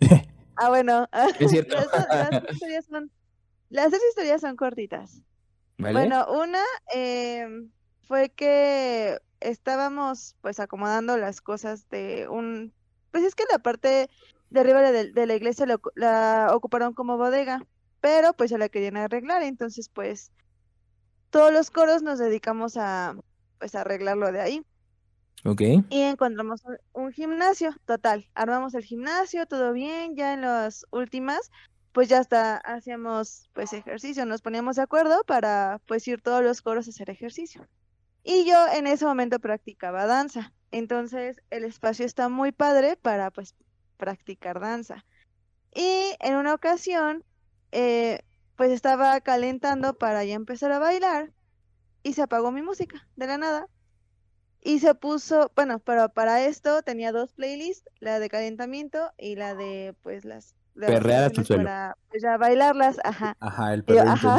Ah, 0.56 0.68
bueno. 0.68 1.08
Es 1.40 1.50
cierto. 1.50 1.76
Las, 2.10 2.30
las 2.30 2.52
historias 2.52 2.84
son, 2.84 3.10
las 3.70 3.90
dos 3.90 4.00
historias 4.10 4.40
son 4.40 4.56
cortitas. 4.56 5.22
¿Vale? 5.78 5.94
Bueno, 5.94 6.26
una 6.30 6.62
em, 6.94 7.70
fue 8.02 8.28
que 8.30 9.18
estábamos 9.40 10.36
pues 10.40 10.60
acomodando 10.60 11.16
las 11.16 11.40
cosas 11.40 11.88
de 11.88 12.28
un, 12.28 12.72
pues 13.10 13.24
es 13.24 13.34
que 13.34 13.44
la 13.50 13.58
parte 13.58 14.08
de 14.50 14.60
arriba 14.60 14.82
de, 14.82 15.10
de 15.10 15.26
la 15.26 15.34
iglesia 15.34 15.66
la, 15.66 15.80
la 15.94 16.50
ocuparon 16.52 16.92
como 16.92 17.16
bodega, 17.16 17.66
pero 18.02 18.34
pues 18.34 18.50
se 18.50 18.58
la 18.58 18.68
querían 18.68 18.98
arreglar, 18.98 19.42
entonces 19.42 19.88
pues 19.88 20.32
todos 21.30 21.52
los 21.52 21.70
coros 21.70 22.02
nos 22.02 22.18
dedicamos 22.18 22.76
a 22.76 23.16
pues 23.58 23.74
arreglarlo 23.74 24.30
de 24.32 24.40
ahí. 24.40 24.66
Ok. 25.44 25.62
Y 25.88 26.00
encontramos 26.02 26.62
un, 26.64 26.76
un 26.92 27.12
gimnasio, 27.12 27.74
total, 27.86 28.28
armamos 28.34 28.74
el 28.74 28.84
gimnasio, 28.84 29.46
todo 29.46 29.72
bien, 29.72 30.16
ya 30.16 30.34
en 30.34 30.42
las 30.42 30.84
últimas, 30.90 31.50
pues 31.92 32.08
ya 32.08 32.18
hasta 32.18 32.56
hacíamos 32.56 33.48
pues 33.52 33.72
ejercicio, 33.72 34.26
nos 34.26 34.42
poníamos 34.42 34.76
de 34.76 34.82
acuerdo 34.82 35.22
para 35.24 35.80
pues 35.86 36.06
ir 36.08 36.20
todos 36.20 36.42
los 36.42 36.60
coros 36.60 36.88
a 36.88 36.90
hacer 36.90 37.08
ejercicio. 37.08 37.66
Y 38.24 38.44
yo 38.44 38.66
en 38.74 38.88
ese 38.88 39.04
momento 39.04 39.38
practicaba 39.38 40.06
danza, 40.06 40.52
entonces 40.72 41.40
el 41.50 41.64
espacio 41.64 42.04
está 42.04 42.28
muy 42.28 42.50
padre 42.50 42.96
para 42.96 43.30
pues 43.30 43.54
practicar 43.96 44.58
danza. 44.58 45.04
Y 45.72 46.16
en 46.18 46.34
una 46.34 46.52
ocasión, 46.52 47.24
eh, 47.72 48.20
pues 48.56 48.70
estaba 48.70 49.20
calentando 49.20 49.94
para 49.94 50.24
ya 50.24 50.34
empezar 50.34 50.70
a 50.72 50.78
bailar 50.78 51.32
y 52.02 52.12
se 52.12 52.22
apagó 52.22 52.52
mi 52.52 52.62
música 52.62 53.08
de 53.16 53.26
la 53.26 53.38
nada. 53.38 53.66
Y 54.60 54.78
se 54.78 54.94
puso, 54.94 55.50
bueno, 55.56 55.80
pero 55.80 56.08
para 56.10 56.44
esto 56.44 56.82
tenía 56.82 57.10
dos 57.10 57.32
playlists, 57.32 57.90
la 57.98 58.20
de 58.20 58.28
calentamiento 58.28 59.10
y 59.18 59.34
la 59.34 59.56
de 59.56 59.96
pues 60.02 60.24
las, 60.24 60.54
las 60.74 60.90
Perrear 60.92 61.34
suelo. 61.34 61.64
para 61.64 61.96
pues, 62.08 62.22
ya 62.22 62.36
bailarlas, 62.36 62.98
ajá. 63.02 63.36
Ajá, 63.40 63.74
el 63.74 63.80
intenso. 63.80 64.38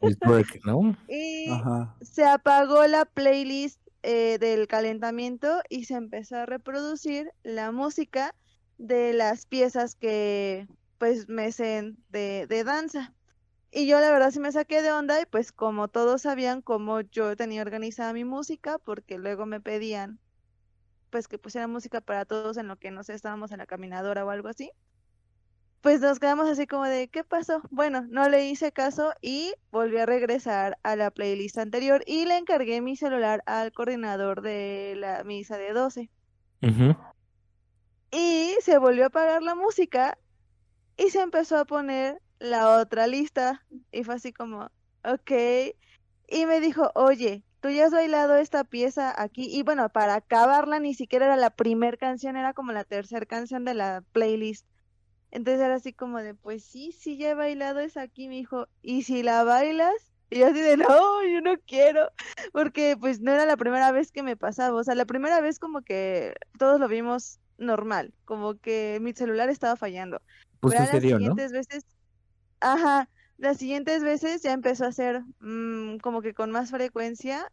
El 0.00 0.18
twerk, 0.18 0.58
¿no? 0.64 0.96
Y 1.08 1.48
Ajá. 1.50 1.94
se 2.00 2.24
apagó 2.24 2.84
la 2.88 3.04
playlist 3.04 3.80
eh, 4.02 4.38
del 4.38 4.66
calentamiento 4.66 5.60
y 5.68 5.84
se 5.84 5.94
empezó 5.94 6.36
a 6.36 6.46
reproducir 6.46 7.30
la 7.44 7.70
música 7.70 8.34
de 8.78 9.12
las 9.12 9.46
piezas 9.46 9.94
que 9.94 10.66
pues 11.00 11.30
me 11.30 11.50
sé 11.50 11.94
de, 12.10 12.46
de 12.46 12.62
danza. 12.62 13.14
Y 13.72 13.86
yo 13.86 13.98
la 14.00 14.10
verdad 14.10 14.30
sí 14.32 14.38
me 14.38 14.52
saqué 14.52 14.82
de 14.82 14.92
onda 14.92 15.18
y 15.18 15.24
pues 15.24 15.50
como 15.50 15.88
todos 15.88 16.22
sabían 16.22 16.60
cómo 16.60 17.00
yo 17.00 17.34
tenía 17.36 17.62
organizada 17.62 18.12
mi 18.12 18.24
música, 18.24 18.78
porque 18.78 19.16
luego 19.16 19.46
me 19.46 19.62
pedían 19.62 20.20
pues 21.08 21.26
que 21.26 21.38
pusiera 21.38 21.66
música 21.66 22.02
para 22.02 22.26
todos 22.26 22.58
en 22.58 22.68
lo 22.68 22.76
que 22.76 22.90
no 22.90 23.02
sé, 23.02 23.14
estábamos 23.14 23.50
en 23.50 23.58
la 23.58 23.66
caminadora 23.66 24.26
o 24.26 24.30
algo 24.30 24.48
así. 24.48 24.70
Pues 25.80 26.02
nos 26.02 26.18
quedamos 26.18 26.46
así 26.50 26.66
como 26.66 26.84
de, 26.84 27.08
¿qué 27.08 27.24
pasó? 27.24 27.62
Bueno, 27.70 28.04
no 28.10 28.28
le 28.28 28.46
hice 28.46 28.70
caso 28.70 29.14
y 29.22 29.54
volví 29.70 29.96
a 29.96 30.04
regresar 30.04 30.76
a 30.82 30.96
la 30.96 31.10
playlist 31.10 31.56
anterior 31.56 32.02
y 32.06 32.26
le 32.26 32.36
encargué 32.36 32.82
mi 32.82 32.94
celular 32.94 33.42
al 33.46 33.72
coordinador 33.72 34.42
de 34.42 34.96
la 34.98 35.24
misa 35.24 35.56
de 35.56 35.72
12. 35.72 36.10
Ujú. 36.60 36.94
Y 38.10 38.56
se 38.60 38.76
volvió 38.76 39.04
a 39.04 39.06
apagar 39.06 39.42
la 39.42 39.54
música 39.54 40.18
y 41.00 41.08
se 41.08 41.20
empezó 41.22 41.56
a 41.56 41.64
poner 41.64 42.20
la 42.38 42.78
otra 42.78 43.06
lista. 43.06 43.64
Y 43.90 44.04
fue 44.04 44.16
así 44.16 44.32
como, 44.32 44.70
ok. 45.02 45.32
Y 46.28 46.46
me 46.46 46.60
dijo, 46.60 46.92
oye, 46.94 47.42
tú 47.60 47.70
ya 47.70 47.86
has 47.86 47.92
bailado 47.92 48.36
esta 48.36 48.64
pieza 48.64 49.14
aquí. 49.20 49.48
Y 49.50 49.62
bueno, 49.62 49.88
para 49.88 50.16
acabarla 50.16 50.78
ni 50.78 50.92
siquiera 50.92 51.24
era 51.24 51.36
la 51.36 51.50
primer 51.50 51.96
canción, 51.96 52.36
era 52.36 52.52
como 52.52 52.72
la 52.72 52.84
tercera 52.84 53.24
canción 53.24 53.64
de 53.64 53.74
la 53.74 54.04
playlist. 54.12 54.66
Entonces 55.30 55.62
era 55.62 55.76
así 55.76 55.94
como 55.94 56.18
de, 56.18 56.34
pues 56.34 56.64
sí, 56.64 56.92
sí, 56.92 57.16
ya 57.16 57.30
he 57.30 57.34
bailado 57.34 57.80
esa 57.80 58.02
aquí, 58.02 58.28
me 58.28 58.34
dijo, 58.34 58.66
¿y 58.82 59.02
si 59.04 59.22
la 59.22 59.42
bailas? 59.44 59.94
Y 60.28 60.40
yo 60.40 60.48
así 60.48 60.60
de, 60.60 60.76
no, 60.76 61.24
yo 61.24 61.40
no 61.40 61.54
quiero, 61.66 62.10
porque 62.52 62.96
pues 62.98 63.20
no 63.20 63.32
era 63.32 63.46
la 63.46 63.56
primera 63.56 63.90
vez 63.90 64.12
que 64.12 64.22
me 64.22 64.36
pasaba, 64.36 64.76
o 64.76 64.84
sea, 64.84 64.94
la 64.94 65.04
primera 65.04 65.40
vez 65.40 65.58
como 65.58 65.82
que 65.82 66.34
todos 66.58 66.78
lo 66.78 66.88
vimos 66.88 67.38
normal, 67.58 68.12
como 68.24 68.58
que 68.58 68.98
mi 69.00 69.12
celular 69.12 69.48
estaba 69.50 69.76
fallando. 69.76 70.20
Pues 70.60 70.74
Pero 70.74 70.84
a 70.84 70.86
las 70.86 70.90
sucedió, 70.92 71.18
¿no? 71.18 71.34
siguientes 71.34 71.52
veces, 71.52 71.84
ajá, 72.60 73.10
las 73.38 73.58
siguientes 73.58 74.02
veces 74.04 74.42
ya 74.42 74.52
empezó 74.52 74.86
a 74.86 74.92
ser 74.92 75.22
mm, 75.40 75.98
como 75.98 76.22
que 76.22 76.34
con 76.34 76.50
más 76.50 76.70
frecuencia 76.70 77.50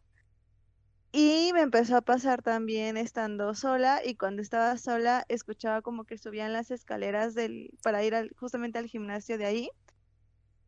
y 1.12 1.50
me 1.54 1.62
empezó 1.62 1.96
a 1.96 2.02
pasar 2.02 2.42
también 2.42 2.96
estando 2.96 3.54
sola 3.54 4.00
y 4.04 4.16
cuando 4.16 4.42
estaba 4.42 4.76
sola 4.78 5.24
escuchaba 5.28 5.82
como 5.82 6.04
que 6.04 6.18
subían 6.18 6.52
las 6.52 6.70
escaleras 6.70 7.34
del 7.34 7.70
para 7.82 8.04
ir 8.04 8.14
al, 8.14 8.30
justamente 8.36 8.78
al 8.78 8.86
gimnasio 8.86 9.38
de 9.38 9.46
ahí 9.46 9.70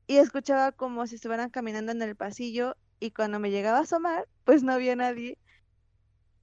y 0.06 0.16
escuchaba 0.18 0.72
como 0.72 1.06
si 1.06 1.14
estuvieran 1.16 1.50
caminando 1.50 1.92
en 1.92 2.02
el 2.02 2.16
pasillo 2.16 2.76
y 2.98 3.12
cuando 3.12 3.38
me 3.40 3.50
llegaba 3.50 3.78
a 3.78 3.82
asomar 3.82 4.28
pues 4.44 4.62
no 4.62 4.72
había 4.72 4.96
nadie 4.96 5.38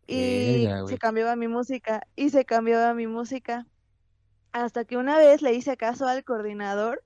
y 0.08 0.74
se 0.86 0.98
cambiaba 0.98 1.36
mi 1.36 1.48
música 1.48 2.02
y 2.16 2.30
se 2.30 2.46
cambiaba 2.46 2.94
mi 2.94 3.08
música 3.08 3.68
hasta 4.52 4.86
que 4.86 4.98
una 4.98 5.18
vez 5.18 5.42
le 5.42 5.54
hice 5.54 5.78
caso 5.78 6.08
al 6.08 6.24
coordinador 6.24 7.04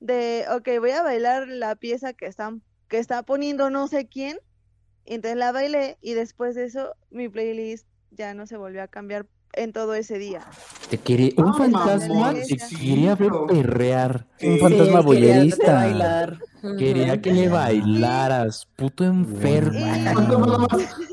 de, 0.00 0.44
ok, 0.54 0.68
voy 0.80 0.90
a 0.90 1.02
bailar 1.02 1.48
la 1.48 1.76
pieza 1.76 2.12
que 2.12 2.26
están, 2.26 2.62
que 2.88 2.98
está 2.98 3.22
poniendo 3.22 3.70
no 3.70 3.88
sé 3.88 4.08
quién. 4.08 4.38
Y 5.04 5.14
entonces 5.14 5.38
la 5.38 5.52
bailé 5.52 5.98
y 6.00 6.14
después 6.14 6.54
de 6.54 6.64
eso 6.64 6.94
mi 7.10 7.28
playlist 7.28 7.86
ya 8.10 8.34
no 8.34 8.46
se 8.46 8.56
volvió 8.56 8.82
a 8.82 8.88
cambiar 8.88 9.26
en 9.54 9.72
todo 9.72 9.94
ese 9.94 10.18
día. 10.18 10.44
Te 10.90 10.98
quería, 10.98 11.32
un 11.36 11.52
Ay, 11.54 11.72
fantasma 11.72 12.34
te 12.34 12.58
quería 12.68 13.14
ver 13.16 13.32
perrear. 13.48 14.26
Un 14.42 14.54
Sí, 14.54 14.60
fantasma 14.60 15.04
quería 15.04 15.44
bailar. 15.64 16.38
Ujú. 16.62 16.76
Quería 16.76 17.20
que 17.20 17.32
le 17.32 17.48
bailaras, 17.48 18.66
puto 18.76 19.04
enfermo. 19.04 19.84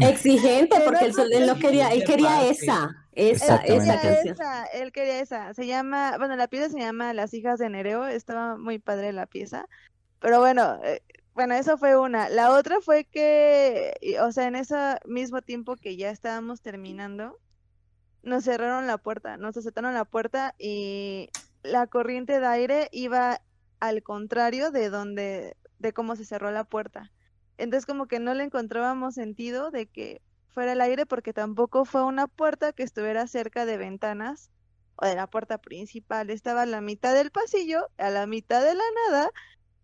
Exigente, 0.00 0.76
porque 0.84 1.12
sol- 1.12 1.32
él 1.32 1.46
no 1.46 1.58
quería, 1.58 1.88
él 1.88 2.04
quería 2.04 2.48
esa, 2.48 2.99
esa, 3.12 3.56
esa 3.56 3.64
Él 3.64 3.78
quería 3.78 4.00
canción. 4.00 4.34
esa, 4.34 4.64
él 4.66 4.92
quería 4.92 5.20
esa. 5.20 5.54
Se 5.54 5.66
llama, 5.66 6.16
bueno, 6.18 6.36
la 6.36 6.48
pieza 6.48 6.70
se 6.70 6.78
llama 6.78 7.12
Las 7.12 7.34
hijas 7.34 7.58
de 7.58 7.68
Nereo. 7.68 8.06
Estaba 8.06 8.56
muy 8.56 8.78
padre 8.78 9.12
la 9.12 9.26
pieza. 9.26 9.66
Pero 10.20 10.38
bueno, 10.38 10.78
eh, 10.84 11.02
bueno, 11.34 11.54
eso 11.54 11.78
fue 11.78 11.98
una. 11.98 12.28
La 12.28 12.52
otra 12.52 12.80
fue 12.80 13.04
que, 13.04 13.94
o 14.22 14.32
sea, 14.32 14.46
en 14.46 14.56
ese 14.56 14.76
mismo 15.06 15.42
tiempo 15.42 15.76
que 15.76 15.96
ya 15.96 16.10
estábamos 16.10 16.60
terminando, 16.60 17.38
nos 18.22 18.44
cerraron 18.44 18.86
la 18.86 18.98
puerta, 18.98 19.36
nos 19.36 19.56
azotaron 19.56 19.94
la 19.94 20.04
puerta 20.04 20.54
y 20.58 21.30
la 21.62 21.86
corriente 21.86 22.40
de 22.40 22.46
aire 22.46 22.88
iba 22.92 23.40
al 23.80 24.02
contrario 24.02 24.70
de 24.70 24.90
donde, 24.90 25.56
de 25.78 25.92
cómo 25.92 26.16
se 26.16 26.24
cerró 26.24 26.50
la 26.50 26.64
puerta. 26.64 27.10
Entonces 27.56 27.86
como 27.86 28.06
que 28.06 28.20
no 28.20 28.34
le 28.34 28.44
encontrábamos 28.44 29.14
sentido 29.14 29.70
de 29.70 29.86
que 29.86 30.20
fuera 30.50 30.72
el 30.72 30.80
aire 30.80 31.06
porque 31.06 31.32
tampoco 31.32 31.84
fue 31.84 32.04
una 32.04 32.26
puerta 32.26 32.72
que 32.72 32.82
estuviera 32.82 33.26
cerca 33.26 33.66
de 33.66 33.76
ventanas 33.76 34.50
o 34.96 35.06
de 35.06 35.14
la 35.14 35.28
puerta 35.28 35.58
principal. 35.58 36.30
Estaba 36.30 36.62
a 36.62 36.66
la 36.66 36.80
mitad 36.80 37.14
del 37.14 37.30
pasillo, 37.30 37.88
a 37.98 38.10
la 38.10 38.26
mitad 38.26 38.62
de 38.62 38.74
la 38.74 38.84
nada, 39.08 39.30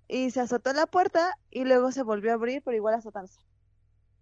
y 0.09 0.31
se 0.31 0.41
azotó 0.41 0.73
la 0.73 0.87
puerta 0.87 1.35
y 1.51 1.65
luego 1.65 1.93
se 1.93 2.03
volvió 2.03 2.33
a 2.33 2.35
abrir, 2.35 2.63
pero 2.63 2.77
igual 2.77 2.95
azotándose. 2.95 3.41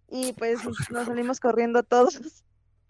Y 0.09 0.33
pues 0.33 0.59
nos 0.91 1.07
salimos 1.07 1.39
corriendo 1.39 1.83
todos. 1.83 2.19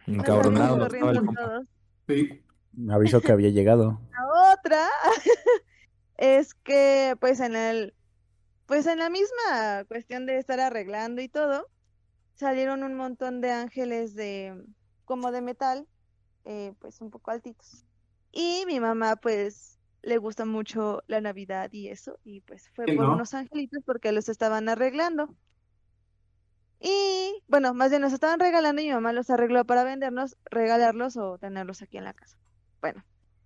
Nos 0.08 0.20
Encabronado. 0.20 0.88
salimos 0.88 0.94
el 0.94 1.00
corriendo 1.02 1.34
todos. 1.34 1.68
Sí. 2.08 2.42
Me 2.74 2.94
avisó 2.94 3.22
que 3.22 3.32
había 3.32 3.50
llegado. 3.50 4.00
La 4.12 4.54
otra 4.54 4.88
es 6.18 6.54
que 6.54 7.16
pues 7.20 7.40
en 7.40 7.56
el 7.56 7.94
pues 8.66 8.86
en 8.88 9.00
la 9.00 9.10
misma 9.10 9.86
cuestión 9.88 10.26
de 10.26 10.38
estar 10.38 10.60
arreglando 10.60 11.22
y 11.22 11.30
todo, 11.30 11.68
salieron 12.36 12.84
un 12.84 12.96
montón 12.96 13.42
de 13.42 13.52
ángeles 13.52 14.16
de 14.16 14.64
como 15.06 15.32
de 15.32 15.42
metal, 15.42 15.88
eh, 16.44 16.74
pues 16.80 17.02
un 17.02 17.10
poco 17.10 17.32
altitos. 17.32 17.86
Y 18.32 18.64
mi 18.68 18.80
mamá 18.80 19.16
pues 19.16 19.80
le 20.02 20.18
gusta 20.18 20.46
mucho 20.46 21.02
la 21.08 21.22
Navidad 21.22 21.72
y 21.72 21.88
eso, 21.88 22.20
y 22.24 22.42
pues 22.42 22.70
fue 22.76 22.86
¿Quién 22.86 22.98
por 22.98 23.08
no? 23.08 23.14
unos 23.16 23.34
angelitos 23.34 23.82
porque 23.86 24.12
los 24.12 24.30
estaban 24.30 24.70
arreglando. 24.70 25.36
Y 26.80 27.44
bueno, 27.48 27.74
más 27.74 27.90
bien 27.90 28.02
los 28.02 28.14
estaban 28.14 28.40
regalando 28.40 28.82
y 28.82 28.86
mi 28.86 28.92
mamá 28.92 29.14
los 29.14 29.30
arregló 29.30 29.66
para 29.66 29.84
vendernos, 29.84 30.38
regalarlos 30.46 31.18
o 31.18 31.38
tenerlos 31.40 31.82
aquí 31.82 31.98
en 31.98 32.04
la 32.04 32.14
casa. 32.14 32.38
Bueno, 32.82 33.04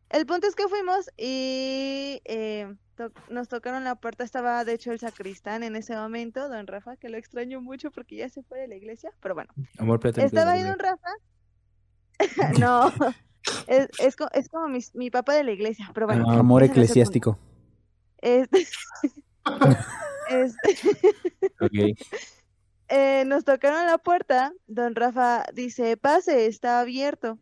el 0.10 0.26
punto 0.26 0.48
es 0.48 0.56
que 0.56 0.68
fuimos 0.68 1.10
y 1.16 2.22
eh, 2.26 2.76
to- 3.00 3.14
nos 3.30 3.48
tocaron 3.48 3.86
la 3.86 3.96
puerta, 3.96 4.26
estaba 4.26 4.66
de 4.66 4.74
hecho 4.74 4.92
el 4.92 5.00
sacristán 5.00 5.64
en 5.64 5.76
ese 5.78 5.96
momento, 5.96 6.50
don 6.50 6.68
Rafa, 6.68 6.98
que 6.98 7.08
lo 7.08 7.18
extraño 7.18 7.62
mucho 7.62 7.92
porque 7.92 8.18
ya 8.18 8.28
se 8.30 8.44
fue 8.44 8.60
de 8.60 8.68
la 8.68 8.76
iglesia, 8.76 9.12
pero 9.22 9.34
bueno, 9.36 9.54
Amor 9.78 10.00
estaba 10.06 10.52
ahí 10.52 10.64
don 10.64 10.78
Rafa. 10.80 11.10
No, 12.60 12.92
es, 13.68 13.88
es, 14.00 14.16
co- 14.18 14.30
es 14.34 14.50
como 14.50 14.68
mis- 14.68 14.94
mi, 14.94 15.10
papá 15.10 15.34
de 15.36 15.46
la 15.46 15.52
iglesia, 15.52 15.90
pero 15.94 16.06
bueno. 16.08 16.26
Ah, 16.28 16.40
Amor 16.40 16.64
eclesiástico. 16.64 17.40
Este, 18.18 18.68
este, 20.30 20.78
eh, 22.90 23.24
nos 23.26 23.46
tocaron 23.46 23.86
la 23.86 23.98
puerta, 23.98 24.52
don 24.68 24.96
Rafa 24.96 25.46
dice, 25.54 25.96
pase, 25.96 26.48
está 26.48 26.82
abierto. 26.82 27.40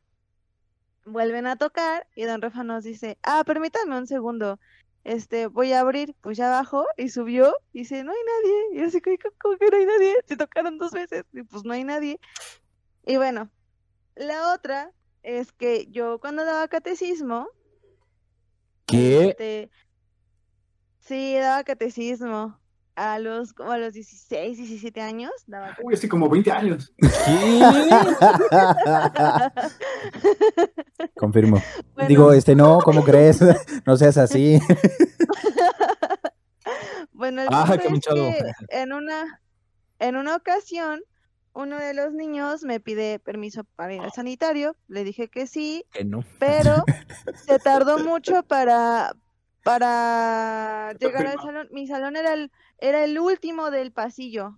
Vuelven 1.06 1.48
a 1.48 1.56
tocar 1.56 2.06
y 2.16 2.26
don 2.26 2.42
Rafa 2.42 2.64
nos 2.64 2.84
dice, 2.84 3.18
ah, 3.24 3.44
permítame 3.46 3.98
un 3.98 4.08
segundo, 4.08 4.60
este, 5.08 5.48
voy 5.48 5.72
a 5.72 5.80
abrir, 5.80 6.14
pues 6.22 6.38
ya 6.38 6.50
bajó 6.50 6.86
y 6.98 7.08
subió, 7.10 7.56
y 7.72 7.80
dice, 7.80 8.04
no 8.04 8.12
hay 8.12 8.18
nadie, 8.18 8.82
y 8.82 8.86
así, 8.86 9.02
"¿Cómo- 9.02 9.18
¿cómo 9.40 9.58
que 9.58 9.70
no 9.72 9.78
hay 9.78 9.86
nadie? 9.86 10.16
Se 10.26 10.36
tocaron 10.38 10.78
dos 10.78 10.92
veces, 10.92 11.24
y 11.34 11.44
pues 11.44 11.64
no 11.64 11.74
hay 11.74 11.84
nadie. 11.86 12.20
Y 13.06 13.16
bueno, 13.18 13.50
la 14.16 14.54
otra 14.54 14.92
es 15.24 15.52
que 15.54 15.88
yo 15.88 16.20
cuando 16.20 16.44
daba 16.44 16.68
catecismo, 16.68 17.48
¿Qué? 18.86 19.30
este, 19.30 19.70
sí, 21.00 21.36
daba 21.36 21.64
catecismo 21.64 22.60
a 22.98 23.20
los, 23.20 23.54
como 23.54 23.72
a 23.72 23.78
los 23.78 23.94
16, 23.94 24.58
17 24.58 25.00
años, 25.02 25.32
daba 25.46 25.76
Uy, 25.84 25.94
hace 25.94 26.10
como 26.10 26.28
20 26.28 26.52
años. 26.52 26.92
¿Qué? 26.98 27.08
Confirmo. 31.16 31.62
Bueno. 31.94 32.08
Digo, 32.10 32.34
este 32.34 32.56
no, 32.56 32.80
¿cómo 32.80 33.04
crees? 33.04 33.40
no 33.86 33.96
seas 33.98 34.18
así. 34.18 34.60
Bueno, 37.12 37.44
el 37.44 37.48
Ah, 37.52 37.66
punto 37.68 37.80
qué 37.82 37.86
es 37.86 37.92
manchado. 37.92 38.16
que 38.16 38.40
en 38.70 38.94
una, 38.94 39.42
en 40.00 40.16
una 40.16 40.36
ocasión, 40.36 41.02
uno 41.54 41.78
de 41.78 41.94
los 41.94 42.14
niños 42.14 42.64
me 42.64 42.80
pide 42.80 43.20
permiso 43.20 43.64
para 43.76 43.94
ir 43.94 44.02
al 44.02 44.12
sanitario, 44.12 44.76
le 44.88 45.04
dije 45.04 45.28
que 45.28 45.46
sí, 45.48 45.86
Que 45.92 46.04
no. 46.04 46.24
pero 46.40 46.84
se 47.48 47.60
tardó 47.60 48.00
mucho 48.00 48.42
para, 48.44 49.14
para 49.68 50.94
llegar 51.00 51.28
al 51.28 51.40
salón. 51.42 51.68
Mi 51.72 51.88
salón 51.88 52.16
era 52.16 52.34
el, 52.34 52.52
era 52.80 53.04
el 53.04 53.20
último 53.20 53.70
del 53.72 53.92
pasillo. 53.92 54.58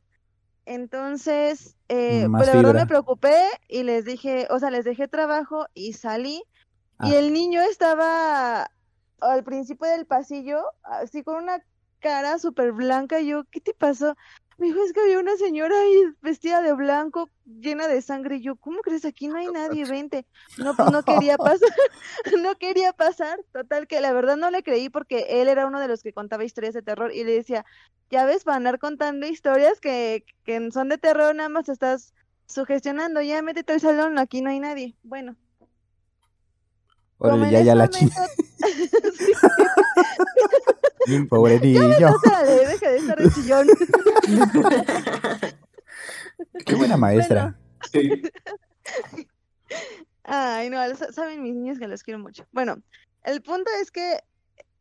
Entonces, 0.65 1.75
eh, 1.87 2.27
pues 2.29 2.47
la 2.47 2.53
verdad 2.53 2.73
me 2.75 2.85
preocupé 2.85 3.35
y 3.67 3.83
les 3.83 4.05
dije, 4.05 4.47
o 4.51 4.59
sea, 4.59 4.69
les 4.69 4.85
dejé 4.85 5.07
trabajo 5.07 5.65
y 5.73 5.93
salí. 5.93 6.43
Y 7.01 7.13
Ah. 7.13 7.17
el 7.17 7.33
niño 7.33 7.61
estaba 7.61 8.69
al 9.21 9.43
principio 9.43 9.87
del 9.89 10.05
pasillo, 10.05 10.61
así 10.83 11.23
con 11.23 11.35
una 11.43 11.63
cara 11.99 12.37
súper 12.37 12.71
blanca. 12.71 13.19
y 13.19 13.27
Yo, 13.27 13.43
¿qué 13.51 13.61
te 13.61 13.73
pasó? 13.73 14.15
Me 14.59 14.67
dijo, 14.67 14.83
es 14.83 14.91
que 14.91 14.99
había 14.99 15.19
una 15.19 15.37
señora 15.37 15.79
ahí 15.79 16.01
vestida 16.21 16.61
de 16.61 16.73
blanco, 16.73 17.29
llena 17.45 17.87
de 17.87 18.01
sangre. 18.01 18.35
Y 18.35 18.41
yo, 18.41 18.57
¿cómo 18.57 18.81
crees? 18.81 19.05
Aquí 19.05 19.29
no 19.29 19.37
hay 19.37 19.47
nadie, 19.47 19.85
vente. 19.85 20.25
No, 20.57 20.75
pues 20.75 20.87
no 20.91 21.01
quería 21.03 21.37
pasar, 21.37 21.69
no 22.43 22.55
quería 22.55 22.91
pasar. 22.91 23.39
Total, 23.53 23.87
que 23.87 24.01
la 24.01 24.11
verdad 24.11 24.35
no 24.35 24.51
le 24.51 24.61
creí 24.61 24.89
porque 24.89 25.27
él 25.29 25.47
era 25.47 25.65
uno 25.65 25.79
de 25.79 25.87
los 25.87 26.03
que 26.03 26.11
contaba 26.11 26.43
historias 26.43 26.73
de 26.73 26.81
terror 26.81 27.13
y 27.13 27.23
le 27.23 27.31
decía, 27.31 27.65
ya 28.09 28.25
ves, 28.25 28.43
para 28.43 28.57
andar 28.57 28.79
contando 28.79 29.27
historias 29.27 29.79
que, 29.79 30.25
que 30.43 30.71
son 30.71 30.89
de 30.89 30.97
terror, 30.97 31.33
nada 31.33 31.49
más 31.49 31.69
estás 31.69 32.13
sugestionando, 32.45 33.21
ya 33.21 33.41
métete 33.41 33.73
al 33.73 33.79
salón, 33.79 34.19
aquí 34.19 34.41
no 34.41 34.49
hay 34.49 34.59
nadie. 34.59 34.95
Bueno, 35.03 35.37
Órale, 37.17 37.51
ya, 37.51 37.61
ya 37.61 37.75
la 37.75 37.85
momento-. 37.85 38.15
Pobre 41.29 41.59
niño. 41.59 42.13
Pásale, 42.23 42.67
deja 42.67 42.89
de 42.89 42.97
estar 42.97 43.17
de 43.17 43.29
chillón. 43.31 43.67
Qué 46.65 46.75
buena 46.75 46.97
maestra. 46.97 47.55
Sí. 47.91 48.21
Ay, 50.23 50.69
no, 50.69 50.77
sa- 50.95 51.11
saben 51.11 51.41
mis 51.43 51.55
niños 51.55 51.79
que 51.79 51.87
los 51.87 52.03
quiero 52.03 52.19
mucho. 52.19 52.45
Bueno, 52.51 52.81
el 53.23 53.41
punto 53.41 53.69
es 53.81 53.91
que 53.91 54.19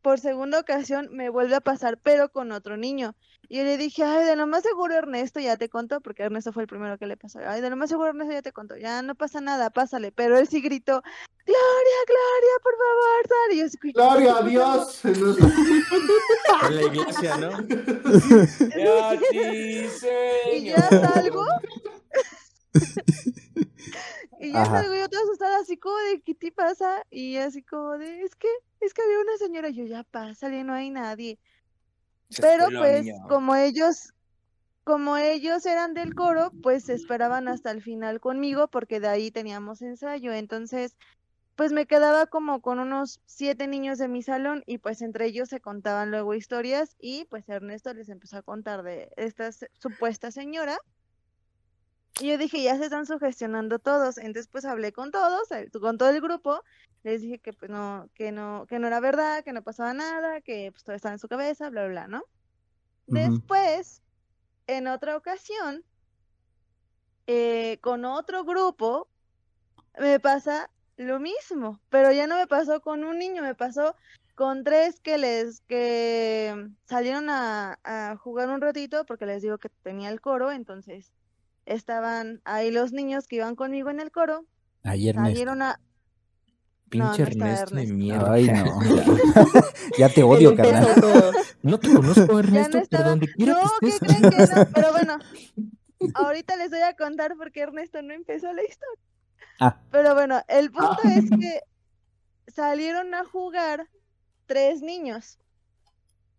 por 0.01 0.19
segunda 0.19 0.59
ocasión 0.59 1.09
me 1.11 1.29
vuelve 1.29 1.55
a 1.55 1.61
pasar, 1.61 1.97
pero 2.01 2.29
con 2.29 2.51
otro 2.51 2.77
niño. 2.77 3.15
Y 3.51 3.57
yo 3.57 3.63
le 3.63 3.77
dije, 3.77 4.03
ay, 4.03 4.25
de 4.25 4.35
lo 4.35 4.45
más 4.45 4.61
seguro 4.61 4.93
Ernesto 4.93 5.39
ya 5.39 5.57
te 5.57 5.69
contó, 5.69 6.01
porque 6.01 6.21
Ernesto 6.21 6.53
fue 6.53 6.61
el 6.61 6.67
primero 6.67 6.99
que 6.99 7.07
le 7.07 7.17
pasó. 7.17 7.39
Ay, 7.43 7.61
de 7.61 7.71
lo 7.71 7.75
más 7.75 7.89
seguro 7.89 8.09
Ernesto 8.09 8.31
ya 8.31 8.43
te 8.43 8.51
contó, 8.51 8.77
ya 8.77 9.01
no 9.01 9.15
pasa 9.15 9.41
nada, 9.41 9.71
pásale. 9.71 10.11
Pero 10.11 10.37
él 10.37 10.47
sí 10.47 10.61
gritó, 10.61 11.01
Gloria, 11.47 11.99
Gloria, 12.05 12.59
por 12.61 12.73
favor, 12.77 13.27
sal. 13.27 13.51
Y 13.51 13.57
yo 13.57 13.65
así, 13.65 13.79
"¿Qué 13.79 13.91
Gloria 13.91 14.37
a 14.37 14.43
Dios. 14.43 15.03
en 16.69 16.75
la 16.75 16.81
iglesia, 16.83 17.37
¿no? 17.37 17.49
Y 20.53 20.65
ya 20.65 20.87
salgo. 20.87 21.43
y 24.39 24.51
ya 24.51 24.65
salgo 24.65 24.93
yo 24.93 25.09
toda 25.09 25.23
asustada, 25.23 25.57
así 25.59 25.75
como 25.77 25.97
de, 25.97 26.21
¿qué 26.21 26.35
te 26.35 26.51
pasa? 26.51 27.03
Y 27.09 27.37
así 27.37 27.63
como 27.63 27.97
de, 27.97 28.21
es 28.21 28.35
que, 28.35 28.47
es 28.79 28.93
que 28.93 29.01
había 29.01 29.21
una 29.21 29.37
señora. 29.37 29.69
Y 29.69 29.73
yo, 29.73 29.85
ya 29.85 30.03
pásale, 30.03 30.63
no 30.63 30.73
hay 30.73 30.91
nadie. 30.91 31.39
Pero 32.39 32.67
pues, 32.77 33.07
como 33.27 33.55
ellos, 33.55 34.13
como 34.83 35.17
ellos 35.17 35.65
eran 35.65 35.93
del 35.93 36.13
coro, 36.13 36.51
pues 36.61 36.85
se 36.85 36.93
esperaban 36.93 37.47
hasta 37.47 37.71
el 37.71 37.81
final 37.81 38.19
conmigo, 38.19 38.67
porque 38.67 38.99
de 38.99 39.07
ahí 39.07 39.31
teníamos 39.31 39.81
ensayo. 39.81 40.31
Entonces, 40.33 40.95
pues 41.55 41.71
me 41.71 41.87
quedaba 41.87 42.27
como 42.27 42.61
con 42.61 42.79
unos 42.79 43.19
siete 43.25 43.67
niños 43.67 43.97
de 43.97 44.07
mi 44.07 44.23
salón, 44.23 44.63
y 44.65 44.77
pues 44.77 45.01
entre 45.01 45.25
ellos 45.25 45.49
se 45.49 45.59
contaban 45.59 46.11
luego 46.11 46.33
historias, 46.33 46.95
y 46.99 47.25
pues 47.25 47.49
Ernesto 47.49 47.93
les 47.93 48.09
empezó 48.09 48.37
a 48.37 48.43
contar 48.43 48.83
de 48.83 49.11
esta 49.17 49.49
supuesta 49.73 50.31
señora. 50.31 50.77
Y 52.19 52.27
yo 52.27 52.37
dije, 52.37 52.61
ya 52.61 52.77
se 52.77 52.85
están 52.85 53.05
sugestionando 53.05 53.79
todos. 53.79 54.17
Entonces, 54.17 54.47
pues 54.47 54.65
hablé 54.65 54.91
con 54.91 55.11
todos, 55.11 55.51
eh, 55.51 55.69
con 55.71 55.97
todo 55.97 56.09
el 56.09 56.21
grupo. 56.21 56.61
Les 57.03 57.21
dije 57.21 57.39
que 57.39 57.53
pues 57.53 57.71
no, 57.71 58.09
que 58.13 58.31
no, 58.31 58.65
que 58.67 58.77
no 58.77 58.87
era 58.87 58.99
verdad, 58.99 59.43
que 59.43 59.53
no 59.53 59.63
pasaba 59.63 59.93
nada, 59.93 60.41
que 60.41 60.71
pues 60.71 60.83
todo 60.83 60.95
estaba 60.95 61.13
en 61.13 61.19
su 61.19 61.29
cabeza, 61.29 61.69
bla, 61.69 61.83
bla, 61.83 61.91
bla, 61.91 62.07
¿no? 62.07 62.23
Después, 63.07 64.03
en 64.67 64.87
otra 64.87 65.15
ocasión, 65.15 65.83
eh, 67.25 67.79
con 67.81 68.05
otro 68.05 68.43
grupo, 68.43 69.07
me 69.97 70.19
pasa 70.19 70.69
lo 70.97 71.19
mismo, 71.19 71.79
pero 71.89 72.11
ya 72.11 72.27
no 72.27 72.35
me 72.35 72.47
pasó 72.47 72.81
con 72.81 73.03
un 73.03 73.17
niño, 73.17 73.41
me 73.41 73.55
pasó 73.55 73.95
con 74.35 74.63
tres 74.63 74.99
que 74.99 75.17
les 75.17 75.61
que 75.61 76.69
salieron 76.85 77.29
a, 77.29 77.79
a 77.83 78.17
jugar 78.17 78.49
un 78.49 78.61
ratito 78.61 79.05
porque 79.05 79.25
les 79.25 79.41
digo 79.41 79.57
que 79.57 79.69
tenía 79.69 80.09
el 80.09 80.21
coro, 80.21 80.51
entonces 80.51 81.13
estaban 81.69 82.41
ahí 82.45 82.71
los 82.71 82.91
niños 82.91 83.27
que 83.27 83.37
iban 83.37 83.55
conmigo 83.55 83.89
en 83.89 83.99
el 83.99 84.11
coro, 84.11 84.45
Ayer 84.83 85.15
Ernesto. 85.15 85.29
salieron 85.31 85.61
a 85.61 85.79
Pinche 86.89 87.21
no 87.21 87.27
Ernesto 87.27 87.75
de 87.75 87.85
mierda. 87.93 88.33
Ay, 88.33 88.47
no. 88.47 88.79
ya 89.97 90.09
te 90.09 90.23
odio, 90.23 90.55
carnal. 90.55 90.87
No 91.61 91.77
te 91.79 91.93
conozco, 91.93 92.39
Ernesto, 92.39 92.77
no 92.77 92.83
estaba. 92.83 93.03
pero 93.03 93.09
donde 93.09 93.27
quiera 93.33 93.53
No, 93.53 93.69
que 93.81 93.89
¿qué 93.91 93.99
creen 93.99 94.21
que 94.31 94.37
no? 94.55 94.65
Pero 94.73 94.91
bueno, 94.93 95.17
ahorita 96.15 96.55
les 96.55 96.69
voy 96.71 96.79
a 96.79 96.95
contar 96.95 97.33
porque 97.37 97.59
Ernesto 97.61 98.01
no 98.01 98.13
empezó 98.13 98.51
la 98.53 98.63
historia. 98.63 99.03
Ah. 99.59 99.77
Pero 99.91 100.13
bueno, 100.15 100.41
el 100.47 100.71
punto 100.71 100.97
Ah. 101.03 101.13
es 101.15 101.29
que 101.29 101.59
salieron 102.47 103.13
a 103.13 103.25
jugar 103.25 103.87
tres 104.45 104.81
niños. 104.81 105.37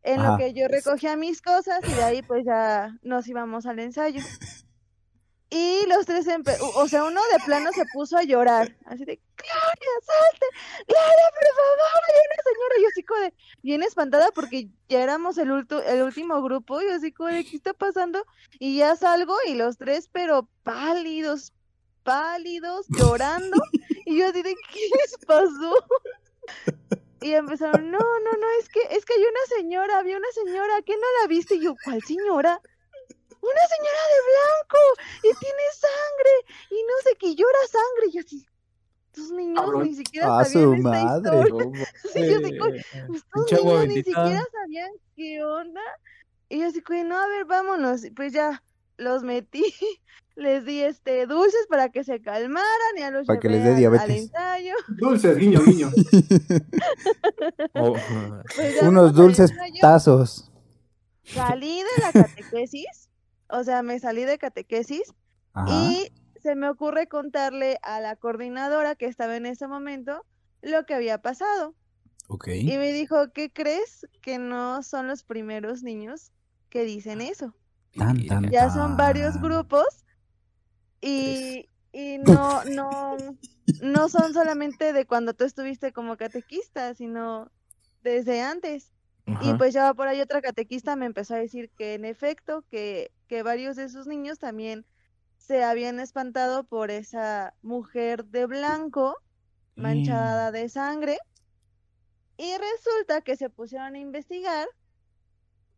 En 0.02 0.20
Ajá. 0.20 0.32
lo 0.32 0.38
que 0.38 0.54
yo 0.54 0.66
recogía 0.68 1.14
mis 1.16 1.42
cosas 1.42 1.80
y 1.86 1.92
de 1.92 2.02
ahí 2.02 2.22
pues 2.22 2.46
ya 2.46 2.96
nos 3.02 3.28
íbamos 3.28 3.66
al 3.66 3.78
ensayo. 3.78 4.22
Y 5.52 5.84
los 5.88 6.06
tres, 6.06 6.26
o- 6.60 6.86
sea, 6.88 7.02
uno 7.04 7.20
de 7.32 7.38
plano 7.44 7.72
se 7.72 7.84
puso 7.92 8.16
a 8.16 8.22
llorar, 8.22 8.76
así 8.86 9.04
de, 9.04 9.20
Gloria, 9.36 9.92
salte, 10.06 10.46
Gloria, 10.86 11.30
por 11.34 11.48
favor, 11.56 12.02
hay 12.06 12.20
una 12.26 12.42
señora, 12.44 12.74
y 12.78 12.82
yo 12.82 12.88
así 12.88 13.02
como 13.02 13.20
de, 13.22 13.34
bien 13.62 13.82
espantada 13.82 14.30
porque 14.32 14.68
ya 14.88 15.02
éramos 15.02 15.38
el, 15.38 15.50
el 15.86 16.02
último 16.02 16.40
grupo, 16.42 16.80
y 16.80 16.86
yo 16.86 16.94
así 16.94 17.10
como 17.12 17.30
de, 17.30 17.44
¿qué 17.44 17.56
está 17.56 17.74
pasando? 17.74 18.24
Y 18.60 18.76
ya 18.78 18.94
salgo 18.94 19.36
y 19.44 19.54
los 19.54 19.76
tres, 19.76 20.08
pero 20.12 20.48
pálidos, 20.62 21.52
pálidos, 22.04 22.86
llorando, 22.88 23.56
y 24.06 24.18
yo 24.18 24.28
así 24.28 24.42
de, 24.42 24.54
¿qué 24.72 24.88
les 24.98 25.16
pasó? 25.26 25.74
Y 27.22 27.32
empezaron, 27.34 27.90
no, 27.90 27.98
no, 27.98 28.32
no, 28.38 28.46
es 28.60 28.68
que, 28.68 28.80
es 28.96 29.04
que 29.04 29.14
hay 29.14 29.20
una 29.22 29.56
señora, 29.58 29.98
había 29.98 30.16
una 30.16 30.30
señora, 30.32 30.80
¿qué 30.86 30.94
no 30.94 31.06
la 31.20 31.26
viste? 31.28 31.56
Y 31.56 31.64
yo, 31.64 31.74
¿cuál 31.84 32.00
señora? 32.02 32.60
Una 33.42 33.64
señora 33.74 34.02
de 34.12 34.20
blanco 34.30 34.78
y 35.18 35.30
tiene 35.38 35.64
sangre 35.72 36.56
y 36.70 36.74
no 36.82 36.94
sé 37.04 37.16
qué 37.18 37.34
llora 37.34 37.58
sangre. 37.70 38.06
Y 38.08 38.12
yo 38.12 38.20
así, 38.20 38.46
estos 39.06 39.30
niños 39.32 39.60
Cabrón. 39.64 39.82
ni 39.84 39.94
siquiera 39.94 40.38
A 40.38 40.44
sabían 40.44 40.62
su 40.62 40.74
esta 40.74 40.88
madre. 40.88 41.38
historia. 41.48 41.86
Sí, 42.12 42.26
yo 42.26 42.36
así 42.36 43.20
Pinche 43.32 43.56
agua 43.56 43.72
niños 43.80 43.86
ni 43.88 43.94
siquiera 43.96 44.44
sabían 44.52 44.90
qué 45.16 45.42
onda. 45.44 45.80
Y 46.48 46.58
yo 46.60 46.66
así 46.66 46.82
no, 47.04 47.18
a 47.18 47.26
ver, 47.28 47.44
vámonos. 47.46 48.04
Y 48.04 48.10
pues 48.10 48.32
ya 48.32 48.62
los 48.96 49.22
metí, 49.22 49.64
les 50.36 50.64
di 50.64 50.82
este 50.82 51.26
dulces 51.26 51.66
para 51.68 51.88
que 51.90 52.04
se 52.04 52.20
calmaran 52.20 52.98
y 52.98 53.02
a 53.02 53.10
los 53.10 53.26
Para 53.26 53.40
que 53.40 53.48
les 53.48 53.64
dé 53.64 53.74
diabetes. 53.74 54.10
ensayo. 54.24 54.74
Dulces, 54.88 55.36
guiño, 55.38 55.60
guiño. 55.64 55.90
Oh, 57.74 57.94
Pues 58.56 58.82
Unos 58.82 59.14
dulces 59.14 59.50
tazos. 59.80 60.50
Salí 61.24 61.82
de 61.82 62.02
la 62.02 62.12
catequesis, 62.12 63.08
o 63.52 63.64
sea, 63.64 63.82
me 63.82 63.98
salí 63.98 64.24
de 64.24 64.38
catequesis 64.38 65.14
Ajá. 65.52 65.70
y 65.70 66.12
se 66.40 66.54
me 66.54 66.68
ocurre 66.68 67.06
contarle 67.06 67.78
a 67.82 68.00
la 68.00 68.16
coordinadora 68.16 68.94
que 68.94 69.06
estaba 69.06 69.36
en 69.36 69.46
ese 69.46 69.66
momento 69.66 70.24
lo 70.62 70.84
que 70.86 70.94
había 70.94 71.20
pasado. 71.20 71.74
Ok. 72.28 72.48
Y 72.48 72.76
me 72.78 72.92
dijo, 72.92 73.32
¿qué 73.32 73.52
crees? 73.52 74.06
Que 74.22 74.38
no 74.38 74.82
son 74.82 75.08
los 75.08 75.24
primeros 75.24 75.82
niños 75.82 76.30
que 76.68 76.84
dicen 76.84 77.20
eso. 77.20 77.54
Tan, 77.96 78.24
tan, 78.26 78.48
Ya 78.50 78.70
son 78.70 78.96
varios 78.96 79.34
tan. 79.34 79.42
grupos 79.42 80.04
y, 81.00 81.68
y 81.92 82.18
no, 82.18 82.64
no, 82.66 83.16
no 83.82 84.08
son 84.08 84.32
solamente 84.32 84.92
de 84.92 85.06
cuando 85.06 85.34
tú 85.34 85.44
estuviste 85.44 85.92
como 85.92 86.16
catequista, 86.16 86.94
sino 86.94 87.50
desde 88.02 88.42
antes. 88.42 88.92
Y 89.42 89.54
pues 89.54 89.74
ya 89.74 89.92
por 89.94 90.08
ahí 90.08 90.20
otra 90.20 90.40
catequista 90.40 90.96
me 90.96 91.06
empezó 91.06 91.34
a 91.34 91.38
decir 91.38 91.70
que 91.76 91.94
en 91.94 92.04
efecto, 92.04 92.64
que, 92.70 93.12
que 93.28 93.42
varios 93.42 93.76
de 93.76 93.84
esos 93.84 94.06
niños 94.06 94.38
también 94.38 94.86
se 95.36 95.64
habían 95.64 96.00
espantado 96.00 96.64
por 96.64 96.90
esa 96.90 97.54
mujer 97.62 98.24
de 98.26 98.46
blanco 98.46 99.16
manchada 99.76 100.52
de 100.52 100.68
sangre. 100.68 101.18
Y 102.36 102.52
resulta 102.56 103.20
que 103.20 103.36
se 103.36 103.50
pusieron 103.50 103.94
a 103.94 103.98
investigar 103.98 104.68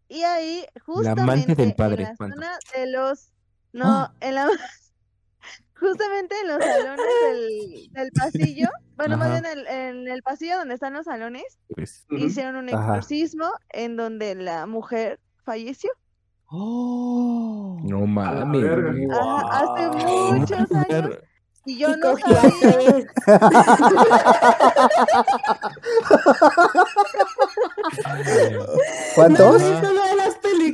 y 0.08 0.22
ahí 0.24 0.66
La 0.86 1.12
amante 1.12 1.54
del 1.54 1.72
justamente 1.72 1.74
padre, 1.74 2.02
en 2.02 2.08
la 2.10 2.16
zona 2.16 2.58
de 2.74 2.86
los 2.86 3.32
no, 3.72 3.84
Ah. 3.86 4.14
en 4.20 4.34
la 4.34 4.46
justamente 5.82 6.34
en 6.42 6.48
los 6.48 6.64
salones 6.64 7.06
del, 7.22 7.88
del 7.92 8.10
pasillo, 8.12 8.68
bueno, 8.96 9.16
más 9.18 9.30
bien 9.32 9.44
en 9.44 9.58
el, 9.58 9.66
en 9.66 10.08
el 10.08 10.22
pasillo 10.22 10.56
donde 10.58 10.74
están 10.74 10.92
los 10.94 11.04
salones, 11.04 11.58
Pues, 11.74 12.06
hicieron 12.10 12.56
un 12.56 12.68
Ajá. 12.70 12.96
exorcismo 12.96 13.50
en 13.70 13.96
donde 13.96 14.34
la 14.34 14.66
mujer 14.66 15.18
falleció. 15.44 15.90
Oh. 16.54 17.78
no 17.82 18.06
mames. 18.06 18.64
Ajá, 19.10 19.48
hace 19.50 19.88
Wow. 19.88 20.34
muchos 20.34 20.72
años 20.72 21.18
y 21.64 21.78
yo 21.78 21.88
Y 21.94 21.96
no 21.98 22.16
sabía. 22.18 23.06
¿Cuántos? 29.14 29.62
¿No 29.62 29.92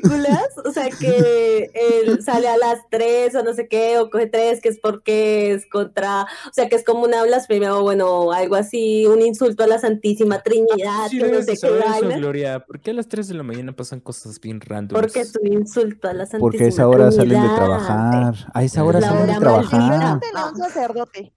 de 0.02 0.08
películas? 0.08 0.48
O 0.64 0.70
sea, 0.72 0.88
que 0.90 1.70
el 1.74 2.22
sale 2.22 2.48
a 2.48 2.56
las 2.56 2.80
tres 2.90 3.34
o 3.34 3.42
no 3.42 3.54
sé 3.54 3.68
qué, 3.68 3.98
o 3.98 4.10
coge 4.10 4.26
tres, 4.26 4.60
que 4.60 4.68
es 4.68 4.78
porque 4.80 5.52
es 5.52 5.66
contra, 5.66 6.22
o 6.22 6.52
sea, 6.52 6.68
que 6.68 6.76
es 6.76 6.84
como 6.84 7.04
una 7.04 7.22
blasfemia 7.24 7.74
o 7.76 7.82
bueno, 7.82 8.32
algo 8.32 8.54
así, 8.56 9.06
un 9.06 9.22
insulto 9.22 9.64
a 9.64 9.66
la 9.66 9.78
Santísima 9.78 10.42
Trinidad, 10.42 11.08
Sí, 11.08 11.18
que 11.18 11.28
no 11.28 11.38
sé 11.40 11.44
de 11.44 11.46
qué 11.46 11.52
eso. 11.52 12.18
Gloria. 12.18 12.60
¿Por 12.60 12.80
qué 12.80 12.90
a 12.90 12.94
las 12.94 13.08
3 13.08 13.28
de 13.28 13.34
la 13.34 13.42
mañana 13.42 13.72
pasan 13.72 14.00
cosas 14.00 14.40
bien 14.40 14.60
random? 14.60 15.00
Porque 15.00 15.20
es 15.20 15.34
un 15.40 15.52
insulto 15.52 16.08
a 16.08 16.12
la 16.12 16.24
Santísima 16.26 16.40
Porque 16.50 16.64
a 16.64 16.68
esa 16.68 16.88
hora 16.88 17.10
salen 17.10 17.28
de 17.30 17.34
Trinidad. 17.36 17.56
trabajar. 17.56 18.34
A 18.52 18.64
esa 18.64 18.84
hora 18.84 19.00
La 19.00 19.06
salen 19.08 19.26
de 19.26 19.30
hora 19.32 19.40
trabajar. 19.40 19.80
maldita. 19.80 20.18
Pregúntale 20.20 20.38
a 20.38 20.50
un 20.50 20.56
sacerdote. 20.56 21.32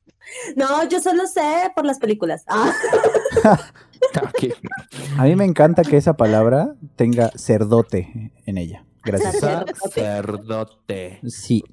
No, 0.55 0.87
yo 0.87 1.01
solo 1.01 1.25
sé 1.27 1.71
por 1.75 1.85
las 1.85 1.97
películas. 1.99 2.43
Ah. 2.47 2.71
A 5.17 5.23
mí 5.25 5.35
me 5.35 5.45
encanta 5.45 5.83
que 5.83 5.97
esa 5.97 6.17
palabra 6.17 6.75
tenga 6.95 7.29
cerdote 7.35 8.31
en 8.45 8.57
ella. 8.57 8.85
Gracias. 9.03 9.39
Sacerdote. 9.83 11.19
Sí, 11.27 11.63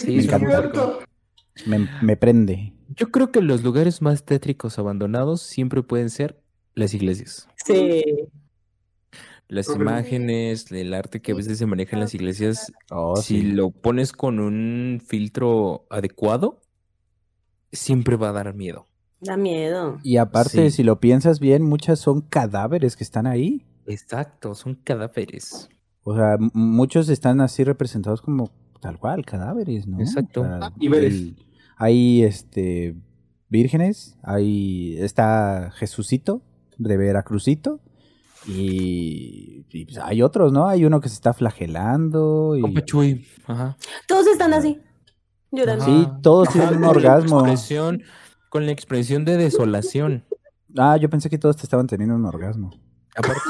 Sí, 0.00 0.16
Me 0.16 0.22
encanta. 0.22 0.98
me, 1.66 1.88
me 2.02 2.16
prende. 2.16 2.72
Yo 2.96 3.10
creo 3.10 3.30
que 3.30 3.42
los 3.42 3.62
lugares 3.62 4.00
más 4.02 4.24
tétricos 4.24 4.78
abandonados 4.78 5.42
siempre 5.42 5.82
pueden 5.82 6.10
ser 6.10 6.40
las 6.74 6.94
iglesias. 6.94 7.48
sí. 7.56 8.02
Las 9.46 9.68
imágenes, 9.68 10.72
el 10.72 10.94
arte 10.94 11.20
que 11.20 11.32
a 11.32 11.34
veces 11.34 11.58
se 11.58 11.66
maneja 11.66 11.94
en 11.96 12.00
las 12.00 12.14
iglesias, 12.14 12.72
Oh, 12.90 13.14
si 13.16 13.42
sí. 13.42 13.42
lo 13.42 13.70
pones 13.70 14.12
con 14.12 14.40
un 14.40 15.02
filtro 15.06 15.86
adecuado, 15.90 16.62
siempre 17.70 18.16
va 18.16 18.30
a 18.30 18.32
dar 18.32 18.54
miedo. 18.54 18.86
Da 19.24 19.36
miedo. 19.36 19.98
Y 20.02 20.16
aparte, 20.18 20.70
Sí. 20.70 20.76
si 20.76 20.82
lo 20.82 21.00
piensas 21.00 21.40
bien, 21.40 21.62
muchas 21.62 21.98
son 21.98 22.20
cadáveres 22.20 22.96
que 22.96 23.04
están 23.04 23.26
ahí. 23.26 23.64
Exacto, 23.86 24.54
son 24.54 24.74
cadáveres. 24.74 25.68
O 26.02 26.14
sea, 26.14 26.36
muchos 26.52 27.08
están 27.08 27.40
así 27.40 27.64
representados 27.64 28.20
como 28.22 28.50
tal 28.80 28.98
cual, 28.98 29.24
cadáveres, 29.24 29.86
¿no? 29.86 30.00
Exacto. 30.00 30.42
O 30.42 30.44
sea, 30.44 30.72
Y 30.78 30.88
veres. 30.88 31.14
el- 31.14 31.36
hay 31.76 32.22
este 32.22 32.94
vírgenes, 33.48 34.18
hay 34.22 34.96
está 35.00 35.70
Jesucito 35.76 36.42
de 36.76 36.96
Veracruzito 36.96 37.80
y, 38.46 39.64
y, 39.70 39.84
pues, 39.86 39.98
hay 39.98 40.22
otros, 40.22 40.52
¿no? 40.52 40.66
Hay 40.68 40.84
uno 40.84 41.00
que 41.00 41.08
se 41.08 41.14
está 41.14 41.32
flagelando 41.32 42.56
y. 42.56 42.62
Ajá. 43.46 43.76
Todos 44.06 44.26
están 44.26 44.52
así, 44.52 44.78
llorando. 45.50 45.84
Sí, 45.84 46.06
todos 46.22 46.48
Ajá, 46.48 46.58
tienen 46.58 46.78
un 46.78 46.84
orgasmo. 46.84 47.44
Con 48.54 48.66
la 48.66 48.72
expresión 48.72 49.24
de 49.24 49.36
desolación. 49.36 50.24
Ah, 50.78 50.96
yo 50.96 51.10
pensé 51.10 51.28
que 51.28 51.38
todos 51.38 51.56
te 51.56 51.64
estaban 51.64 51.88
teniendo 51.88 52.14
un 52.14 52.24
orgasmo. 52.24 52.70
Aparte, 53.16 53.40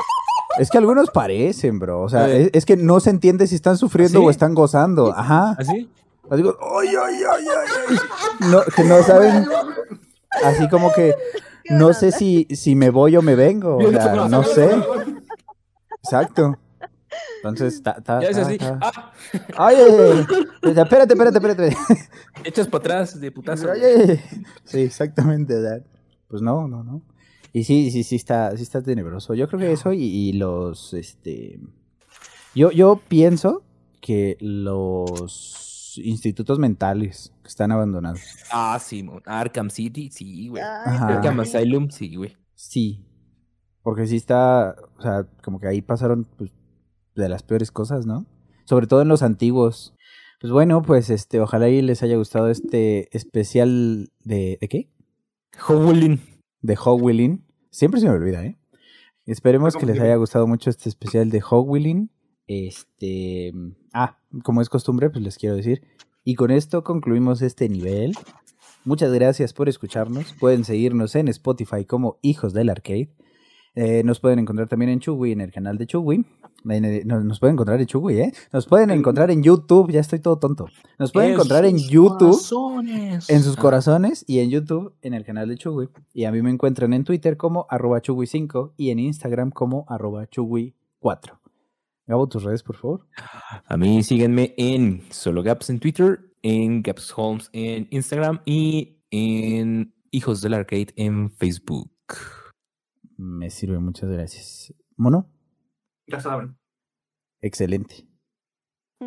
Es 0.58 0.70
que 0.70 0.78
algunos 0.78 1.10
parecen, 1.10 1.78
bro. 1.78 2.00
O 2.00 2.08
sea, 2.08 2.30
es, 2.30 2.48
es 2.54 2.64
que 2.64 2.74
no 2.74 2.98
se 2.98 3.10
entiende 3.10 3.46
si 3.46 3.56
están 3.56 3.76
sufriendo 3.76 4.22
o 4.22 4.30
están 4.30 4.54
gozando. 4.54 5.12
Ajá. 5.14 5.54
¿así? 5.58 5.90
Así 6.30 6.42
como, 6.42 6.54
"Ay, 6.80 6.88
ay, 6.88 7.14
ay, 7.30 7.44
ay, 7.46 7.68
ay". 7.90 7.96
No, 8.50 8.62
que 8.74 8.84
no 8.84 9.02
saben. 9.02 9.44
Así 10.42 10.66
como 10.70 10.94
que 10.94 11.14
¿Qué 11.64 11.74
no 11.74 11.92
sé 11.92 12.10
si, 12.10 12.46
si 12.50 12.74
me 12.74 12.88
voy 12.88 13.18
o 13.18 13.22
me 13.22 13.34
vengo. 13.34 13.76
O 13.76 13.90
sea, 13.90 14.14
no 14.14 14.44
sé. 14.44 14.70
Exacto. 16.02 16.56
Entonces, 17.36 17.74
está. 17.74 17.92
está- 17.98 18.20
Ya 18.22 18.28
es 18.28 18.38
así. 18.38 18.58
¡Ah! 18.60 19.12
Ay, 19.56 19.76
ay, 19.76 20.26
ay. 20.62 20.70
Espérate, 20.76 21.12
espérate, 21.14 21.38
espérate. 21.38 21.76
Echas 22.44 22.66
para 22.68 22.80
atrás 22.82 23.20
de 23.20 23.30
putazo. 23.32 23.70
Ay, 23.70 23.80
ay, 23.82 24.10
ay. 24.10 24.20
Sí, 24.64 24.80
exactamente. 24.80 25.54
¿verdad? 25.54 25.84
Pues 26.28 26.42
no, 26.42 26.66
no, 26.68 26.82
no. 26.84 27.02
Y 27.52 27.64
sí, 27.64 27.90
sí, 27.90 28.02
sí 28.02 28.16
está, 28.16 28.56
sí 28.56 28.62
está 28.62 28.82
tenebroso. 28.82 29.34
Yo 29.34 29.46
creo 29.48 29.60
que 29.60 29.72
eso 29.72 29.92
y, 29.92 30.02
y 30.02 30.32
los, 30.32 30.92
este, 30.94 31.60
yo, 32.54 32.70
yo 32.72 33.00
pienso 33.08 33.62
que 34.00 34.36
los 34.40 36.00
institutos 36.02 36.58
mentales 36.58 37.32
que 37.42 37.48
están 37.48 37.70
abandonados. 37.70 38.20
Ah, 38.50 38.78
sí. 38.82 39.08
Arkham 39.26 39.70
City, 39.70 40.10
sí, 40.10 40.48
güey. 40.48 40.62
Arkham. 40.62 41.38
Asylum, 41.40 41.90
sí, 41.90 42.16
güey. 42.16 42.36
Sí, 42.54 43.04
porque 43.82 44.06
sí 44.06 44.16
está, 44.16 44.74
o 44.98 45.02
sea, 45.02 45.26
como 45.42 45.60
que 45.60 45.68
ahí 45.68 45.80
pasaron 45.82 46.24
pues, 46.36 46.50
de 47.14 47.28
las 47.28 47.42
peores 47.42 47.70
cosas, 47.70 48.06
¿no? 48.06 48.26
Sobre 48.64 48.86
todo 48.86 49.02
en 49.02 49.08
los 49.08 49.22
antiguos. 49.22 49.94
Pues 50.40 50.52
bueno, 50.52 50.82
pues 50.82 51.10
este, 51.10 51.40
ojalá 51.40 51.68
y 51.68 51.80
les 51.82 52.02
haya 52.02 52.16
gustado 52.16 52.50
este 52.50 53.14
especial 53.16 54.10
de, 54.24 54.58
¿de 54.60 54.68
qué? 54.68 54.90
Howlin. 55.68 56.20
de 56.60 56.76
Hogwilling. 56.82 57.44
Siempre 57.70 58.00
se 58.00 58.08
me 58.08 58.14
olvida, 58.14 58.44
¿eh? 58.44 58.58
Esperemos 59.26 59.76
que 59.76 59.86
les 59.86 59.98
haya 60.00 60.16
gustado 60.16 60.46
mucho 60.46 60.70
este 60.70 60.88
especial 60.88 61.30
de 61.30 61.42
Hogwilling. 61.48 62.10
Este. 62.46 63.52
Ah, 63.92 64.18
como 64.42 64.60
es 64.60 64.68
costumbre, 64.68 65.08
pues 65.08 65.24
les 65.24 65.38
quiero 65.38 65.56
decir. 65.56 65.82
Y 66.24 66.34
con 66.34 66.50
esto 66.50 66.84
concluimos 66.84 67.40
este 67.42 67.68
nivel. 67.68 68.12
Muchas 68.84 69.12
gracias 69.12 69.54
por 69.54 69.68
escucharnos. 69.68 70.34
Pueden 70.34 70.64
seguirnos 70.64 71.14
en 71.14 71.28
Spotify 71.28 71.86
como 71.86 72.18
Hijos 72.20 72.52
del 72.52 72.68
Arcade. 72.68 73.10
Eh, 73.74 74.02
nos 74.04 74.20
pueden 74.20 74.38
encontrar 74.38 74.68
también 74.68 74.90
en 74.90 75.00
Chugui, 75.00 75.32
en 75.32 75.40
el 75.40 75.52
canal 75.52 75.78
de 75.78 75.86
Chugui. 75.86 76.26
En 76.66 77.06
nos, 77.06 77.40
pueden 77.40 77.54
encontrar 77.54 77.80
en 77.80 77.86
Chugui, 77.86 78.18
¿eh? 78.20 78.32
Nos 78.52 78.66
pueden 78.66 78.90
encontrar 78.90 79.30
en 79.30 79.42
YouTube. 79.42 79.90
Ya 79.90 80.00
estoy 80.00 80.20
todo 80.20 80.38
tonto. 80.38 80.66
Nos 80.98 81.12
pueden 81.12 81.32
encontrar 81.32 81.66
en 81.66 81.76
YouTube. 81.76 82.40
En 83.28 83.42
sus 83.42 83.58
Ah, 83.58 83.60
corazones 83.60 84.24
y 84.26 84.38
en 84.38 84.50
YouTube 84.50 84.94
en 85.02 85.12
el 85.12 85.24
canal 85.24 85.48
de 85.48 85.56
Chugui. 85.56 85.88
Y 86.14 86.24
a 86.24 86.32
mí 86.32 86.40
me 86.40 86.50
encuentran 86.50 86.94
en 86.94 87.04
Twitter 87.04 87.36
como 87.36 87.66
arroba 87.68 88.00
chugui5 88.00 88.72
y 88.76 88.90
en 88.90 88.98
Instagram 88.98 89.50
como 89.50 89.84
arroba 89.88 90.26
chugui4. 90.26 91.38
Gabo, 92.06 92.28
tus 92.28 92.42
redes, 92.42 92.62
por 92.62 92.76
favor. 92.76 93.06
A 93.66 93.76
mí 93.76 94.02
síganme 94.02 94.54
en 94.56 95.02
Solo 95.10 95.42
Gaps 95.42 95.70
en 95.70 95.80
Twitter, 95.80 96.20
en 96.42 96.82
Gaps 96.82 97.12
Holmes 97.16 97.48
en 97.52 97.88
Instagram 97.90 98.40
y 98.44 98.98
en 99.10 99.94
Hijos 100.10 100.40
del 100.42 100.54
Arcade 100.54 100.88
en 100.96 101.30
Facebook. 101.30 101.90
Me 103.16 103.50
sirve, 103.50 103.78
muchas 103.78 104.10
gracias. 104.10 104.74
Mono, 104.96 105.30
Ya 106.06 106.20
saben. 106.20 106.56
excelente. 107.40 108.06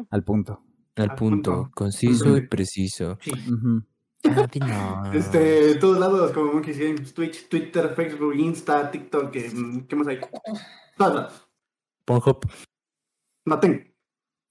Al 0.09 0.23
punto. 0.23 0.63
Al 0.95 1.11
Al 1.11 1.15
punto, 1.15 1.51
punto. 1.55 1.71
conciso 1.75 2.37
y 2.37 2.47
preciso. 2.47 3.17
Sí. 3.21 3.31
Este, 5.13 5.75
todos 5.75 5.99
lados, 5.99 6.31
como 6.31 6.53
Monkey 6.53 6.73
Games, 6.73 7.13
Twitch, 7.13 7.47
Twitter, 7.49 7.93
Facebook, 7.95 8.35
Insta, 8.35 8.89
TikTok, 8.91 9.31
¿qué, 9.31 9.51
qué 9.87 9.95
más 9.95 10.07
hay? 10.07 10.19
Todos 10.97 11.15
lados. 11.15 11.47
Pornhub. 12.05 12.45
No 13.45 13.59
tengo. 13.59 13.79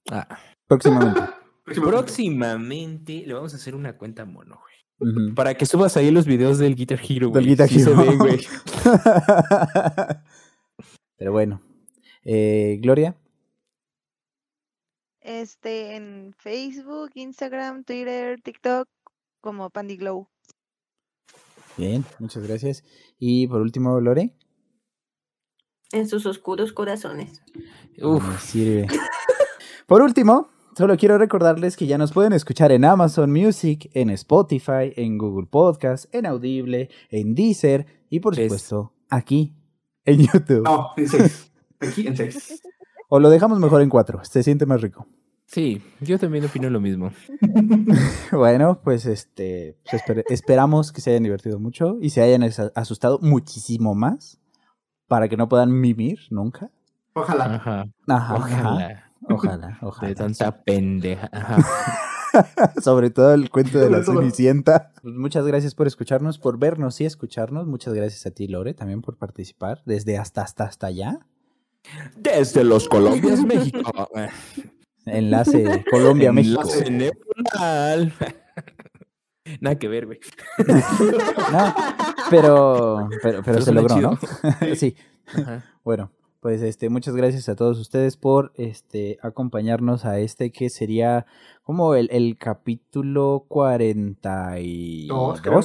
Ah, 0.09 0.27
Próximamente. 0.67 1.21
Próximo. 1.63 1.87
Próximamente 1.87 3.23
le 3.25 3.33
vamos 3.33 3.53
a 3.53 3.57
hacer 3.57 3.75
una 3.75 3.97
cuenta 3.97 4.25
mono, 4.25 4.57
güey. 4.99 5.33
Para 5.35 5.53
que 5.53 5.65
subas 5.65 5.95
ahí 5.97 6.09
los 6.11 6.25
videos 6.25 6.57
del 6.57 6.75
Guitar 6.75 6.99
Hero, 7.07 7.29
güey. 7.29 7.43
Del 7.43 7.51
Guitar 7.51 7.67
Sí 7.69 7.79
se 7.81 7.91
Hero. 7.91 8.01
ve, 8.03 8.15
güey. 8.17 8.39
Pero 11.17 11.31
bueno. 11.31 11.61
Eh, 12.29 12.77
Gloria. 12.81 13.15
Este, 15.21 15.95
en 15.95 16.33
Facebook, 16.37 17.11
Instagram, 17.15 17.83
Twitter, 17.85 18.41
TikTok, 18.41 18.87
como 19.41 19.69
Pandiglow. 19.69 20.27
Bien, 21.77 22.03
muchas 22.19 22.45
gracias. 22.45 22.83
Y 23.17 23.47
por 23.47 23.61
último, 23.61 23.99
Lore. 24.01 24.35
En 25.93 26.07
sus 26.09 26.25
oscuros 26.25 26.73
corazones. 26.73 27.41
Uf. 28.01 28.27
Me 28.27 28.37
sirve. 28.39 28.87
Por 29.85 30.01
último, 30.01 30.49
solo 30.77 30.97
quiero 30.97 31.17
recordarles 31.17 31.77
que 31.77 31.87
ya 31.87 31.97
nos 31.97 32.11
pueden 32.11 32.33
escuchar 32.33 32.73
en 32.73 32.83
Amazon 32.83 33.31
Music, 33.31 33.89
en 33.93 34.09
Spotify, 34.09 34.91
en 34.97 35.17
Google 35.17 35.47
Podcast, 35.47 36.13
en 36.13 36.25
Audible, 36.25 36.89
en 37.09 37.35
Deezer 37.35 37.85
y 38.09 38.19
por 38.19 38.33
Es- 38.37 38.47
supuesto 38.47 38.93
aquí 39.09 39.55
en 40.03 40.19
YouTube. 40.27 40.63
No, 40.63 40.89
seis. 41.07 41.53
Aquí 41.79 42.07
en 42.07 42.15
seis. 42.17 42.61
O 43.09 43.19
lo 43.19 43.29
dejamos 43.29 43.59
mejor 43.59 43.81
en 43.81 43.89
cuatro, 43.89 44.23
se 44.23 44.43
siente 44.43 44.65
más 44.65 44.81
rico. 44.81 45.07
Sí, 45.45 45.81
yo 46.01 46.19
también 46.19 46.43
opino 46.45 46.69
lo 46.69 46.81
mismo. 46.81 47.11
Bueno, 48.31 48.81
pues 48.83 49.05
este 49.05 49.77
pues 49.89 50.03
esper- 50.03 50.23
esperamos 50.29 50.91
que 50.91 51.01
se 51.01 51.11
hayan 51.11 51.23
divertido 51.23 51.59
mucho 51.59 51.97
y 52.01 52.09
se 52.09 52.21
hayan 52.21 52.43
asustado 52.75 53.19
muchísimo 53.21 53.95
más 53.95 54.39
para 55.07 55.29
que 55.29 55.37
no 55.37 55.47
puedan 55.47 55.71
mimir 55.79 56.19
nunca. 56.29 56.69
Ojalá. 57.13 57.45
Ajá. 57.55 57.85
Ajá, 58.07 58.35
ajá. 58.35 58.35
Ojalá. 58.35 59.03
Ojalá, 59.29 59.67
De 59.67 59.75
ojalá. 59.87 60.15
tanta 60.15 60.63
pendeja. 60.63 61.29
Ajá. 61.31 61.57
Sobre 62.81 63.09
todo 63.09 63.33
el 63.33 63.49
cuento 63.49 63.79
de 63.79 63.89
la. 63.89 64.03
Cenicienta. 64.03 64.91
Pues 65.01 65.15
muchas 65.15 65.45
gracias 65.47 65.73
por 65.73 65.87
escucharnos, 65.87 66.37
por 66.37 66.59
vernos 66.59 66.99
y 67.01 67.05
escucharnos. 67.05 67.65
Muchas 67.67 67.93
gracias 67.93 68.25
a 68.27 68.31
ti, 68.31 68.47
Lore, 68.47 68.73
también 68.73 69.01
por 69.01 69.17
participar 69.17 69.81
desde 69.85 70.17
hasta 70.17 70.41
hasta 70.43 70.65
hasta 70.65 70.87
allá. 70.87 71.19
Desde 72.15 72.63
los 72.63 72.87
Colombias, 72.87 73.43
México. 73.43 74.09
Enlace 75.05 75.85
Colombia 75.89 76.31
México. 76.31 76.61
Enlace 76.61 76.91
neuronal. 76.91 78.13
Nada 79.61 79.79
que 79.79 79.87
ver, 79.87 80.05
güey. 80.05 80.19
No, 81.51 81.73
pero 82.29 83.07
pero 83.21 83.41
pero 83.41 83.43
Pero 83.43 83.61
se 83.61 83.71
logró, 83.71 83.97
¿no? 84.01 84.19
sí. 84.75 84.95
Ajá. 85.27 85.63
Bueno, 85.83 86.11
pues 86.41 86.61
este, 86.61 86.89
muchas 86.89 87.15
gracias 87.15 87.47
a 87.49 87.55
todos 87.55 87.79
ustedes 87.79 88.17
por 88.17 88.51
este 88.55 89.17
acompañarnos 89.21 90.03
a 90.05 90.19
este 90.19 90.51
que 90.51 90.69
sería 90.69 91.25
como 91.63 91.95
el, 91.95 92.09
el 92.11 92.37
capítulo 92.37 93.45
42. 93.47 95.41
creo. 95.41 95.61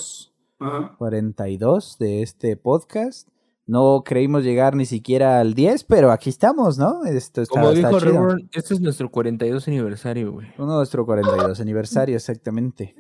Ajá. 0.61 0.95
42 0.99 1.99
de 1.99 2.23
este 2.23 2.57
podcast. 2.57 3.29
No 3.67 4.03
creímos 4.05 4.43
llegar 4.43 4.75
ni 4.75 4.87
siquiera 4.87 5.39
al 5.39 5.55
10, 5.55 5.85
pero 5.85 6.11
aquí 6.11 6.31
estamos, 6.31 6.79
¿no? 6.79 7.05
Esto 7.05 7.43
está, 7.43 7.53
Como 7.61 7.71
está 7.71 7.89
dijo 7.89 8.01
chido. 8.01 8.13
Reborn, 8.13 8.49
este 8.53 8.75
es 8.75 8.81
nuestro 8.81 9.09
42 9.11 9.69
aniversario, 9.69 10.33
güey. 10.33 10.49
Uno 10.59 10.77
nuestro 10.77 11.07
42 11.07 11.61
aniversario, 11.61 12.17
exactamente. 12.17 12.97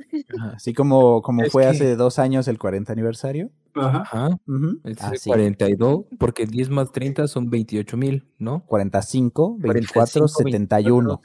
Así 0.54 0.72
como, 0.72 1.20
como 1.22 1.42
Es 1.42 1.50
fue 1.52 1.62
que- 1.64 1.68
hace 1.70 1.96
dos 1.96 2.18
años 2.20 2.46
el 2.46 2.58
40 2.58 2.92
aniversario. 2.92 3.50
Ajá. 3.74 4.02
Ajá. 4.02 4.28
Ujú. 4.46 4.78
Este 4.84 4.90
es 4.92 5.08
el 5.08 5.14
Así. 5.14 5.30
42, 5.30 6.04
porque 6.18 6.46
10 6.46 6.70
más 6.70 6.92
30 6.92 7.26
son 7.26 7.50
28 7.50 7.96
mil, 7.96 8.28
¿no? 8.38 8.64
45, 8.66 9.56
24, 9.58 10.28
45, 10.28 10.28
71. 10.28 11.20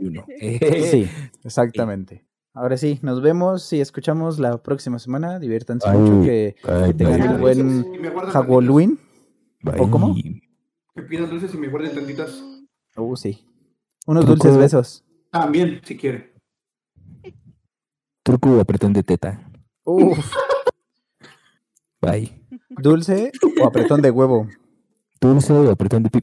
71. 0.00 0.26
Sí, 0.90 1.08
exactamente. 1.44 2.24
Ahora 2.54 2.76
sí, 2.76 2.98
nos 3.02 3.22
vemos 3.22 3.72
y 3.72 3.80
escuchamos 3.80 4.38
la 4.38 4.62
próxima 4.62 4.98
semana. 4.98 5.38
Diviértanse 5.38 5.88
Bye. 5.88 5.98
mucho, 5.98 6.22
que, 6.26 6.54
tengan 6.96 7.34
un 7.36 7.40
buen 7.40 8.02
Halloween. 8.30 8.98
¿O 9.78 9.90
cómo? 9.90 10.14
Que 10.94 11.02
pidan 11.02 11.30
dulces 11.30 11.54
y 11.54 11.58
me 11.58 11.68
guarden 11.68 11.94
tantitas. 11.94 12.42
Uh, 12.96 13.16
sí. 13.16 13.46
Unos 14.06 14.26
Truco. 14.26 14.42
dulces 14.44 14.58
besos. 14.58 15.04
También, 15.30 15.80
si 15.84 15.96
quiere. 15.96 16.34
Truco 18.22 18.60
apretón 18.60 18.92
de 18.92 19.02
teta. 19.02 19.50
Uf, 19.84 20.18
Bye. 22.00 22.38
dulce 22.68 23.32
o 23.62 23.66
apretón 23.66 24.02
de 24.02 24.10
huevo. 24.10 24.46
Dulce 25.20 25.54
apretón 25.70 26.02
de 26.02 26.10
pi- 26.10 26.20